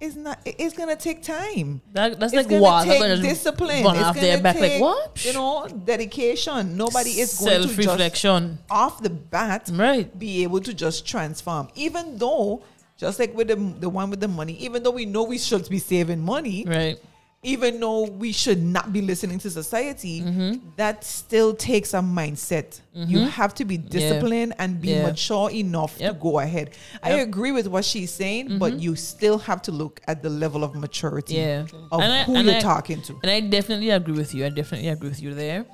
is 0.00 0.16
not. 0.16 0.40
It's 0.44 0.74
gonna 0.76 0.96
take 0.96 1.22
time. 1.22 1.80
That, 1.92 2.18
that's 2.18 2.32
it's 2.32 2.42
like 2.42 2.48
gonna 2.48 2.62
what? 2.62 2.84
take 2.84 3.00
That's 3.00 3.20
gonna 3.20 3.28
discipline. 3.28 3.84
Run 3.84 3.96
it's 3.96 4.04
off 4.04 4.14
gonna 4.16 4.40
back 4.40 4.56
take, 4.56 4.72
like 4.72 4.80
what? 4.80 5.24
You 5.24 5.32
know, 5.34 5.68
dedication. 5.68 6.76
Nobody 6.76 7.10
is 7.20 7.38
going 7.38 7.62
to 7.62 7.68
just 7.68 7.76
Self-reflection. 7.76 8.58
off 8.70 9.02
the 9.02 9.10
bat 9.10 9.70
Right. 9.72 10.18
be 10.18 10.42
able 10.42 10.60
to 10.60 10.72
just 10.74 11.06
transform. 11.06 11.68
Even 11.74 12.18
though, 12.18 12.62
just 13.00 13.18
like 13.18 13.34
with 13.34 13.48
the 13.48 13.56
the 13.84 13.88
one 13.88 14.10
with 14.10 14.20
the 14.20 14.28
money, 14.28 14.54
even 14.66 14.82
though 14.82 14.90
we 15.00 15.06
know 15.06 15.22
we 15.24 15.38
should 15.38 15.66
be 15.68 15.78
saving 15.78 16.20
money, 16.34 16.64
Right. 16.66 16.98
even 17.42 17.80
though 17.80 18.02
we 18.22 18.30
should 18.42 18.60
not 18.62 18.92
be 18.92 19.00
listening 19.00 19.38
to 19.44 19.48
society, 19.50 20.20
Mm-hmm. 20.20 20.76
that 20.76 20.96
still 21.04 21.50
takes 21.54 21.94
a 21.94 22.02
mindset. 22.20 22.68
You 22.92 23.20
have 23.40 23.54
to 23.60 23.64
be 23.64 23.76
disciplined 23.78 24.52
and 24.58 24.70
be 24.84 24.88
Yeah. 24.90 25.06
mature 25.08 25.48
enough 25.50 25.96
to 25.96 26.02
Yep. 26.04 26.12
Mm-hmm. 26.12 26.22
go 26.28 26.38
ahead. 26.40 26.66
I 27.02 27.12
agree 27.28 27.52
with 27.58 27.66
what 27.74 27.84
she's 27.90 28.10
saying, 28.22 28.58
but 28.58 28.72
you 28.84 28.94
still 28.96 29.38
have 29.48 29.60
to 29.62 29.72
look 29.72 29.94
at 30.06 30.22
the 30.22 30.28
level 30.28 30.62
of 30.66 30.74
maturity 30.74 31.36
Yeah. 31.36 31.64
of 31.90 32.00
And 32.02 32.26
who 32.26 32.34
and 32.36 32.44
you're 32.46 32.56
I- 32.56 32.60
talking 32.72 33.00
to. 33.08 33.12
And 33.22 33.30
I 33.36 33.40
definitely 33.40 33.88
agree 33.88 34.16
with 34.22 34.34
you. 34.34 34.44
I 34.44 34.50
definitely 34.50 34.88
agree 34.94 35.08
with 35.08 35.22
you 35.24 35.32
there. 35.34 35.64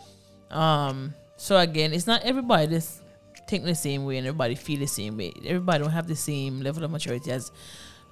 Um, 0.50 1.14
so 1.36 1.58
again, 1.58 1.92
it's 1.92 2.06
not 2.06 2.22
everybody 2.22 2.66
that's 2.66 3.00
think 3.48 3.64
the 3.64 3.74
same 3.74 4.04
way 4.04 4.18
and 4.18 4.26
everybody 4.26 4.54
feel 4.54 4.78
the 4.78 4.86
same 4.86 5.16
way. 5.16 5.32
Everybody 5.44 5.84
don't 5.84 5.92
have 5.92 6.06
the 6.08 6.16
same 6.16 6.60
level 6.60 6.84
of 6.84 6.90
maturity 6.90 7.30
as 7.30 7.52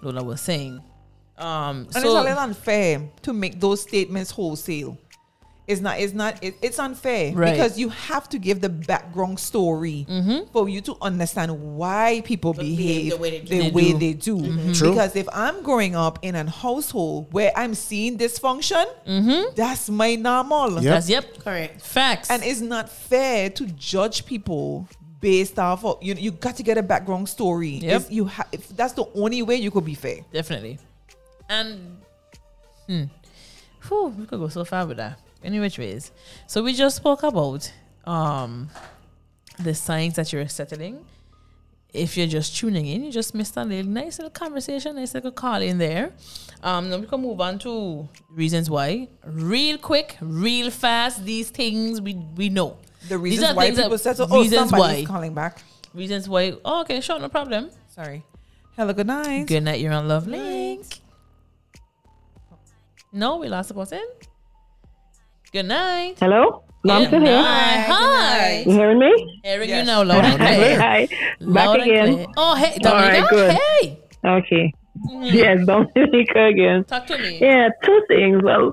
Lola 0.02 0.22
was 0.22 0.40
saying. 0.40 0.82
Um, 1.36 1.88
And 1.94 1.96
it's 1.96 2.04
a 2.04 2.08
little 2.08 2.38
unfair 2.38 3.08
to 3.22 3.32
make 3.32 3.60
those 3.60 3.82
statements 3.82 4.30
wholesale. 4.30 4.98
It's 5.66 5.80
not. 5.80 5.98
It's 5.98 6.12
not. 6.12 6.44
It, 6.44 6.56
it's 6.60 6.78
unfair 6.78 7.32
Right. 7.34 7.52
because 7.52 7.78
you 7.78 7.88
have 7.88 8.28
to 8.28 8.38
give 8.38 8.60
the 8.60 8.68
background 8.68 9.40
story 9.40 10.06
mm-hmm. 10.06 10.50
for 10.52 10.68
you 10.68 10.82
to 10.82 10.94
understand 11.00 11.58
why 11.78 12.20
people 12.26 12.52
behave 12.52 13.12
the 13.12 13.16
way 13.16 13.30
they 13.30 13.40
do. 13.40 13.48
the 13.48 13.62
They 13.62 13.70
way 13.70 13.92
do. 13.92 13.98
they 13.98 14.12
do. 14.12 14.36
Mm-hmm. 14.36 14.72
True. 14.72 14.90
Because 14.90 15.16
if 15.16 15.26
I'm 15.32 15.62
growing 15.62 15.96
up 15.96 16.18
in 16.20 16.34
a 16.34 16.48
household 16.50 17.32
where 17.32 17.50
I'm 17.56 17.72
seeing 17.74 18.18
dysfunction, 18.18 18.84
mm-hmm. 19.08 19.54
that's 19.56 19.88
my 19.88 20.16
normal. 20.16 20.74
Yep. 20.74 20.82
that's 20.82 21.08
yep, 21.08 21.38
Correct. 21.38 21.80
facts. 21.80 22.30
And 22.30 22.42
it's 22.44 22.60
not 22.60 22.90
fair 22.90 23.48
to 23.48 23.66
judge 23.68 24.26
people 24.26 24.86
based 25.28 25.58
off 25.58 25.80
of 25.84 25.94
you. 26.06 26.12
You 26.26 26.30
got 26.46 26.54
to 26.60 26.64
get 26.68 26.76
a 26.78 26.82
background 26.92 27.26
story. 27.36 27.74
Yep. 27.80 27.96
It's- 27.96 28.10
You 28.16 28.24
ha- 28.36 28.50
if 28.52 28.62
that's 28.80 28.94
the 29.00 29.06
only 29.22 29.40
way 29.48 29.56
you 29.64 29.70
could 29.74 29.86
be 29.92 29.96
fair. 30.04 30.18
Definitely. 30.38 30.74
And 31.48 31.70
hmm. 32.88 33.04
Whew, 33.88 34.08
we 34.18 34.24
could 34.28 34.40
go 34.44 34.48
so 34.48 34.64
far 34.64 34.86
with 34.86 34.98
that. 34.98 35.18
Any 35.42 35.58
which 35.60 35.78
ways. 35.78 36.10
So 36.46 36.56
we 36.66 36.72
just 36.84 36.96
spoke 37.02 37.22
about 37.32 37.62
um 38.06 38.52
the 39.66 39.74
signs 39.74 40.14
that 40.18 40.32
you're 40.32 40.48
settling. 40.60 40.96
If 42.04 42.16
you're 42.16 42.32
just 42.38 42.56
tuning 42.58 42.86
in, 42.92 43.04
you 43.04 43.12
just 43.12 43.32
missed 43.38 43.56
a 43.56 43.64
little 43.64 43.90
nice 44.02 44.18
little 44.18 44.30
conversation, 44.44 44.96
nice 44.96 45.14
little 45.14 45.30
call 45.42 45.62
in 45.62 45.78
there. 45.78 46.06
Um, 46.68 46.90
then 46.90 47.00
we 47.02 47.06
can 47.06 47.20
move 47.20 47.40
on 47.40 47.54
to 47.60 47.72
reasons 48.40 48.66
why. 48.68 49.06
Real 49.24 49.78
quick, 49.78 50.16
real 50.20 50.70
fast, 50.84 51.24
these 51.24 51.50
things 51.60 52.00
we 52.06 52.12
we 52.40 52.48
know. 52.58 52.70
The 53.08 53.16
These 53.18 53.18
reasons 53.18 53.50
are 53.50 53.54
why 53.54 53.64
things 53.66 53.76
that- 53.76 53.82
people 53.84 53.98
settle. 53.98 54.26
Oh, 54.30 54.40
reasons 54.42 54.70
somebody's 54.70 55.08
why. 55.08 55.12
calling 55.14 55.34
back. 55.34 55.62
Reasons 55.94 56.28
why 56.28 56.54
oh, 56.64 56.80
okay, 56.82 57.00
sure, 57.00 57.18
no 57.20 57.28
problem. 57.28 57.70
Sorry. 57.88 58.24
Hello, 58.76 58.92
good 58.92 59.06
night. 59.06 59.46
Good 59.46 59.62
night, 59.62 59.78
you're 59.80 59.92
on 59.92 60.08
LoveLink. 60.08 61.00
No, 63.12 63.36
we 63.36 63.48
lost 63.48 63.68
the 63.68 63.74
person. 63.74 64.02
Good 65.52 65.66
night. 65.66 66.16
Hello? 66.18 66.64
No, 66.84 66.94
I'm 66.94 67.06
still 67.06 67.20
here. 67.20 67.30
night. 67.36 67.86
Hi. 67.88 68.64
You 68.66 68.72
hearing 68.72 68.98
me? 68.98 69.40
Hearing 69.44 69.70
you 69.70 69.84
now, 69.84 70.02
loud 70.02 70.24
and 70.24 70.36
clear. 70.38 70.78
Hi. 70.80 71.08
Back 71.40 71.78
again. 71.80 72.26
Oh, 72.36 72.54
hey, 72.56 72.76
All 72.84 72.92
right, 72.92 73.28
good. 73.30 73.52
Hey, 73.52 74.00
Okay. 74.24 74.72
Mm-hmm. 74.96 75.22
Yes, 75.24 75.66
Dominica 75.66 76.44
again. 76.46 76.84
talk 76.84 77.06
to 77.08 77.18
me. 77.18 77.38
Yeah, 77.40 77.68
two 77.82 78.02
things. 78.08 78.42
Well, 78.42 78.72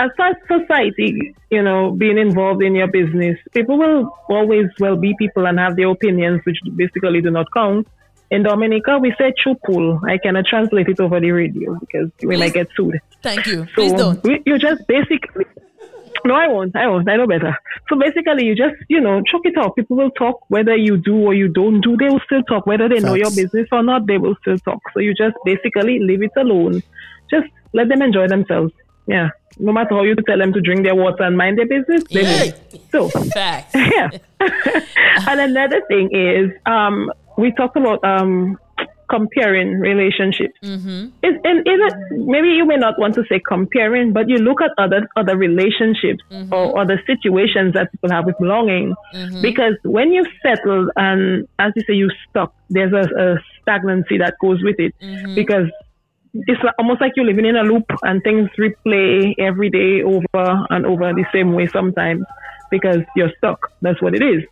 as 0.00 0.10
far 0.16 0.30
as 0.30 0.36
society, 0.48 1.34
you 1.50 1.62
know, 1.62 1.92
being 1.92 2.18
involved 2.18 2.62
in 2.62 2.74
your 2.74 2.88
business, 2.88 3.38
people 3.52 3.78
will 3.78 4.12
always 4.28 4.66
well 4.80 4.96
be 4.96 5.14
people 5.18 5.46
and 5.46 5.58
have 5.58 5.76
their 5.76 5.88
opinions, 5.88 6.40
which 6.44 6.58
basically 6.76 7.20
do 7.20 7.30
not 7.30 7.46
count. 7.54 7.86
In 8.30 8.42
Dominica, 8.44 8.98
we 8.98 9.12
say 9.18 9.32
chupul. 9.44 10.00
I 10.08 10.18
cannot 10.18 10.46
translate 10.46 10.88
it 10.88 11.00
over 11.00 11.18
the 11.20 11.32
radio 11.32 11.76
because 11.80 12.10
we 12.22 12.36
might 12.36 12.52
get 12.54 12.68
sued. 12.76 13.00
Thank 13.22 13.46
you. 13.46 13.64
So 13.66 13.74
Please 13.74 13.92
don't. 13.92 14.22
we- 14.22 14.42
you 14.46 14.58
just 14.58 14.86
basically. 14.86 15.46
No, 16.24 16.34
I 16.34 16.48
won't. 16.48 16.74
I 16.76 16.86
won't. 16.86 17.08
I 17.08 17.16
know 17.16 17.26
better. 17.26 17.56
So 17.88 17.98
basically, 17.98 18.44
you 18.46 18.54
just, 18.54 18.74
you 18.88 19.00
know, 19.00 19.22
chuck 19.22 19.42
it 19.44 19.56
out. 19.58 19.76
People 19.76 19.96
will 19.96 20.10
talk 20.10 20.40
whether 20.48 20.76
you 20.76 20.96
do 20.96 21.16
or 21.16 21.34
you 21.34 21.48
don't 21.48 21.80
do. 21.80 21.96
They 21.96 22.08
will 22.08 22.20
still 22.26 22.42
talk 22.44 22.66
whether 22.66 22.88
they 22.88 23.00
know 23.00 23.14
your 23.14 23.30
business 23.30 23.68
or 23.72 23.82
not. 23.82 24.06
They 24.06 24.18
will 24.18 24.36
still 24.42 24.58
talk. 24.58 24.80
So 24.94 25.00
you 25.00 25.14
just 25.14 25.36
basically 25.44 25.98
leave 26.00 26.22
it 26.22 26.32
alone. 26.36 26.82
Just 27.30 27.46
let 27.72 27.88
them 27.88 28.02
enjoy 28.02 28.28
themselves. 28.28 28.72
Yeah. 29.06 29.30
No 29.58 29.72
matter 29.72 29.94
how 29.94 30.02
you 30.02 30.14
tell 30.14 30.38
them 30.38 30.52
to 30.52 30.60
drink 30.60 30.84
their 30.84 30.94
water 30.94 31.24
and 31.24 31.36
mind 31.36 31.58
their 31.58 31.66
business, 31.66 32.04
they 32.12 32.22
Yeah. 32.22 32.52
will. 32.92 33.08
So 33.10 33.20
Facts. 33.30 33.74
yeah. 33.74 34.10
and 35.28 35.40
another 35.40 35.80
thing 35.88 36.10
is, 36.14 36.50
um, 36.66 37.10
we 37.36 37.52
talked 37.52 37.76
about 37.76 38.02
um, 38.04 38.58
comparing 39.10 39.80
relationships. 39.80 40.54
Mm-hmm. 40.62 41.06
Is, 41.26 41.34
and 41.44 41.66
it 41.66 41.94
maybe 42.12 42.48
you 42.48 42.64
may 42.64 42.76
not 42.76 42.98
want 42.98 43.14
to 43.14 43.24
say 43.28 43.40
comparing, 43.46 44.12
but 44.12 44.28
you 44.28 44.38
look 44.38 44.62
at 44.62 44.70
other 44.78 45.08
other 45.16 45.36
relationships 45.36 46.22
mm-hmm. 46.30 46.54
or 46.54 46.78
other 46.78 47.02
situations 47.06 47.74
that 47.74 47.90
people 47.90 48.10
have 48.10 48.24
with 48.24 48.38
belonging. 48.38 48.94
Mm-hmm. 49.14 49.42
Because 49.42 49.74
when 49.82 50.12
you 50.12 50.24
settle 50.42 50.90
and 50.96 51.48
as 51.58 51.72
you 51.76 51.82
say 51.86 51.94
you 51.94 52.10
stuck, 52.28 52.54
there's 52.70 52.92
a, 52.92 53.04
a 53.20 53.38
stagnancy 53.60 54.18
that 54.18 54.34
goes 54.40 54.62
with 54.62 54.78
it. 54.78 54.94
Mm-hmm. 55.02 55.34
Because 55.34 55.66
it's 56.32 56.60
almost 56.78 57.00
like 57.00 57.12
you're 57.16 57.26
living 57.26 57.46
in 57.46 57.56
a 57.56 57.62
loop 57.62 57.84
and 58.02 58.22
things 58.22 58.48
replay 58.56 59.34
every 59.38 59.68
day 59.68 60.02
over 60.02 60.64
and 60.70 60.86
over 60.86 61.12
the 61.12 61.24
same 61.32 61.52
way 61.54 61.66
sometimes 61.66 62.24
because 62.70 63.00
you're 63.16 63.32
stuck. 63.38 63.72
That's 63.82 64.00
what 64.00 64.14
it 64.14 64.22
is. 64.22 64.44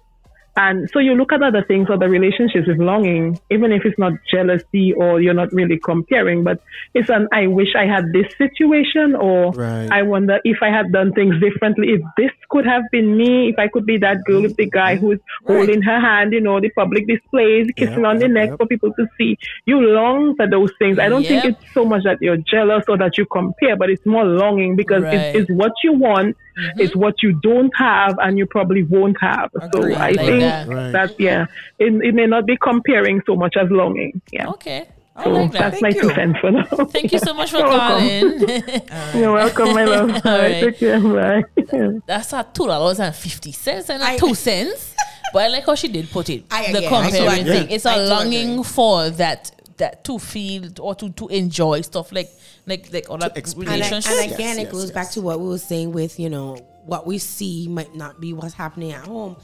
And 0.59 0.91
so 0.93 0.99
you 0.99 1.15
look 1.15 1.33
at 1.33 1.41
other 1.41 1.63
things, 1.63 1.89
other 1.89 2.09
relationships 2.09 2.67
with 2.67 2.79
longing, 2.79 3.39
even 3.49 3.71
if 3.71 3.85
it's 3.85 3.97
not 3.97 4.13
jealousy 4.29 4.93
or 4.93 5.21
you're 5.21 5.33
not 5.33 5.53
really 5.53 5.79
comparing, 5.79 6.43
but 6.43 6.61
it's 6.95 7.09
an 7.09 7.29
I 7.33 7.47
wish 7.47 7.77
I 7.77 7.87
had 7.87 8.13
this 8.13 8.27
situation 8.37 9.15
or 9.15 9.53
Right. 9.53 9.89
I 9.93 10.03
wonder 10.03 10.41
if 10.43 10.59
I 10.61 10.71
had 10.71 10.91
done 10.91 11.13
things 11.13 11.39
differently, 11.41 11.93
if 11.93 12.01
this 12.17 12.33
could 12.51 12.67
have 12.67 12.83
been 12.91 13.17
me, 13.17 13.51
if 13.51 13.59
I 13.59 13.69
could 13.69 13.87
be 13.87 13.99
that 13.99 14.25
girl 14.25 14.43
with 14.43 14.57
the 14.57 14.65
mm-hmm. 14.65 14.79
guy 14.79 14.97
who's 14.97 15.19
mm-hmm. 15.19 15.53
holding 15.53 15.83
her 15.83 16.01
hand, 16.01 16.33
you 16.33 16.41
know, 16.41 16.61
the 16.61 16.71
public 16.71 17.07
displays, 17.07 17.69
kissing 17.77 17.99
Yep, 17.99 18.07
on 18.07 18.19
the 18.19 18.27
yep, 18.27 18.31
neck 18.33 18.49
yep. 18.51 18.59
for 18.59 18.67
people 18.67 18.93
to 18.95 19.07
see. 19.17 19.39
You 19.65 19.81
long 19.81 20.35
for 20.35 20.49
those 20.49 20.73
things. 20.81 20.99
I 20.99 21.09
don't 21.09 21.25
think 21.25 21.45
it's 21.45 21.73
so 21.73 21.85
much 21.85 22.03
that 22.03 22.19
you're 22.21 22.37
jealous 22.37 22.85
or 22.89 22.99
that 22.99 23.17
you 23.17 23.27
compare, 23.27 23.77
but 23.77 23.91
it's 23.91 24.05
more 24.05 24.25
longing 24.25 24.75
because 24.75 25.05
Right. 25.05 25.15
it's, 25.15 25.39
it's 25.39 25.51
what 25.51 25.73
you 25.85 25.93
want, 25.93 26.37
Mm-hmm. 26.59 26.81
it's 26.81 26.97
what 26.97 27.23
you 27.23 27.33
don't 27.41 27.73
have, 27.77 28.17
and 28.19 28.37
you 28.39 28.47
probably 28.47 28.83
won't 28.83 29.17
have. 29.21 29.51
So 29.73 29.85
I 29.85 30.11
Like 30.11 30.17
think 30.17 30.41
that. 30.41 30.69
Right. 30.69 30.93
that, 30.93 31.19
yeah, 31.21 31.47
it, 31.79 31.93
it 32.03 32.15
may 32.15 32.27
not 32.27 32.47
be 32.47 32.57
comparing 32.57 33.23
so 33.27 33.37
much 33.37 33.57
as 33.57 33.69
longing. 33.71 34.21
Yeah. 34.33 34.49
Okay. 34.51 34.89
I 35.17 35.25
So 35.25 35.31
like 35.31 35.53
that. 35.53 35.61
that's 35.73 35.83
my 35.83 35.91
Thank 35.91 36.01
two 36.03 36.09
you. 36.09 36.15
cents 36.15 36.39
for 36.41 36.51
now. 36.53 36.65
Thank 36.65 37.13
you 37.13 37.19
so 37.19 37.35
much 37.35 37.51
for 37.51 37.59
You're 37.63 37.69
welcome. 37.69 38.39
calling. 38.49 38.83
You're 39.21 39.33
welcome, 39.33 39.75
my 39.75 39.85
love. 39.85 40.11
All 40.25 40.33
All 40.33 40.39
right, 40.39 40.63
right. 40.63 40.65
take 40.65 40.79
care. 40.79 41.01
Bye. 41.01 42.01
That's 42.07 42.33
at 42.33 42.55
two 42.55 42.67
dollars 42.67 43.01
and 43.01 43.15
fifty 43.15 43.53
cents 43.53 43.91
and 43.91 44.03
I- 44.03 44.17
two 44.17 44.35
cents. 44.35 44.95
But 45.33 45.43
I 45.43 45.49
like 45.49 45.67
how 45.67 45.75
she 45.75 45.89
did 45.89 46.11
put 46.11 46.31
it. 46.31 46.45
I- 46.51 46.73
the 46.73 46.83
yeah, 46.83 46.89
comparing 46.89 47.41
agree. 47.41 47.53
thing. 47.53 47.71
It's 47.71 47.85
a 47.85 47.91
I 47.91 47.97
longing 48.07 48.53
agree. 48.53 48.65
for 48.65 49.11
that 49.11 49.51
that 49.77 50.03
to 50.05 50.19
feel 50.19 50.69
or 50.81 50.95
to, 50.97 51.11
to 51.11 51.29
enjoy 51.29 51.81
stuff 51.83 52.11
like 52.13 52.31
like 52.69 52.93
like 52.93 53.07
other 53.11 53.31
experience. 53.35 53.91
And, 53.91 54.05
I- 54.07 54.23
and 54.23 54.33
again, 54.33 54.57
Yes, 54.59 54.67
it 54.67 54.71
goes 54.71 54.85
yes, 54.85 54.93
back 54.93 55.07
yes. 55.07 55.15
to 55.15 55.23
what 55.23 55.41
we 55.41 55.49
were 55.49 55.59
saying 55.59 55.93
with 55.93 56.21
you 56.21 56.31
know 56.31 56.57
what 56.85 57.07
we 57.07 57.19
see 57.19 57.69
might 57.69 57.95
not 57.95 58.21
be 58.21 58.33
what's 58.33 58.55
happening 58.55 58.93
at 58.93 59.05
home. 59.05 59.37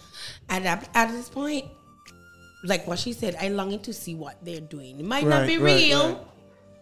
At 0.49 0.63
that, 0.63 0.89
at 0.95 1.11
this 1.11 1.29
point, 1.29 1.67
like 2.65 2.87
what 2.87 2.99
she 2.99 3.13
said, 3.13 3.37
I 3.41 3.49
longing 3.49 3.81
to 3.81 3.93
see 3.93 4.15
what 4.15 4.43
they're 4.45 4.61
doing. 4.61 4.99
It 4.99 5.05
might 5.05 5.27
not 5.27 5.47
be 5.47 5.59
right, 5.59 5.75
real. 5.75 6.09
right. 6.09 6.19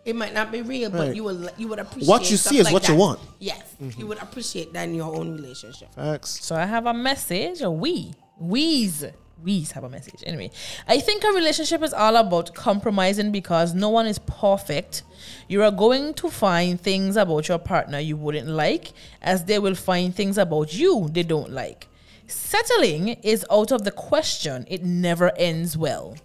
It 0.04 0.16
might 0.16 0.34
not 0.34 0.50
be 0.50 0.62
real, 0.62 0.90
but 0.90 1.14
you 1.14 1.22
will 1.22 1.48
you 1.56 1.68
would 1.68 1.78
appreciate 1.78 2.08
What 2.08 2.28
you 2.30 2.36
see 2.36 2.58
is 2.58 2.64
like 2.64 2.72
what 2.72 2.88
you 2.88 2.96
want. 2.96 3.20
Yes, 3.38 3.62
mm-hmm. 3.80 4.00
you 4.00 4.06
would 4.08 4.18
appreciate 4.18 4.72
that 4.72 4.88
in 4.88 4.94
your 4.96 5.14
own 5.14 5.32
relationship. 5.32 5.94
Facts. 5.94 6.44
So 6.44 6.56
I 6.56 6.66
have 6.66 6.86
a 6.86 6.94
message, 6.94 7.60
A 7.60 7.70
we, 7.70 8.12
we's, 8.38 9.04
we's 9.42 9.72
have 9.72 9.84
a 9.84 9.88
message. 9.88 10.22
Anyway, 10.26 10.50
I 10.88 10.98
think 11.00 11.24
a 11.24 11.28
relationship 11.28 11.82
is 11.82 11.92
all 11.92 12.16
about 12.16 12.54
compromising 12.54 13.32
because 13.32 13.74
no 13.74 13.88
one 13.88 14.06
is 14.06 14.18
perfect. 14.18 15.02
You 15.48 15.62
are 15.62 15.70
going 15.70 16.14
to 16.14 16.28
find 16.30 16.80
things 16.80 17.16
about 17.16 17.48
your 17.48 17.58
partner 17.58 17.98
you 17.98 18.16
wouldn't 18.16 18.48
like, 18.48 18.92
as 19.20 19.44
they 19.44 19.58
will 19.58 19.74
find 19.74 20.14
things 20.14 20.38
about 20.38 20.74
you 20.74 21.08
they 21.12 21.22
don't 21.22 21.50
like. 21.52 21.88
Settling 22.26 23.08
is 23.08 23.44
out 23.50 23.72
of 23.72 23.84
the 23.84 23.90
question. 23.90 24.64
It 24.68 24.82
never 24.84 25.32
ends 25.36 25.76
well. 25.76 26.16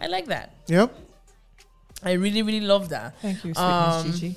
I 0.00 0.06
like 0.06 0.26
that. 0.26 0.54
Yep. 0.68 0.94
I 2.02 2.12
really, 2.12 2.42
really 2.42 2.60
love 2.60 2.88
that. 2.90 3.20
Thank 3.20 3.44
you, 3.44 3.52
sweetness, 3.52 3.58
Um, 4.04 4.12
Gigi. 4.12 4.36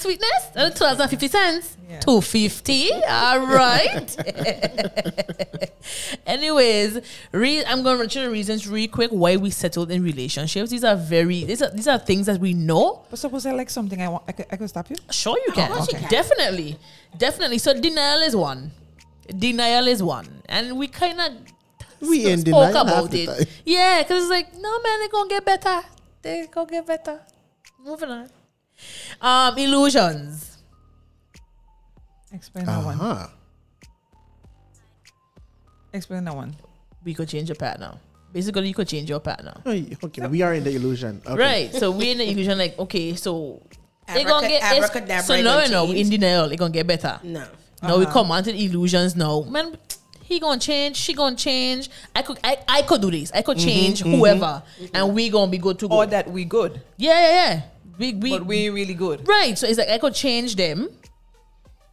Sweet. 0.00 0.20
That's 0.20 0.42
sweetness. 0.42 0.50
That's 0.54 0.78
two 0.78 0.84
dollars 0.84 1.00
and 1.00 1.10
fifty 1.10 1.28
cents. 1.28 1.76
Yeah. 1.88 2.00
Two 2.00 2.20
fifty. 2.20 2.90
All 2.92 3.46
right. 3.46 4.16
Anyways, 6.26 7.00
re- 7.32 7.64
I'm 7.64 7.82
going 7.82 7.96
to 7.96 8.00
run 8.00 8.08
through 8.08 8.22
the 8.22 8.30
reasons 8.30 8.66
really 8.66 8.88
quick 8.88 9.10
why 9.10 9.36
we 9.36 9.50
settled 9.50 9.90
in 9.90 10.02
relationships. 10.02 10.70
These 10.70 10.84
are 10.84 10.96
very 10.96 11.44
these 11.44 11.62
are 11.62 11.70
these 11.70 11.88
are 11.88 11.98
things 11.98 12.26
that 12.26 12.40
we 12.40 12.54
know. 12.54 13.04
But 13.10 13.18
suppose 13.18 13.46
I 13.46 13.52
like 13.52 13.70
something, 13.70 14.00
I 14.00 14.08
want. 14.08 14.24
I 14.26 14.32
could, 14.32 14.46
I 14.50 14.56
could 14.56 14.68
stop 14.68 14.88
you. 14.90 14.96
Sure, 15.10 15.36
you 15.46 15.52
can. 15.52 15.70
course 15.70 15.92
you 15.92 15.98
can. 15.98 16.08
Definitely, 16.08 16.78
definitely. 17.18 17.58
So 17.58 17.78
denial 17.78 18.20
is 18.20 18.34
one. 18.34 18.70
Denial 19.38 19.86
is 19.88 20.02
one, 20.02 20.26
and 20.48 20.78
we 20.78 20.86
kind 20.88 21.20
of 21.20 21.32
We 22.00 22.26
in 22.26 22.40
spoke 22.40 22.44
denial 22.44 22.72
half 22.72 22.82
about 22.82 23.10
the 23.10 23.22
it. 23.22 23.26
time. 23.26 23.46
Yeah, 23.64 24.02
because 24.02 24.22
it's 24.24 24.30
like, 24.30 24.54
no 24.54 24.80
man, 24.82 25.00
they 25.00 25.08
gonna 25.08 25.28
get 25.28 25.44
better. 25.44 25.80
They 26.22 26.46
gonna 26.50 26.70
get 26.70 26.86
better. 26.86 27.20
Moving 27.84 28.10
on. 28.10 28.30
Um, 29.20 29.56
illusions. 29.58 30.58
Explain 32.32 32.66
that 32.66 32.84
one. 32.84 33.00
Uh-huh. 33.00 33.26
Explain 35.92 36.24
that 36.24 36.34
one. 36.34 36.54
We 37.04 37.14
could 37.14 37.28
change 37.28 37.48
your 37.48 37.56
partner. 37.56 37.94
Basically, 38.32 38.66
you 38.68 38.74
could 38.74 38.88
change 38.88 39.08
your 39.08 39.20
partner. 39.20 39.54
Hey, 39.64 39.96
Okay, 40.02 40.26
we 40.26 40.42
are 40.42 40.54
in 40.54 40.64
the 40.64 40.74
illusion. 40.74 41.22
Okay. 41.24 41.36
Right. 41.40 41.74
So 41.74 41.90
we're 41.92 42.12
in 42.12 42.18
the 42.18 42.28
illusion, 42.28 42.58
like, 42.58 42.76
okay, 42.78 43.14
so 43.14 43.62
they 44.08 44.24
Abraca- 44.24 44.28
gonna 44.28 44.48
get 44.48 44.56
it's- 44.56 44.72
abracadabra, 44.74 45.22
so 45.22 45.34
it 45.34 45.42
no, 45.44 45.60
gonna 45.60 45.68
no, 45.70 45.84
we 45.84 45.90
in 45.92 45.96
change. 46.08 46.10
denial. 46.20 46.50
It 46.50 46.56
gonna 46.58 46.72
get 46.72 46.86
better. 46.86 47.20
No. 47.22 47.46
No, 47.82 47.98
we 47.98 48.04
Uh-huh. 48.06 48.12
come 48.12 48.30
on 48.32 48.42
to 48.42 48.50
the 48.50 48.64
illusions 48.64 49.14
now. 49.14 49.42
Man, 49.42 49.76
he 50.24 50.40
gonna 50.40 50.58
change, 50.58 50.96
she 50.96 51.12
gonna 51.14 51.36
change. 51.36 51.88
I 52.16 52.22
could 52.22 52.38
I, 52.42 52.58
I 52.66 52.82
could 52.82 53.00
do 53.02 53.10
this. 53.12 53.30
I 53.32 53.42
could 53.42 53.58
change 53.58 54.00
whoever. 54.02 54.62
And 54.92 55.14
we 55.14 55.28
gonna 55.30 55.50
be 55.50 55.58
good 55.58 55.78
to 55.80 55.88
go. 55.88 55.96
Or 55.98 56.06
that 56.06 56.28
we 56.30 56.44
good, 56.44 56.80
yeah, 56.96 57.12
yeah, 57.20 57.30
yeah. 57.54 57.62
We, 57.98 58.12
we, 58.14 58.30
but 58.30 58.46
we 58.46 58.70
really 58.70 58.94
good. 58.94 59.26
right. 59.28 59.56
So 59.58 59.66
it's 59.66 59.78
like 59.78 59.88
I 59.88 59.98
could 59.98 60.14
change 60.14 60.56
them 60.56 60.88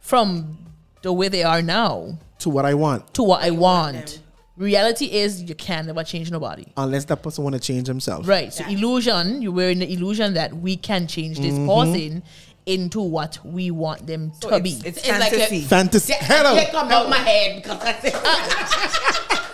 from 0.00 0.58
the 1.02 1.12
way 1.12 1.28
they 1.28 1.42
are 1.42 1.62
now 1.62 2.18
To 2.40 2.50
what 2.50 2.64
I 2.64 2.74
want, 2.74 3.14
to 3.14 3.22
what 3.22 3.42
I 3.42 3.50
want. 3.50 4.06
them. 4.06 4.18
Reality 4.56 5.06
is 5.06 5.42
you 5.42 5.54
can 5.54 5.86
never 5.86 6.04
change 6.04 6.30
nobody. 6.30 6.66
unless 6.76 7.06
that 7.06 7.22
person 7.22 7.42
want 7.42 7.54
to 7.54 7.60
change 7.60 7.86
themselves. 7.88 8.28
Right. 8.28 8.52
So 8.52 8.64
Yeah. 8.64 8.76
illusion, 8.76 9.40
you 9.42 9.50
were 9.50 9.70
in 9.70 9.78
the 9.78 9.90
illusion 9.92 10.34
that 10.34 10.52
we 10.54 10.76
can 10.76 11.06
change 11.06 11.38
this 11.38 11.54
mm-hmm. 11.54 11.66
person 11.68 12.22
into 12.66 13.00
what 13.00 13.38
we 13.44 13.70
want 13.72 14.06
them 14.06 14.30
to 14.40 14.48
So 14.50 14.60
be. 14.60 14.70
it's, 14.72 14.84
it's 14.84 14.98
It's 14.98 15.08
like 15.08 15.32
a- 15.32 15.38
fantasy. 15.38 15.60
Fantasy. 15.62 16.12
Hello. 16.18 16.54
They 16.54 16.66
come 16.66 16.92
out 16.92 17.08
my 17.08 17.16
head 17.18 17.62
because 17.62 17.80
I 17.82 17.92
said 18.00 18.12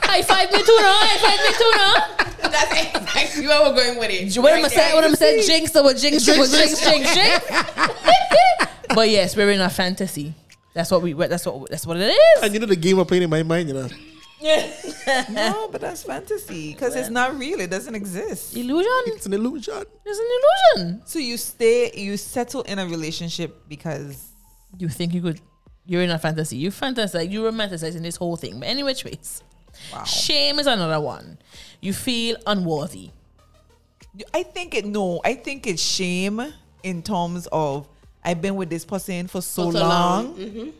High 0.08 0.22
five 0.22 0.50
me 0.52 0.58
too 0.58 0.76
now. 0.80 0.92
High 1.00 1.18
five 1.24 1.40
me 1.46 1.52
too 1.58 1.72
now. 1.76 2.27
that's 2.52 2.96
exactly 2.96 3.46
where 3.46 3.62
we're 3.70 3.74
going 3.74 3.98
with 3.98 4.10
it. 4.10 4.40
What 4.40 4.52
am 4.52 4.58
I 4.58 4.62
Right 4.62 4.70
saying? 4.70 4.86
there. 4.88 4.94
What 4.96 5.04
am 5.04 5.12
I 5.12 5.14
saying? 5.14 5.46
Jinx, 5.46 5.70
double 5.72 5.94
jinx, 5.94 6.24
triple 6.24 6.46
Jinx, 6.46 6.80
jinx, 6.80 7.14
jinx, 7.14 7.14
jinx. 7.14 8.68
but 8.94 9.08
yes, 9.08 9.36
we're 9.36 9.50
in 9.50 9.60
a 9.60 9.70
fantasy. 9.70 10.34
That's 10.74 10.90
what 10.90 11.02
we. 11.02 11.12
That's 11.12 11.44
what. 11.46 11.70
That's 11.70 11.86
what 11.86 11.96
it 11.96 12.10
is. 12.10 12.42
And 12.42 12.54
you 12.54 12.60
know 12.60 12.66
the 12.66 12.76
game 12.76 12.98
I 13.00 13.04
playing 13.04 13.24
in 13.24 13.30
my 13.30 13.42
mind, 13.42 13.68
you 13.68 13.74
know. 13.74 13.88
no, 15.30 15.68
but 15.72 15.80
that's 15.80 16.04
fantasy 16.04 16.72
because 16.72 16.94
it's 16.94 17.08
not 17.10 17.36
real. 17.36 17.58
It 17.60 17.70
doesn't 17.70 17.94
exist. 17.94 18.56
Illusion. 18.56 18.90
It's 19.06 19.26
an 19.26 19.32
illusion. 19.32 19.82
It's 20.04 20.18
an 20.18 20.26
illusion. 20.78 21.02
So 21.06 21.18
you 21.18 21.36
stay, 21.36 21.90
you 21.94 22.16
settle 22.16 22.62
in 22.62 22.78
a 22.78 22.86
relationship 22.86 23.68
because 23.68 24.28
You 24.78 24.88
think 24.88 25.12
you 25.12 25.22
could? 25.22 25.40
You're 25.86 26.02
in 26.02 26.10
a 26.10 26.18
fantasy. 26.20 26.56
You 26.56 26.70
fantasize. 26.70 27.30
You 27.32 27.42
romanticize 27.42 27.96
in 27.96 28.02
this 28.04 28.14
whole 28.16 28.36
thing. 28.36 28.60
But 28.60 28.68
anyway, 28.68 28.94
choice. 28.94 29.42
wow. 29.92 30.04
Shame 30.04 30.58
is 30.60 30.66
another 30.68 31.00
one. 31.00 31.38
You 31.80 31.92
feel 31.92 32.36
unworthy. 32.46 33.10
I 34.34 34.42
think 34.42 34.74
it. 34.74 34.84
No, 34.84 35.20
I 35.24 35.34
think 35.34 35.66
it's 35.66 35.82
shame 35.82 36.42
in 36.82 37.02
terms 37.02 37.46
of 37.52 37.88
I've 38.24 38.40
been 38.42 38.56
with 38.56 38.68
this 38.70 38.84
person 38.84 39.28
for 39.28 39.40
so, 39.40 39.66
For 39.66 39.72
so 39.72 39.78
long. 39.80 40.26
long. 40.26 40.34
Mm-hmm. 40.36 40.70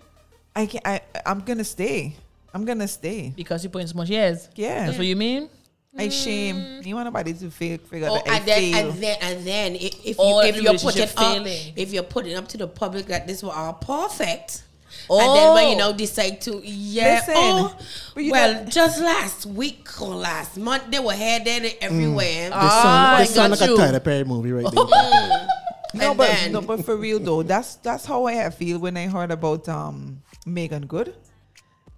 I 0.57 0.67
can. 0.67 0.81
I. 0.85 1.01
I'm 1.25 1.41
gonna 1.41 1.65
stay. 1.65 2.17
I'm 2.53 2.65
gonna 2.65 2.89
stay. 2.89 3.33
Because 3.37 3.63
you 3.63 3.71
put 3.71 3.83
in 3.83 3.89
so 3.89 3.97
much 3.97 4.09
years. 4.11 4.49
Yeah. 4.57 4.87
That's 4.87 4.99
what 4.99 5.07
you 5.07 5.17
mean? 5.17 5.49
I 5.97 6.09
mm. 6.09 6.25
shame. 6.25 6.83
You 6.85 6.95
want 6.95 7.07
nobody 7.07 7.33
to 7.35 7.51
feel, 7.51 7.79
figure 7.79 8.09
Oh, 8.11 8.15
that 8.17 8.29
I 8.29 8.37
and 8.37 8.47
then, 8.47 8.73
fail. 8.73 8.91
and 8.91 9.03
then, 9.03 9.17
and 9.23 9.47
then, 9.47 9.73
i- 9.73 9.77
if 10.05 10.19
you, 10.19 10.41
if 10.43 10.63
you're 10.63 10.79
putting 10.79 11.03
up, 11.03 11.47
if 11.77 11.93
you're 11.93 12.03
putting 12.03 12.37
up 12.37 12.49
to 12.49 12.57
the 12.59 12.69
public 12.69 13.07
that 13.07 13.27
this 13.27 13.43
was 13.43 13.53
all 13.55 13.73
perfect, 13.73 14.63
and 15.11 15.37
then 15.37 15.55
when 15.55 15.69
you 15.69 15.75
Oh. 15.75 15.79
know 15.79 15.93
decide 15.93 16.41
to, 16.43 16.61
yeah, 16.65 17.21
Listen, 17.27 17.35
oh, 17.37 17.77
well, 18.17 18.53
know- 18.55 18.65
just 18.69 19.01
last 19.01 19.47
week 19.47 19.89
or 20.03 20.15
last 20.15 20.57
month 20.57 20.85
they 20.91 20.99
were 20.99 21.13
headed 21.15 21.75
everywhere. 21.81 22.51
This 22.51 22.53
Ah, 22.55 22.83
sound, 22.83 23.23
this 23.23 23.35
sound 23.35 23.51
like 23.53 23.61
you. 23.69 23.75
a 23.75 23.79
Tyler 23.79 24.01
Perry 24.01 24.25
movie 24.25 24.53
right 24.53 24.65
there. 24.73 24.85
no, 25.95 26.11
and 26.11 26.19
but 26.19 26.29
then- 26.29 26.53
no, 26.53 26.61
but 26.61 26.85
for 26.85 26.97
real 26.97 27.19
though, 27.19 27.43
that's 27.43 27.77
that's 27.77 28.05
how 28.05 28.27
I 28.27 28.51
feel 28.51 28.79
when 28.79 28.97
I 28.97 29.07
heard 29.07 29.31
about 29.31 29.69
um 29.69 30.23
Meagan 30.45 30.87
Good 30.87 31.15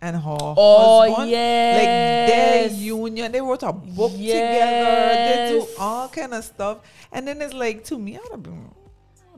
and 0.02 0.16
her 0.16 0.22
Oh, 0.56 1.00
husband. 1.10 1.30
like 1.30 1.84
their 1.84 2.62
yes. 2.64 2.72
union. 2.74 3.32
They 3.32 3.40
wrote 3.40 3.62
a 3.62 3.72
book 3.72 4.12
together. 4.12 5.12
They 5.50 5.58
do 5.60 5.66
all 5.78 6.08
kind 6.08 6.32
of 6.34 6.44
stuff, 6.44 6.78
and 7.12 7.26
then 7.28 7.42
it's 7.42 7.52
like 7.54 7.84
to 7.84 7.98
me, 7.98 8.16
I 8.16 8.20
would 8.22 8.30
have 8.32 8.42
been. 8.42 8.70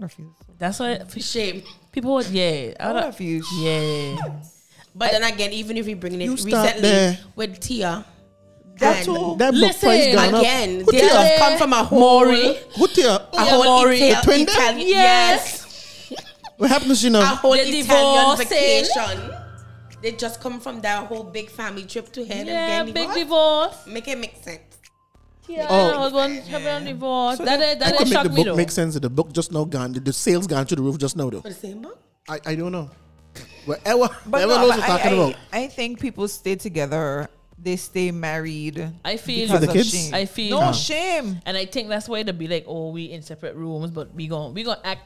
I 0.02 0.04
would 0.04 0.10
have 0.10 0.12
feel. 0.16 0.56
That's 0.58 0.78
why 0.80 0.98
Shame. 1.20 1.62
people 1.92 2.14
would, 2.14 2.26
yeah. 2.26 2.74
I 2.80 2.84
I 2.84 2.86
would 2.88 2.92
don't- 2.94 3.02
have 3.04 3.16
feel. 3.16 3.42
yeah. 3.60 4.16
But 4.94 5.12
then 5.12 5.22
again, 5.22 5.52
even 5.52 5.76
if 5.76 5.86
you 5.88 5.96
bring 5.96 6.20
it 6.20 6.24
You 6.24 6.36
start 6.36 6.64
recently 6.64 6.88
there. 6.90 7.18
with 7.36 7.60
Tia, 7.60 8.04
That 8.78 8.96
And 8.96 9.04
too. 9.06 9.36
That 9.38 9.52
book 9.52 9.60
Listen, 9.60 9.88
price 9.88 10.14
gone 10.14 10.34
up. 10.34 10.40
Again, 10.40 10.80
Who 10.80 10.92
they 10.92 11.00
tell 11.00 11.22
just 11.22 11.38
come 11.38 11.58
from 11.58 11.72
a 11.72 11.84
whole 11.84 12.00
Maury. 12.00 12.56
Who 12.76 12.88
tell 12.88 13.04
you? 13.04 13.10
a 13.10 13.28
Yeah, 13.44 13.44
whole 13.50 13.64
Maury. 13.64 14.02
Ital- 14.02 14.08
The 14.20 14.24
twin 14.24 14.46
there? 14.46 14.54
Italian, 14.56 14.88
Yes. 14.88 16.12
What 16.56 16.70
happens, 16.70 17.04
you 17.04 17.10
know? 17.10 17.20
a 17.20 17.26
whole 17.26 17.52
The 17.52 17.60
Italian 17.60 17.84
divorcing. 17.84 18.48
vacation. 18.48 19.30
They 20.02 20.12
just 20.12 20.40
come 20.40 20.58
from 20.58 20.80
that 20.80 21.06
whole 21.06 21.22
big 21.22 21.48
family 21.50 21.84
trip 21.84 22.12
to 22.12 22.24
head 22.24 22.46
Yeah, 22.46 22.82
and 22.82 22.92
big 22.92 23.08
divorced. 23.12 23.18
divorce. 23.18 23.76
Make 23.86 24.08
it 24.08 24.18
make 24.18 24.34
sense. 24.42 24.71
Yeah, 25.52 25.66
Oh. 25.68 25.98
husband 25.98 26.42
having 26.48 26.88
a 26.88 26.92
divorce. 26.92 27.36
So 27.38 27.44
that 27.44 27.58
that- 27.60 27.78
that, 27.80 27.86
I 27.88 27.90
that 27.90 27.98
could 27.98 28.06
make 28.08 28.12
shocked 28.14 28.24
the 28.24 28.30
me 28.30 28.36
book 28.36 28.46
though. 28.46 28.56
make 28.56 28.70
sense. 28.70 28.94
The 28.98 29.10
book 29.10 29.32
just 29.32 29.52
now 29.52 29.64
gone. 29.64 29.92
The, 29.92 30.00
the 30.00 30.12
sales 30.12 30.46
gone 30.46 30.64
through 30.66 30.76
the 30.76 30.82
roof 30.82 30.98
just 30.98 31.16
now 31.16 31.28
though. 31.30 31.40
For 31.42 31.48
the 31.48 31.54
same 31.54 31.82
book? 31.82 31.98
I, 32.28 32.40
I 32.46 32.54
don't 32.54 32.72
know. 32.72 32.90
Whatever, 33.64 34.08
But 34.26 34.30
whatever 34.32 34.52
no, 34.54 34.58
those 34.60 34.70
but 34.70 34.78
we're 34.78 34.84
I, 34.84 34.86
talking 34.88 35.12
I, 35.12 35.14
about. 35.14 35.34
I 35.52 35.66
think 35.68 36.00
people 36.00 36.26
stay 36.28 36.56
together. 36.56 37.28
They 37.58 37.76
stay 37.76 38.10
married. 38.10 38.90
I 39.04 39.16
feel 39.16 39.46
because 39.46 39.60
For 39.60 39.66
the 39.66 39.68
of 39.70 39.76
kids? 39.76 39.90
shame. 39.92 40.14
I 40.14 40.24
feel- 40.26 40.58
no 40.58 40.66
Yeah. 40.66 40.72
shame. 40.72 41.40
And 41.46 41.56
I 41.56 41.64
think 41.66 41.88
that's 41.88 42.08
why 42.08 42.22
they 42.24 42.32
be 42.32 42.48
like, 42.48 42.64
oh, 42.66 42.90
we 42.90 43.04
in 43.12 43.22
separate 43.22 43.54
rooms, 43.54 43.90
but 43.90 44.12
we 44.14 44.26
gon' 44.26 44.52
we 44.54 44.62
gonna 44.64 44.80
act 44.84 45.02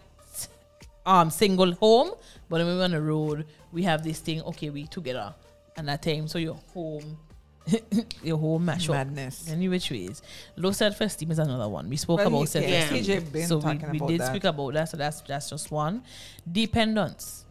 um 1.05 1.31
single 1.31 1.73
home, 1.74 2.10
but 2.48 2.64
when 2.64 2.77
we 2.78 2.82
on 2.82 2.90
the 2.93 3.01
road, 3.01 3.47
we 3.73 3.82
have 3.82 4.02
this 4.02 4.18
thing. 4.20 4.43
Okay, 4.43 4.70
we 4.70 4.86
together, 4.86 5.35
and 5.77 5.86
that 5.89 6.02
time, 6.02 6.27
so 6.28 6.39
you're 6.39 6.59
home, 6.74 7.18
your 8.22 8.38
whole 8.38 8.59
mash 8.59 8.88
up. 8.88 8.94
Madness. 8.94 9.48
Any 9.51 9.68
which 9.68 9.90
ways. 9.90 10.22
Low 10.56 10.70
self 10.72 11.01
esteem 11.01 11.30
is 11.32 11.38
another 11.38 11.68
one. 11.68 11.88
We 11.88 11.97
spoke 11.97 12.18
Well, 12.18 12.28
about 12.28 12.48
self 12.48 12.64
esteem. 12.64 13.05
TJ 13.05 13.32
been 13.32 13.47
so 13.47 13.59
we, 13.59 13.98
we 13.98 14.06
did 14.06 14.20
that. 14.20 14.28
speak 14.28 14.44
about 14.44 14.74
that. 14.74 14.88
So 14.88 14.97
that's 14.97 15.20
that's 15.22 15.51
just 15.51 15.70
one. 15.70 16.02
Dependence. 16.51 17.44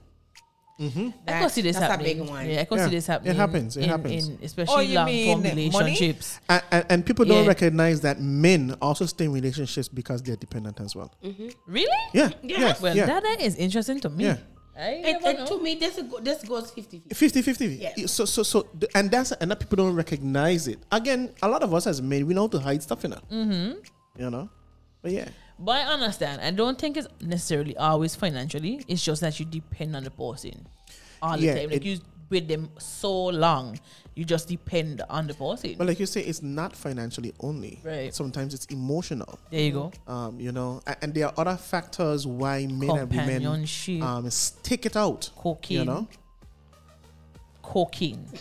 Mm-hmm. 0.80 1.10
I 1.26 1.32
can 1.32 1.50
see 1.50 1.62
this 1.62 1.78
that's 1.78 1.88
a 1.88 1.92
happening. 1.92 2.20
big 2.20 2.30
one. 2.30 2.50
Yeah, 2.50 2.60
I 2.62 2.66
can 2.66 2.78
Yeah, 2.78 2.86
see 2.86 2.92
this 2.92 3.08
happening. 3.08 3.32
it 3.32 3.38
happens, 3.38 3.78
it 3.78 3.84
in, 3.84 3.90
happens. 3.90 4.28
in 4.28 4.34
Oh, 4.42 4.44
especially 4.44 4.86
you 4.88 4.96
long-term 4.96 5.42
relationships. 5.44 6.40
And, 6.50 6.64
and, 6.70 6.86
and 6.90 7.06
people 7.06 7.24
don't 7.24 7.44
Yeah. 7.44 7.48
recognize 7.48 8.02
that 8.02 8.20
men 8.20 8.76
also 8.82 9.06
stay 9.06 9.24
in 9.24 9.32
relationships 9.32 9.88
because 9.88 10.22
they're 10.22 10.36
dependent 10.36 10.82
as 10.82 10.94
well. 10.94 11.14
Mm-hmm. 11.24 11.48
Really? 11.68 11.88
Yeah, 12.14 12.30
Yeah. 12.44 12.60
yeah, 12.60 12.74
Well, 12.82 12.94
yeah. 12.94 13.06
that, 13.06 13.24
that 13.24 13.40
is 13.40 13.56
interesting 13.56 14.02
to 14.02 14.10
me. 14.10 14.36
Yeah. 14.76 14.84
I 14.86 14.90
It, 15.10 15.24
it, 15.40 15.48
to 15.48 15.62
me, 15.62 15.76
this, 15.76 16.00
go- 16.02 16.20
this 16.20 16.44
goes 16.44 16.72
50 16.72 17.00
50. 17.10 17.16
50 17.16 17.42
50 17.42 17.66
Yeah. 17.68 18.06
so 18.08 18.26
so 18.26 18.44
so 18.44 18.68
and 18.94 19.10
that's 19.10 19.32
and 19.34 19.50
that 19.52 19.60
people 19.60 19.78
don't 19.78 19.96
recognize 19.96 20.68
it 20.68 20.80
again 20.92 21.32
a 21.42 21.48
lot 21.48 21.64
of 21.64 21.74
us 21.74 21.88
as 21.88 22.02
men 22.02 22.26
we 22.28 22.34
know 22.34 22.42
how 22.42 22.48
to 22.48 22.60
hide 22.60 22.84
stuff 22.84 23.06
in 23.06 23.14
it 23.14 23.20
mm-hmm. 23.32 23.72
you 24.22 24.30
know 24.30 24.50
but 25.02 25.12
yeah 25.12 25.30
But 25.58 25.78
I 25.88 25.94
understand. 25.96 26.42
I 26.44 26.52
don't 26.52 26.76
think 26.78 26.98
it's 27.00 27.08
necessarily 27.22 27.78
always 27.80 28.14
financially. 28.14 28.84
It's 28.92 29.00
just 29.02 29.22
that 29.24 29.40
you 29.40 29.46
depend 29.48 29.96
on 29.96 30.04
the 30.04 30.12
person 30.12 30.68
all 31.24 31.38
the 31.40 31.46
Yeah, 31.48 31.56
time. 31.56 31.70
Like 31.72 31.86
it- 31.86 31.88
you 31.88 31.96
with 32.30 32.48
them 32.48 32.70
so 32.80 33.26
long, 33.26 33.80
you 34.16 34.24
just 34.26 34.48
depend 34.48 35.02
on 35.10 35.28
the 35.28 35.34
person. 35.34 35.76
but 35.78 35.86
like 35.88 36.00
you 36.00 36.06
say 36.06 36.22
it's 36.22 36.42
not 36.42 36.76
financially 36.76 37.34
only 37.42 37.80
Right. 37.84 38.14
sometimes 38.14 38.54
it's 38.54 38.66
emotional 38.68 39.38
there 39.52 39.62
you 39.62 39.72
go. 39.74 39.92
um 40.08 40.40
you 40.40 40.52
know 40.52 40.82
a- 40.88 40.96
and 41.04 41.14
there 41.14 41.28
are 41.28 41.34
other 41.38 41.58
factors 41.58 42.26
why 42.26 42.66
men 42.68 42.90
and 42.98 43.10
women 43.12 43.68
um 44.02 44.30
stick 44.30 44.86
it 44.86 44.96
out 44.96 45.30
cocaine, 45.36 45.80
you 45.80 45.86
know 45.86 46.08
cocaine. 47.62 48.26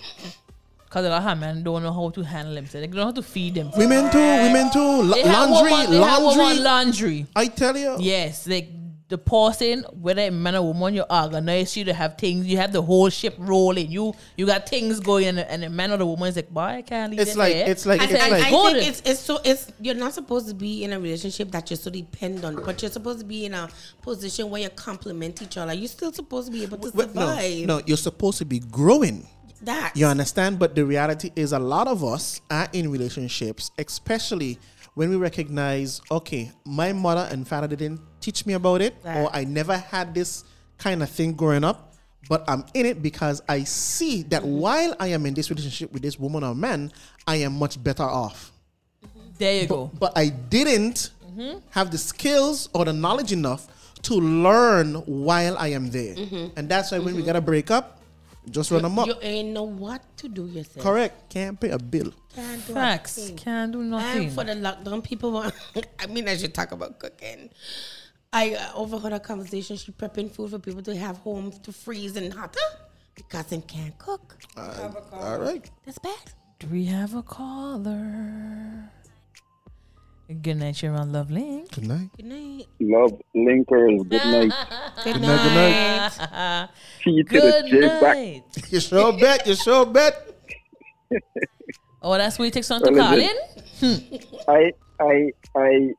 Because 0.85 1.07
a 1.07 1.09
lot 1.09 1.27
of 1.33 1.39
men 1.41 1.65
don't 1.65 1.83
know 1.83 1.93
how 1.93 2.09
to 2.11 2.23
handle 2.23 2.55
themselves. 2.55 2.75
They 2.75 2.87
don't 2.87 2.95
know 2.95 3.05
how 3.07 3.11
to 3.11 3.23
feed 3.23 3.55
themselves. 3.55 3.79
women 3.79 4.09
too 4.13 4.19
women 4.19 4.71
too 4.71 4.79
L- 4.79 5.07
laundry 5.27 5.71
woman- 5.73 5.91
they 5.91 5.97
have 5.99 6.23
woman 6.23 6.39
laundry 6.39 6.59
laundry. 6.63 7.27
i 7.35 7.47
tell 7.49 7.77
you 7.77 7.97
Yes, 7.99 8.47
like 8.47 8.69
the 9.09 9.19
person, 9.19 9.83
whether 10.01 10.23
a 10.23 10.31
man 10.31 10.57
or 10.57 10.63
woman, 10.73 10.95
you 10.95 11.03
organize 11.11 11.77
you 11.77 11.85
to 11.85 11.93
have 11.93 12.17
things. 12.17 12.47
You 12.47 12.57
have 12.57 12.73
the 12.73 12.81
whole 12.81 13.11
ship 13.11 13.35
rolling. 13.39 13.91
You 13.91 14.15
you 14.37 14.47
got 14.47 14.67
things 14.69 14.99
going, 14.99 15.29
and, 15.29 15.39
and 15.41 15.63
the 15.63 15.69
man 15.69 15.93
or 15.93 15.99
the 15.99 16.07
woman 16.07 16.29
is 16.31 16.37
like, 16.37 16.49
"Boy, 16.51 16.61
I 16.63 16.83
can't 16.83 17.11
leave 17.11 17.21
It's 17.21 17.33
this 17.33 17.37
like- 17.37 17.55
here." 17.55 17.65
it's 17.69 17.85
like- 17.85 18.01
And, 18.01 18.11
it's 18.11 18.23
and 18.23 18.33
like- 18.33 18.45
I 18.45 18.51
Go 18.51 18.73
think 18.73 18.89
it's, 18.89 19.03
it's 19.05 19.21
so 19.21 19.39
it's 19.45 19.71
you're 19.81 19.95
not 19.95 20.15
supposed 20.15 20.49
to 20.49 20.55
be 20.55 20.85
in 20.85 20.93
a 20.95 20.99
relationship 20.99 21.51
that 21.53 21.71
you're 21.71 21.77
so 21.77 21.91
dependent, 21.91 22.65
but 22.65 22.81
you're 22.81 22.91
supposed 22.91 23.19
to 23.21 23.27
be 23.27 23.45
in 23.45 23.53
a 23.55 23.69
position 24.01 24.49
where 24.49 24.63
you 24.63 24.71
complement 24.71 25.43
each 25.43 25.59
other. 25.59 25.75
You're 25.75 25.89
still 25.89 26.13
supposed 26.13 26.47
to 26.47 26.53
be 26.53 26.63
able 26.63 26.79
to 26.79 26.91
Well, 26.95 27.09
no, 27.15 27.27
survive. 27.37 27.67
no 27.67 27.83
you're 27.87 27.97
supposed 27.99 28.39
to 28.39 28.45
be 28.47 28.59
growing 28.61 29.29
that 29.63 29.93
You 29.97 30.07
understand? 30.07 30.59
But 30.59 30.75
the 30.75 30.85
reality 30.85 31.31
is, 31.37 31.53
a 31.53 31.59
lot 31.59 31.89
of 31.89 32.05
us 32.05 32.41
are 32.51 32.69
in 32.75 32.91
relationships, 32.91 33.71
especially 33.79 34.59
when 34.95 35.11
we 35.11 35.17
recognize, 35.17 36.01
okay, 36.11 36.53
my 36.65 36.93
mother 36.93 37.29
and 37.31 37.47
father 37.47 37.69
didn't 37.69 38.01
teach 38.21 38.47
me 38.47 38.55
about 38.55 38.81
it, 38.81 38.95
or 39.05 39.29
I 39.35 39.45
never 39.45 39.77
had 39.77 40.15
this 40.15 40.45
kind 40.79 41.03
of 41.03 41.11
thing 41.11 41.35
growing 41.35 41.65
up, 41.65 41.95
but 42.29 42.45
I'm 42.49 42.65
in 42.75 42.87
it 42.87 43.03
because 43.03 43.43
I 43.49 43.65
see 43.65 44.23
that 44.25 44.43
mm-hmm. 44.43 44.59
while 44.59 44.97
I 44.99 45.09
am 45.09 45.27
in 45.27 45.35
this 45.35 45.51
relationship 45.51 45.93
with 45.93 46.03
this 46.03 46.19
woman 46.19 46.43
or 46.45 46.55
man, 46.55 46.93
I 47.27 47.37
am 47.37 47.59
much 47.59 47.83
better 47.83 48.05
off. 48.05 48.53
Mm-hmm. 49.05 49.21
there 49.39 49.63
you 49.63 49.67
go. 49.67 49.91
But 49.99 50.17
I 50.17 50.29
didn't 50.29 51.11
mm-hmm. 51.27 51.59
have 51.71 51.91
the 51.91 51.99
skills 51.99 52.69
or 52.73 52.85
the 52.85 52.93
knowledge 52.93 53.33
enough 53.33 53.67
to 54.03 54.15
learn 54.15 54.95
while 55.07 55.57
I 55.59 55.69
am 55.69 55.91
there. 55.91 56.15
And 56.57 56.69
that's 56.69 56.93
why 56.93 56.99
when 56.99 57.17
we 57.17 57.23
gotta 57.23 57.41
break 57.41 57.71
up, 57.71 58.01
just 58.51 58.71
run 58.71 58.83
them 58.83 58.99
up. 58.99 59.07
you 59.07 59.15
ain't 59.23 59.51
know 59.51 59.65
what 59.65 60.03
to 60.19 60.29
do 60.29 60.47
yourself. 60.47 60.85
Correct. 60.85 61.31
Can't 61.31 61.59
pay 61.59 61.71
a 61.71 61.79
bill. 61.79 62.13
Can't 62.35 62.67
do 62.67 62.73
a 62.73 62.75
Facts 62.75 63.15
thing. 63.17 63.37
can't 63.37 63.73
do 63.73 63.83
nothing. 63.83 64.25
And 64.25 64.33
for 64.33 64.45
the 64.45 64.53
lockdown, 64.55 65.03
people 65.03 65.33
want. 65.33 65.55
I 66.01 66.07
mean, 66.07 66.29
I 66.29 66.37
should 66.37 66.55
talk 66.55 66.73
about 66.73 66.99
cooking. 66.99 67.51
I 68.33 68.55
uh, 68.55 68.73
overheard 68.75 69.13
a 69.13 69.21
conversation. 69.21 69.77
She 69.77 69.93
prepping 69.93 70.31
food 70.31 70.51
for 70.51 70.59
people 70.59 70.83
to 70.83 70.97
have 70.97 71.19
home 71.19 71.53
to 71.63 71.73
freeze 71.73 72.17
and 72.17 72.33
hot 72.35 72.57
because 73.15 73.47
they 73.47 73.59
can't 73.61 73.97
cook. 73.99 74.37
All 74.57 75.39
right. 75.39 75.71
That's 75.85 75.99
bad. 75.99 76.33
Do 76.59 76.67
we 76.69 76.85
have 76.87 77.15
a 77.15 77.23
caller? 77.23 78.91
Good 80.27 80.57
night, 80.57 80.83
you're 80.83 80.95
on 80.95 81.13
LoveLink. 81.13 81.71
Good 81.75 81.87
night. 81.87 82.09
Good 82.17 82.25
night. 82.25 82.67
Love 82.81 83.21
linkers. 83.37 84.09
Good 84.09 84.25
night. 84.25 84.53
Good, 85.05 85.21
night, 85.21 85.43
good 85.45 85.55
night. 85.55 86.19
night. 86.33 86.69
Tea 87.03 87.23
to 87.23 87.41
the 87.41 87.69
Good 87.71 88.01
back. 88.01 88.73
You 88.73 88.81
sure 88.81 89.13
bet. 89.19 89.47
You 89.47 89.55
sure 89.55 89.87
bet. 89.87 90.31
Oh, 92.07 92.19
that's 92.19 92.39
where 92.39 92.45
you 92.45 92.51
take 92.51 92.65
someone 92.65 92.93
to 92.93 93.01
call 93.01 93.19
in? 93.19 93.37
Hmm. 93.81 94.17
I 94.47 94.73
I 95.01 95.33
I 95.57 95.95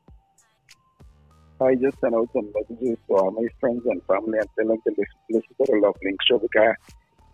I 1.60 1.74
just 1.74 1.98
sent 2.00 2.14
out 2.14 2.28
some 2.32 2.48
messages 2.54 2.96
to 3.08 3.14
all 3.16 3.32
my 3.32 3.48
friends 3.58 3.82
and 3.86 4.00
family 4.04 4.38
and 4.38 4.48
tell 4.56 4.68
them 4.68 4.78
to 4.86 4.90
listen, 4.90 5.18
listen 5.30 5.48
to 5.58 5.66
the 5.66 5.72
LoveLink 5.82 6.16
show 6.24 6.38
because 6.38 6.76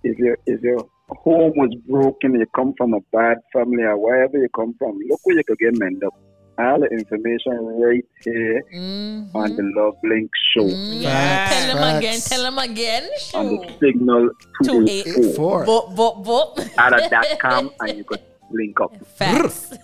if 0.04 0.16
your 0.16 0.38
if 0.46 0.62
your 0.62 0.88
home 1.10 1.52
was 1.54 1.74
broken, 1.86 2.32
you 2.32 2.46
come 2.56 2.72
from 2.78 2.94
a 2.94 3.00
bad 3.12 3.36
family 3.52 3.82
or 3.82 3.98
wherever 3.98 4.38
you 4.38 4.48
come 4.56 4.74
from, 4.78 4.98
look 5.06 5.20
where 5.24 5.36
you 5.36 5.44
could 5.44 5.58
get 5.58 5.78
mended 5.78 6.04
up. 6.04 6.14
All 6.58 6.78
the 6.80 6.86
information 6.88 7.52
right 7.80 8.04
here 8.24 8.62
Mm-hmm. 8.74 9.36
on 9.36 9.56
the 9.56 9.62
LoveLink 9.62 10.28
show 10.52 10.68
Facts, 11.02 11.54
Tell 11.54 11.76
them 11.76 11.96
again, 11.96 12.20
tell 12.20 12.42
them 12.42 12.58
again. 12.58 13.04
on 13.34 13.46
the 13.56 13.76
signal 13.80 14.30
284 14.64 15.34
Four. 15.34 15.64
Bop, 15.64 15.96
bop, 15.96 16.24
bop. 16.24 16.58
out 16.78 16.92
of 16.92 17.08
that 17.10 17.38
com 17.40 17.70
and 17.80 17.96
you 17.98 18.04
could 18.04 18.20
link 18.50 18.80
up. 18.80 18.92
Facts. 19.16 19.72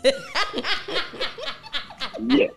Yeah. 2.20 2.48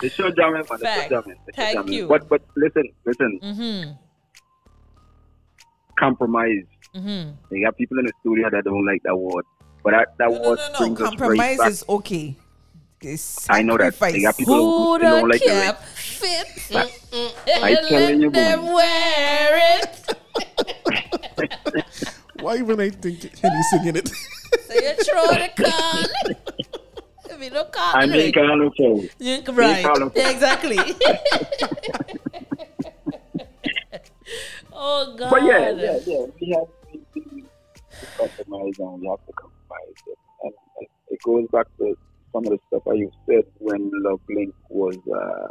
The 0.00 0.08
show 0.10 0.30
jamming, 0.30 0.62
man. 0.70 0.78
The 0.80 0.86
show 0.86 1.08
jamming. 1.08 1.36
The 1.46 1.52
show 1.52 1.56
Thank 1.56 1.74
jamming. 1.76 1.92
you. 1.92 2.06
But 2.06 2.28
but 2.28 2.40
listen, 2.56 2.84
listen. 3.04 3.40
mm-hmm. 3.42 3.90
Compromise. 5.98 6.64
Mm-hmm. 6.94 7.54
You 7.54 7.64
got 7.66 7.76
people 7.76 7.98
in 7.98 8.06
the 8.06 8.12
studio 8.20 8.48
that 8.50 8.64
don't 8.64 8.86
like 8.86 9.02
that 9.02 9.16
word, 9.16 9.44
but 9.82 9.90
that 9.90 10.16
that 10.18 10.30
No, 10.30 10.38
no, 10.38 10.48
word 10.50 10.58
no, 10.58 10.72
no. 10.72 10.78
brings 10.78 11.00
us 11.00 11.08
Compromise 11.08 11.58
right 11.58 11.70
is 11.72 11.84
okay. 11.88 12.36
It's 13.00 13.46
I 13.48 13.62
know 13.62 13.76
that. 13.76 13.94
sacrifice. 13.94 14.12
They 14.12 14.22
got 14.22 14.36
people 14.36 14.54
Who 14.54 14.62
who, 14.62 14.92
who 14.94 14.98
don't 14.98 15.28
like 15.28 15.40
the 15.40 15.46
cap 15.46 15.82
fit? 15.84 16.46
I 16.74 17.74
telling 17.88 18.20
you, 18.22 18.30
them 18.30 18.66
wear 18.72 19.78
it. 19.80 20.16
Why 22.40 22.56
even 22.56 22.80
I 22.80 22.90
think 22.90 23.22
Henny 23.38 23.62
singing 23.70 23.96
it? 23.96 24.08
So 24.08 24.74
you 24.74 24.94
throw 25.04 25.26
the 25.28 25.48
can. 25.56 26.06
If 27.30 27.42
you 27.44 27.50
don't 27.50 27.70
call 27.72 27.94
I'm 27.96 28.10
it, 28.10 28.12
being 28.14 28.32
kind 28.32 28.62
of 28.62 28.74
fool. 28.76 29.04
You- 29.18 29.42
Right. 29.52 29.84
call 29.84 29.98
them- 30.00 30.12
Exactly. 30.16 30.78
oh 34.72 35.14
God. 35.16 35.30
But 35.30 35.42
yeah, 35.44 35.70
yeah, 35.70 35.98
yeah. 36.04 36.26
We 36.40 36.48
have 36.54 36.68
we, 36.92 37.00
we, 37.14 37.22
we 37.32 37.44
compromise 38.16 38.78
and 38.78 39.00
we 39.00 39.06
have 39.08 39.24
to 39.26 39.32
compromise. 39.34 39.94
And, 40.42 40.52
and 40.78 40.86
it 41.10 41.18
goes 41.24 41.46
back 41.52 41.66
to 41.78 41.96
some 42.32 42.46
of 42.46 42.52
the 42.52 42.58
stuff 42.68 42.82
that 42.86 42.96
you 42.96 43.10
said 43.26 43.44
when 43.58 43.90
LoveLink 44.04 44.52
was 44.68 44.98
uh, 45.14 45.48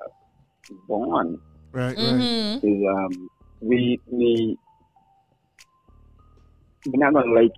born. 0.88 1.40
right, 1.72 1.98
right. 1.98 1.98
Mhm. 1.98 2.58
is 2.64 2.80
um 2.96 3.30
we 3.62 4.00
we 4.12 4.58
we're 6.86 7.04
not 7.04 7.14
gonna 7.14 7.34
like 7.34 7.52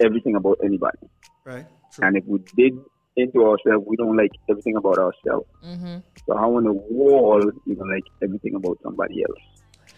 everything 0.00 0.34
about 0.36 0.58
anybody. 0.64 0.98
Right. 1.44 1.66
True. 1.92 2.06
And 2.06 2.16
if 2.16 2.24
we 2.26 2.38
dig 2.56 2.74
into 3.16 3.44
ourselves, 3.46 3.84
we 3.86 3.96
don't 3.96 4.16
like 4.16 4.30
everything 4.48 4.76
about 4.76 4.98
ourselves. 4.98 5.46
Mhm. 5.64 6.02
So 6.26 6.36
how 6.36 6.56
on 6.56 6.64
the 6.64 6.72
wall 6.72 7.50
you 7.64 7.74
gonna 7.76 7.94
like 7.94 8.04
everything 8.22 8.54
about 8.54 8.78
somebody 8.82 9.22
else? 9.22 9.44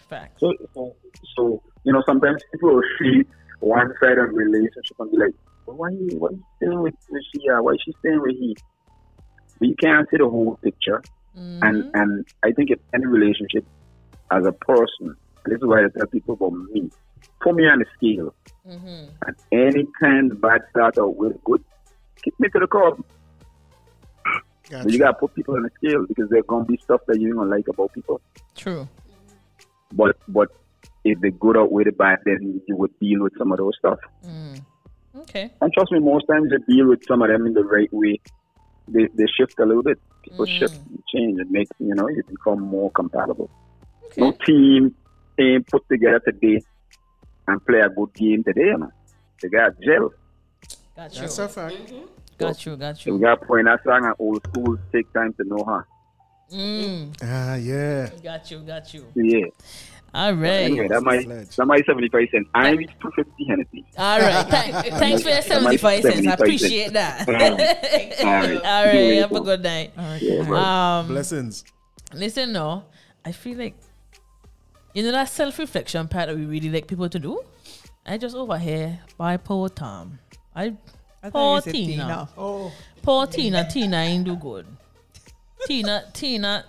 Facts. 0.09 0.39
So 0.39 0.53
so, 0.73 0.95
so 1.35 1.61
you 1.83 1.93
know 1.93 2.03
sometimes 2.05 2.41
people 2.51 2.75
will 2.75 2.83
see 2.99 3.23
one 3.59 3.93
side 4.01 4.17
of 4.17 4.29
relationship 4.33 4.97
and 4.99 5.11
be 5.11 5.17
like, 5.17 5.33
But 5.33 5.52
why 5.65 5.91
he 5.91 6.15
why 6.15 6.29
he 6.31 6.41
staying 6.57 6.81
with, 6.81 6.95
with 7.09 7.23
she? 7.33 7.49
Uh, 7.49 7.61
why 7.61 7.75
she 7.83 7.93
staying 7.99 8.21
with 8.21 8.35
he? 8.37 8.55
But 9.59 9.67
you 9.67 9.75
can't 9.75 10.07
see 10.09 10.17
the 10.17 10.29
whole 10.29 10.59
picture. 10.63 11.01
Mm-hmm. 11.37 11.63
And 11.63 11.91
and 11.95 12.27
I 12.43 12.51
think 12.51 12.69
in 12.69 12.79
any 12.93 13.05
relationship, 13.05 13.65
as 14.31 14.45
a 14.45 14.51
person, 14.51 15.15
this 15.45 15.57
is 15.57 15.63
why 15.63 15.85
I 15.85 15.87
tell 15.97 16.07
people 16.07 16.35
about 16.35 16.53
me. 16.53 16.89
Put 17.41 17.55
me 17.55 17.67
on 17.67 17.79
the 17.79 17.85
scale. 17.97 18.33
Mm-hmm. 18.67 19.09
And 19.25 19.35
any 19.51 19.87
time 20.01 20.29
bad 20.29 20.61
start 20.71 20.97
out 20.97 21.15
with 21.15 21.41
good, 21.43 21.63
kick 22.21 22.33
me 22.39 22.49
to 22.49 22.59
the 22.59 22.67
curb. 22.67 23.03
Gotcha. 24.69 24.83
But 24.83 24.93
you 24.93 24.99
gotta 24.99 25.13
put 25.13 25.35
people 25.35 25.55
on 25.55 25.63
the 25.63 25.69
scale 25.75 26.05
because 26.07 26.29
there's 26.29 26.45
gonna 26.47 26.65
be 26.65 26.77
stuff 26.77 27.01
that 27.07 27.19
you 27.19 27.27
ain't 27.27 27.37
gonna 27.37 27.49
like 27.49 27.67
about 27.67 27.93
people. 27.93 28.21
True. 28.55 28.87
But 29.91 30.17
but 30.27 30.49
if 31.03 31.19
the 31.19 31.31
good 31.31 31.57
outweigh 31.57 31.83
the 31.83 31.91
bad, 31.91 32.19
then 32.25 32.61
you 32.65 32.75
would 32.75 32.97
deal 32.99 33.23
with 33.23 33.37
some 33.37 33.51
of 33.51 33.57
those 33.57 33.73
stuff. 33.77 33.99
Mm. 34.25 34.61
Okay. 35.15 35.51
And 35.61 35.71
trust 35.73 35.91
me, 35.91 35.99
most 35.99 36.25
times 36.25 36.51
you 36.51 36.59
deal 36.75 36.87
with 36.89 37.05
some 37.07 37.21
of 37.21 37.29
them 37.29 37.45
in 37.45 37.53
the 37.53 37.63
right 37.63 37.91
way. 37.93 38.19
They 38.87 39.07
they 39.13 39.25
shift 39.37 39.59
a 39.59 39.65
little 39.65 39.83
bit. 39.83 39.99
People 40.23 40.45
shift, 40.45 40.75
and 40.75 41.03
change, 41.13 41.39
and 41.39 41.51
make 41.51 41.67
you 41.79 41.93
know 41.95 42.07
you 42.09 42.23
become 42.29 42.61
more 42.61 42.91
compatible. 42.91 43.49
No 44.17 44.31
team 44.45 44.95
ain't 45.39 45.67
put 45.67 45.87
together 45.89 46.19
today 46.19 46.61
and 47.47 47.65
play 47.65 47.79
a 47.79 47.89
good 47.89 48.13
game 48.13 48.43
today, 48.43 48.73
man. 48.75 48.91
They 49.41 49.49
got 49.49 49.73
gel. 49.81 50.11
Got 50.95 51.15
you. 51.15 51.21
That's 51.21 51.39
a 51.39 51.49
fact. 51.49 51.93
Got 52.37 52.65
you. 52.65 52.75
Got 52.75 52.97
So 52.97 53.11
you. 53.11 53.19
got 53.19 53.41
point 53.41 53.65
that 53.65 53.83
song 53.83 54.05
and 54.05 54.15
old 54.19 54.43
school 54.47 54.77
take 54.91 55.11
time 55.13 55.33
to 55.33 55.43
know 55.43 55.63
her. 55.65 55.87
Mm. 56.51 57.15
Ah, 57.23 57.55
yeah. 57.55 58.09
Got 58.23 58.51
you. 58.51 58.59
Got 58.59 58.93
you. 58.93 59.05
Yeah. 59.15 59.47
All 60.13 60.33
right. 60.33 60.49
Anyway, 60.63 60.87
that 60.87 61.01
might 61.01 61.27
that 61.27 61.65
might 61.65 61.85
seventy 61.85 62.07
five 62.09 62.27
cents. 62.31 62.47
I 62.53 62.71
reach 62.71 62.91
two 63.01 63.11
fifty 63.15 63.45
HenneCee. 63.49 63.83
All 63.97 64.19
right. 64.19 64.45
Thank, 64.47 64.85
thanks 64.99 65.23
for 65.23 65.29
your 65.29 65.41
75 65.41 66.01
cents. 66.03 66.05
I 66.05 66.21
75 66.21 66.39
appreciate 66.39 66.93
that. 66.93 67.27
All 67.27 67.33
right. 67.33 68.59
All 68.63 68.85
right. 68.85 69.17
Have 69.19 69.31
a 69.31 69.39
good 69.41 69.63
night. 69.63 69.91
Yeah, 70.21 70.43
bro. 70.43 70.59
Um, 70.59 71.07
Blessings. 71.07 71.63
listen, 72.13 72.53
no, 72.53 72.83
I 73.25 73.31
feel 73.31 73.57
like 73.57 73.75
you 74.93 75.01
know 75.03 75.11
that 75.11 75.29
self 75.29 75.57
reflection 75.57 76.07
part 76.07 76.27
that 76.27 76.35
we 76.35 76.45
really 76.45 76.69
like 76.69 76.85
people 76.87 77.09
to 77.09 77.17
do. 77.19 77.41
I 78.05 78.17
just 78.17 78.35
over 78.35 78.57
here 78.57 78.99
by 79.17 79.37
poor 79.37 79.69
Tom. 79.69 80.19
I 80.55 80.75
I 81.23 81.29
poor 81.29 81.31
thought 81.31 81.55
you 81.67 81.71
said 81.71 81.73
Tina. 81.73 82.03
Tina. 82.03 82.29
Oh, 82.37 82.71
Poor 83.01 83.25
Tina. 83.27 83.67
Tina 83.69 83.97
ain't 83.97 84.25
do 84.25 84.35
good. 84.35 84.67
Tina. 85.65 86.03
Tina. 86.13 86.65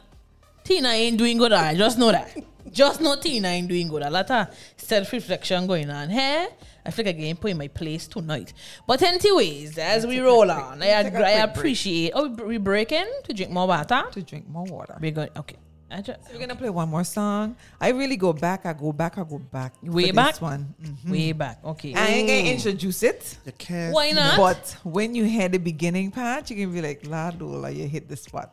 Tina 0.62 0.88
ain't 0.88 1.18
doing 1.18 1.36
good. 1.36 1.52
I 1.52 1.74
just 1.74 1.98
know 1.98 2.10
that. 2.12 2.34
Just 2.72 3.00
know 3.00 3.16
Tina 3.16 3.48
ain't 3.48 3.68
doing 3.68 3.88
good. 3.88 4.02
A 4.02 4.10
lot 4.10 4.30
of 4.30 4.48
self 4.76 5.12
reflection 5.12 5.66
going 5.66 5.90
on 5.90 6.08
here. 6.10 6.48
I 6.86 6.90
feel 6.90 7.04
like 7.06 7.16
I'm 7.18 7.36
put 7.36 7.50
in 7.52 7.58
my 7.58 7.68
place 7.68 8.06
tonight. 8.06 8.52
But 8.86 9.02
anyways, 9.02 9.78
as 9.78 10.06
we 10.06 10.20
roll 10.20 10.50
on, 10.50 10.82
I, 10.82 10.86
Take 10.86 10.94
a 10.94 10.98
I 10.98 11.02
quick 11.10 11.12
break. 11.12 11.56
appreciate. 11.56 12.12
Oh, 12.14 12.28
we- 12.28 12.44
we 12.44 12.58
breaking 12.58 13.06
to 13.24 13.32
drink 13.32 13.50
more 13.52 13.66
water. 13.66 14.02
to 14.12 14.22
drink 14.22 14.48
more 14.48 14.64
water. 14.64 14.96
We're 15.00 15.10
going. 15.10 15.30
Okay. 15.36 15.56
I 15.90 16.00
just, 16.00 16.18
We're 16.32 16.40
gonna 16.40 16.56
play 16.56 16.70
one 16.70 16.88
more 16.88 17.04
song. 17.04 17.54
I 17.80 17.90
really 17.90 18.16
go 18.16 18.32
back. 18.32 18.66
I 18.66 18.72
go 18.72 18.92
back. 18.92 19.16
I 19.16 19.22
go 19.22 19.38
back. 19.38 19.74
for 19.84 19.92
Way 19.92 20.06
this 20.06 20.12
back? 20.16 20.42
one. 20.42 20.74
Mhm. 20.82 21.10
Way 21.10 21.32
back. 21.32 21.60
Okay. 21.64 21.94
I 21.94 22.06
ain't 22.06 22.26
gonna 22.26 22.50
introduce 22.50 23.02
it, 23.04 23.38
You 23.46 23.52
can't. 23.56 23.94
Why 23.94 24.10
not? 24.10 24.36
but 24.36 24.76
when 24.82 25.14
you 25.14 25.24
hear 25.24 25.48
the 25.48 25.58
beginning 25.58 26.10
part, 26.10 26.50
you 26.50 26.56
can 26.56 26.72
be 26.72 26.82
like, 26.82 27.06
"La 27.06 27.30
Lola, 27.38 27.70
you 27.70 27.86
hit 27.86 28.08
the 28.08 28.16
spot." 28.16 28.50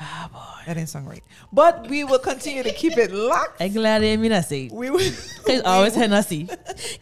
Ah 0.00 0.28
boy, 0.32 0.64
that 0.66 0.74
didn't 0.74 0.88
sound 0.88 1.08
right. 1.08 1.22
But 1.52 1.88
we 1.88 2.02
will 2.04 2.18
continue 2.18 2.62
to 2.64 2.72
keep 2.72 2.96
it 2.98 3.12
locked. 3.12 3.60
I'm 3.62 3.72
glad 3.72 4.02
I 4.02 4.16
mean 4.16 4.32
I 4.32 4.40
say. 4.40 4.68
We 4.72 4.90
will. 4.90 5.00
It's 5.00 5.62
always 5.64 5.94
HenneCee. 5.94 6.48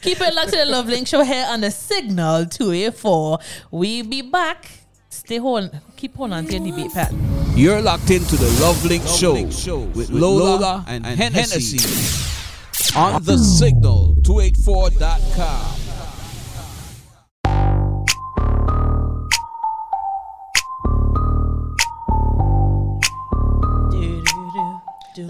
Keep 0.02 0.20
it 0.20 0.34
locked 0.34 0.50
to 0.50 0.56
the 0.56 0.64
LoveLink 0.64 1.06
Show 1.06 1.22
here 1.22 1.46
on 1.48 1.62
the 1.62 1.70
Signal 1.70 2.46
284. 2.46 3.38
We 3.70 4.02
be 4.02 4.20
back. 4.22 4.68
Stay 5.08 5.38
hold. 5.38 5.70
Keep 5.96 6.16
hold 6.16 6.32
on 6.32 6.44
to 6.46 6.52
your 6.58 6.64
debate, 6.70 6.92
Pat. 6.92 7.12
You're 7.54 7.80
locked 7.80 8.10
into 8.10 8.36
the 8.36 8.46
LoveLink 8.60 9.06
Show 9.64 9.78
with 9.94 10.10
Lola 10.10 10.84
and 10.86 11.04
HenneCee 11.04 12.96
on 12.96 13.22
the 13.22 13.38
Signal 13.38 14.16
284.com. 14.22 15.81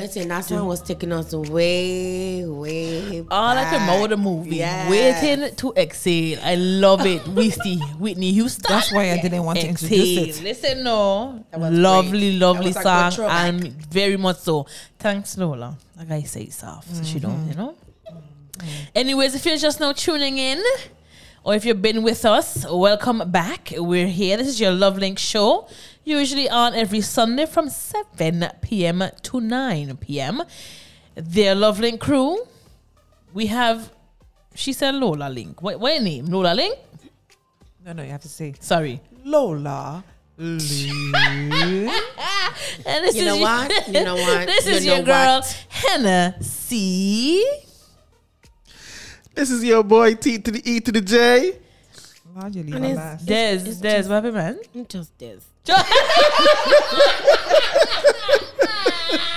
Listen, 0.02 0.26
that 0.26 0.44
song 0.44 0.66
was 0.66 0.82
taking 0.82 1.12
us 1.12 1.32
way, 1.32 2.44
way. 2.44 3.20
All 3.30 3.56
I 3.56 3.62
can 3.62 3.72
back. 3.72 3.88
remember 3.88 4.08
the 4.08 4.16
movie, 4.16 4.56
Yes. 4.56 4.90
Waiting 4.90 5.54
to 5.54 5.72
Exhale. 5.76 6.40
I 6.42 6.56
love 6.56 7.06
it. 7.06 7.24
Whitney, 7.28 7.78
Whitney 8.00 8.32
Houston. 8.32 8.64
That's 8.68 8.92
why 8.92 9.12
I 9.12 9.20
didn't 9.20 9.44
want 9.44 9.60
to 9.60 9.68
introduce 9.68 10.40
it. 10.40 10.42
Listen, 10.42 10.82
no, 10.82 11.44
That 11.52 11.60
was 11.60 11.72
lovely, 11.72 12.30
great. 12.30 12.40
lovely 12.40 12.72
That 12.72 12.84
was 12.84 13.12
a 13.14 13.16
song, 13.16 13.30
and 13.30 13.72
very 13.92 14.16
much 14.16 14.38
so. 14.38 14.66
Thanks, 14.98 15.38
Lola. 15.38 15.76
Like 15.96 16.10
I 16.10 16.22
say, 16.22 16.42
it 16.42 16.52
soft, 16.52 16.92
so 16.96 17.04
she 17.04 17.20
don't, 17.20 17.46
you 17.46 17.54
mm-hmm. 17.54 17.60
know. 17.60 17.76
Anyways, 18.96 19.36
if 19.36 19.46
you're 19.46 19.56
just 19.56 19.78
now 19.78 19.92
tuning 19.92 20.36
in, 20.36 20.60
or 21.44 21.55
if 21.55 21.64
you've 21.64 21.82
been 21.82 22.02
with 22.02 22.24
us, 22.24 22.64
welcome 22.70 23.23
back. 23.31 23.73
We're 23.77 24.06
here. 24.06 24.36
This 24.36 24.47
is 24.48 24.60
your 24.60 24.73
LoveLink 24.73 25.19
show, 25.19 25.66
usually 26.05 26.48
on 26.48 26.74
every 26.74 27.01
Sunday 27.01 27.47
from 27.47 27.69
7 27.69 28.48
p.m. 28.60 29.02
to 29.23 29.40
9 29.40 29.97
p.m. 29.97 30.43
Their 31.14 31.55
LoveLink 31.55 31.98
crew, 32.01 32.39
we 33.35 33.47
have, 33.47 33.90
she 34.55 34.73
said 34.73 34.94
Lola 34.94 35.28
Link. 35.28 35.60
What, 35.62 35.81
what 35.81 35.94
your 35.94 36.02
name? 36.02 36.27
Lola 36.27 36.55
Link? 36.55 36.78
No, 37.85 37.93
no, 37.93 38.02
you 38.05 38.10
have 38.10 38.23
to 38.23 38.28
say 38.28 38.55
Sorry. 38.60 39.01
Lola. 39.24 40.05
Lee. 40.39 40.90
And 42.86 43.05
this 43.05 43.14
You 43.16 43.23
is 43.23 43.27
know 43.27 43.35
your- 43.35 43.43
what? 43.43 43.89
You 43.89 44.05
know 44.05 44.14
what? 44.16 44.47
this 44.47 44.66
You 44.66 44.73
is 44.74 44.86
know 44.86 44.94
your 44.97 45.05
girl, 45.05 45.40
what? 45.40 45.66
Hannah 45.69 46.36
C. 46.40 47.44
This 49.34 49.50
is 49.50 49.64
your 49.64 49.82
boy 49.82 50.14
T 50.14 50.38
to 50.38 50.50
the 50.50 50.62
E 50.70 50.80
to 50.80 50.92
the 50.92 51.00
J. 51.00 51.56
Why'd 52.34 52.54
you 52.54 52.62
leave 52.62 52.74
And 52.74 52.84
her 52.84 52.90
it's- 52.92 52.96
last? 53.04 53.26
Des, 53.26 53.54
it's 53.68 53.76
Des, 53.80 53.96
just- 53.98 54.09
what 54.09 54.24
happened, 54.24 54.34
man? 54.74 54.86
Just 54.88 55.18
this. 55.18 55.44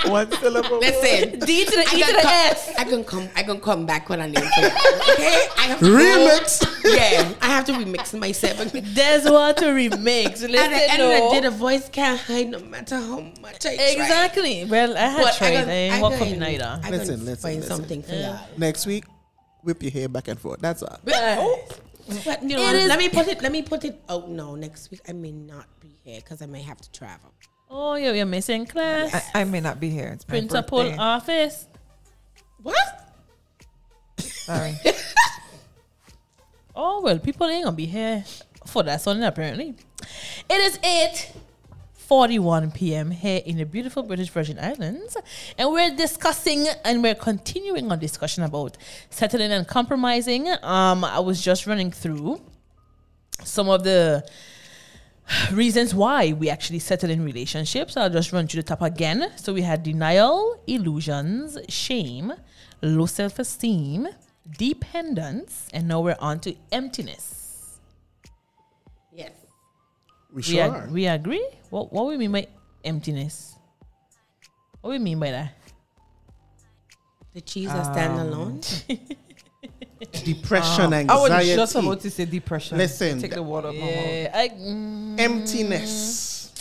One 0.06 0.32
syllable. 0.34 0.78
Listen, 0.80 1.40
D 1.40 1.66
to 1.66 1.72
the 1.72 1.80
I 1.92 1.96
E 1.96 2.02
to 2.04 2.14
the 2.14 2.20
come, 2.22 2.32
S. 2.32 2.74
I 2.78 2.84
can 2.84 3.04
come. 3.04 3.28
I 3.36 3.44
can 3.44 3.60
come 3.60 3.86
back 3.86 4.08
when 4.08 4.22
I 4.22 4.28
need 4.28 4.36
to. 4.38 4.44
Okay, 5.14 5.48
I 5.58 5.62
have 5.64 5.80
to 5.80 5.86
go- 5.86 5.98
Remix. 5.98 6.62
Yeah, 6.86 7.34
I 7.42 7.48
have 7.48 7.66
to 7.66 7.72
remix 7.74 8.18
myself. 8.18 8.60
At 8.62 8.72
the 8.72 8.82
Des 8.82 9.30
want 9.30 9.58
to 9.58 9.66
remix. 9.66 10.42
Listen, 10.48 10.56
end 10.56 11.00
no. 11.00 11.12
of 11.12 11.32
the 11.34 11.36
day, 11.36 11.42
the 11.42 11.52
voice 11.52 11.90
can't 11.90 12.20
hide 12.20 12.50
no 12.50 12.60
matter 12.60 12.96
how 12.96 13.20
much 13.42 13.66
I 13.66 13.76
try. 13.76 13.86
Exactly. 13.94 14.66
Well, 14.66 14.96
I 14.96 15.00
had 15.08 15.22
But 15.24 15.36
tried. 15.36 15.54
Eh? 15.54 15.58
I, 15.58 15.64
can- 15.64 15.70
ain't 15.70 16.02
work 16.04 16.14
for 16.14 16.26
me 16.26 16.32
can- 16.32 16.40
neither. 16.40 16.80
I 16.84 16.90
Listen, 16.92 17.16
can 17.18 17.26
listen, 17.26 17.36
find 17.42 17.56
listen. 17.62 17.76
something 17.76 18.04
for 18.04 18.14
y'all. 18.16 18.40
Next 18.58 18.86
week, 18.86 19.06
whip 19.66 19.82
your 19.84 19.92
hair 19.92 20.08
back 20.08 20.28
and 20.28 20.40
forth. 20.40 20.62
That's 20.62 20.82
all. 20.84 20.98
But, 21.04 21.14
oh. 21.18 21.68
but 22.24 22.42
you 22.44 22.56
know, 22.56 22.64
It 22.70 22.76
is- 22.76 22.88
let 22.88 23.00
me 23.00 23.10
put 23.10 23.28
it. 23.28 23.42
Let 23.42 23.52
me 23.52 23.62
put 23.62 23.84
it. 23.84 24.00
Oh 24.08 24.26
no, 24.28 24.56
next 24.56 24.92
week 24.92 25.02
I 25.10 25.14
may 25.14 25.32
not 25.32 25.68
be 25.82 25.90
here 26.04 26.20
because 26.22 26.42
I 26.42 26.46
may 26.46 26.62
have 26.62 26.80
to 26.82 26.92
travel. 26.92 27.32
Oh, 27.70 27.96
you're, 27.96 28.14
you're 28.14 28.28
missing 28.28 28.66
class. 28.68 29.14
I, 29.34 29.42
I 29.42 29.44
may 29.44 29.60
not 29.60 29.80
be 29.80 29.90
here. 29.90 30.12
It's 30.14 30.28
my 30.28 30.34
Principal 30.34 30.84
birthday. 30.84 30.98
office. 30.98 31.68
What? 32.62 32.78
Sorry. 34.20 34.76
Oh, 36.78 37.02
well, 37.02 37.18
people 37.20 37.48
ain't 37.48 37.64
gonna 37.64 37.76
be 37.76 37.86
here 37.86 38.26
for 38.68 38.84
that 38.84 39.00
Sunday, 39.02 39.26
apparently. 39.26 39.76
It 40.50 40.60
is 40.60 40.78
8 40.84 41.32
41 42.08 42.72
p.m. 42.72 43.10
here 43.12 43.42
in 43.46 43.58
the 43.58 43.66
beautiful 43.66 44.04
British 44.04 44.30
Virgin 44.30 44.60
Islands, 44.60 45.18
and 45.58 45.72
we're 45.72 45.96
discussing 45.96 46.68
and 46.84 47.02
we're 47.02 47.16
continuing 47.16 47.90
our 47.92 47.98
discussion 47.98 48.44
about 48.44 48.78
settling 49.10 49.52
and 49.52 49.68
compromising. 49.68 50.48
Um, 50.62 51.04
I 51.04 51.20
was 51.20 51.42
just 51.44 51.66
running 51.66 51.92
through 51.92 52.42
some 53.44 53.70
of 53.70 53.84
the 53.84 54.24
reasons 55.52 55.96
why 55.96 56.34
we 56.34 56.50
actually 56.50 56.80
settle 56.80 57.10
in 57.10 57.26
relationships. 57.26 57.98
I'll 57.98 58.10
just 58.12 58.32
run 58.32 58.48
through 58.48 58.62
the 58.62 58.68
top 58.68 58.82
again. 58.84 59.32
So 59.38 59.54
we 59.54 59.64
had 59.64 59.82
denial, 59.82 60.62
illusions, 60.68 61.58
shame, 61.70 62.34
low 62.84 63.08
self 63.08 63.40
esteem, 63.40 64.08
dependence, 64.60 65.68
and 65.74 65.88
now 65.88 66.02
we're 66.02 66.18
on 66.20 66.40
to 66.42 66.56
emptiness. 66.72 67.80
Yes. 69.12 69.32
We 70.34 70.44
We, 70.50 70.60
ag- 70.60 70.72
are. 70.72 70.88
we 70.92 71.08
agree? 71.08 71.48
What, 71.76 71.92
what 71.92 72.08
we 72.08 72.16
mean 72.16 72.32
by 72.32 72.48
emptiness? 72.86 73.54
What 74.80 74.92
we 74.92 75.00
mean 75.00 75.20
by 75.20 75.32
that? 75.32 75.54
The 77.34 77.42
cheese 77.42 77.70
are 77.70 77.84
stand 77.84 78.18
alone. 78.18 78.62
Depression, 80.24 80.94
Anxiety. 80.94 81.10
I 81.10 81.16
was 81.16 81.32
anxiety, 81.32 81.56
just 81.56 81.76
about 81.76 82.00
to 82.00 82.10
say 82.12 82.24
depression. 82.24 82.78
Listen, 82.78 83.20
Take 83.20 83.34
the 83.34 83.44
water 83.44 83.68
out 83.68 83.74
of 83.76 83.80
my 83.82 83.88
mouth. 83.88 84.06
Yeah, 84.06 84.32
I, 84.34 84.50
mm, 84.50 85.20
emptiness. 85.20 86.54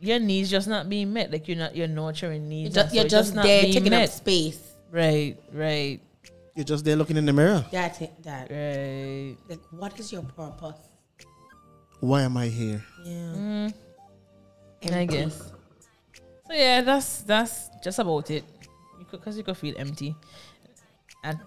your 0.00 0.20
needs 0.20 0.48
just 0.50 0.68
not 0.68 0.88
being 0.88 1.12
met. 1.12 1.30
Like 1.30 1.46
you're 1.46 1.58
not 1.58 1.76
your 1.76 1.88
nurturing 1.88 2.44
You're 2.44 2.48
needs. 2.48 2.74
just, 2.74 2.86
and 2.86 2.94
you're 2.94 3.02
so 3.04 3.08
just 3.08 3.34
not 3.34 3.44
there 3.44 3.60
being 3.60 3.74
taking 3.74 3.90
met. 3.90 4.08
up 4.08 4.14
space. 4.14 4.58
Right, 4.90 5.36
right. 5.52 6.00
You're 6.54 6.64
just 6.64 6.82
there 6.82 6.96
looking 6.96 7.18
in 7.18 7.26
the 7.26 7.32
mirror. 7.34 7.62
That's 7.70 8.00
it. 8.00 8.22
That. 8.22 8.50
Right. 8.50 9.36
Like, 9.50 9.60
what 9.70 10.00
is 10.00 10.10
your 10.12 10.22
purpose? 10.22 10.78
Why 12.06 12.22
am 12.22 12.36
I 12.36 12.46
here? 12.46 12.84
Yeah. 13.02 13.70
I 14.92 15.04
guess. 15.06 15.52
So 16.46 16.52
yeah, 16.52 16.80
that's 16.82 17.22
that's 17.22 17.68
just 17.82 17.98
about 17.98 18.30
it. 18.30 18.44
Cause 19.24 19.36
you 19.36 19.42
could 19.42 19.56
feel 19.56 19.74
empty, 19.76 20.14
and 21.24 21.40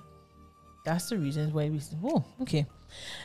that's 0.84 1.07
the 1.10 1.18
reasons 1.18 1.53
why 1.53 1.69
we. 1.69 1.80
Oh, 2.03 2.26
okay. 2.41 2.65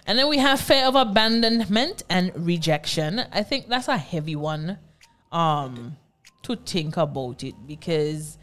And 0.06 0.16
then 0.16 0.28
we 0.28 0.39
have 0.39 0.61
fear 0.61 0.86
of 0.86 0.94
abandonment 0.94 2.05
and 2.09 2.31
rejection. 2.36 3.23
I 3.32 3.43
think 3.43 3.69
that's 3.69 3.89
a 3.89 3.97
heavy 3.97 4.36
one, 4.36 4.78
um, 5.32 5.97
to 6.43 6.55
think 6.55 6.97
about 6.97 7.43
it 7.43 7.55
because 7.66 8.39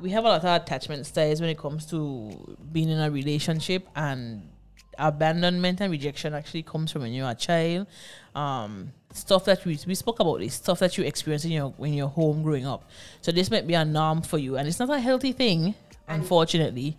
we 0.00 0.10
have 0.10 0.24
a 0.24 0.28
lot 0.28 0.44
of 0.44 0.62
attachment 0.62 1.06
styles 1.06 1.40
when 1.40 1.48
it 1.48 1.56
comes 1.56 1.86
to 1.86 2.58
being 2.72 2.90
in 2.90 2.98
a 2.98 3.10
relationship 3.10 3.88
and 3.96 4.50
abandonment 4.98 5.80
and 5.80 5.90
rejection 5.90 6.34
actually 6.34 6.62
comes 6.62 6.92
from 6.92 7.02
when 7.02 7.12
you're 7.12 7.30
a 7.30 7.34
child. 7.34 7.86
Um, 8.34 8.92
stuff 9.12 9.44
that 9.44 9.64
we, 9.64 9.78
we 9.86 9.94
spoke 9.94 10.18
about 10.18 10.40
this 10.40 10.54
stuff 10.54 10.80
that 10.80 10.98
you 10.98 11.04
experience 11.04 11.44
in 11.44 11.52
your 11.52 11.68
when 11.76 11.94
you're 11.94 12.08
home 12.08 12.42
growing 12.42 12.66
up. 12.66 12.88
So 13.20 13.30
this 13.30 13.50
might 13.50 13.66
be 13.66 13.74
a 13.74 13.84
norm 13.84 14.22
for 14.22 14.38
you, 14.38 14.56
and 14.56 14.66
it's 14.66 14.78
not 14.80 14.90
a 14.90 14.98
healthy 14.98 15.32
thing, 15.32 15.74
unfortunately, 16.08 16.96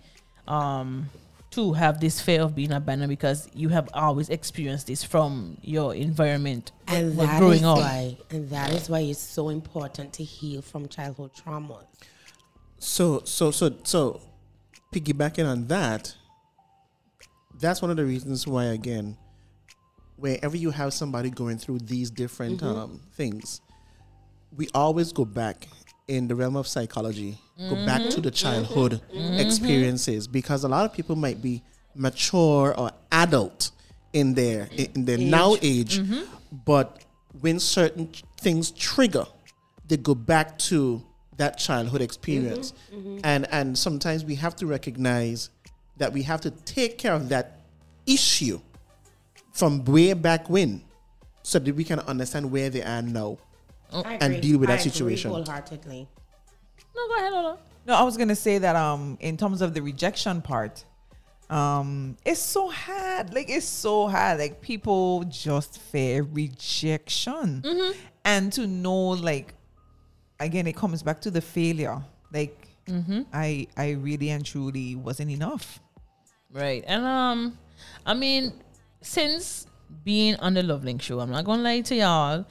um, 0.47 1.09
to 1.51 1.73
have 1.73 1.99
this 1.99 2.21
fear 2.21 2.41
of 2.41 2.55
being 2.55 2.71
abandoned 2.71 3.09
because 3.09 3.49
you 3.53 3.69
have 3.69 3.89
always 3.93 4.29
experienced 4.29 4.87
this 4.87 5.03
from 5.03 5.57
your 5.61 5.93
environment 5.93 6.71
And 6.87 7.15
when 7.17 7.27
that 7.27 7.39
growing 7.39 7.57
is 7.59 7.63
up. 7.63 7.77
why, 7.79 8.17
and 8.29 8.49
that 8.49 8.71
is 8.73 8.89
why 8.89 8.99
it's 8.99 9.19
so 9.19 9.49
important 9.49 10.13
to 10.13 10.23
heal 10.23 10.61
from 10.61 10.87
childhood 10.87 11.31
traumas. 11.33 11.85
So 12.79 13.21
so 13.25 13.51
so 13.51 13.75
so 13.83 14.21
piggybacking 14.93 15.45
on 15.49 15.67
that, 15.67 16.13
that's 17.59 17.81
one 17.81 17.91
of 17.91 17.97
the 17.97 18.05
reasons 18.05 18.45
why 18.47 18.65
again, 18.65 19.17
wherever 20.17 20.55
you 20.55 20.71
have 20.71 20.93
somebody 20.93 21.29
going 21.29 21.57
through 21.57 21.79
these 21.79 22.09
different 22.09 22.61
mm-hmm. 22.61 22.77
um, 22.77 23.01
things, 23.13 23.61
we 24.55 24.67
always 24.73 25.11
go 25.11 25.25
back 25.25 25.67
in 26.07 26.27
the 26.27 26.35
realm 26.35 26.55
of 26.55 26.67
psychology, 26.67 27.37
go 27.57 27.75
back 27.85 28.01
to 28.09 28.21
the 28.21 28.29
mm-hmm. 28.29 28.35
childhood 28.35 29.01
mm-hmm. 29.13 29.33
experiences 29.39 30.27
because 30.27 30.63
a 30.63 30.67
lot 30.67 30.85
of 30.85 30.93
people 30.93 31.15
might 31.15 31.41
be 31.41 31.63
mature 31.95 32.77
or 32.77 32.91
adult 33.11 33.71
in 34.13 34.33
their 34.33 34.69
in 34.77 35.05
their 35.05 35.17
now 35.17 35.55
age, 35.61 35.99
but 36.65 37.03
when 37.41 37.59
certain 37.59 38.09
things 38.39 38.71
trigger, 38.71 39.25
they 39.87 39.97
go 39.97 40.15
back 40.15 40.57
to 40.57 41.03
that 41.37 41.57
childhood 41.57 42.01
experience, 42.01 42.73
and 43.23 43.47
and 43.51 43.77
sometimes 43.77 44.23
we 44.23 44.35
have 44.35 44.55
to 44.55 44.67
recognize 44.67 45.49
that 45.97 46.13
we 46.13 46.23
have 46.23 46.41
to 46.41 46.51
take 46.51 46.97
care 46.97 47.13
of 47.13 47.29
that 47.29 47.59
issue 48.05 48.59
from 49.55 49.83
way 49.85 50.13
back 50.13 50.49
when, 50.49 50.83
so 51.41 51.59
that 51.59 51.73
we 51.75 51.83
can 51.83 51.99
understand 52.01 52.51
where 52.51 52.69
they 52.69 52.83
are 52.83 53.01
now. 53.01 53.37
I 53.93 54.17
And 54.21 54.41
deal 54.41 54.59
with 54.59 54.67
that 54.69 54.79
I 54.79 54.81
agree 54.81 54.91
situation. 54.91 55.31
wholeheartedly. 55.31 56.07
No, 56.95 57.07
go 57.07 57.15
ahead, 57.15 57.31
Lola. 57.31 57.57
No, 57.87 57.93
I 57.95 58.03
was 58.03 58.17
gonna 58.17 58.35
say 58.35 58.57
that 58.57 58.75
um 58.75 59.17
in 59.21 59.37
terms 59.37 59.61
of 59.61 59.73
the 59.73 59.81
rejection 59.81 60.41
part, 60.41 60.83
um 61.49 62.17
it's 62.25 62.41
so 62.41 62.69
hard. 62.69 63.33
Like 63.33 63.49
it's 63.49 63.65
so 63.65 64.07
hard. 64.07 64.39
Like 64.39 64.59
people 64.61 65.23
just 65.25 65.79
fear 65.79 66.23
rejection. 66.23 67.63
And 68.25 68.51
to 68.53 68.65
know 68.67 69.09
like 69.29 69.53
again 70.39 70.67
it 70.67 70.75
comes 70.75 71.03
back 71.03 71.21
to 71.21 71.31
the 71.31 71.41
failure. 71.41 72.01
Like 72.33 72.67
I 73.33 73.67
I 73.77 73.91
really 73.91 74.31
and 74.31 74.43
truly 74.43 74.95
wasn't 74.95 75.31
enough. 75.31 75.79
Right. 76.51 76.83
And 76.87 77.05
um 77.05 77.57
I 78.05 78.13
mean, 78.15 78.51
since 79.05 79.67
being 80.03 80.35
on 80.37 80.55
the 80.55 80.61
LoveLink 80.61 81.01
show, 81.01 81.19
I'm 81.19 81.31
not 81.31 81.45
gonna 81.45 81.61
lie 81.61 81.81
to 81.81 81.95
y'all, 81.95 82.45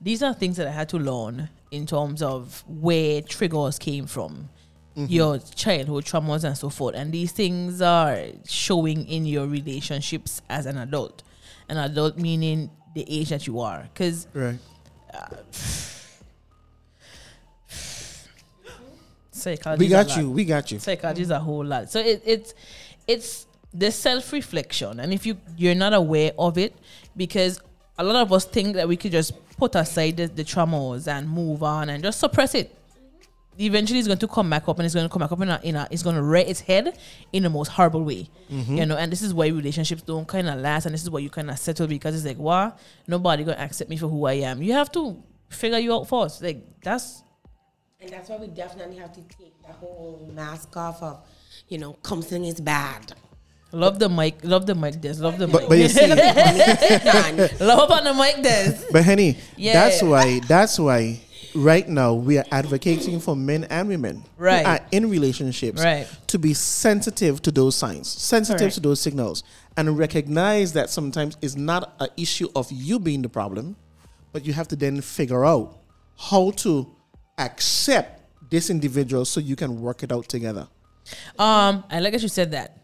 these 0.00 0.22
are 0.22 0.34
things 0.34 0.56
that 0.56 0.66
I 0.66 0.72
had 0.72 0.88
to 0.90 0.98
learn 0.98 1.48
in 1.70 1.86
terms 1.86 2.20
of 2.22 2.64
where 2.66 3.22
triggers 3.22 3.78
came 3.78 4.06
from. 4.06 4.48
Mm-hmm. 4.96 5.06
Your 5.08 5.38
childhood 5.38 6.04
traumas 6.04 6.42
and 6.44 6.56
so 6.58 6.68
forth. 6.68 6.96
And 6.96 7.12
these 7.12 7.30
things 7.30 7.80
are 7.80 8.24
showing 8.44 9.06
in 9.08 9.24
your 9.24 9.46
relationships 9.46 10.42
as 10.50 10.66
an 10.66 10.78
adult. 10.78 11.22
An 11.68 11.76
adult 11.76 12.18
meaning 12.18 12.70
the 12.94 13.04
age 13.08 13.28
that 13.28 13.46
you 13.46 13.60
are. 13.60 13.88
Because 13.94 14.26
Right. 14.34 14.58
psychology 19.30 19.84
We 19.84 19.88
got 19.88 20.08
lot. 20.08 20.18
you. 20.18 20.30
We 20.30 20.44
got 20.44 20.72
you. 20.72 20.80
psychology 20.80 21.22
is 21.22 21.30
a 21.30 21.38
whole 21.38 21.64
lot. 21.64 21.90
So 21.90 22.00
it, 22.00 22.20
it's 22.26 22.54
it's 23.06 23.46
the 23.72 23.90
self 23.90 24.32
reflection, 24.32 25.00
and 25.00 25.12
if 25.12 25.26
you 25.26 25.36
you're 25.56 25.74
not 25.74 25.92
aware 25.92 26.32
of 26.38 26.58
it, 26.58 26.74
because 27.16 27.60
a 27.98 28.04
lot 28.04 28.16
of 28.16 28.32
us 28.32 28.44
think 28.44 28.74
that 28.74 28.88
we 28.88 28.96
could 28.96 29.12
just 29.12 29.32
put 29.56 29.74
aside 29.74 30.16
the, 30.16 30.26
the 30.26 30.44
traumas 30.44 31.06
and 31.06 31.28
move 31.28 31.62
on 31.62 31.90
and 31.90 32.02
just 32.02 32.18
suppress 32.18 32.54
it. 32.54 32.74
Eventually, 33.58 33.98
it's 33.98 34.08
going 34.08 34.18
to 34.18 34.28
come 34.28 34.48
back 34.48 34.68
up, 34.68 34.78
and 34.78 34.86
it's 34.86 34.94
going 34.94 35.06
to 35.06 35.12
come 35.12 35.20
back 35.20 35.32
up 35.32 35.40
in 35.40 35.48
a, 35.50 35.60
in 35.62 35.76
a 35.76 35.86
it's 35.90 36.02
going 36.02 36.16
to 36.16 36.22
rear 36.22 36.44
its 36.46 36.60
head 36.60 36.96
in 37.32 37.42
the 37.42 37.50
most 37.50 37.68
horrible 37.68 38.02
way, 38.02 38.28
mm-hmm. 38.50 38.78
you 38.78 38.86
know. 38.86 38.96
And 38.96 39.12
this 39.12 39.22
is 39.22 39.34
why 39.34 39.48
relationships 39.48 40.02
don't 40.02 40.26
kind 40.26 40.48
of 40.48 40.58
last, 40.60 40.86
and 40.86 40.94
this 40.94 41.02
is 41.02 41.10
why 41.10 41.20
you 41.20 41.28
kind 41.28 41.50
of 41.50 41.58
settle 41.58 41.86
because 41.86 42.16
it's 42.16 42.24
like, 42.24 42.38
wow, 42.38 42.74
nobody 43.06 43.44
going 43.44 43.58
to 43.58 43.62
accept 43.62 43.90
me 43.90 43.96
for 43.96 44.08
who 44.08 44.24
I 44.24 44.34
am. 44.34 44.62
You 44.62 44.72
have 44.72 44.90
to 44.92 45.22
figure 45.50 45.78
you 45.78 45.92
out 45.94 46.08
first. 46.08 46.42
Like 46.42 46.64
that's 46.82 47.22
And 48.00 48.08
that's 48.08 48.30
why 48.30 48.36
we 48.36 48.46
definitely 48.46 48.96
have 48.96 49.12
to 49.12 49.20
take 49.22 49.60
the 49.62 49.72
whole 49.72 50.30
mask 50.32 50.74
off 50.76 51.02
of, 51.02 51.26
you 51.68 51.78
know, 51.78 51.98
something 52.02 52.44
is 52.44 52.60
bad. 52.60 53.12
Love 53.72 53.98
the 53.98 54.08
mic, 54.08 54.38
love 54.44 54.66
the 54.66 54.74
mic. 54.74 55.00
This, 55.00 55.18
love 55.20 55.38
the 55.38 55.46
mic. 55.46 55.52
But, 55.60 55.68
but 55.68 55.78
you 55.78 55.88
see, 55.88 56.06
Done. 56.08 57.48
love 57.60 57.90
on 57.90 58.04
the 58.04 58.14
mic. 58.14 58.42
This. 58.42 58.84
but 58.90 59.04
Henny, 59.04 59.36
Yeah. 59.56 59.72
that's 59.74 60.02
why 60.02 60.40
that's 60.48 60.78
why 60.78 61.20
right 61.54 61.88
now 61.88 62.14
we 62.14 62.38
are 62.38 62.44
advocating 62.52 63.18
for 63.18 63.34
men 63.34 63.64
and 63.64 63.88
women 63.88 64.24
Right. 64.38 64.64
who 64.64 64.70
are 64.72 64.80
in 64.92 65.10
relationships 65.10 65.82
Right. 65.82 66.06
to 66.28 66.38
be 66.38 66.54
sensitive 66.54 67.42
to 67.42 67.50
those 67.50 67.74
signs, 67.74 68.08
sensitive 68.08 68.60
Correct. 68.60 68.74
to 68.74 68.80
those 68.80 69.00
signals, 69.00 69.42
and 69.76 69.98
recognize 69.98 70.72
that 70.74 70.90
sometimes 70.90 71.36
it's 71.42 71.56
not 71.56 71.94
an 71.98 72.08
issue 72.16 72.48
of 72.54 72.70
you 72.70 72.98
being 73.00 73.22
the 73.22 73.28
problem, 73.28 73.74
but 74.32 74.46
you 74.46 74.52
have 74.52 74.68
to 74.68 74.76
then 74.76 75.00
figure 75.00 75.44
out 75.44 75.76
how 76.16 76.52
to 76.52 76.86
accept 77.38 78.22
this 78.50 78.70
individual 78.70 79.24
so 79.24 79.40
you 79.40 79.56
can 79.56 79.80
work 79.80 80.02
it 80.04 80.12
out 80.12 80.28
together. 80.28 80.68
Um, 81.38 81.82
I 81.90 81.98
like 82.00 82.12
that 82.12 82.22
you 82.22 82.28
said 82.28 82.52
that. 82.52 82.76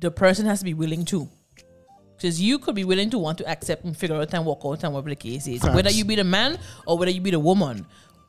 The 0.00 0.10
person 0.10 0.46
has 0.46 0.60
to 0.60 0.64
be 0.64 0.74
willing 0.74 1.04
to. 1.06 1.28
Because 2.16 2.40
you 2.40 2.58
could 2.58 2.74
be 2.74 2.84
willing 2.84 3.10
to 3.10 3.18
want 3.18 3.38
to 3.38 3.46
accept 3.48 3.84
and 3.84 3.96
figure 3.96 4.16
out 4.16 4.32
and 4.34 4.44
work 4.44 4.58
out 4.64 4.82
and 4.82 4.92
whatever 4.92 5.10
the 5.10 5.16
case 5.16 5.46
is. 5.46 5.60
Facts. 5.62 5.74
Whether 5.74 5.90
you 5.90 6.04
be 6.04 6.16
the 6.16 6.24
man 6.24 6.58
or 6.86 6.98
whether 6.98 7.10
you 7.12 7.20
be 7.20 7.30
the 7.30 7.38
woman. 7.38 7.86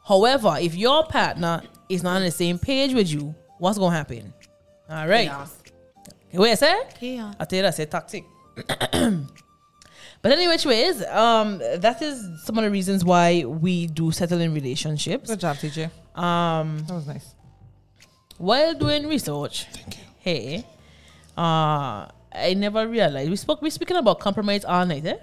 However, 0.07 0.57
if 0.59 0.75
your 0.75 1.05
partner 1.05 1.63
is 1.89 2.03
not 2.03 2.17
on 2.17 2.23
the 2.23 2.31
same 2.31 2.59
page 2.59 2.93
with 2.93 3.11
you, 3.11 3.33
what's 3.57 3.77
gonna 3.79 3.95
happen? 3.95 4.33
All 4.89 5.07
right. 5.07 5.27
Chaos. 5.27 5.55
Wait 6.33 6.51
a 6.51 6.57
sec. 6.57 6.99
Chaos. 6.99 7.35
I 7.39 7.45
tell 7.45 7.57
you 7.57 7.63
that, 7.63 7.75
say 7.75 7.85
toxic. 7.85 8.23
but 10.21 10.31
anyway, 10.31 10.53
which 10.53 10.65
ways, 10.65 11.03
um, 11.05 11.57
that 11.59 12.01
is 12.01 12.43
some 12.43 12.57
of 12.57 12.63
the 12.63 12.71
reasons 12.71 13.03
why 13.05 13.43
we 13.45 13.87
do 13.87 14.11
settle 14.11 14.39
in 14.41 14.53
relationships. 14.53 15.29
Good 15.29 15.39
job, 15.39 15.57
TJ. 15.57 15.89
Um, 16.15 16.79
That 16.87 16.93
was 16.93 17.07
nice. 17.07 17.33
while 18.37 18.73
doing 18.73 19.07
research, 19.07 19.65
Thank 19.71 19.97
you. 19.97 20.03
hey, 20.19 20.65
uh, 21.39 22.07
I 22.33 22.53
never 22.55 22.87
realized 22.87 23.29
we 23.29 23.35
spoke. 23.37 23.61
We 23.61 23.69
speaking 23.69 23.97
about 23.97 24.19
compromise 24.19 24.65
all 24.65 24.85
night, 24.85 25.05
eh? 25.05 25.17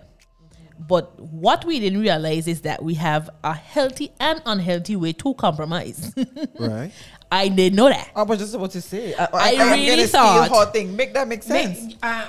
But 0.79 1.19
what 1.21 1.65
we 1.65 1.81
didn't 1.81 2.01
realize 2.01 2.47
is 2.49 2.63
that 2.63 2.83
we 2.83 2.95
have 2.95 3.31
a 3.45 3.55
healthy 3.55 4.13
and 4.21 4.43
unhealthy 4.47 4.97
way 4.97 5.13
to 5.15 5.35
compromise. 5.35 6.15
Right? 6.59 6.91
I 7.31 7.49
didn't 7.49 7.77
know 7.77 7.89
that. 7.89 8.11
I 8.15 8.23
was 8.23 8.39
just 8.39 8.55
about 8.55 8.71
to 8.73 8.81
say. 8.81 9.15
I, 9.15 9.29
I 9.33 9.51
am 9.53 9.71
really 9.73 9.87
gonna 9.87 10.09
steal 10.09 10.21
thought- 10.23 10.67
her 10.67 10.73
thing. 10.73 10.97
Make 10.97 11.13
that 11.15 11.29
make 11.29 11.43
sense. 11.43 11.83
Make- 11.83 12.05
um, 12.05 12.29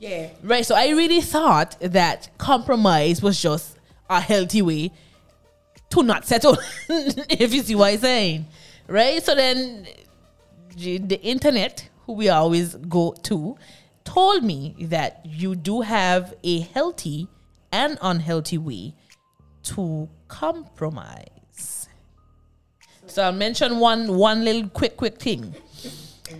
yeah. 0.00 0.28
Right. 0.42 0.64
So 0.66 0.74
I 0.74 0.88
really 0.90 1.20
thought 1.20 1.76
that 1.80 2.28
compromise 2.38 3.22
was 3.22 3.40
just 3.40 3.78
a 4.10 4.20
healthy 4.20 4.62
way 4.62 4.92
to 5.90 6.02
not 6.02 6.26
settle. 6.26 6.58
if 6.88 7.54
you 7.54 7.62
see 7.62 7.74
what 7.74 7.92
I'm 7.94 7.98
saying. 7.98 8.46
Right. 8.88 9.22
So 9.22 9.34
then 9.34 9.86
the 10.76 10.98
the 10.98 11.20
internet, 11.22 11.88
who 12.06 12.14
we 12.14 12.28
always 12.28 12.74
go 12.74 13.14
to, 13.24 13.56
told 14.04 14.42
me 14.42 14.74
that 14.80 15.20
you 15.24 15.54
do 15.54 15.80
have 15.82 16.34
a 16.42 16.60
healthy 16.60 17.28
and 17.72 17.98
unhealthy 18.00 18.56
way 18.56 18.94
to 19.64 20.08
compromise. 20.28 21.88
So 23.06 23.22
I'll 23.22 23.32
mention 23.32 23.78
one 23.78 24.16
one 24.16 24.44
little 24.44 24.68
quick 24.68 24.96
quick 24.96 25.18
thing. 25.18 25.54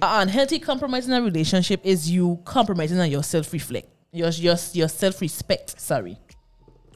An 0.03 0.29
unhealthy 0.29 0.59
compromise 0.59 1.07
in 1.07 1.13
a 1.13 1.23
relationship 1.23 1.81
is 1.85 2.11
you 2.11 2.41
compromising 2.45 2.99
on 2.99 3.11
your 3.11 3.23
self 3.23 3.53
reflect, 3.53 3.89
your 4.13 4.31
your 4.31 4.57
your 4.73 4.89
self 4.89 5.21
respect. 5.21 5.81
Sorry. 5.81 6.19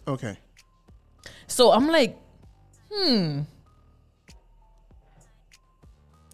Okay. 0.07 0.37
So 1.47 1.73
I'm 1.73 1.89
like, 1.89 2.17
hmm. 2.93 3.41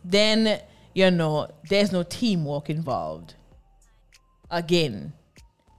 Then 0.05 0.61
you 0.97 1.11
know, 1.11 1.47
there's 1.69 1.93
no 1.93 2.03
teamwork 2.03 2.71
involved. 2.71 3.35
Again, 4.51 5.13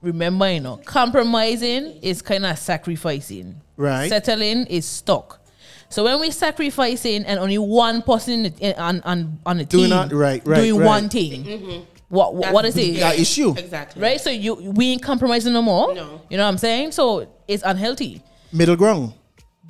remember, 0.00 0.48
you 0.52 0.60
know, 0.60 0.76
compromising 0.76 1.98
is 2.02 2.22
kind 2.22 2.46
of 2.46 2.56
sacrificing. 2.56 3.60
Right. 3.76 4.08
Settling 4.08 4.66
is 4.66 4.86
stuck. 4.86 5.44
So 5.88 6.04
when 6.04 6.20
we 6.20 6.30
sacrificing 6.30 7.24
and 7.24 7.40
only 7.40 7.58
one 7.58 8.02
person 8.02 8.46
in 8.46 8.52
the, 8.52 8.80
on, 8.80 9.00
on, 9.00 9.40
on 9.44 9.58
the 9.58 9.64
Doing 9.64 9.84
team 9.84 9.90
not- 9.90 10.12
right, 10.12 10.40
right, 10.46 10.56
doing 10.58 10.76
right. 10.78 10.86
one 10.86 11.08
thing, 11.08 11.84
what, 12.08 12.36
what, 12.36 12.52
what 12.52 12.64
is 12.64 12.76
it? 12.76 13.00
That 13.00 13.18
issue. 13.18 13.56
Exactly. 13.58 14.00
Right? 14.00 14.20
So 14.20 14.30
you 14.30 14.54
we 14.54 14.92
ain't 14.92 15.02
compromising 15.02 15.52
no 15.52 15.62
more. 15.62 15.94
No. 15.94 16.22
You 16.30 16.36
know 16.36 16.44
what 16.44 16.50
I'm 16.50 16.58
saying? 16.58 16.92
So 16.92 17.28
it's 17.48 17.64
unhealthy. 17.64 18.22
Middle 18.52 18.76
ground. 18.76 19.14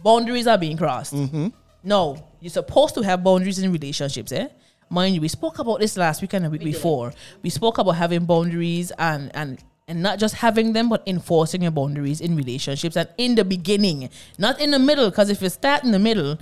Boundaries 0.04 0.46
are 0.46 0.58
being 0.58 0.76
crossed. 0.76 1.14
Mm-hmm. 1.14 1.48
No, 1.84 2.22
you're 2.38 2.50
supposed 2.50 2.94
to 2.96 3.00
have 3.02 3.24
boundaries 3.24 3.58
in 3.58 3.72
relationships, 3.72 4.30
eh? 4.32 4.48
Mind 4.90 5.14
you, 5.14 5.20
we 5.20 5.28
spoke 5.28 5.58
about 5.58 5.80
this 5.80 5.96
last 5.96 6.22
week 6.22 6.32
and 6.32 6.44
the 6.44 6.50
week 6.50 6.64
before. 6.64 7.12
We 7.42 7.50
spoke 7.50 7.78
about 7.78 7.92
having 7.92 8.24
boundaries 8.24 8.90
and 8.98 9.30
and 9.34 9.62
and 9.86 10.02
not 10.02 10.18
just 10.18 10.36
having 10.36 10.72
them, 10.72 10.88
but 10.88 11.02
enforcing 11.06 11.62
your 11.62 11.70
boundaries 11.70 12.20
in 12.20 12.36
relationships 12.36 12.96
and 12.96 13.08
in 13.16 13.34
the 13.34 13.44
beginning, 13.44 14.08
not 14.38 14.60
in 14.60 14.70
the 14.70 14.78
middle. 14.78 15.10
Because 15.10 15.30
if 15.30 15.40
you 15.42 15.48
start 15.48 15.84
in 15.84 15.92
the 15.92 15.98
middle, 15.98 16.38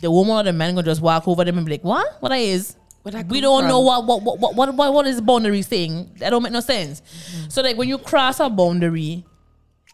the 0.00 0.10
woman 0.10 0.36
or 0.36 0.42
the 0.42 0.52
man 0.52 0.74
gonna 0.74 0.84
just 0.84 1.00
walk 1.00 1.28
over 1.28 1.44
them 1.44 1.58
and 1.58 1.66
be 1.66 1.72
like, 1.72 1.84
"What? 1.84 2.16
What 2.20 2.30
that 2.30 2.40
is?" 2.40 2.76
Where 3.02 3.22
we 3.28 3.40
don't 3.40 3.68
know 3.68 3.78
from? 3.86 4.06
what 4.06 4.24
what 4.24 4.40
what 4.40 4.54
what 4.56 4.74
what, 4.74 4.92
what 4.92 5.06
is 5.06 5.20
boundary 5.20 5.62
thing. 5.62 6.10
That 6.18 6.30
don't 6.30 6.42
make 6.42 6.52
no 6.52 6.60
sense. 6.60 7.02
So 7.48 7.62
like 7.62 7.76
when 7.76 7.88
you 7.88 7.98
cross 7.98 8.40
a 8.40 8.50
boundary 8.50 9.24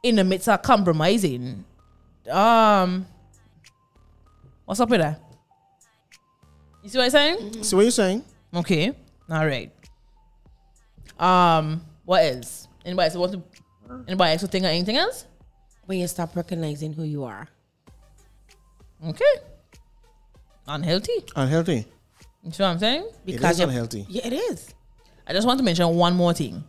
in 0.03 0.17
the 0.17 0.25
midst 0.25 0.49
of 0.49 0.63
compromising, 0.63 1.65
um, 2.31 3.07
what's 4.65 4.81
up 4.81 4.89
with 4.89 5.01
that? 5.01 5.21
You 6.83 6.89
see 6.91 6.99
what 6.99 7.05
I'm 7.05 7.11
saying? 7.11 7.63
See 7.63 7.77
what 7.77 7.83
you're 7.83 7.91
saying? 7.91 8.25
Okay. 8.55 8.93
All 9.31 9.47
right. 9.47 9.71
Um, 11.19 11.83
what 12.05 12.25
else? 12.25 12.69
Anybody 12.85 13.07
else 13.07 13.17
want 13.17 13.33
to? 13.33 13.43
Anybody 14.09 14.33
else 14.33 14.41
to 14.41 14.49
think 14.49 14.65
of 14.65 14.71
anything 14.71 14.97
else? 14.97 15.27
When 15.87 15.99
you 15.99 16.09
stop 16.09 16.35
recognizing 16.35 16.93
who 16.93 17.05
you 17.05 17.25
are. 17.25 17.49
Okay. 19.07 19.25
Unhealthy. 20.67 21.25
Unhealthy. 21.37 21.87
You 22.43 22.51
see 22.51 22.63
what 22.63 22.71
I'm 22.71 22.79
saying? 22.79 23.09
It 23.27 23.43
is 23.43 23.59
you're- 23.59 23.69
unhealthy. 23.71 24.07
Yeah, 24.09 24.27
it 24.27 24.33
is. 24.33 24.75
I 25.27 25.33
just 25.33 25.47
want 25.47 25.59
to 25.59 25.65
mention 25.65 25.89
one 25.95 26.15
more 26.17 26.35
thing. 26.35 26.65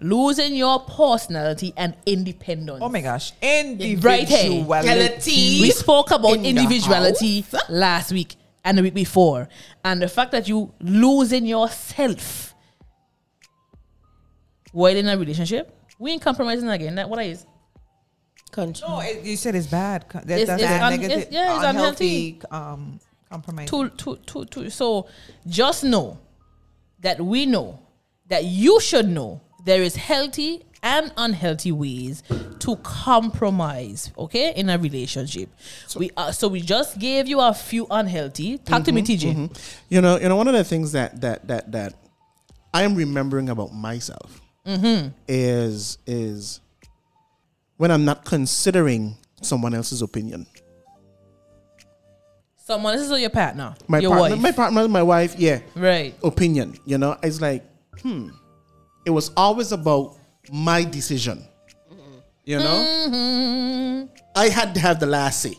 Losing 0.00 0.54
your 0.54 0.80
personality 0.80 1.72
and 1.76 1.96
independence. 2.06 2.78
Oh 2.82 2.88
my 2.88 3.00
gosh. 3.00 3.32
Right 3.42 4.28
here. 4.28 4.50
Individuality. 4.52 5.60
We 5.62 5.70
spoke 5.70 6.10
about 6.10 6.34
in 6.36 6.44
individuality 6.44 7.44
last 7.68 8.12
week 8.12 8.36
and 8.68 8.76
the 8.76 8.82
week 8.82 8.92
before. 8.94 9.48
And 9.82 10.00
the 10.02 10.08
fact 10.08 10.30
that 10.32 10.46
you 10.46 10.74
losing 10.80 11.46
yourself 11.46 12.54
while 14.72 14.94
in 14.94 15.08
a 15.08 15.16
relationship, 15.16 15.74
we 15.98 16.12
ain't 16.12 16.22
compromising 16.22 16.68
again. 16.68 16.94
That 16.96 17.08
what 17.08 17.18
I 17.18 17.22
is. 17.24 17.46
Control. 18.50 18.90
No, 18.92 19.00
it, 19.00 19.24
you 19.24 19.36
said 19.36 19.54
it's 19.54 19.66
bad. 19.66 20.04
That, 20.12 20.28
It's- 20.30 20.46
that's 20.46 20.62
it's 20.62 20.70
a 20.70 20.84
un- 20.84 20.90
negative, 20.90 21.18
it's- 21.18 21.32
yeah, 21.32 21.56
it's 21.56 21.64
unhealthy 21.64 22.40
um, 22.50 23.00
compromise. 23.30 23.68
to, 23.70 23.88
to, 23.90 24.16
to, 24.16 24.44
to, 24.46 24.70
so 24.70 25.06
just 25.46 25.84
know 25.84 26.18
that 27.00 27.20
we 27.20 27.44
know 27.46 27.78
that 28.28 28.44
you 28.44 28.80
should 28.80 29.08
know 29.08 29.40
there 29.64 29.82
is 29.82 29.96
healthy 29.96 30.64
and 30.82 31.12
unhealthy 31.16 31.72
ways 31.72 32.22
to 32.60 32.76
compromise 32.76 34.12
okay 34.18 34.52
in 34.54 34.68
a 34.70 34.78
relationship. 34.78 35.48
We 35.96 36.10
uh, 36.16 36.32
so 36.32 36.48
we 36.48 36.60
just 36.60 36.98
gave 36.98 37.26
you 37.28 37.40
a 37.40 37.52
few 37.54 37.86
unhealthy. 37.90 38.58
Talk 38.58 38.84
to 38.84 38.92
me 38.92 39.02
tj 39.02 39.50
You 39.88 40.00
know, 40.00 40.18
you 40.18 40.28
know, 40.28 40.36
one 40.36 40.48
of 40.48 40.54
the 40.54 40.64
things 40.64 40.92
that 40.92 41.20
that 41.22 41.48
that 41.48 41.72
that 41.72 41.94
I 42.74 42.82
am 42.82 42.94
remembering 42.94 43.48
about 43.48 43.72
myself 43.72 44.40
Mm-hmm. 44.66 45.08
is 45.26 45.96
is 46.06 46.60
when 47.78 47.90
I'm 47.90 48.04
not 48.04 48.24
considering 48.26 49.16
someone 49.40 49.72
else's 49.72 50.02
opinion. 50.02 50.46
someone 52.66 52.94
this 52.96 53.08
is 53.10 53.20
your 53.20 53.30
partner 53.30 53.74
My 53.86 54.00
your 54.00 54.10
partner, 54.14 54.36
wife. 54.36 54.42
my 54.42 54.52
partner, 54.52 54.88
my 54.88 55.02
wife, 55.02 55.36
yeah, 55.38 55.60
right. 55.74 56.14
Opinion. 56.22 56.76
You 56.84 56.98
know, 56.98 57.16
it's 57.22 57.40
like, 57.40 57.64
hmm, 58.02 58.28
it 59.06 59.10
was 59.10 59.30
always 59.38 59.72
about 59.72 60.17
my 60.52 60.84
decision. 60.84 61.44
You 62.44 62.58
know, 62.58 63.08
Mm-hmm. 63.08 64.06
I 64.34 64.48
had 64.48 64.74
to 64.74 64.80
have 64.80 65.00
the 65.00 65.06
last 65.06 65.42
say. 65.42 65.54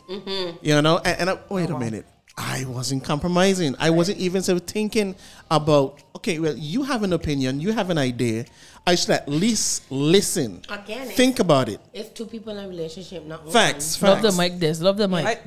You 0.61 0.81
know, 0.81 0.97
and, 1.03 1.19
and 1.21 1.29
I, 1.29 1.39
wait 1.49 1.69
a 1.69 1.77
minute, 1.77 2.05
I 2.41 2.63
wasn't 2.65 3.03
compromising. 3.03 3.75
I 3.79 3.89
wasn't 3.89 4.17
even 4.19 4.41
sort 4.41 4.61
of 4.61 4.67
thinking 4.67 5.15
about. 5.51 6.01
Okay, 6.15 6.39
well, 6.39 6.55
you 6.55 6.83
have 6.83 7.03
an 7.03 7.11
opinion, 7.13 7.59
you 7.59 7.71
have 7.73 7.89
an 7.89 7.97
idea. 7.97 8.45
I 8.87 8.95
should 8.95 9.09
at 9.11 9.27
least 9.27 9.91
listen, 9.91 10.61
Again, 10.69 11.07
think 11.09 11.39
about 11.39 11.67
it. 11.69 11.79
It's 11.93 12.09
two 12.09 12.25
people 12.25 12.57
in 12.57 12.63
a 12.63 12.67
relationship, 12.67 13.25
not 13.25 13.43
one. 13.43 13.51
Facts, 13.53 14.01
love 14.01 14.21
the 14.21 14.31
mic 14.31 14.57
this 14.57 14.81
love 14.81 14.97
the 14.97 15.07
mic 15.07 15.25
I, 15.27 15.37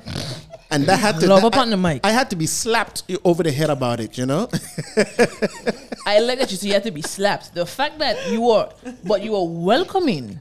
and 0.71 0.85
that 0.87 0.99
had 1.01 1.19
to 1.21 1.27
Love 1.27 1.41
that- 1.43 1.49
upon 1.55 1.69
I, 1.69 1.71
the 1.71 1.77
mic. 1.79 2.01
I 2.07 2.13
had 2.13 2.29
to 2.31 2.37
be 2.37 2.47
slapped 2.47 3.03
over 3.25 3.43
the 3.43 3.51
head 3.51 3.71
about 3.71 3.99
it. 4.01 4.17
You 4.19 4.27
know. 4.27 4.49
I 6.07 6.19
like 6.21 6.39
that 6.41 6.51
you 6.51 6.57
say 6.57 6.69
you 6.69 6.75
have 6.75 6.83
to 6.85 6.91
be 6.91 7.03
slapped. 7.03 7.55
The 7.55 7.67
fact 7.67 7.99
that 8.01 8.31
you 8.31 8.43
were, 8.43 8.71
but 9.05 9.23
you 9.23 9.33
were 9.33 9.45
welcoming 9.45 10.41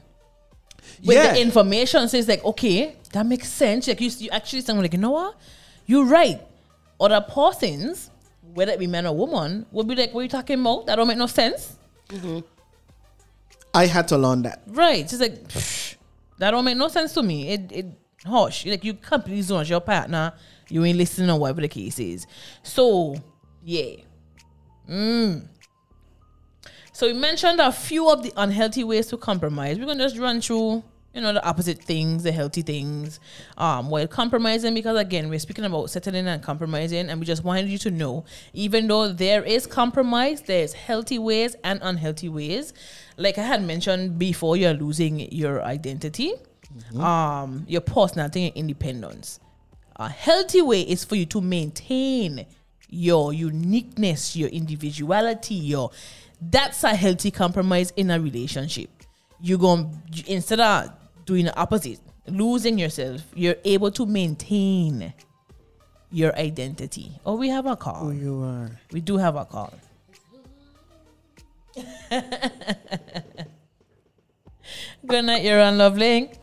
with 1.04 1.16
Yeah. 1.16 1.32
the 1.32 1.40
information 1.40 2.08
says 2.08 2.28
like, 2.28 2.44
okay, 2.44 2.96
that 3.12 3.24
makes 3.26 3.48
sense. 3.48 3.88
Like 3.88 4.00
you, 4.00 4.10
you 4.18 4.30
actually 4.30 4.60
sound 4.62 4.80
like, 4.80 4.92
you 4.92 4.98
know 4.98 5.10
what, 5.12 5.36
you're 5.86 6.06
right. 6.06 6.40
Other 7.00 7.20
persons, 7.20 8.10
whether 8.54 8.72
it 8.72 8.78
be 8.78 8.86
man 8.86 9.06
or 9.06 9.16
woman, 9.16 9.66
would 9.72 9.88
be 9.88 9.94
like, 9.94 10.12
what 10.12 10.20
are 10.20 10.24
you 10.24 10.28
talking 10.28 10.60
about? 10.60 10.86
That 10.86 10.96
don't 10.96 11.08
make 11.08 11.18
no 11.18 11.26
sense. 11.26 11.76
I 13.74 13.86
had 13.86 14.08
to 14.08 14.18
learn 14.18 14.42
that. 14.42 14.62
Right? 14.66 15.00
It's 15.00 15.18
like 15.18 15.48
that 16.38 16.50
don't 16.50 16.64
make 16.64 16.76
no 16.76 16.88
sense 16.88 17.14
to 17.14 17.22
me. 17.22 17.48
It 17.48 17.72
it 17.72 17.86
hush. 18.24 18.66
Like 18.66 18.84
you 18.84 18.94
completely 18.94 19.42
zones 19.42 19.70
your 19.70 19.80
partner. 19.80 20.32
You 20.68 20.84
ain't 20.84 20.98
listening 20.98 21.30
or 21.30 21.38
whatever 21.38 21.60
the 21.60 21.68
case 21.68 21.98
is. 21.98 22.26
So 22.62 23.16
yeah. 23.64 23.96
Mm. 24.88 25.48
So 26.92 27.06
we 27.06 27.14
mentioned 27.14 27.60
a 27.60 27.72
few 27.72 28.10
of 28.10 28.22
the 28.22 28.32
unhealthy 28.36 28.84
ways 28.84 29.06
to 29.08 29.16
compromise. 29.16 29.78
We're 29.78 29.86
gonna 29.86 30.04
just 30.04 30.18
run 30.18 30.40
through, 30.40 30.84
you 31.14 31.20
know, 31.20 31.32
the 31.32 31.44
opposite 31.44 31.82
things, 31.82 32.22
the 32.22 32.32
healthy 32.32 32.62
things, 32.62 33.20
um, 33.58 33.90
while 33.90 34.06
compromising 34.06 34.74
because 34.74 34.98
again, 34.98 35.28
we're 35.28 35.38
speaking 35.38 35.64
about 35.64 35.90
settling 35.90 36.26
and 36.26 36.42
compromising, 36.42 37.10
and 37.10 37.20
we 37.20 37.26
just 37.26 37.44
wanted 37.44 37.68
you 37.68 37.78
to 37.78 37.90
know, 37.90 38.24
even 38.52 38.86
though 38.86 39.12
there 39.12 39.42
is 39.44 39.66
compromise, 39.66 40.42
there's 40.42 40.72
healthy 40.72 41.18
ways 41.18 41.54
and 41.64 41.80
unhealthy 41.82 42.28
ways. 42.28 42.72
Like 43.16 43.38
I 43.38 43.42
had 43.42 43.62
mentioned 43.62 44.18
before, 44.18 44.56
you're 44.56 44.74
losing 44.74 45.20
your 45.32 45.62
identity, 45.62 46.32
um, 46.98 47.64
your 47.68 47.82
personality 47.82 48.46
and 48.46 48.56
independence. 48.56 49.38
A 49.96 50.08
healthy 50.08 50.62
way 50.62 50.80
is 50.80 51.04
for 51.04 51.16
you 51.16 51.26
to 51.26 51.40
maintain 51.40 52.46
your 52.88 53.32
uniqueness, 53.32 54.34
your 54.34 54.48
individuality, 54.48 55.54
your 55.54 55.90
that's 56.40 56.82
a 56.82 56.94
healthy 56.94 57.30
compromise 57.30 57.92
in 57.96 58.10
a 58.10 58.18
relationship. 58.18 58.90
You're 59.40 59.58
going 59.58 60.02
instead 60.26 60.60
of 60.60 60.90
doing 61.24 61.44
the 61.46 61.56
opposite, 61.56 62.00
losing 62.26 62.78
yourself, 62.78 63.22
you're 63.34 63.56
able 63.64 63.90
to 63.92 64.06
maintain 64.06 65.12
your 66.10 66.34
identity. 66.36 67.12
Oh, 67.24 67.36
we 67.36 67.48
have 67.48 67.66
a 67.66 67.76
call. 67.76 68.08
Oh, 68.08 68.10
you 68.10 68.42
are. 68.42 68.70
We 68.92 69.00
do 69.00 69.16
have 69.16 69.36
a 69.36 69.44
call. 69.44 69.72
Good 75.06 75.24
night, 75.24 75.42
you're 75.42 75.60
on 75.60 75.74
LoveLink. 75.74 76.38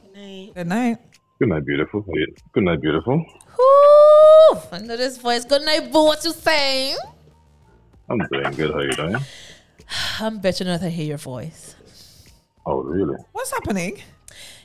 good 0.53 0.67
night. 0.67 0.97
Good 1.39 1.47
night, 1.49 1.65
beautiful. 1.65 2.03
Good 2.51 2.63
night, 2.63 2.81
beautiful. 2.81 3.17
Whoo! 3.57 4.59
I 4.71 4.79
know 4.81 4.97
this 4.97 5.17
voice. 5.17 5.45
Good 5.45 5.61
night, 5.63 5.91
boo. 5.91 6.03
What 6.03 6.23
you 6.25 6.33
saying? 6.33 6.97
I'm 8.09 8.17
doing 8.31 8.51
good. 8.51 8.71
How 8.73 8.81
you 8.81 8.91
doing? 8.91 9.15
I'm 10.19 10.39
better 10.39 10.65
not 10.65 10.81
to 10.81 10.89
hear 10.89 11.05
your 11.05 11.17
voice. 11.17 11.75
Oh, 12.65 12.81
really? 12.81 13.15
What's 13.31 13.51
happening? 13.51 14.01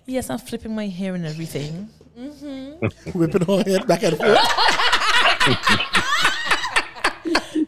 Yes, 0.07 0.31
I'm 0.31 0.39
flipping 0.39 0.75
my 0.75 0.89
hair 0.89 1.15
and 1.15 1.27
everything. 1.27 1.89
Whipping 3.15 3.47
her 3.47 3.63
head 3.65 3.87
back 3.87 4.03
and 4.03 4.17
forth. 4.17 4.39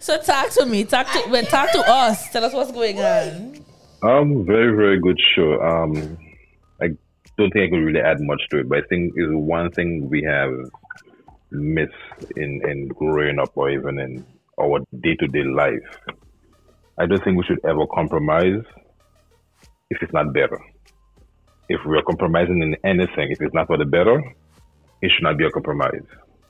So 0.07 0.23
talk 0.23 0.51
to 0.51 0.67
me. 0.67 0.85
Talk 0.85 1.11
to 1.11 1.25
well, 1.31 1.43
talk 1.47 1.73
to 1.73 1.81
us. 1.81 2.31
Tell 2.31 2.45
us 2.45 2.53
what's 2.53 2.71
going 2.71 3.01
on. 3.01 3.59
Um, 4.03 4.47
very, 4.47 4.77
very 4.77 5.01
good 5.01 5.19
show. 5.35 5.61
Um, 5.61 6.17
I 6.81 6.91
don't 7.37 7.51
think 7.51 7.65
I 7.67 7.71
could 7.71 7.85
really 7.85 7.99
add 7.99 8.21
much 8.21 8.41
to 8.51 8.61
it, 8.61 8.69
but 8.69 8.79
I 8.79 8.83
think 8.83 9.15
is 9.17 9.31
one 9.31 9.73
thing 9.73 10.09
we 10.09 10.23
have 10.23 10.53
missed 11.51 11.93
in 12.37 12.61
in 12.69 12.87
growing 12.87 13.41
up 13.41 13.51
or 13.57 13.69
even 13.71 13.99
in 13.99 14.25
our 14.61 14.79
day 15.01 15.17
to 15.17 15.27
day 15.27 15.43
life. 15.43 15.99
I 16.99 17.07
don't 17.07 17.25
think 17.25 17.37
we 17.37 17.45
should 17.45 17.65
ever 17.65 17.85
compromise 17.93 18.63
if 19.91 20.01
it's 20.03 20.13
not 20.13 20.33
better. 20.33 20.61
If 21.69 21.81
we 21.87 21.97
are 21.99 22.03
compromising 22.03 22.63
in 22.63 22.77
anything, 22.85 23.31
if 23.31 23.41
it's 23.41 23.55
not 23.55 23.67
for 23.67 23.77
the 23.77 23.85
better, 23.85 24.23
it 25.03 25.11
should 25.11 25.23
not 25.23 25.37
be 25.37 25.45
a 25.45 25.51
compromise. 25.51 26.07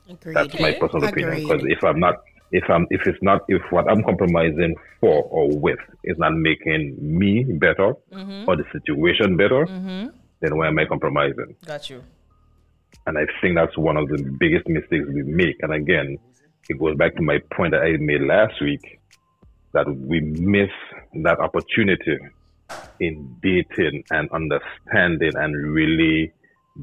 Agreed. 0.09 0.35
That's 0.35 0.59
my 0.59 0.73
personal 0.73 1.09
opinion. 1.09 1.43
Because 1.43 1.63
if 1.65 1.83
I'm 1.83 1.99
not 1.99 2.15
if 2.51 2.63
I'm 2.69 2.87
if 2.89 3.05
it's 3.05 3.21
not 3.21 3.41
if 3.49 3.61
what 3.71 3.89
I'm 3.89 4.03
compromising 4.03 4.75
for 5.01 5.23
or 5.23 5.49
with 5.57 5.79
is 6.03 6.17
not 6.17 6.33
making 6.33 6.97
me 6.99 7.43
better 7.43 7.93
mm-hmm. 8.11 8.47
or 8.47 8.55
the 8.55 8.63
situation 8.71 9.35
better, 9.35 9.65
mm-hmm. 9.65 10.07
then 10.41 10.57
why 10.57 10.67
am 10.67 10.79
I 10.79 10.85
compromising? 10.85 11.55
Got 11.65 11.89
you. 11.89 12.03
And 13.05 13.17
I 13.17 13.25
think 13.41 13.55
that's 13.55 13.77
one 13.77 13.97
of 13.97 14.07
the 14.07 14.35
biggest 14.39 14.67
mistakes 14.67 15.05
we 15.07 15.23
make. 15.23 15.55
And 15.61 15.73
again, 15.73 16.17
it 16.69 16.79
goes 16.79 16.95
back 16.97 17.15
to 17.15 17.21
my 17.21 17.39
point 17.53 17.71
that 17.71 17.81
I 17.81 17.97
made 17.97 18.21
last 18.21 18.61
week 18.61 18.99
that 19.73 19.87
we 19.87 20.21
miss 20.21 20.69
that 21.23 21.39
opportunity 21.39 22.17
in 22.99 23.35
dating 23.41 24.03
and 24.11 24.29
understanding 24.31 25.31
and 25.35 25.73
really 25.73 26.31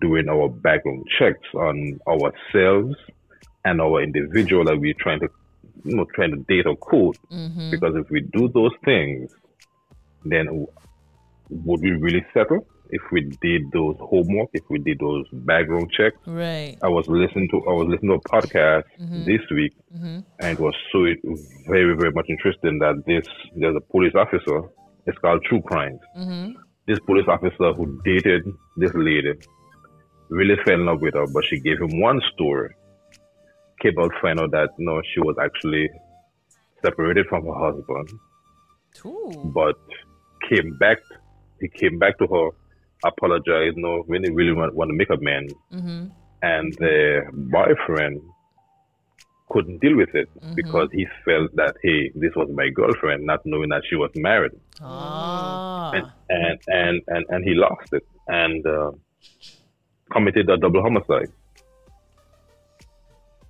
doing 0.00 0.28
our 0.28 0.48
background 0.48 1.04
checks 1.18 1.48
on 1.54 1.98
ourselves 2.08 2.96
and 3.64 3.80
our 3.80 4.02
individual 4.02 4.64
that 4.64 4.78
we're 4.78 4.94
trying 4.98 5.20
to 5.20 5.28
you 5.84 5.96
know 5.96 6.06
trying 6.14 6.30
to 6.30 6.42
date 6.48 6.66
or 6.66 6.76
court. 6.76 7.16
Because 7.70 7.94
if 7.96 8.10
we 8.10 8.20
do 8.20 8.48
those 8.48 8.72
things, 8.84 9.30
then 10.24 10.66
would 11.50 11.80
we 11.80 11.90
really 11.90 12.24
settle 12.32 12.66
if 12.90 13.02
we 13.10 13.22
did 13.42 13.62
those 13.72 13.96
homework, 13.98 14.50
if 14.52 14.62
we 14.70 14.78
did 14.78 14.98
those 14.98 15.26
background 15.32 15.90
checks? 15.96 16.16
Right. 16.26 16.76
I 16.82 16.88
was 16.88 17.06
listening 17.08 17.48
to 17.50 17.56
I 17.68 17.72
was 17.72 17.88
listening 17.88 18.18
to 18.18 18.24
a 18.24 18.28
podcast 18.28 18.84
mm-hmm. 19.00 19.24
this 19.24 19.40
week, 19.50 19.74
mm-hmm. 19.94 20.20
and 20.40 20.58
it 20.58 20.60
was 20.60 20.74
so 20.92 21.04
very 21.68 21.96
very 21.96 22.12
much 22.12 22.26
interesting 22.28 22.78
that 22.78 23.02
this 23.06 23.26
there's 23.56 23.76
a 23.76 23.80
police 23.80 24.14
officer. 24.14 24.62
It's 25.06 25.18
called 25.18 25.44
True 25.44 25.62
Crimes. 25.62 26.00
Mm-hmm. 26.16 26.52
This 26.86 26.98
police 27.06 27.26
officer 27.28 27.72
who 27.72 28.00
dated 28.04 28.44
this 28.76 28.92
lady 28.94 29.32
really 30.28 30.56
fell 30.64 30.74
in 30.74 30.86
love 30.86 31.00
with 31.00 31.14
her, 31.14 31.26
but 31.26 31.44
she 31.44 31.60
gave 31.60 31.80
him 31.80 32.00
one 32.00 32.20
story. 32.32 32.74
Came 33.80 33.98
out 33.98 34.12
find 34.20 34.40
out 34.40 34.50
that 34.52 34.70
no, 34.78 35.00
she 35.12 35.20
was 35.20 35.36
actually 35.42 35.90
separated 36.82 37.26
from 37.26 37.44
her 37.46 37.54
husband, 37.54 38.08
Ooh. 39.06 39.52
but 39.54 39.76
came 40.48 40.76
back. 40.78 40.98
He 41.60 41.68
came 41.68 41.98
back 41.98 42.18
to 42.18 42.26
her, 42.26 42.50
apologized. 43.04 43.76
No, 43.76 44.04
really, 44.06 44.30
really 44.30 44.52
want, 44.52 44.74
want 44.74 44.90
to 44.90 44.94
make 44.94 45.10
amends 45.10 45.52
mm-hmm. 45.72 46.06
and 46.42 46.72
the 46.78 47.22
boyfriend 47.32 48.20
couldn't 49.50 49.78
deal 49.78 49.96
with 49.96 50.14
it 50.14 50.28
because 50.54 50.88
he 50.92 51.06
felt 51.24 51.54
that 51.54 51.76
hey 51.82 52.10
this 52.14 52.34
was 52.34 52.48
my 52.52 52.68
girlfriend 52.70 53.24
not 53.24 53.44
knowing 53.44 53.68
that 53.68 53.82
she 53.88 53.96
was 53.96 54.10
married. 54.14 54.52
Ah. 54.80 55.92
and 55.92 56.06
and 56.30 56.60
and 56.66 57.02
and, 57.08 57.26
and 57.28 57.44
he 57.44 57.54
lost 57.54 57.92
it 57.92 58.06
and 58.26 58.66
uh, 58.66 58.90
committed 60.10 60.48
a 60.48 60.56
double 60.56 60.82
homicide. 60.82 61.30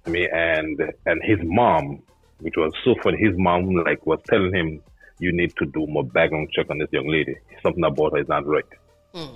I 0.06 0.10
mean 0.10 0.28
and 0.32 0.80
and 1.06 1.22
his 1.22 1.38
mom 1.42 2.02
which 2.40 2.54
was 2.56 2.72
so 2.84 2.94
funny 3.02 3.18
his 3.18 3.36
mom 3.38 3.74
like 3.86 4.04
was 4.04 4.20
telling 4.28 4.52
him 4.52 4.82
you 5.20 5.32
need 5.32 5.54
to 5.56 5.64
do 5.66 5.86
more 5.86 6.04
background 6.04 6.48
check 6.52 6.68
on 6.70 6.78
this 6.78 6.88
young 6.90 7.08
lady. 7.08 7.36
Something 7.62 7.84
about 7.84 8.12
her 8.12 8.18
is 8.18 8.28
not 8.28 8.46
right. 8.46 8.64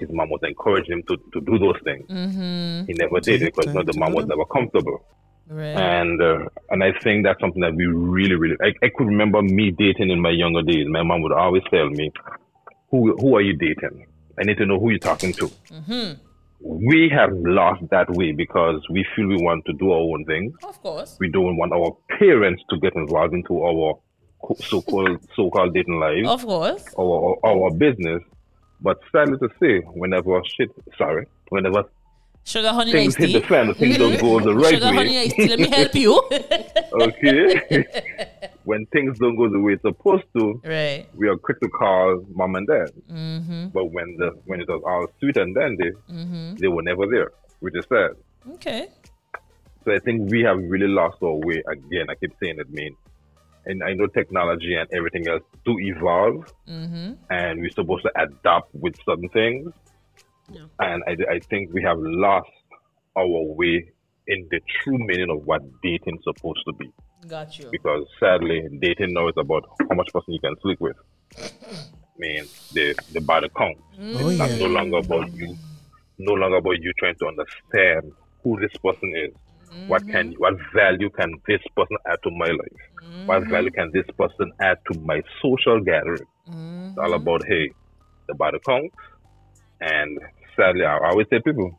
His 0.01 0.10
mom 0.10 0.28
was 0.28 0.40
encouraging 0.43 0.93
him 0.94 1.02
to, 1.05 1.16
to 1.35 1.40
do 1.40 1.56
those 1.56 1.76
things. 1.85 2.05
He 2.89 2.94
never 2.94 3.20
did 3.20 3.43
because 3.43 3.66
you 3.66 3.74
know, 3.74 3.85
the 3.85 3.97
mom 3.97 4.12
was 4.12 4.26
never 4.26 4.44
comfortable 4.44 5.05
Right. 5.51 5.77
and 5.77 6.20
uh, 6.20 6.49
and 6.70 6.85
I 6.85 6.93
think 7.03 7.25
that's 7.25 7.41
something 7.41 7.62
that 7.62 7.75
we 7.75 7.87
really, 7.87 8.35
really. 8.35 8.57
I, 8.61 8.73
I 8.85 8.91
could 8.95 9.07
remember 9.07 9.41
me 9.43 9.70
dating 9.70 10.11
in 10.11 10.20
my 10.20 10.31
younger 10.31 10.62
days. 10.62 10.87
My 10.89 11.03
mom 11.03 11.23
would 11.23 11.33
always 11.33 11.62
tell 11.70 11.89
me, 11.89 12.12
"Who 12.91 13.16
who 13.16 13.37
are 13.37 13.41
you 13.41 13.57
dating? 13.57 14.07
I 14.39 14.45
need 14.45 14.59
to 14.59 14.66
know 14.66 14.79
who 14.79 14.91
you're 14.91 14.99
talking 14.99 15.33
to." 15.35 15.51
We 16.61 17.09
have 17.15 17.31
lost 17.33 17.83
that 17.91 18.11
way 18.11 18.33
because 18.33 18.83
we 18.91 19.07
feel 19.15 19.29
we 19.29 19.37
want 19.41 19.65
to 19.66 19.73
do 19.75 19.93
our 19.93 20.01
own 20.01 20.25
thing. 20.25 20.53
Of 20.65 20.83
course. 20.83 21.16
We 21.20 21.31
don't 21.31 21.57
want 21.57 21.73
our 21.73 21.97
parents 22.19 22.62
to 22.70 22.79
get 22.81 22.95
involved 22.97 23.33
into 23.33 23.62
our 23.62 23.99
so-called 24.57 25.20
so-called 25.37 25.73
dating 25.73 25.99
life. 26.01 26.27
Of 26.27 26.45
course. 26.45 26.85
our 26.99 27.37
our 27.45 27.70
business. 27.70 28.23
But 28.81 28.99
sadly 29.11 29.39
to 29.39 29.49
say, 29.61 29.81
whenever 29.95 30.41
shit, 30.57 30.70
sorry, 30.97 31.27
whenever 31.49 31.85
Sugar 32.49 32.73
honey 32.73 32.93
things 32.93 33.15
hit 33.16 33.33
the 33.35 33.41
fan, 33.47 33.75
things 33.75 33.99
don't 33.99 34.19
go 34.20 34.41
the 34.41 34.55
right 34.55 34.75
Sugar 34.75 34.87
way. 34.91 34.97
honey 34.97 35.19
iced 35.19 35.37
tea. 35.37 35.49
Let 35.49 35.59
me 35.59 35.69
help 35.69 35.95
you. 35.95 36.12
okay? 37.07 37.85
when 38.65 38.87
things 38.87 39.19
don't 39.19 39.37
go 39.37 39.49
the 39.51 39.61
way 39.61 39.73
it's 39.75 39.83
supposed 39.83 40.25
to, 40.37 40.61
right. 40.65 41.07
we 41.15 41.29
are 41.29 41.37
quick 41.37 41.61
to 41.61 41.69
call 41.69 42.25
mom 42.35 42.55
and 42.55 42.66
dad. 42.66 42.91
Mm-hmm. 43.11 43.69
But 43.69 43.87
when 43.93 44.16
the 44.16 44.31
when 44.47 44.61
it 44.62 44.69
was 44.69 44.83
all 44.87 45.07
sweet 45.20 45.37
and 45.37 45.55
dandy, 45.55 45.91
Mm-hmm. 46.11 46.55
they 46.57 46.69
were 46.69 46.83
never 46.83 47.07
there, 47.07 47.31
which 47.61 47.75
is 47.77 47.85
sad. 47.89 48.12
Okay. 48.55 48.89
So 49.85 49.93
I 49.95 49.99
think 49.99 50.31
we 50.31 50.41
have 50.43 50.59
really 50.59 50.89
lost 50.89 51.19
our 51.23 51.35
way 51.49 51.62
again. 51.75 52.07
I 52.11 52.15
keep 52.15 52.33
saying 52.43 52.59
it, 52.59 52.70
mean. 52.70 52.95
And 53.66 53.83
I 53.85 53.93
know 53.93 54.07
technology 54.07 54.75
and 54.75 54.89
everything 54.93 55.29
else 55.29 55.43
do 55.66 55.77
evolve, 55.79 56.51
Mm-hmm. 56.69 57.12
and 57.31 57.61
we're 57.61 57.70
supposed 57.81 58.05
to 58.05 58.12
adapt 58.25 58.75
with 58.75 58.95
certain 59.05 59.29
things. 59.31 59.73
And 60.79 61.03
I, 61.07 61.35
I 61.35 61.39
think 61.51 61.73
we 61.73 61.83
have 61.83 61.99
lost 61.99 62.51
our 63.16 63.27
way 63.27 63.91
in 64.27 64.47
the 64.51 64.61
true 64.83 64.99
meaning 64.99 65.31
of 65.31 65.47
what 65.47 65.62
dating 65.83 66.16
is 66.16 66.25
supposed 66.25 66.61
to 66.66 66.73
be. 66.75 66.93
Got 67.27 67.59
you. 67.59 67.69
because 67.70 68.07
sadly, 68.20 68.62
dating 68.81 69.12
now 69.12 69.29
is 69.29 69.35
about 69.37 69.65
how 69.81 69.97
much 69.97 70.12
person 70.12 70.35
you 70.35 70.41
can 70.41 70.55
sleep 70.62 70.81
with. 70.81 70.97
I 71.37 71.51
mean, 72.16 72.45
the 72.73 72.95
the 73.12 73.20
body 73.20 73.49
count. 73.57 73.77
Mm. 73.99 74.23
Oh 74.23 74.29
It's 74.29 74.39
yeah. 74.39 74.59
no 74.59 74.66
longer 74.66 74.99
about 74.99 75.33
you, 75.35 75.57
no 76.19 76.35
longer 76.35 76.57
about 76.59 76.81
you 76.81 76.93
trying 76.99 77.16
to 77.16 77.27
understand 77.27 78.12
who 78.43 78.59
this 78.61 78.73
person 78.83 79.12
is. 79.16 79.35
What 79.89 80.07
can 80.07 80.31
mm-hmm. 80.31 80.41
what 80.41 80.55
value 80.75 81.11
can 81.11 81.35
this 81.47 81.61
person 81.77 81.97
add 82.07 82.19
to 82.23 82.31
my 82.31 82.47
life? 82.47 83.27
What 83.27 83.43
mm-hmm. 83.43 83.51
value 83.51 83.70
can 83.70 83.91
this 83.93 84.07
person 84.16 84.53
add 84.61 84.79
to 84.91 84.99
my 85.01 85.20
social 85.43 85.81
gathering? 85.81 86.27
It's 86.47 86.99
all 86.99 87.05
mm-hmm. 87.05 87.12
about 87.12 87.47
hey, 87.47 87.70
the 88.29 88.35
body 88.35 88.59
count. 88.66 88.93
And 89.81 90.19
sadly, 90.59 90.85
I 90.85 90.97
I 90.98 91.09
always 91.10 91.26
say 91.30 91.40
people, 91.40 91.70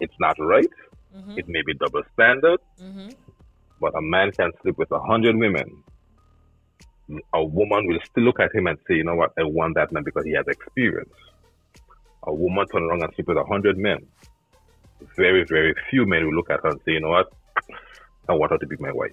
it's 0.00 0.14
not 0.20 0.36
right. 0.38 0.70
It 1.36 1.48
may 1.48 1.62
be 1.66 1.74
double 1.74 2.02
standard 2.14 2.60
but 3.80 3.92
a 3.96 4.00
man 4.02 4.30
can 4.32 4.50
sleep 4.62 4.76
with 4.78 4.90
a 4.92 5.00
hundred 5.00 5.36
women. 5.36 5.82
A 7.32 7.42
woman 7.44 7.86
will 7.86 7.98
still 8.10 8.24
look 8.24 8.38
at 8.40 8.54
him 8.54 8.66
and 8.66 8.78
say, 8.86 8.94
you 8.94 9.04
know 9.04 9.14
what, 9.14 9.32
I 9.38 9.44
want 9.44 9.74
that 9.76 9.92
man 9.92 10.02
because 10.04 10.24
he 10.24 10.32
has 10.32 10.46
experience. 10.46 11.12
A 12.24 12.34
woman 12.34 12.66
turn 12.68 12.82
around 12.82 13.02
and 13.02 13.14
sleep 13.14 13.28
with 13.28 13.38
a 13.38 13.44
hundred 13.44 13.78
men. 13.78 13.98
Very, 15.16 15.44
very 15.44 15.74
few 15.90 16.06
men 16.06 16.24
will 16.26 16.34
look 16.34 16.50
at 16.50 16.60
her 16.62 16.70
and 16.70 16.80
say, 16.84 16.92
you 16.92 17.00
know 17.00 17.08
what, 17.10 17.32
I 18.28 18.32
want 18.34 18.52
her 18.52 18.58
to 18.58 18.66
be 18.66 18.76
my 18.78 18.92
wife. 18.92 19.12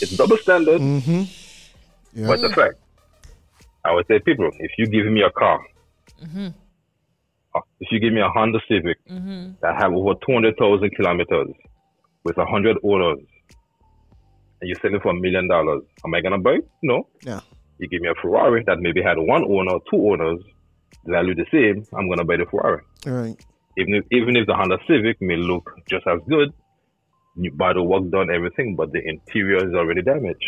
It's 0.00 0.16
double 0.16 0.38
standard, 0.38 0.80
Mm-hmm. 0.80 1.22
Yeah. 2.20 2.26
but 2.28 2.34
it's 2.40 2.44
a 2.52 2.54
fact. 2.54 2.76
I 3.84 3.92
would 3.92 4.06
say, 4.06 4.18
people, 4.20 4.50
if 4.58 4.70
you 4.78 4.86
give 4.86 5.06
me 5.12 5.22
a 5.22 5.30
car, 5.30 5.58
Mm-hmm. 6.22 6.48
uh, 7.54 7.60
if 7.80 7.92
you 7.92 8.00
give 8.00 8.12
me 8.12 8.20
a 8.20 8.28
Honda 8.28 8.58
Civic 8.68 8.98
mm-hmm. 9.08 9.52
that 9.60 9.76
have 9.80 9.92
over 9.92 10.14
200,000 10.26 10.90
kilometers 10.96 11.48
with 12.24 12.36
100 12.36 12.78
owners, 12.82 13.18
and 14.60 14.68
you 14.68 14.74
sell 14.80 14.94
it 14.94 15.02
for 15.02 15.10
a 15.10 15.14
million 15.14 15.48
dollars, 15.48 15.82
am 16.04 16.14
I 16.14 16.20
going 16.20 16.32
to 16.32 16.38
buy 16.38 16.52
it? 16.52 16.68
No. 16.82 17.06
Yeah. 17.22 17.40
You 17.78 17.88
give 17.88 18.00
me 18.00 18.08
a 18.08 18.14
Ferrari 18.20 18.64
that 18.66 18.78
maybe 18.80 19.02
had 19.02 19.18
one 19.18 19.44
owner, 19.44 19.78
two 19.90 20.10
owners, 20.10 20.40
value 21.04 21.34
the 21.34 21.46
same, 21.52 21.86
I'm 21.96 22.06
going 22.08 22.18
to 22.18 22.24
buy 22.24 22.36
the 22.36 22.46
Ferrari. 22.46 22.82
All 23.06 23.12
right. 23.12 23.36
Even 23.78 23.94
if, 23.94 24.04
even 24.10 24.36
if 24.36 24.46
the 24.46 24.54
Honda 24.54 24.78
Civic 24.88 25.20
may 25.20 25.36
look 25.36 25.70
just 25.88 26.06
as 26.06 26.20
good, 26.28 26.52
you 27.36 27.52
buy 27.52 27.74
the 27.74 27.82
work 27.82 28.08
done, 28.10 28.30
everything, 28.30 28.74
but 28.74 28.92
the 28.92 29.02
interior 29.06 29.58
is 29.68 29.74
already 29.74 30.00
damaged 30.00 30.44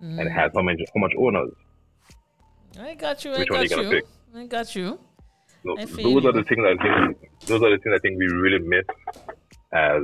and 0.00 0.20
it 0.20 0.30
has 0.30 0.50
how 0.54 0.62
much, 0.62 0.78
how 0.94 1.00
much 1.00 1.12
owners. 1.18 1.52
I 2.78 2.94
got 2.94 3.24
you. 3.24 3.32
I 3.32 3.38
Which 3.38 3.50
one 3.50 3.60
got 3.60 3.70
you 3.70 3.76
gonna 3.76 3.88
you. 3.88 3.94
pick? 3.96 4.04
I 4.36 4.46
got 4.46 4.74
you. 4.76 4.98
So 5.64 5.78
I 5.78 5.84
those 5.84 5.98
you. 5.98 6.28
are 6.28 6.32
the 6.32 6.44
things 6.44 6.64
I 6.64 6.76
think. 6.82 7.30
Those 7.46 7.62
are 7.62 7.70
the 7.70 7.78
things 7.82 7.94
I 7.96 7.98
think 8.00 8.18
we 8.18 8.26
really 8.26 8.58
miss 8.58 8.84
as 9.72 10.02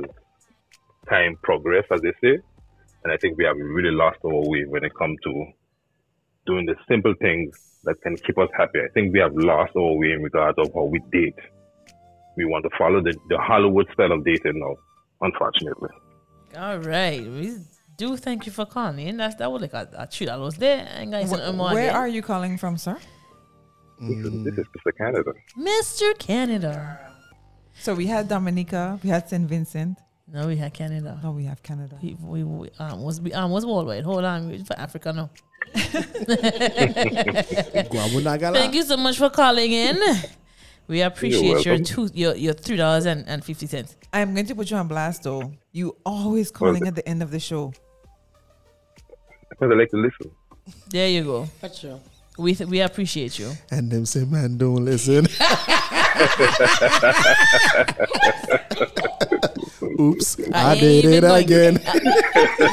time 1.09 1.37
progress, 1.43 1.85
as 1.91 2.01
they 2.01 2.11
say. 2.21 2.39
And 3.03 3.13
I 3.13 3.17
think 3.17 3.37
we 3.37 3.45
have 3.45 3.57
really 3.57 3.91
lost 3.91 4.19
our 4.25 4.41
way 4.49 4.65
when 4.67 4.83
it 4.83 4.93
comes 4.95 5.17
to 5.25 5.45
doing 6.45 6.65
the 6.65 6.75
simple 6.89 7.13
things 7.21 7.79
that 7.83 8.01
can 8.01 8.15
keep 8.17 8.37
us 8.37 8.49
happy. 8.57 8.79
I 8.79 8.87
think 8.93 9.13
we 9.13 9.19
have 9.19 9.35
lost 9.35 9.73
our 9.75 9.93
way 9.97 10.11
in 10.11 10.23
regards 10.23 10.57
of 10.57 10.73
how 10.73 10.85
we 10.85 10.99
date. 11.11 11.35
We 12.35 12.45
want 12.45 12.63
to 12.63 12.69
follow 12.77 13.01
the, 13.01 13.15
the 13.29 13.37
Hollywood 13.37 13.87
style 13.93 14.11
of 14.13 14.25
dating 14.25 14.59
now, 14.59 14.75
unfortunately. 15.21 15.89
All 16.57 16.79
right. 16.79 17.21
We 17.21 17.57
do 17.97 18.17
thank 18.17 18.45
you 18.45 18.51
for 18.51 18.65
calling. 18.65 19.15
That's 19.17 19.35
that 19.35 19.51
was 19.51 19.61
like 19.61 19.73
a, 19.73 19.87
a 19.97 20.07
treat. 20.07 20.29
I 20.29 20.37
was 20.37 20.55
there. 20.55 20.87
I 20.95 21.01
ain't 21.01 21.11
got 21.11 21.25
Wh- 21.25 21.59
where 21.59 21.89
again. 21.89 21.95
are 21.95 22.07
you 22.07 22.21
calling 22.21 22.57
from, 22.57 22.77
sir? 22.77 22.97
This 23.99 24.25
is, 24.25 24.43
this 24.43 24.57
is 24.57 24.65
Mr. 24.65 24.97
Canada. 24.97 25.33
Mr. 25.57 26.17
Canada? 26.17 26.99
So 27.79 27.95
we 27.95 28.07
had 28.07 28.27
Dominica, 28.27 28.99
we 29.03 29.09
had 29.09 29.29
St. 29.29 29.47
Vincent. 29.47 29.97
No, 30.31 30.47
we 30.47 30.55
had 30.55 30.73
Canada. 30.73 31.19
No, 31.21 31.31
we 31.31 31.43
have 31.45 31.61
Canada. 31.63 31.97
We, 32.01 32.15
we, 32.15 32.43
we 32.43 32.69
um, 32.79 33.01
was 33.01 33.19
we 33.19 33.33
um, 33.33 33.51
was 33.51 33.65
worldwide. 33.65 34.03
Hold 34.03 34.23
on, 34.23 34.49
we 34.49 34.63
for 34.63 34.79
Africa 34.79 35.11
now. 35.11 35.29
Thank 38.53 38.73
you 38.73 38.83
so 38.83 38.97
much 38.97 39.17
for 39.17 39.29
calling 39.29 39.71
in. 39.71 39.99
We 40.87 41.01
appreciate 41.01 41.65
your 41.65 41.77
two 41.79 42.09
your 42.13 42.35
your 42.35 42.53
three 42.53 42.77
dollars 42.77 43.05
and, 43.05 43.27
and 43.27 43.43
fifty 43.43 43.67
cents. 43.67 43.95
I'm 44.11 44.33
going 44.33 44.45
to 44.47 44.55
put 44.55 44.69
you 44.71 44.77
on 44.77 44.87
blast 44.87 45.23
though. 45.23 45.51
You 45.71 45.95
always 46.05 46.51
calling 46.51 46.87
at 46.87 46.95
the 46.95 47.07
end 47.07 47.23
of 47.23 47.31
the 47.31 47.39
show. 47.39 47.73
Because 49.49 49.71
I 49.71 49.75
like 49.75 49.89
to 49.91 49.97
listen. 49.97 50.31
There 50.89 51.09
you 51.09 51.23
go. 51.23 51.45
For 51.45 51.69
sure. 51.69 51.99
We 52.37 52.55
th- 52.55 52.69
we 52.69 52.81
appreciate 52.81 53.37
you. 53.37 53.51
And 53.69 53.91
them 53.91 54.05
say, 54.05 54.25
man, 54.25 54.57
don't 54.57 54.83
listen. 54.85 55.27
Oops, 59.99 60.39
I, 60.53 60.73
ain't 60.73 60.79
did 60.81 61.05
it 61.05 61.21
going- 61.21 61.43
again. 61.43 61.79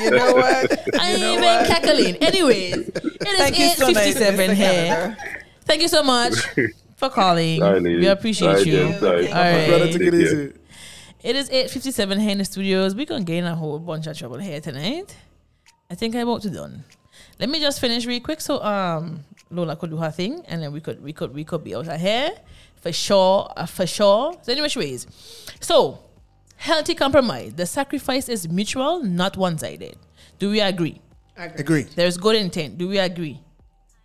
You 0.00 0.10
know 0.12 0.32
what? 0.34 1.00
I 1.00 1.10
ain't 1.10 1.18
even 1.20 1.66
cackling. 1.66 2.16
Anyways, 2.16 2.88
it 2.88 3.02
Thank 3.36 3.58
you 3.58 3.64
is 3.66 3.76
so 3.76 3.88
eight 3.88 3.94
much, 3.94 4.04
fifty 4.04 4.18
seven 4.18 4.50
Mr. 4.50 4.54
here. 4.54 5.16
Thank 5.64 5.82
you 5.82 5.88
so 5.88 6.02
much 6.02 6.34
for 6.96 7.10
calling. 7.18 7.58
Sorry, 7.60 7.80
we 7.80 8.06
appreciate 8.06 8.58
Sorry, 8.58 8.70
you. 8.70 8.92
Sorry. 8.98 9.28
All 9.28 9.34
right. 9.34 9.92
Take 9.92 10.00
it 10.02 10.14
easy. 10.14 10.52
It 11.22 11.36
is 11.36 11.50
8.57 11.50 12.18
here 12.20 12.30
in 12.30 12.38
the 12.38 12.44
studios. 12.46 12.94
We're 12.94 13.04
going 13.04 13.26
to 13.26 13.30
gain 13.30 13.44
a 13.44 13.54
whole 13.54 13.78
bunch 13.78 14.06
of 14.06 14.16
trouble 14.16 14.38
here 14.38 14.58
tonight. 14.60 15.14
I 15.90 15.94
think 15.94 16.14
I'm 16.16 16.26
about 16.26 16.40
to 16.42 16.50
done. 16.50 16.84
Let 17.38 17.50
me 17.50 17.60
just 17.60 17.78
finish 17.78 18.06
real 18.06 18.20
quick 18.20 18.40
so 18.40 18.62
um 18.62 19.24
Lola 19.50 19.76
could 19.76 19.90
do 19.90 19.96
her 19.96 20.10
thing 20.10 20.42
and 20.46 20.62
then 20.62 20.72
we 20.72 20.80
could 20.80 21.02
we 21.02 21.12
could 21.12 21.34
we 21.34 21.44
could 21.44 21.64
be 21.64 21.74
out 21.74 21.88
of 21.88 22.00
here 22.00 22.30
for 22.80 22.92
sure 22.92 23.52
uh, 23.56 23.66
for 23.66 23.86
sure. 23.86 24.34
So 24.42 24.52
anyway, 24.52 24.68
ways. 24.76 25.06
So 25.60 25.98
healthy 26.56 26.94
compromise. 26.94 27.54
The 27.54 27.66
sacrifice 27.66 28.28
is 28.28 28.48
mutual, 28.48 29.02
not 29.02 29.36
one-sided. 29.36 29.96
Do 30.38 30.50
we 30.50 30.60
agree? 30.60 31.00
Agree. 31.36 31.82
There's 31.94 32.16
good 32.18 32.36
intent. 32.36 32.78
Do 32.78 32.88
we 32.88 32.98
agree? 32.98 33.40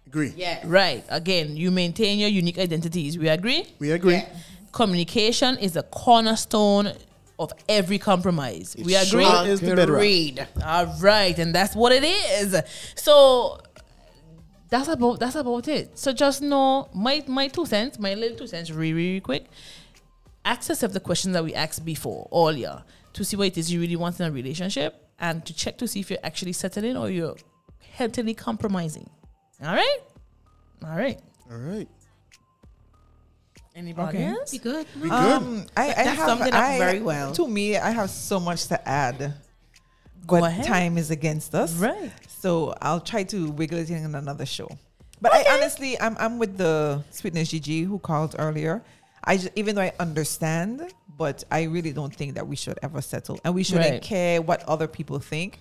Agree. 0.07 0.33
Yeah. 0.37 0.61
Right. 0.65 1.03
Again, 1.09 1.57
you 1.57 1.69
maintain 1.69 2.17
your 2.17 2.29
unique 2.29 2.57
identities. 2.57 3.17
We 3.17 3.27
agree? 3.27 3.67
We 3.79 3.91
agree. 3.91 4.23
Communication 4.71 5.57
is 5.57 5.75
a 5.75 5.83
cornerstone 5.83 6.93
of 7.37 7.51
every 7.67 7.97
compromise. 7.97 8.75
we 8.81 8.93
sure 8.93 9.19
agree? 9.19 9.51
is 9.51 9.59
the 9.59 9.75
bedrock. 9.75 10.47
All 10.65 10.95
right, 11.01 11.37
and 11.37 11.53
that's 11.53 11.75
what 11.75 11.91
it 11.91 12.03
is. 12.03 12.61
So 12.95 13.59
that's 14.77 14.89
about 14.89 15.19
that's 15.19 15.35
about 15.35 15.67
it. 15.67 15.97
So 15.97 16.11
just 16.13 16.41
know 16.41 16.89
my 16.93 17.23
my 17.27 17.47
two 17.47 17.65
cents, 17.65 17.97
my 17.99 18.13
little 18.13 18.37
two 18.37 18.47
cents, 18.47 18.71
really, 18.71 18.93
really 18.93 19.19
quick. 19.21 19.45
Ask 20.43 20.69
yourself 20.69 20.91
the 20.93 20.99
questions 20.99 21.33
that 21.33 21.43
we 21.43 21.53
asked 21.55 21.83
before 21.85 22.27
earlier 22.33 22.83
to 23.13 23.23
see 23.23 23.35
what 23.37 23.47
it 23.47 23.57
is 23.57 23.71
you 23.71 23.79
really 23.81 23.95
want 23.95 24.19
in 24.19 24.25
a 24.27 24.31
relationship 24.31 24.91
and 25.19 25.43
to 25.45 25.53
check 25.53 25.77
to 25.79 25.87
see 25.87 25.99
if 26.01 26.09
you're 26.09 26.19
actually 26.23 26.53
settling 26.53 26.95
or 26.97 27.09
you're 27.09 27.35
healthily 27.93 28.33
compromising. 28.35 29.09
All 29.63 29.73
right? 29.73 29.97
All 30.83 30.95
right. 30.97 31.19
All 31.49 31.57
right. 31.57 31.87
Anybody 33.75 34.17
Okay. 34.17 34.25
else? 34.25 34.51
Be 34.51 34.57
good. 34.59 34.85
We 35.01 35.09
good. 35.09 35.11
Um, 35.11 35.65
I, 35.75 35.83
I 35.83 35.87
That 35.93 36.07
have, 36.15 36.27
summed 36.29 36.41
it 36.47 36.53
up 36.53 36.63
I- 36.63 36.77
very 36.77 37.01
well. 37.01 37.31
To 37.33 37.47
me, 37.47 37.77
I 37.77 37.89
have 37.91 38.09
so 38.09 38.39
much 38.39 38.67
to 38.67 38.87
add. 38.87 39.17
Go 40.27 40.39
but 40.39 40.43
ahead. 40.51 40.65
time 40.65 40.97
is 40.97 41.11
against 41.11 41.53
us. 41.55 41.73
Right. 41.75 42.11
So 42.45 42.75
I'll 42.79 42.99
try 42.99 43.23
to 43.23 43.49
wiggle 43.49 43.79
it 43.79 43.89
in 43.89 44.13
another 44.13 44.45
show. 44.45 44.69
But 45.19 45.33
I 45.33 45.55
honestly, 45.55 45.99
I'm, 45.99 46.15
I'm 46.19 46.37
with 46.37 46.59
the 46.59 47.03
Sweetness 47.09 47.51
GG 47.51 47.87
who 47.87 47.97
called 47.97 48.35
earlier. 48.37 48.83
I 49.23 49.37
just, 49.37 49.49
even 49.55 49.73
though 49.75 49.81
I 49.81 49.93
understand, 49.99 50.93
but 51.17 51.43
I 51.49 51.63
really 51.63 51.91
don't 51.91 52.15
think 52.15 52.35
that 52.35 52.47
we 52.47 52.55
should 52.55 52.77
ever 52.83 53.01
settle, 53.01 53.39
and 53.43 53.55
we 53.55 53.63
shouldn't 53.63 53.89
Right. 53.93 54.01
care 54.03 54.43
what 54.43 54.61
other 54.69 54.87
people 54.87 55.17
think. 55.17 55.59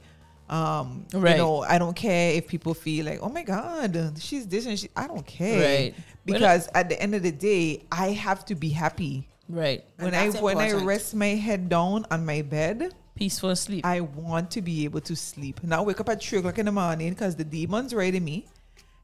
Um, 0.51 1.07
Right. 1.15 1.31
You 1.31 1.39
know, 1.39 1.63
I 1.63 1.79
don't 1.79 1.97
care 1.97 2.35
if 2.35 2.47
people 2.49 2.75
feel 2.75 3.07
like, 3.07 3.21
oh 3.23 3.31
my 3.31 3.45
God, 3.45 3.97
she's 4.19 4.47
this 4.47 4.67
and 4.67 4.79
she. 4.79 4.91
I 4.95 5.07
don't 5.07 5.27
care, 5.27 5.61
Right. 5.65 5.95
Because 6.27 6.69
at 6.75 6.91
the 6.91 7.01
end 7.01 7.15
of 7.15 7.23
the 7.23 7.33
day, 7.33 7.87
I 7.91 8.09
have 8.11 8.45
to 8.45 8.55
be 8.55 8.69
happy. 8.69 9.27
Right. 9.49 9.85
When 9.97 10.15
I 10.15 10.29
that's 10.29 10.43
when 10.43 10.59
I 10.59 10.73
rest 10.73 11.15
my 11.15 11.33
head 11.47 11.71
down 11.71 12.05
on 12.11 12.27
my 12.27 12.43
bed, 12.43 12.93
Peaceful 13.15 13.55
sleep. 13.57 13.87
I 13.87 14.01
want 14.01 14.51
to 14.53 14.63
be 14.63 14.85
able 14.85 15.01
to 15.03 15.15
sleep. 15.15 15.63
Not 15.63 15.87
wake 15.87 16.01
up 16.01 16.09
at 16.09 16.23
three 16.23 16.39
o'clock 16.39 16.59
in 16.59 16.67
the 16.67 16.73
morning 16.73 17.11
because 17.11 17.37
the 17.37 17.45
demons 17.45 17.95
raiding 17.95 18.25
me, 18.25 18.47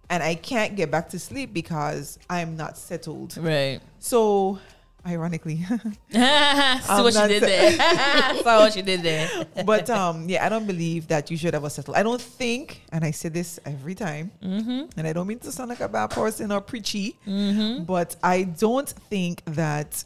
and 0.09 0.23
I 0.23 0.35
can't 0.35 0.75
get 0.77 0.91
back 0.91 1.09
to 1.11 1.19
sleep 1.19 1.55
because 1.55 2.19
I'm 2.29 2.57
not 2.57 2.77
settled. 2.77 3.37
right. 3.37 3.81
So, 4.01 4.59
ironically, 5.07 5.57
See 6.11 6.19
what 6.89 7.15
she 7.15 7.29
did 7.29 7.43
there. 7.45 7.73
Saw 8.43 8.59
what 8.59 8.73
she 8.73 8.83
did 8.83 9.03
there. 9.03 9.47
but 9.65 9.89
um, 9.91 10.29
yeah, 10.29 10.45
I 10.45 10.49
don't 10.49 10.67
believe 10.67 11.07
that 11.09 11.31
you 11.31 11.37
should 11.37 11.55
ever 11.55 11.71
settle. 11.71 11.95
I 11.95 12.03
don't 12.03 12.21
think, 12.21 12.83
and 12.93 13.05
I 13.05 13.13
say 13.13 13.29
this 13.29 13.61
every 13.65 13.95
time, 13.95 14.33
and 14.43 15.07
I 15.07 15.13
don't 15.13 15.27
mean 15.29 15.39
to 15.41 15.53
sound 15.53 15.69
like 15.71 15.81
a 15.81 15.89
bad 15.89 16.11
person 16.11 16.51
or 16.51 16.61
preachy, 16.61 17.17
but 17.87 18.17
I 18.25 18.43
don't 18.43 18.89
think 18.89 19.43
that 19.47 20.03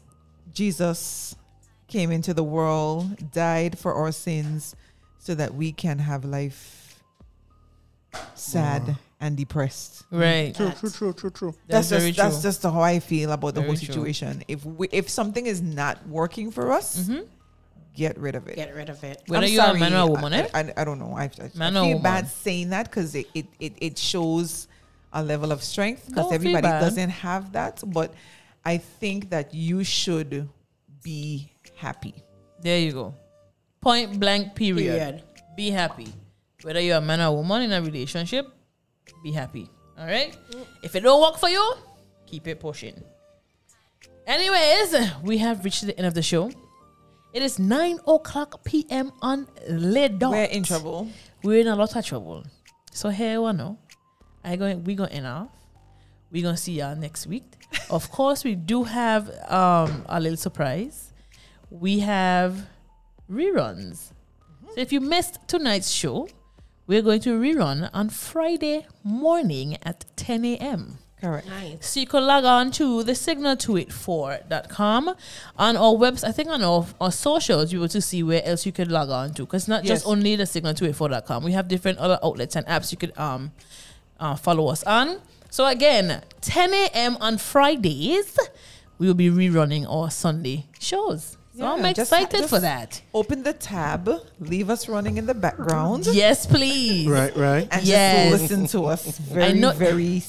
Jesus 0.53 1.35
came 1.95 2.11
into 2.11 2.35
the 2.35 2.43
world, 2.43 3.31
died 3.31 3.79
for 3.79 3.95
our 3.95 4.11
sins, 4.11 4.75
so 5.19 5.33
that 5.33 5.55
we 5.55 5.71
can 5.71 6.01
have 6.01 6.25
life 6.25 7.01
sad 8.35 8.97
and 9.21 9.37
depressed. 9.37 10.03
Right. 10.11 10.53
True, 10.53 10.73
true, 10.73 10.91
true, 10.91 11.13
true, 11.13 11.31
true. 11.31 11.55
That's, 11.69 11.89
That's, 11.89 12.03
very 12.03 12.11
just 12.11 12.43
that's 12.43 12.43
just 12.43 12.63
how 12.65 12.81
I 12.81 12.99
feel 12.99 13.31
about 13.31 13.55
the 13.55 13.61
Very 13.61 13.69
whole 13.69 13.77
true. 13.77 13.87
situation. 13.87 14.43
If 14.49 14.65
we, 14.65 14.89
if 14.91 15.09
something 15.09 15.47
is 15.47 15.63
not 15.63 16.05
working 16.09 16.51
for 16.51 16.73
us, 16.73 17.09
get 17.95 18.19
rid 18.19 18.35
of 18.35 18.49
it. 18.49 18.57
Get 18.57 18.75
rid 18.75 18.91
of 18.91 19.03
it. 19.05 19.23
Whether 19.29 19.47
I'm 19.47 19.53
you're 19.53 19.65
a 19.65 19.79
man 19.79 19.95
or 19.95 19.99
a 19.99 20.07
woman, 20.07 20.33
I, 20.35 20.39
eh? 20.39 20.49
I, 20.53 20.73
I 20.79 20.85
don't 20.85 20.99
know. 20.99 21.15
I, 21.17 21.25
I, 21.25 21.51
Man 21.55 21.77
I 21.77 21.81
feel 21.81 21.89
woman? 21.91 22.03
bad 22.03 22.27
saying 22.27 22.71
that 22.71 22.91
because 22.91 23.15
it, 23.15 23.29
it, 23.35 23.47
it, 23.61 23.73
it 23.81 23.99
shows 23.99 24.67
a 25.13 25.23
level 25.23 25.53
of 25.53 25.63
strength 25.63 26.09
because 26.09 26.33
everybody 26.33 26.67
doesn't 26.67 27.11
have 27.11 27.53
that. 27.53 27.85
But 27.87 28.13
I 28.65 28.79
think 28.79 29.31
that 29.31 29.55
you 29.55 29.85
should 29.85 30.49
be 31.05 31.54
happy. 31.75 32.15
There 32.61 32.79
you 32.79 32.93
go. 32.93 33.15
Point 33.81 34.19
blank 34.19 34.55
period. 34.55 34.97
Period. 34.99 35.23
Be 35.57 35.71
happy. 35.71 36.09
Whether 36.63 36.81
you're 36.81 36.97
a 36.97 37.01
man 37.01 37.21
or 37.21 37.25
a 37.27 37.33
woman 37.33 37.63
in 37.63 37.73
a 37.73 37.83
relationship, 37.83 38.47
be 39.23 39.33
happy. 39.33 39.69
All 39.99 40.07
right? 40.07 40.37
If 40.83 40.95
it 40.97 41.01
don't 41.01 41.21
work 41.21 41.39
for 41.39 41.49
you, 41.49 41.75
keep 42.27 42.49
it 42.49 42.59
pushing. 42.59 43.03
Anyways, 44.27 44.95
we 45.23 45.39
have 45.39 45.65
reached 45.65 45.87
the 45.87 45.97
end 45.99 46.07
of 46.07 46.15
the 46.15 46.23
show. 46.23 46.51
It 47.35 47.43
is 47.43 47.59
9 47.59 47.99
o'clock 48.07 48.65
p.m. 48.65 49.13
on 49.21 49.47
dot. 50.19 50.31
We're 50.31 50.45
in 50.45 50.63
trouble. 50.63 51.09
We're 51.43 51.61
in 51.61 51.67
a 51.67 51.77
lot 51.77 51.95
of 51.95 52.07
trouble. 52.07 52.45
So 52.93 53.11
here 53.11 53.41
we 53.43 53.53
know. 53.53 53.77
I 54.45 54.57
going 54.57 54.85
we 54.85 54.95
gonna 54.95 55.11
end 55.11 55.27
off. 55.27 55.49
we 56.31 56.43
gonna 56.43 56.57
see 56.57 56.75
y'all 56.75 56.95
next 56.95 57.27
week. 57.27 57.45
of 57.91 58.11
course, 58.11 58.45
we 58.45 58.55
do 58.55 58.85
have 58.85 59.29
um 59.49 60.05
a 60.09 60.21
little 60.21 60.37
surprise. 60.37 61.04
We 61.81 61.99
have 62.01 62.67
reruns. 63.29 64.13
So 64.75 64.81
if 64.81 64.93
you 64.93 65.01
missed 65.01 65.41
tonight's 65.49 65.91
show, 65.91 66.29
we're 66.87 67.03
going 67.03 67.21
to 67.23 67.31
rerun 67.31 67.91
on 67.93 68.11
Friday 68.11 68.87
morning 69.03 69.77
at 69.83 70.05
10 70.15 70.45
a.m. 70.45 70.99
Correct. 71.21 71.49
Nice. 71.49 71.87
So 71.87 71.99
you 71.99 72.07
can 72.07 72.25
log 72.25 72.45
on 72.45 72.71
to 72.73 73.03
the 73.03 73.13
signal284.com 73.13 75.15
on 75.59 75.77
our 75.77 75.95
website, 75.95 76.29
I 76.29 76.33
think 76.33 76.49
on 76.49 76.63
our, 76.63 76.87
our 77.01 77.11
socials, 77.11 77.73
you 77.73 77.81
will 77.81 77.89
to 77.89 78.01
see 78.01 78.23
where 78.23 78.45
else 78.45 78.65
you 78.65 78.71
could 78.71 78.93
log 78.93 79.11
on 79.11 79.35
to. 79.35 79.45
Because 79.45 79.67
not 79.67 79.83
just 79.83 80.07
only 80.07 80.37
the 80.37 80.45
signal284.com. 80.45 81.43
We 81.43 81.53
have 81.53 81.67
different 81.67 81.99
other 81.99 82.21
outlets 82.23 82.55
and 82.55 82.65
apps 82.67 82.93
you 82.93 82.99
could 82.99 83.19
um 83.19 83.51
uh, 84.21 84.37
follow 84.37 84.69
us 84.69 84.85
on. 84.85 85.21
So 85.51 85.67
again, 85.67 86.23
10 86.41 86.73
a.m. 86.73 87.17
on 87.21 87.39
Fridays, 87.39 88.39
we 88.99 89.09
will 89.09 89.15
be 89.15 89.29
rerunning 89.29 89.91
our 89.91 90.09
Sunday 90.09 90.67
shows. 90.79 91.37
So 91.57 91.63
Yeah, 91.63 91.73
I'm 91.73 91.95
just- 91.95 92.13
excited 92.13 92.39
just 92.39 92.51
for 92.51 92.61
that. 92.61 93.01
Open 93.15 93.43
the 93.45 93.53
tab, 93.53 94.11
leave 94.41 94.71
us 94.71 94.89
running 94.89 95.19
in 95.19 95.27
the 95.27 95.35
background, 95.35 96.07
Yes, 96.13 96.47
please. 96.47 97.07
Right, 97.07 97.37
right. 97.37 97.69
and 97.71 97.85
Yes. 97.85 98.31
just 98.31 98.43
listen 98.43 98.67
to 98.69 98.87
us 98.87 99.07
very, 99.19 99.53
know- 99.59 99.71
very 99.71 100.25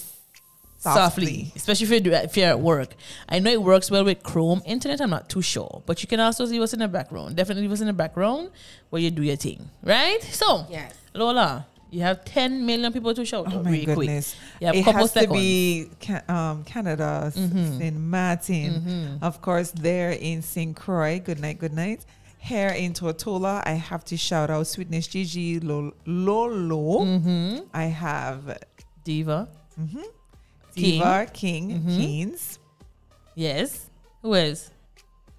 softly. 0.78 1.02
softly. 1.02 1.52
especially 1.56 1.84
if 1.86 1.90
you're, 1.90 2.00
do- 2.00 2.12
if 2.14 2.38
you're 2.38 2.50
at 2.50 2.60
work. 2.60 2.96
I 3.28 3.40
know 3.40 3.50
it 3.52 3.64
works 3.64 3.90
well 3.90 4.04
with 4.06 4.22
Chrome 4.22 4.62
internet. 4.68 5.02
I'm 5.02 5.10
not 5.10 5.28
too 5.28 5.42
sure, 5.42 5.82
but 5.88 6.04
you 6.04 6.08
can 6.08 6.20
also 6.20 6.46
leave 6.46 6.62
us 6.62 6.74
in 6.74 6.80
the 6.80 6.88
background. 6.88 7.36
Definitely 7.36 7.64
leave 7.64 7.72
us 7.72 7.82
in 7.82 7.88
the 7.88 7.94
background 7.94 8.52
where 8.92 9.02
you 9.02 9.10
do 9.10 9.24
your 9.24 9.36
thing, 9.36 9.68
right? 9.84 10.22
So, 10.22 10.68
Yes. 10.70 10.94
Lola, 11.16 11.66
you 11.96 12.02
have 12.02 12.26
10 12.26 12.66
million 12.66 12.92
people 12.92 13.14
to 13.14 13.24
shout 13.24 13.46
Oh 13.48 13.64
my 13.64 13.72
really 13.72 13.86
goodness! 13.86 14.36
quick. 14.36 14.62
You 14.62 14.68
have 14.68 14.76
it 14.76 14.84
has 14.86 15.12
seconds. 15.12 15.32
to 15.32 15.40
be 15.40 15.90
um, 16.28 16.64
Canada, 16.66 17.32
Mm-hmm. 17.34 17.78
St. 17.80 17.96
Martin, 17.98 19.20
of 19.22 19.42
course. 19.42 19.72
There 19.72 20.12
in 20.12 20.42
St. 20.42 20.76
Croix. 20.76 21.20
Good 21.20 21.40
night, 21.40 21.58
good 21.60 21.74
night. 21.74 22.06
Here 22.38 22.70
in 22.70 22.94
Tortola, 22.94 23.64
I 23.66 23.72
have 23.90 24.04
to 24.12 24.18
shout 24.18 24.50
out 24.52 24.68
Sweetness 24.68 25.08
Gigi 25.08 25.60
Lo- 25.60 25.94
Lolo. 26.06 27.06
Mm-hmm. 27.06 27.60
I 27.74 27.86
have 27.86 28.60
Diva. 29.04 29.48
Diva 30.76 31.28
King, 31.34 31.72
Mm-hmm. 31.72 31.98
Keynes. 31.98 32.60
Yes. 33.36 33.90
Who 34.22 34.34
is? 34.34 34.70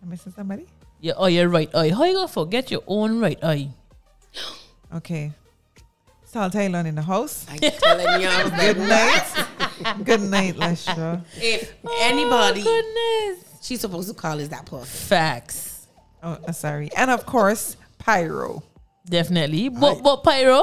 Am 0.02 0.08
I 0.08 0.10
missing 0.12 0.32
somebody? 0.32 0.66
Yeah, 1.00 1.12
oh, 1.16 1.26
your 1.26 1.48
right 1.48 1.68
eye. 1.74 1.90
How 1.90 2.04
you 2.04 2.14
gonna 2.14 2.28
forget 2.28 2.70
your 2.70 2.82
own 2.86 3.20
right 3.20 3.38
eye? 3.44 3.68
Okay. 4.94 5.32
Salt 6.36 6.54
Island 6.54 6.86
in 6.86 6.94
the 6.94 7.00
house. 7.02 7.46
I'm 7.48 7.58
telling 7.58 8.20
you. 8.20 8.28
Good 8.60 8.76
night. 8.78 9.46
Good 10.04 10.20
night, 10.20 10.54
Lesha. 10.56 11.24
If 11.40 11.72
anybody 12.00 12.62
Oh, 12.62 12.82
Goodness. 13.36 13.58
she's 13.62 13.80
supposed 13.80 14.08
to 14.10 14.14
call 14.14 14.38
is 14.38 14.50
that 14.50 14.66
person. 14.66 14.84
Facts. 14.84 15.86
Oh, 16.22 16.36
uh, 16.46 16.52
sorry. 16.52 16.90
And 16.94 17.10
of 17.10 17.24
course, 17.24 17.78
Pyro. 17.96 18.62
Definitely. 19.08 19.70
But, 19.70 20.02
but 20.02 20.24
Pyro, 20.24 20.62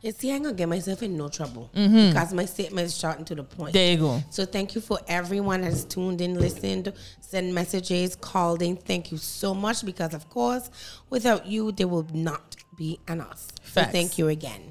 You 0.00 0.10
see, 0.12 0.32
I'm 0.32 0.42
gonna 0.42 0.54
get 0.54 0.70
myself 0.70 1.02
in 1.02 1.18
no 1.18 1.28
trouble 1.28 1.68
because 1.74 2.32
my 2.32 2.46
statement 2.46 2.86
is 2.86 2.96
short 2.96 3.18
and 3.18 3.26
to 3.26 3.34
the 3.34 3.44
point. 3.44 3.74
there 3.74 3.92
you 3.92 3.98
go. 3.98 4.22
So 4.30 4.46
thank 4.46 4.74
you 4.74 4.80
for 4.80 4.98
everyone 5.06 5.60
that's 5.60 5.84
tuned 5.84 6.22
in, 6.22 6.40
listened, 6.40 6.94
sent 7.20 7.52
messages, 7.52 8.16
called 8.16 8.62
in. 8.62 8.76
Thank 8.76 9.12
you 9.12 9.18
so 9.18 9.52
much 9.52 9.84
because 9.84 10.14
of 10.14 10.30
course, 10.30 10.70
without 11.10 11.44
you, 11.44 11.72
there 11.72 11.88
will 11.88 12.06
not 12.14 12.56
be 12.78 12.98
an 13.06 13.20
us. 13.20 13.48
So 13.72 13.80
Facts. 13.80 13.92
thank 13.92 14.18
you 14.18 14.28
again. 14.28 14.70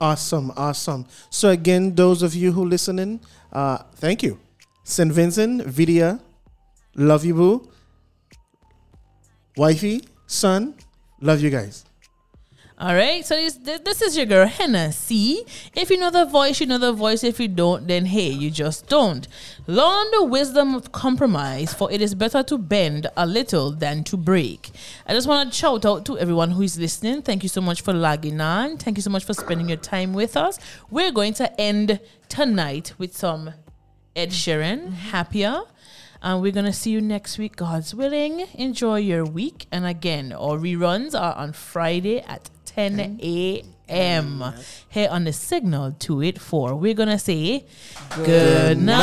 Awesome, 0.00 0.52
awesome. 0.56 1.04
So 1.28 1.50
again, 1.50 1.94
those 1.94 2.22
of 2.22 2.34
you 2.34 2.50
who 2.52 2.64
listening, 2.64 3.20
uh, 3.52 3.78
thank 3.96 4.22
you. 4.22 4.38
St. 4.84 5.12
Vincent, 5.12 5.66
Vidya, 5.66 6.18
love 6.96 7.26
you, 7.26 7.34
boo. 7.34 7.68
Wifey, 9.56 10.00
son, 10.26 10.74
love 11.20 11.42
you 11.42 11.50
guys. 11.50 11.84
All 12.82 12.96
right. 12.96 13.24
So 13.24 13.36
this, 13.36 13.54
this 13.78 14.02
is 14.02 14.16
your 14.16 14.26
girl 14.26 14.48
HenneCee, 14.48 15.48
if 15.76 15.88
you 15.88 15.98
know 15.98 16.10
the 16.10 16.24
voice, 16.24 16.58
you 16.58 16.66
know 16.66 16.78
the 16.78 16.92
voice. 16.92 17.22
If 17.22 17.38
you 17.38 17.46
don't, 17.46 17.86
then 17.86 18.06
hey, 18.06 18.28
you 18.28 18.50
just 18.50 18.88
don't. 18.88 19.28
Learn 19.68 20.10
the 20.10 20.24
wisdom 20.24 20.74
of 20.74 20.90
compromise, 20.90 21.72
for 21.72 21.92
it 21.92 22.02
is 22.02 22.16
better 22.16 22.42
to 22.42 22.58
bend 22.58 23.06
a 23.16 23.24
little 23.24 23.70
than 23.70 24.02
to 24.02 24.16
break. 24.16 24.72
I 25.06 25.12
just 25.12 25.28
want 25.28 25.52
to 25.52 25.56
shout 25.56 25.86
out 25.86 26.04
to 26.06 26.18
everyone 26.18 26.50
who 26.50 26.62
is 26.62 26.76
listening. 26.76 27.22
Thank 27.22 27.44
you 27.44 27.48
so 27.48 27.60
much 27.60 27.82
for 27.82 27.92
logging 27.92 28.40
on. 28.40 28.78
Thank 28.78 28.98
you 28.98 29.02
so 29.02 29.10
much 29.10 29.24
for 29.24 29.34
spending 29.34 29.68
your 29.68 29.78
time 29.78 30.12
with 30.12 30.36
us. 30.36 30.58
We're 30.90 31.12
going 31.12 31.34
to 31.34 31.60
end 31.60 32.00
tonight 32.28 32.94
with 32.98 33.16
some 33.16 33.54
Ed 34.16 34.30
Sheeran, 34.30 34.92
happier. 34.92 35.60
And 36.20 36.40
we're 36.40 36.52
going 36.52 36.66
to 36.66 36.72
see 36.72 36.90
you 36.90 37.00
next 37.00 37.38
week, 37.38 37.56
God's 37.56 37.94
willing. 37.94 38.46
Enjoy 38.54 38.96
your 38.96 39.24
week. 39.24 39.66
And 39.72 39.86
again, 39.86 40.32
our 40.32 40.56
reruns 40.56 41.20
are 41.20 41.34
on 41.34 41.52
Friday 41.52 42.20
at 42.20 42.48
10 42.74 43.20
a.m. 43.22 44.44
here 44.88 45.08
on 45.10 45.24
the 45.24 45.32
signal 45.32 45.94
284. 45.98 46.74
We're 46.76 46.94
going 46.94 47.10
to 47.10 47.18
say 47.18 47.66
good, 48.24 48.78
night. 48.78 49.02